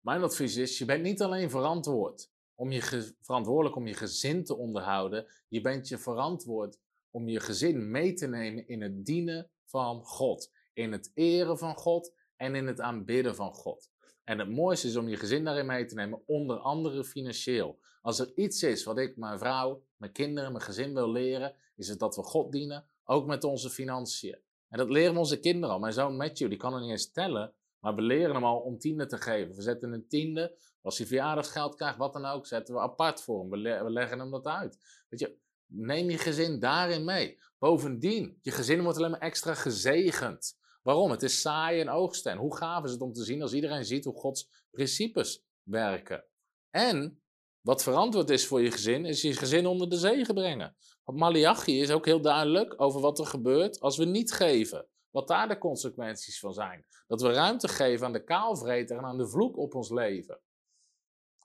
mijn 0.00 0.22
advies 0.22 0.56
is: 0.56 0.78
je 0.78 0.84
bent 0.84 1.02
niet 1.02 1.22
alleen 1.22 1.50
verantwoord 1.50 2.30
om 2.54 2.72
je 2.72 3.14
verantwoordelijk 3.20 3.76
om 3.76 3.86
je 3.86 3.94
gezin 3.94 4.44
te 4.44 4.56
onderhouden. 4.56 5.26
Je 5.48 5.60
bent 5.60 5.88
je 5.88 5.98
verantwoord 5.98 6.78
om 7.10 7.28
je 7.28 7.40
gezin 7.40 7.90
mee 7.90 8.12
te 8.12 8.26
nemen 8.26 8.68
in 8.68 8.82
het 8.82 9.04
dienen 9.04 9.50
van 9.64 10.04
God. 10.04 10.52
In 10.72 10.92
het 10.92 11.10
eren 11.14 11.58
van 11.58 11.76
God 11.76 12.14
en 12.36 12.54
in 12.54 12.66
het 12.66 12.80
aanbidden 12.80 13.34
van 13.34 13.52
God. 13.52 13.90
En 14.24 14.38
het 14.38 14.50
mooiste 14.50 14.86
is 14.86 14.96
om 14.96 15.08
je 15.08 15.16
gezin 15.16 15.44
daarin 15.44 15.66
mee 15.66 15.84
te 15.84 15.94
nemen, 15.94 16.22
onder 16.26 16.58
andere 16.58 17.04
financieel. 17.04 17.78
Als 18.00 18.18
er 18.18 18.32
iets 18.34 18.62
is 18.62 18.84
wat 18.84 18.98
ik 18.98 19.16
mijn 19.16 19.38
vrouw, 19.38 19.82
mijn 19.96 20.12
kinderen, 20.12 20.52
mijn 20.52 20.64
gezin 20.64 20.94
wil 20.94 21.10
leren, 21.10 21.54
is 21.76 21.88
het 21.88 21.98
dat 21.98 22.16
we 22.16 22.22
God 22.22 22.52
dienen, 22.52 22.84
ook 23.04 23.26
met 23.26 23.44
onze 23.44 23.70
financiën. 23.70 24.38
En 24.68 24.78
dat 24.78 24.90
leren 24.90 25.12
we 25.12 25.18
onze 25.18 25.40
kinderen 25.40 25.74
al. 25.74 25.80
Mijn 25.80 25.92
zoon 25.92 26.16
Matthew, 26.16 26.48
die 26.48 26.58
kan 26.58 26.74
er 26.74 26.80
niet 26.80 26.90
eens 26.90 27.12
tellen, 27.12 27.54
maar 27.78 27.94
we 27.94 28.02
leren 28.02 28.34
hem 28.34 28.44
al 28.44 28.58
om 28.58 28.78
tiende 28.78 29.06
te 29.06 29.18
geven. 29.18 29.54
We 29.54 29.62
zetten 29.62 29.92
een 29.92 30.08
tiende, 30.08 30.56
als 30.82 30.98
hij 30.98 31.06
verjaardagsgeld 31.06 31.74
krijgt, 31.74 31.98
wat 31.98 32.12
dan 32.12 32.24
ook, 32.24 32.46
zetten 32.46 32.74
we 32.74 32.80
apart 32.80 33.22
voor 33.22 33.40
hem. 33.40 33.50
We, 33.50 33.90
leggen 33.90 34.18
hem 34.18 34.30
dat 34.30 34.46
uit. 34.46 34.78
Weet 35.08 35.20
je, 35.20 35.36
neem 35.66 36.10
je 36.10 36.18
gezin 36.18 36.60
daarin 36.60 37.04
mee. 37.04 37.38
Bovendien, 37.58 38.38
je 38.42 38.50
gezin 38.50 38.82
wordt 38.82 38.98
alleen 38.98 39.10
maar 39.10 39.20
extra 39.20 39.54
gezegend. 39.54 40.58
Waarom? 40.82 41.10
Het 41.10 41.22
is 41.22 41.40
saai 41.40 41.80
en 41.80 41.88
oogsten. 41.88 42.36
hoe 42.36 42.56
gaaf 42.56 42.84
is 42.84 42.90
het 42.90 43.00
om 43.00 43.12
te 43.12 43.24
zien 43.24 43.42
als 43.42 43.52
iedereen 43.52 43.84
ziet 43.84 44.04
hoe 44.04 44.14
Gods 44.14 44.66
principes 44.70 45.44
werken. 45.62 46.24
En 46.70 47.22
wat 47.60 47.82
verantwoord 47.82 48.30
is 48.30 48.46
voor 48.46 48.60
je 48.60 48.70
gezin, 48.70 49.04
is 49.04 49.22
je 49.22 49.32
gezin 49.32 49.66
onder 49.66 49.88
de 49.88 49.96
zegen 49.96 50.34
brengen. 50.34 50.76
Want 51.04 51.18
Malachi 51.18 51.80
is 51.80 51.90
ook 51.90 52.04
heel 52.04 52.20
duidelijk 52.20 52.80
over 52.80 53.00
wat 53.00 53.18
er 53.18 53.26
gebeurt 53.26 53.80
als 53.80 53.96
we 53.96 54.04
niet 54.04 54.32
geven. 54.32 54.88
Wat 55.10 55.28
daar 55.28 55.48
de 55.48 55.58
consequenties 55.58 56.38
van 56.38 56.54
zijn. 56.54 56.86
Dat 57.06 57.20
we 57.20 57.32
ruimte 57.32 57.68
geven 57.68 58.06
aan 58.06 58.12
de 58.12 58.24
kaalvreter 58.24 58.96
en 58.96 59.04
aan 59.04 59.18
de 59.18 59.28
vloek 59.28 59.56
op 59.56 59.74
ons 59.74 59.90
leven. 59.90 60.40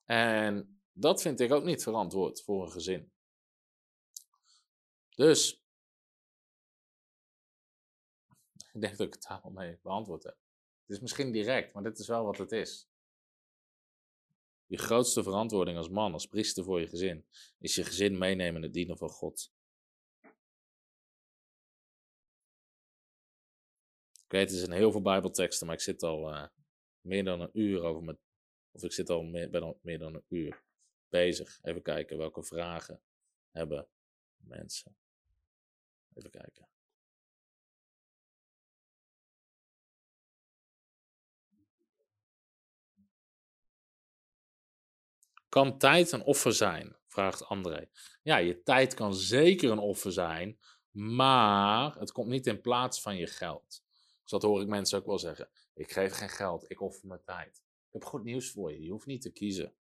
En 0.06 0.82
dat 0.92 1.22
vind 1.22 1.40
ik 1.40 1.52
ook 1.52 1.64
niet 1.64 1.84
verantwoord 1.84 2.44
voor 2.44 2.66
een 2.66 2.72
gezin. 2.72 3.12
Dus, 5.16 5.64
ik 8.72 8.82
denk 8.82 8.98
dat 8.98 9.08
ik 9.08 9.14
het 9.14 9.26
daar 9.28 9.42
al 9.42 9.52
mee 9.52 9.80
beantwoord 9.82 10.24
heb. 10.24 10.38
Het 10.86 10.96
is 10.96 11.00
misschien 11.00 11.32
direct, 11.32 11.74
maar 11.74 11.84
dit 11.84 12.00
is 12.00 12.08
wel 12.08 12.26
wat 12.26 12.38
het 12.38 12.52
is. 12.52 12.88
Je 14.68 14.78
grootste 14.78 15.24
verantwoording 15.24 15.78
als 15.78 15.90
man, 15.90 16.14
als 16.14 16.28
priester 16.28 16.64
voor 16.64 16.80
je 16.80 16.88
gezin, 16.88 17.26
is 17.60 17.76
je 17.76 17.84
gezin 17.84 18.18
meenemen 18.18 18.56
in 18.56 18.64
het 18.64 18.74
dienen 18.74 18.98
van 18.98 19.10
God. 19.10 19.54
Ik 24.24 24.32
weet, 24.32 24.52
het 24.52 24.62
een 24.62 24.72
heel 24.72 24.92
veel 24.92 25.02
Bijbelteksten, 25.02 25.68
maar 25.68 25.76
ik 25.76 25.82
zit 25.82 26.04
al 26.04 26.34
uh, 26.34 26.48
meer 27.02 27.24
dan 27.24 27.42
een 27.42 27.50
uur 27.54 27.84
over 27.84 28.04
mijn. 28.04 28.20
Of 28.72 28.84
ik 28.84 28.92
zit 28.92 29.10
al 29.10 29.24
meer, 29.24 29.50
ben 29.50 29.62
al 29.64 29.80
meer 29.82 30.00
dan 30.00 30.14
een 30.16 30.26
uur 30.28 30.64
bezig. 31.10 31.60
Even 31.62 31.82
kijken 31.82 32.18
welke 32.18 32.44
vragen 32.44 33.02
hebben 33.52 33.88
mensen. 34.38 34.98
Even 36.14 36.30
kijken. 36.30 36.68
Kan 45.56 45.78
tijd 45.78 46.12
een 46.12 46.24
offer 46.24 46.54
zijn? 46.54 46.96
Vraagt 47.08 47.46
André. 47.46 47.90
Ja, 48.24 48.38
je 48.38 48.64
tijd 48.64 48.94
kan 48.94 49.14
zeker 49.14 49.72
een 49.72 49.80
offer 49.80 50.12
zijn, 50.12 50.60
maar 50.92 51.96
het 52.00 52.12
komt 52.12 52.28
niet 52.28 52.48
in 52.48 52.62
plaats 52.62 53.02
van 53.02 53.16
je 53.16 53.28
geld. 53.28 53.84
Dus 54.22 54.32
dat 54.32 54.42
hoor 54.42 54.62
ik 54.62 54.68
mensen 54.68 55.00
ook 55.00 55.06
wel 55.06 55.20
zeggen. 55.20 55.50
Ik 55.74 55.92
geef 55.92 56.14
geen 56.14 56.30
geld, 56.30 56.72
ik 56.72 56.82
offer 56.82 57.08
mijn 57.08 57.24
tijd. 57.24 57.58
Ik 57.58 57.94
heb 57.94 58.04
goed 58.04 58.24
nieuws 58.24 58.52
voor 58.52 58.72
je, 58.72 58.84
je 58.84 58.92
hoeft 58.92 59.06
niet 59.06 59.22
te 59.22 59.32
kiezen. 59.32 59.76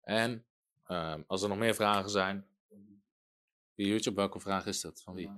En 0.00 0.46
uh, 0.86 1.16
als 1.26 1.42
er 1.42 1.48
nog 1.48 1.58
meer 1.58 1.74
vragen 1.74 2.10
zijn, 2.10 2.46
via 3.74 3.86
YouTube, 3.86 4.16
welke 4.16 4.40
vraag 4.40 4.66
is 4.66 4.80
dat? 4.80 5.02
Van 5.02 5.14
wie? 5.14 5.30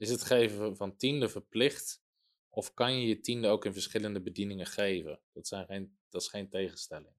Is 0.00 0.10
het 0.10 0.22
geven 0.22 0.76
van 0.76 0.96
tiende 0.96 1.28
verplicht? 1.28 2.02
Of 2.50 2.74
kan 2.74 3.00
je 3.00 3.06
je 3.06 3.20
tiende 3.20 3.48
ook 3.48 3.64
in 3.64 3.72
verschillende 3.72 4.20
bedieningen 4.20 4.66
geven? 4.66 5.20
Dat, 5.32 5.48
zijn 5.48 5.66
geen, 5.66 5.98
dat 6.08 6.22
is 6.22 6.28
geen 6.28 6.48
tegenstelling. 6.48 7.14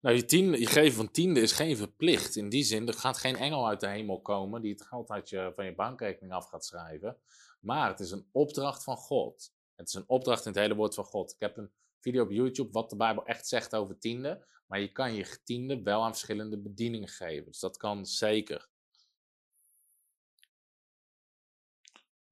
Nou, 0.00 0.16
je, 0.16 0.24
tiende, 0.24 0.58
je 0.60 0.66
geven 0.66 0.96
van 0.96 1.10
tiende 1.10 1.40
is 1.40 1.52
geen 1.52 1.76
verplicht. 1.76 2.36
In 2.36 2.48
die 2.48 2.64
zin, 2.64 2.88
er 2.88 2.94
gaat 2.94 3.18
geen 3.18 3.36
engel 3.36 3.68
uit 3.68 3.80
de 3.80 3.88
hemel 3.88 4.20
komen 4.20 4.62
die 4.62 4.72
het 4.72 4.82
geld 4.82 5.28
je, 5.28 5.52
van 5.54 5.64
je 5.64 5.74
bankrekening 5.74 6.32
af 6.32 6.48
gaat 6.48 6.64
schrijven. 6.64 7.16
Maar 7.60 7.88
het 7.88 8.00
is 8.00 8.10
een 8.10 8.28
opdracht 8.32 8.84
van 8.84 8.96
God. 8.96 9.52
Het 9.74 9.88
is 9.88 9.94
een 9.94 10.08
opdracht 10.08 10.44
in 10.44 10.50
het 10.50 10.60
hele 10.60 10.74
woord 10.74 10.94
van 10.94 11.04
God. 11.04 11.32
Ik 11.32 11.40
heb 11.40 11.56
een 11.56 11.70
video 12.00 12.22
op 12.22 12.30
YouTube 12.30 12.72
wat 12.72 12.90
de 12.90 12.96
Bijbel 12.96 13.24
echt 13.26 13.48
zegt 13.48 13.74
over 13.74 13.98
tiende. 13.98 14.46
Maar 14.66 14.80
je 14.80 14.92
kan 14.92 15.14
je 15.14 15.38
tiende 15.44 15.82
wel 15.82 16.02
aan 16.02 16.12
verschillende 16.12 16.58
bedieningen 16.58 17.08
geven. 17.08 17.44
Dus 17.44 17.60
dat 17.60 17.76
kan 17.76 18.06
zeker. 18.06 18.68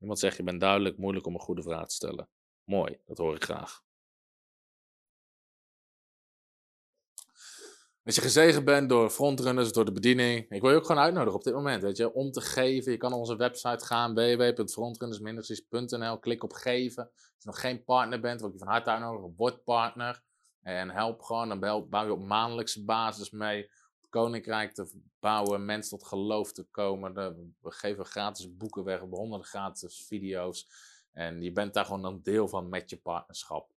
Iemand 0.04 0.22
zegt, 0.22 0.36
je 0.36 0.42
bent 0.42 0.60
duidelijk, 0.60 0.98
moeilijk 0.98 1.26
om 1.26 1.34
een 1.34 1.40
goede 1.40 1.62
vraag 1.62 1.86
te 1.86 1.94
stellen. 1.94 2.28
Mooi, 2.64 2.98
dat 3.04 3.18
hoor 3.18 3.34
ik 3.34 3.44
graag. 3.44 3.82
Als 8.02 8.14
je 8.14 8.20
gezegend 8.20 8.64
bent 8.64 8.88
door 8.88 9.10
frontrunners, 9.10 9.72
door 9.72 9.84
de 9.84 9.92
bediening. 9.92 10.50
Ik 10.50 10.60
wil 10.60 10.70
je 10.70 10.76
ook 10.76 10.86
gewoon 10.86 11.02
uitnodigen 11.02 11.38
op 11.38 11.44
dit 11.44 11.54
moment, 11.54 11.82
weet 11.82 11.96
je, 11.96 12.12
om 12.12 12.30
te 12.30 12.40
geven. 12.40 12.92
Je 12.92 12.98
kan 12.98 13.10
naar 13.10 13.18
onze 13.18 13.36
website 13.36 13.84
gaan, 13.84 14.14
www.frontrunnersministries.nl. 14.14 16.18
Klik 16.18 16.42
op 16.42 16.52
geven. 16.52 17.04
Als 17.04 17.34
je 17.38 17.48
nog 17.48 17.60
geen 17.60 17.84
partner 17.84 18.20
bent, 18.20 18.40
wil 18.40 18.48
ik 18.48 18.54
je 18.54 18.60
van 18.60 18.72
harte 18.72 18.90
uitnodigen, 18.90 19.34
word 19.36 19.64
partner. 19.64 20.22
En 20.62 20.90
help 20.90 21.22
gewoon, 21.22 21.48
dan 21.48 21.60
bouw 21.60 22.04
je 22.04 22.12
op 22.12 22.24
maandelijkse 22.24 22.84
basis 22.84 23.30
mee 23.30 23.70
koninkrijk 24.14 24.72
te 24.72 24.90
bouwen, 25.20 25.64
mensen 25.64 25.98
tot 25.98 26.06
geloof 26.06 26.52
te 26.52 26.64
komen. 26.70 27.14
We 27.60 27.70
geven 27.70 28.04
gratis 28.04 28.56
boeken 28.56 28.84
weg, 28.84 29.00
we 29.00 29.16
honderden 29.16 29.46
gratis 29.46 30.04
video's. 30.06 30.68
En 31.12 31.42
je 31.42 31.52
bent 31.52 31.74
daar 31.74 31.84
gewoon 31.84 32.04
een 32.04 32.22
deel 32.22 32.48
van 32.48 32.68
met 32.68 32.90
je 32.90 32.96
partnerschap. 32.96 33.70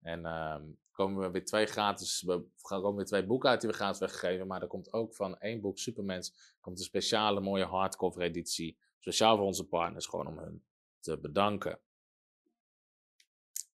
En 0.00 0.20
uh, 0.20 0.56
komen 0.92 1.22
we 1.22 1.30
weer 1.30 1.44
twee 1.44 1.66
gratis, 1.66 2.22
we 2.22 2.44
gaan 2.62 2.94
weer 2.94 3.04
twee 3.04 3.26
boeken 3.26 3.50
uit 3.50 3.60
die 3.60 3.70
we 3.70 3.76
gratis 3.76 3.98
weggeven. 3.98 4.46
Maar 4.46 4.62
er 4.62 4.68
komt 4.68 4.92
ook 4.92 5.14
van 5.14 5.38
één 5.38 5.60
boek, 5.60 5.78
Supermens, 5.78 6.54
komt 6.60 6.78
een 6.78 6.84
speciale 6.84 7.40
mooie 7.40 7.64
hardcover 7.64 8.22
editie. 8.22 8.78
Speciaal 8.98 9.36
voor 9.36 9.46
onze 9.46 9.68
partners, 9.68 10.06
gewoon 10.06 10.26
om 10.26 10.38
hun 10.38 10.64
te 11.00 11.18
bedanken. 11.18 11.78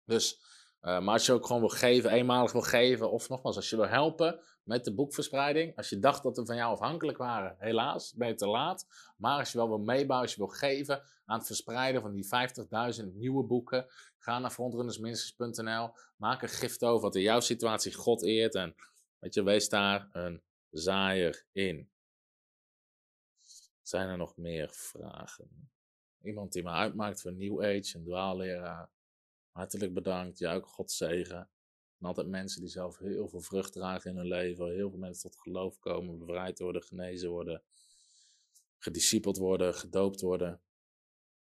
Dus, 0.05 0.41
uh, 0.83 1.01
maar 1.01 1.15
als 1.15 1.27
je 1.27 1.33
ook 1.33 1.47
gewoon 1.47 1.61
wil 1.61 1.71
geven, 1.71 2.11
eenmalig 2.11 2.53
wil 2.53 2.63
geven, 2.63 3.11
of 3.11 3.29
nogmaals, 3.29 3.57
als 3.57 3.71
je 3.71 3.77
wil 3.77 3.89
helpen, 3.89 4.41
met 4.69 4.85
de 4.85 4.95
boekverspreiding. 4.95 5.77
Als 5.77 5.89
je 5.89 5.99
dacht 5.99 6.23
dat 6.23 6.37
we 6.37 6.47
van 6.47 6.57
jou 6.57 6.73
afhankelijk 6.73 7.19
waren, 7.19 7.57
helaas, 7.59 8.15
ben 8.15 8.29
je 8.29 8.35
te 8.35 8.47
laat. 8.47 8.87
Maar 9.17 9.39
als 9.39 9.53
je 9.53 9.59
wel 9.59 9.69
wil 9.69 9.79
meebouwen, 9.79 10.27
als 10.27 10.35
je 10.35 10.41
wil 10.41 10.55
geven 10.55 11.03
aan 11.25 11.39
het 11.39 11.47
verspreiden 11.47 12.03
van 12.03 12.13
die 12.13 12.29
50.000 13.03 13.13
nieuwe 13.13 13.45
boeken, 13.45 13.87
ga 14.19 14.39
naar 14.39 14.51
frontrunnersministries.nl, 14.51 15.91
maak 16.17 16.43
een 16.43 16.49
gift 16.49 16.85
over 16.85 17.03
wat 17.03 17.15
in 17.15 17.23
jouw 17.23 17.41
situatie 17.41 17.95
God 17.95 18.23
eert 18.23 18.55
en 18.55 18.75
weet 19.19 19.35
je, 19.35 19.43
wees 19.43 19.69
daar 19.69 20.09
een 20.13 20.43
zaaier 20.71 21.45
in. 21.53 21.91
Zijn 23.83 24.09
er 24.09 24.17
nog 24.17 24.37
meer 24.37 24.69
vragen? 24.71 25.71
Iemand 26.23 26.53
die 26.53 26.63
me 26.63 26.71
uitmaakt 26.71 27.21
voor 27.21 27.33
New 27.33 27.63
Age, 27.63 27.97
een 27.97 28.05
dwaalleraar. 28.05 28.91
Hartelijk 29.53 29.95
bedankt. 29.95 30.39
Jij 30.39 30.55
ook 30.55 30.67
God 30.67 30.91
zegen. 30.91 31.49
En 32.01 32.07
altijd 32.07 32.27
mensen 32.27 32.61
die 32.61 32.71
zelf 32.71 32.99
heel 32.99 33.29
veel 33.29 33.41
vrucht 33.41 33.73
dragen 33.73 34.11
in 34.11 34.17
hun 34.17 34.27
leven. 34.27 34.73
Heel 34.73 34.91
veel 34.91 34.99
mensen 34.99 35.31
tot 35.31 35.41
geloof 35.41 35.79
komen, 35.79 36.19
bevrijd 36.19 36.59
worden, 36.59 36.83
genezen 36.83 37.31
worden. 37.31 37.63
Gediscipeld 38.79 39.37
worden, 39.37 39.75
gedoopt 39.75 40.21
worden. 40.21 40.63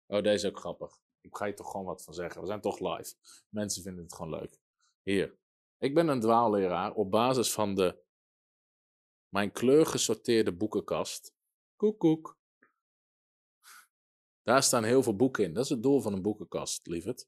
Oh, 0.07 0.23
deze 0.23 0.47
is 0.47 0.53
ook 0.53 0.59
grappig. 0.59 0.99
Ik 1.21 1.35
ga 1.35 1.45
je 1.45 1.53
toch 1.53 1.71
gewoon 1.71 1.85
wat 1.85 2.03
van 2.03 2.13
zeggen. 2.13 2.41
We 2.41 2.47
zijn 2.47 2.61
toch 2.61 2.79
live. 2.79 3.15
Mensen 3.49 3.83
vinden 3.83 4.03
het 4.03 4.13
gewoon 4.13 4.31
leuk. 4.39 4.59
Hier. 5.01 5.39
Ik 5.77 5.93
ben 5.93 6.07
een 6.07 6.19
dwaalleraar 6.19 6.93
op 6.93 7.11
basis 7.11 7.51
van 7.51 7.75
de 7.75 8.03
mijn 9.29 9.51
kleurgesorteerde 9.51 10.53
boekenkast. 10.53 11.33
Koek 11.75 11.99
koek. 11.99 12.39
Daar 14.43 14.63
staan 14.63 14.83
heel 14.83 15.03
veel 15.03 15.15
boeken 15.15 15.43
in. 15.43 15.53
Dat 15.53 15.63
is 15.63 15.69
het 15.69 15.83
doel 15.83 16.01
van 16.01 16.13
een 16.13 16.21
boekenkast, 16.21 16.87
lieverd. 16.87 17.27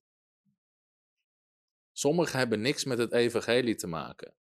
Sommigen 1.93 2.39
hebben 2.39 2.61
niks 2.61 2.83
met 2.83 2.97
het 2.97 3.11
evangelie 3.11 3.75
te 3.75 3.87
maken. 3.87 4.35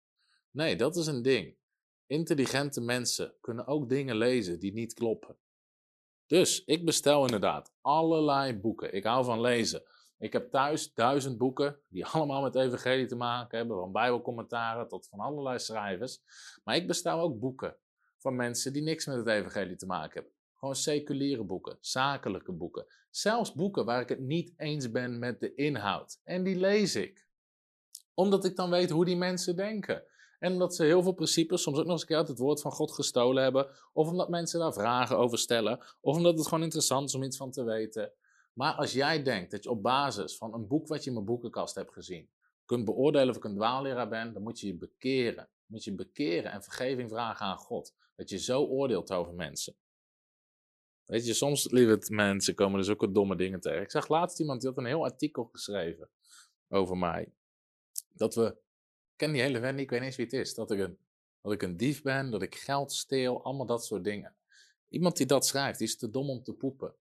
Nee, 0.51 0.75
dat 0.75 0.95
is 0.95 1.07
een 1.07 1.21
ding. 1.21 1.57
Intelligente 2.05 2.81
mensen 2.81 3.33
kunnen 3.41 3.67
ook 3.67 3.89
dingen 3.89 4.15
lezen 4.15 4.59
die 4.59 4.73
niet 4.73 4.93
kloppen. 4.93 5.37
Dus 6.25 6.63
ik 6.65 6.85
bestel 6.85 7.25
inderdaad 7.25 7.73
allerlei 7.81 8.53
boeken. 8.53 8.93
Ik 8.93 9.03
hou 9.03 9.25
van 9.25 9.41
lezen. 9.41 9.83
Ik 10.17 10.33
heb 10.33 10.51
thuis 10.51 10.93
duizend 10.93 11.37
boeken 11.37 11.79
die 11.87 12.05
allemaal 12.13 12.41
met 12.41 12.55
evangelie 12.55 13.05
te 13.05 13.15
maken 13.15 13.57
hebben, 13.57 13.77
van 13.77 13.91
bijbelcommentaren 13.91 14.87
tot 14.87 15.07
van 15.07 15.19
allerlei 15.19 15.59
schrijvers. 15.59 16.21
Maar 16.63 16.75
ik 16.75 16.87
bestel 16.87 17.19
ook 17.19 17.39
boeken 17.39 17.77
van 18.17 18.35
mensen 18.35 18.73
die 18.73 18.81
niks 18.81 19.05
met 19.05 19.15
het 19.15 19.27
evangelie 19.27 19.75
te 19.75 19.85
maken 19.85 20.13
hebben. 20.13 20.31
Gewoon 20.53 20.75
seculiere 20.75 21.43
boeken, 21.43 21.77
zakelijke 21.79 22.51
boeken. 22.51 22.85
Zelfs 23.09 23.53
boeken 23.53 23.85
waar 23.85 24.01
ik 24.01 24.09
het 24.09 24.19
niet 24.19 24.53
eens 24.57 24.91
ben 24.91 25.19
met 25.19 25.39
de 25.39 25.53
inhoud. 25.53 26.19
En 26.23 26.43
die 26.43 26.55
lees 26.55 26.95
ik. 26.95 27.27
Omdat 28.13 28.45
ik 28.45 28.55
dan 28.55 28.69
weet 28.69 28.89
hoe 28.89 29.05
die 29.05 29.17
mensen 29.17 29.55
denken. 29.55 30.03
En 30.39 30.51
omdat 30.51 30.75
ze 30.75 30.83
heel 30.83 31.03
veel 31.03 31.13
principes 31.13 31.61
soms 31.61 31.77
ook 31.77 31.85
nog 31.85 32.01
eens 32.01 32.17
uit 32.17 32.27
het 32.27 32.37
woord 32.37 32.61
van 32.61 32.71
God 32.71 32.91
gestolen 32.91 33.43
hebben. 33.43 33.67
Of 33.93 34.07
omdat 34.07 34.29
mensen 34.29 34.59
daar 34.59 34.73
vragen 34.73 35.17
over 35.17 35.37
stellen. 35.37 35.79
Of 36.01 36.15
omdat 36.15 36.37
het 36.37 36.47
gewoon 36.47 36.63
interessant 36.63 37.07
is 37.07 37.15
om 37.15 37.23
iets 37.23 37.37
van 37.37 37.51
te 37.51 37.63
weten. 37.63 38.13
Maar 38.53 38.73
als 38.73 38.93
jij 38.93 39.23
denkt 39.23 39.51
dat 39.51 39.63
je 39.63 39.69
op 39.69 39.83
basis 39.83 40.37
van 40.37 40.53
een 40.53 40.67
boek 40.67 40.87
wat 40.87 41.03
je 41.03 41.07
in 41.07 41.13
mijn 41.13 41.25
boekenkast 41.25 41.75
hebt 41.75 41.93
gezien. 41.93 42.29
kunt 42.65 42.85
beoordelen 42.85 43.29
of 43.29 43.35
ik 43.35 43.43
een 43.43 43.55
dwaalleraar 43.55 44.09
ben, 44.09 44.33
dan 44.33 44.41
moet 44.41 44.59
je 44.59 44.67
je 44.67 44.77
bekeren. 44.77 45.49
Moet 45.65 45.83
je 45.83 45.95
bekeren 45.95 46.51
en 46.51 46.63
vergeving 46.63 47.09
vragen 47.09 47.45
aan 47.45 47.57
God. 47.57 47.93
Dat 48.15 48.29
je 48.29 48.37
zo 48.37 48.63
oordeelt 48.63 49.11
over 49.11 49.33
mensen. 49.33 49.75
Weet 51.05 51.25
je, 51.25 51.33
soms, 51.33 51.71
lieve 51.71 52.13
mensen, 52.13 52.55
komen 52.55 52.79
er 52.79 52.85
zulke 52.85 53.11
domme 53.11 53.35
dingen 53.35 53.59
tegen. 53.59 53.81
Ik 53.81 53.91
zag 53.91 54.07
laatst 54.07 54.39
iemand 54.39 54.61
die 54.61 54.69
had 54.69 54.77
een 54.77 54.85
heel 54.85 55.03
artikel 55.03 55.43
geschreven 55.51 56.09
over 56.69 56.97
mij. 56.97 57.33
Dat 58.13 58.35
we, 58.35 58.47
ik 58.47 59.15
ken 59.15 59.31
die 59.31 59.41
hele 59.41 59.59
Wendy, 59.59 59.81
ik 59.81 59.89
weet 59.89 59.99
niet 59.99 60.07
eens 60.07 60.17
wie 60.17 60.25
het 60.25 60.35
is. 60.35 60.53
Dat 60.53 60.71
ik, 60.71 60.79
een, 60.79 60.97
dat 61.41 61.51
ik 61.51 61.61
een 61.61 61.77
dief 61.77 62.01
ben, 62.01 62.31
dat 62.31 62.41
ik 62.41 62.55
geld 62.55 62.91
steel, 62.91 63.43
allemaal 63.43 63.65
dat 63.65 63.85
soort 63.85 64.03
dingen. 64.03 64.35
Iemand 64.89 65.17
die 65.17 65.25
dat 65.25 65.45
schrijft, 65.45 65.77
die 65.79 65.87
is 65.87 65.97
te 65.97 66.09
dom 66.09 66.29
om 66.29 66.43
te 66.43 66.53
poepen. 66.53 66.95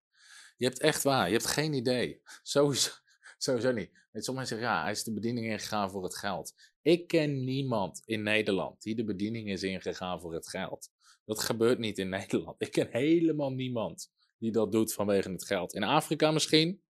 Je 0.56 0.64
hebt 0.64 0.80
echt 0.80 1.02
waar, 1.02 1.26
je 1.26 1.32
hebt 1.32 1.46
geen 1.46 1.72
idee. 1.72 2.20
Sowieso, 2.42 2.90
sowieso 3.38 3.72
niet. 3.72 3.90
Weet, 4.10 4.24
sommige 4.24 4.32
mensen 4.32 4.56
zeggen, 4.56 4.76
ja, 4.76 4.82
hij 4.82 4.90
is 4.90 5.04
de 5.04 5.12
bediening 5.12 5.46
ingegaan 5.46 5.90
voor 5.90 6.02
het 6.02 6.16
geld. 6.16 6.54
Ik 6.82 7.06
ken 7.06 7.44
niemand 7.44 8.02
in 8.04 8.22
Nederland 8.22 8.82
die 8.82 8.94
de 8.94 9.04
bediening 9.04 9.48
is 9.48 9.62
ingegaan 9.62 10.20
voor 10.20 10.34
het 10.34 10.48
geld. 10.48 10.90
Dat 11.24 11.40
gebeurt 11.40 11.78
niet 11.78 11.98
in 11.98 12.08
Nederland. 12.18 12.62
Ik 12.62 12.70
ken 12.70 12.88
helemaal 12.90 13.50
niemand 13.50 14.12
die 14.38 14.52
dat 14.52 14.72
doet 14.72 14.92
vanwege 14.92 15.30
het 15.30 15.44
geld. 15.44 15.74
In 15.74 15.82
Afrika 15.82 16.30
misschien, 16.30 16.82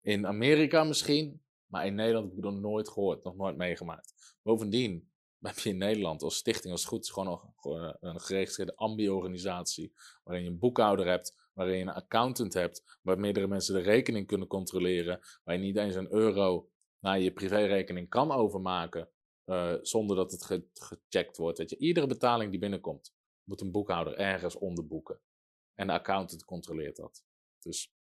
in 0.00 0.26
Amerika 0.26 0.84
misschien, 0.84 1.42
maar 1.66 1.86
in 1.86 1.94
Nederland 1.94 2.26
heb 2.26 2.36
ik 2.36 2.42
dat 2.42 2.54
nooit 2.54 2.88
gehoord, 2.88 3.24
nog 3.24 3.36
nooit 3.36 3.56
meegemaakt. 3.56 4.36
Bovendien 4.42 5.10
heb 5.46 5.58
je 5.58 5.68
in 5.68 5.78
Nederland 5.78 6.22
als 6.22 6.36
stichting, 6.36 6.72
als 6.72 6.80
het 6.80 6.90
goed 6.90 7.10
gewoon 7.10 7.28
nog 7.28 7.44
een 8.00 8.20
geregistreerde 8.20 8.76
ambi-organisatie, 8.76 9.92
waarin 10.24 10.44
je 10.44 10.50
een 10.50 10.58
boekhouder 10.58 11.06
hebt, 11.06 11.50
waarin 11.52 11.76
je 11.76 11.82
een 11.82 11.88
accountant 11.88 12.54
hebt, 12.54 12.98
waar 13.02 13.18
meerdere 13.18 13.46
mensen 13.46 13.74
de 13.74 13.80
rekening 13.80 14.26
kunnen 14.26 14.48
controleren, 14.48 15.20
waar 15.44 15.54
je 15.54 15.60
niet 15.60 15.76
eens 15.76 15.94
een 15.94 16.12
euro 16.12 16.70
naar 16.98 17.20
je 17.20 17.32
privérekening 17.32 18.08
kan 18.08 18.32
overmaken, 18.32 19.08
uh, 19.46 19.74
zonder 19.82 20.16
dat 20.16 20.32
het 20.32 20.70
gecheckt 20.72 21.36
wordt. 21.36 21.58
Dat 21.58 21.70
je, 21.70 21.76
iedere 21.76 22.06
betaling 22.06 22.50
die 22.50 22.60
binnenkomt, 22.60 23.14
moet 23.44 23.60
een 23.60 23.70
boekhouder 23.70 24.14
ergens 24.14 24.56
onderboeken. 24.56 25.20
En 25.74 25.86
de 25.86 25.92
accountant 25.92 26.44
controleert 26.44 26.96
dat. 26.96 27.24
Dus 27.58 27.95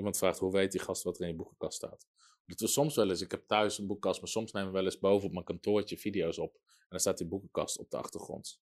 iemand 0.00 0.18
vraagt, 0.18 0.38
hoe 0.38 0.52
weet 0.52 0.72
die 0.72 0.80
gast 0.80 1.02
wat 1.02 1.16
er 1.16 1.22
in 1.22 1.28
je 1.28 1.34
boekenkast 1.34 1.76
staat? 1.76 2.06
Dat 2.46 2.60
we 2.60 2.66
soms 2.66 2.96
wel 2.96 3.10
eens, 3.10 3.20
ik 3.20 3.30
heb 3.30 3.46
thuis 3.46 3.78
een 3.78 3.86
boekenkast, 3.86 4.20
maar 4.20 4.28
soms 4.28 4.52
nemen 4.52 4.68
we 4.68 4.74
wel 4.74 4.84
eens 4.84 4.98
boven 4.98 5.26
op 5.26 5.32
mijn 5.32 5.44
kantoortje 5.44 5.98
video's 5.98 6.38
op. 6.38 6.54
En 6.54 6.86
dan 6.88 7.00
staat 7.00 7.18
die 7.18 7.26
boekenkast 7.26 7.78
op 7.78 7.90
de 7.90 7.96
achtergrond. 7.96 8.60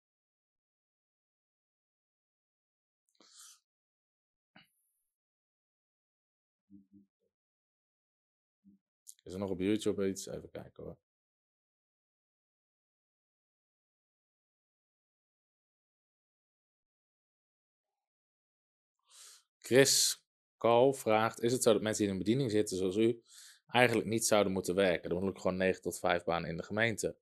Is 9.24 9.34
er 9.34 9.40
nog 9.40 9.50
op 9.50 9.60
YouTube 9.60 10.08
iets? 10.08 10.28
Even 10.28 10.52
kijken 10.52 10.84
hoor. 10.84 10.98
Chris 19.60 20.25
Call 20.58 20.94
vraagt: 20.94 21.42
Is 21.42 21.52
het 21.52 21.64
zo 21.64 21.74
dat 21.74 21.82
mensen 21.82 22.04
die 22.04 22.14
in 22.14 22.20
een 22.20 22.24
bediening 22.24 22.52
zitten 22.52 22.78
zoals 22.78 22.96
u 22.96 23.22
eigenlijk 23.68 24.08
niet 24.08 24.26
zouden 24.26 24.52
moeten 24.54 24.76
werken? 24.76 25.10
Dan 25.10 25.28
ik 25.28 25.38
gewoon 25.38 25.58
9 25.58 25.82
tot 25.82 26.00
5 26.00 26.24
banen 26.24 26.50
in 26.50 26.58
de 26.58 26.64
gemeente. 26.64 27.16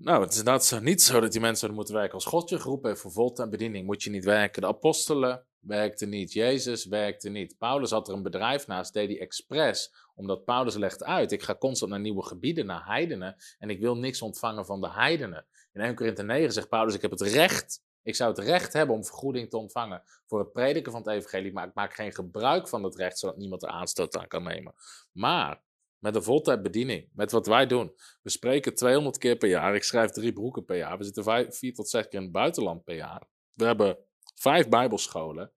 Nou, 0.00 0.22
het 0.22 0.32
is 0.32 0.38
inderdaad 0.38 0.80
niet 0.80 1.02
zo 1.02 1.20
dat 1.20 1.32
die 1.32 1.40
mensen 1.40 1.58
zouden 1.58 1.78
moeten 1.78 1.94
werken. 1.94 2.14
Als 2.14 2.24
God 2.24 2.48
je 2.48 2.58
geroepen 2.58 2.88
heeft 2.88 3.00
voor 3.00 3.12
voltijd 3.12 3.50
bediening, 3.50 3.86
moet 3.86 4.02
je 4.02 4.10
niet 4.10 4.24
werken. 4.24 4.62
De 4.62 4.68
apostelen 4.68 5.46
werkten 5.60 6.08
niet. 6.08 6.32
Jezus 6.32 6.84
werkte 6.84 7.28
niet. 7.28 7.58
Paulus 7.58 7.90
had 7.90 8.08
er 8.08 8.14
een 8.14 8.22
bedrijf 8.22 8.66
naast, 8.66 8.92
deed 8.92 9.08
hij 9.08 9.20
expres. 9.20 9.94
Omdat 10.14 10.44
Paulus 10.44 10.74
legt 10.74 11.04
uit, 11.04 11.32
ik 11.32 11.42
ga 11.42 11.56
constant 11.56 11.90
naar 11.90 12.00
nieuwe 12.00 12.22
gebieden, 12.22 12.66
naar 12.66 12.86
heidenen. 12.86 13.36
En 13.58 13.70
ik 13.70 13.80
wil 13.80 13.96
niks 13.96 14.22
ontvangen 14.22 14.66
van 14.66 14.80
de 14.80 14.90
heidenen. 14.90 15.46
In 15.72 15.80
1 15.80 15.94
Korinthe 15.94 16.22
9 16.22 16.52
zegt 16.52 16.68
Paulus, 16.68 16.94
ik 16.94 17.02
heb 17.02 17.10
het 17.10 17.20
recht 17.20 17.82
ik 18.02 18.14
zou 18.14 18.30
het 18.30 18.38
recht 18.38 18.72
hebben 18.72 18.96
om 18.96 19.04
vergoeding 19.04 19.50
te 19.50 19.56
ontvangen 19.56 20.02
voor 20.26 20.38
het 20.38 20.52
prediken 20.52 20.92
van 20.92 21.00
het 21.00 21.10
evangelie, 21.10 21.52
maar 21.52 21.68
ik 21.68 21.74
maak 21.74 21.94
geen 21.94 22.12
gebruik 22.12 22.68
van 22.68 22.82
het 22.82 22.96
recht, 22.96 23.18
zodat 23.18 23.36
niemand 23.36 23.62
er 23.62 23.68
aanstoot 23.68 24.16
aan 24.16 24.28
kan 24.28 24.42
nemen. 24.42 24.74
Maar 25.12 25.62
met 25.98 26.14
een 26.14 26.22
voltijdbediening, 26.22 27.08
met 27.12 27.30
wat 27.30 27.46
wij 27.46 27.66
doen. 27.66 27.92
We 28.22 28.30
spreken 28.30 28.74
200 28.74 29.18
keer 29.18 29.36
per 29.36 29.48
jaar. 29.48 29.74
Ik 29.74 29.82
schrijf 29.82 30.10
drie 30.10 30.32
broeken 30.32 30.64
per 30.64 30.76
jaar. 30.76 30.98
We 30.98 31.04
zitten 31.04 31.22
vijf, 31.22 31.56
vier 31.56 31.74
tot 31.74 31.88
zes 31.88 32.08
keer 32.08 32.18
in 32.18 32.22
het 32.22 32.32
buitenland 32.32 32.84
per 32.84 32.94
jaar. 32.94 33.28
We 33.52 33.64
hebben 33.64 33.98
vijf 34.34 34.68
bijbelscholen. 34.68 35.52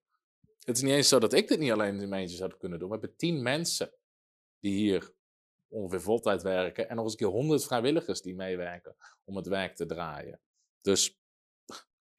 Het 0.59 0.77
is 0.77 0.83
niet 0.83 0.93
eens 0.93 1.07
zo 1.07 1.19
dat 1.19 1.33
ik 1.33 1.47
dit 1.47 1.59
niet 1.59 1.71
alleen 1.71 2.01
in 2.01 2.09
mijn 2.09 2.29
zou 2.29 2.57
kunnen 2.57 2.79
doen. 2.79 2.89
We 2.89 2.97
hebben 2.97 3.17
tien 3.17 3.41
mensen 3.41 3.93
die 4.59 4.73
hier 4.73 5.13
ongeveer 5.67 6.01
voltijd 6.01 6.41
werken. 6.41 6.89
En 6.89 6.95
nog 6.95 7.03
eens 7.03 7.13
een 7.13 7.19
keer 7.19 7.27
honderd 7.27 7.63
vrijwilligers 7.63 8.21
die 8.21 8.35
meewerken 8.35 8.95
om 9.23 9.35
het 9.35 9.47
werk 9.47 9.75
te 9.75 9.85
draaien. 9.85 10.39
Dus 10.81 11.20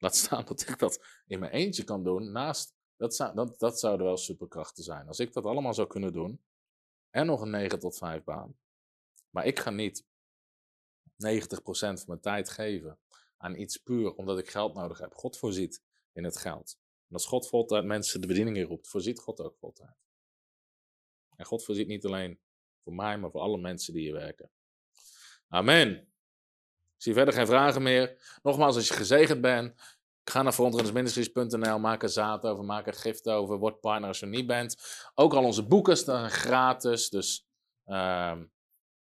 Laat 0.03 0.15
staan 0.15 0.45
dat 0.45 0.61
ik 0.61 0.79
dat 0.79 1.05
in 1.27 1.39
mijn 1.39 1.51
eentje 1.51 1.83
kan 1.83 2.03
doen. 2.03 2.31
Naast, 2.31 2.75
dat, 2.95 3.31
dat, 3.35 3.59
dat 3.59 3.79
zouden 3.79 4.05
wel 4.05 4.17
superkrachten 4.17 4.83
zijn. 4.83 5.07
Als 5.07 5.19
ik 5.19 5.33
dat 5.33 5.45
allemaal 5.45 5.73
zou 5.73 5.87
kunnen 5.87 6.13
doen. 6.13 6.43
En 7.09 7.25
nog 7.25 7.41
een 7.41 7.49
9 7.49 7.79
tot 7.79 7.97
5 7.97 8.23
baan. 8.23 8.57
Maar 9.29 9.45
ik 9.45 9.59
ga 9.59 9.69
niet 9.69 10.05
90% 10.05 10.05
van 11.77 12.03
mijn 12.05 12.19
tijd 12.19 12.49
geven 12.49 12.99
aan 13.37 13.55
iets 13.55 13.77
puur 13.77 14.13
omdat 14.13 14.39
ik 14.39 14.49
geld 14.49 14.73
nodig 14.73 14.97
heb. 14.97 15.13
God 15.13 15.37
voorziet 15.37 15.83
in 16.11 16.23
het 16.23 16.37
geld. 16.37 16.77
En 17.07 17.13
als 17.13 17.25
God 17.25 17.47
voltijd 17.47 17.85
mensen 17.85 18.21
de 18.21 18.27
bediening 18.27 18.67
roept, 18.67 18.87
voorziet 18.87 19.19
God 19.19 19.39
ook 19.39 19.57
voltijd. 19.57 19.97
En 21.35 21.45
God 21.45 21.63
voorziet 21.65 21.87
niet 21.87 22.05
alleen 22.05 22.39
voor 22.83 22.93
mij, 22.93 23.17
maar 23.17 23.31
voor 23.31 23.41
alle 23.41 23.57
mensen 23.57 23.93
die 23.93 24.03
hier 24.03 24.13
werken. 24.13 24.51
Amen. 25.47 26.12
Zie 27.03 27.13
verder 27.13 27.33
geen 27.33 27.45
vragen 27.45 27.81
meer. 27.81 28.17
Nogmaals, 28.43 28.75
als 28.75 28.87
je 28.87 28.93
gezegend 28.93 29.41
bent, 29.41 29.73
ga 30.23 30.41
naar 30.41 30.53
frontrunnersministries.nl, 30.53 31.79
maak 31.79 32.03
een 32.03 32.09
zaad 32.09 32.45
over, 32.45 32.63
maak 32.63 32.87
een 32.87 32.93
gift 32.93 33.29
over, 33.29 33.57
word 33.57 33.79
partner 33.79 34.07
als 34.07 34.19
je 34.19 34.25
niet 34.25 34.47
bent. 34.47 34.75
Ook 35.15 35.33
al 35.33 35.43
onze 35.43 35.67
boeken 35.67 35.97
staan 35.97 36.29
gratis, 36.29 37.09
dus 37.09 37.47
uh, 37.85 38.37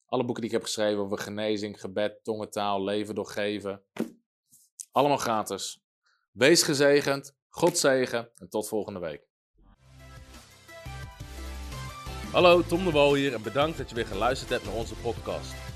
alle 0.05 0.25
boeken 0.25 0.41
die 0.41 0.45
ik 0.45 0.51
heb 0.51 0.63
geschreven 0.63 1.01
over 1.01 1.17
genezing, 1.17 1.79
gebed, 1.79 2.23
tongentaal, 2.23 2.83
leven 2.83 3.15
doorgeven. 3.15 3.83
Allemaal 4.91 5.17
gratis. 5.17 5.81
Wees 6.31 6.63
gezegend, 6.63 7.35
God 7.49 7.77
zegen 7.77 8.31
en 8.35 8.49
tot 8.49 8.67
volgende 8.67 8.99
week. 8.99 9.27
Hallo, 12.31 12.61
Tom 12.61 12.83
de 12.83 12.91
Wol 12.91 13.13
hier 13.13 13.33
en 13.33 13.43
bedankt 13.43 13.77
dat 13.77 13.89
je 13.89 13.95
weer 13.95 14.07
geluisterd 14.07 14.49
hebt 14.49 14.65
naar 14.65 14.75
onze 14.75 14.95
podcast. 14.95 15.60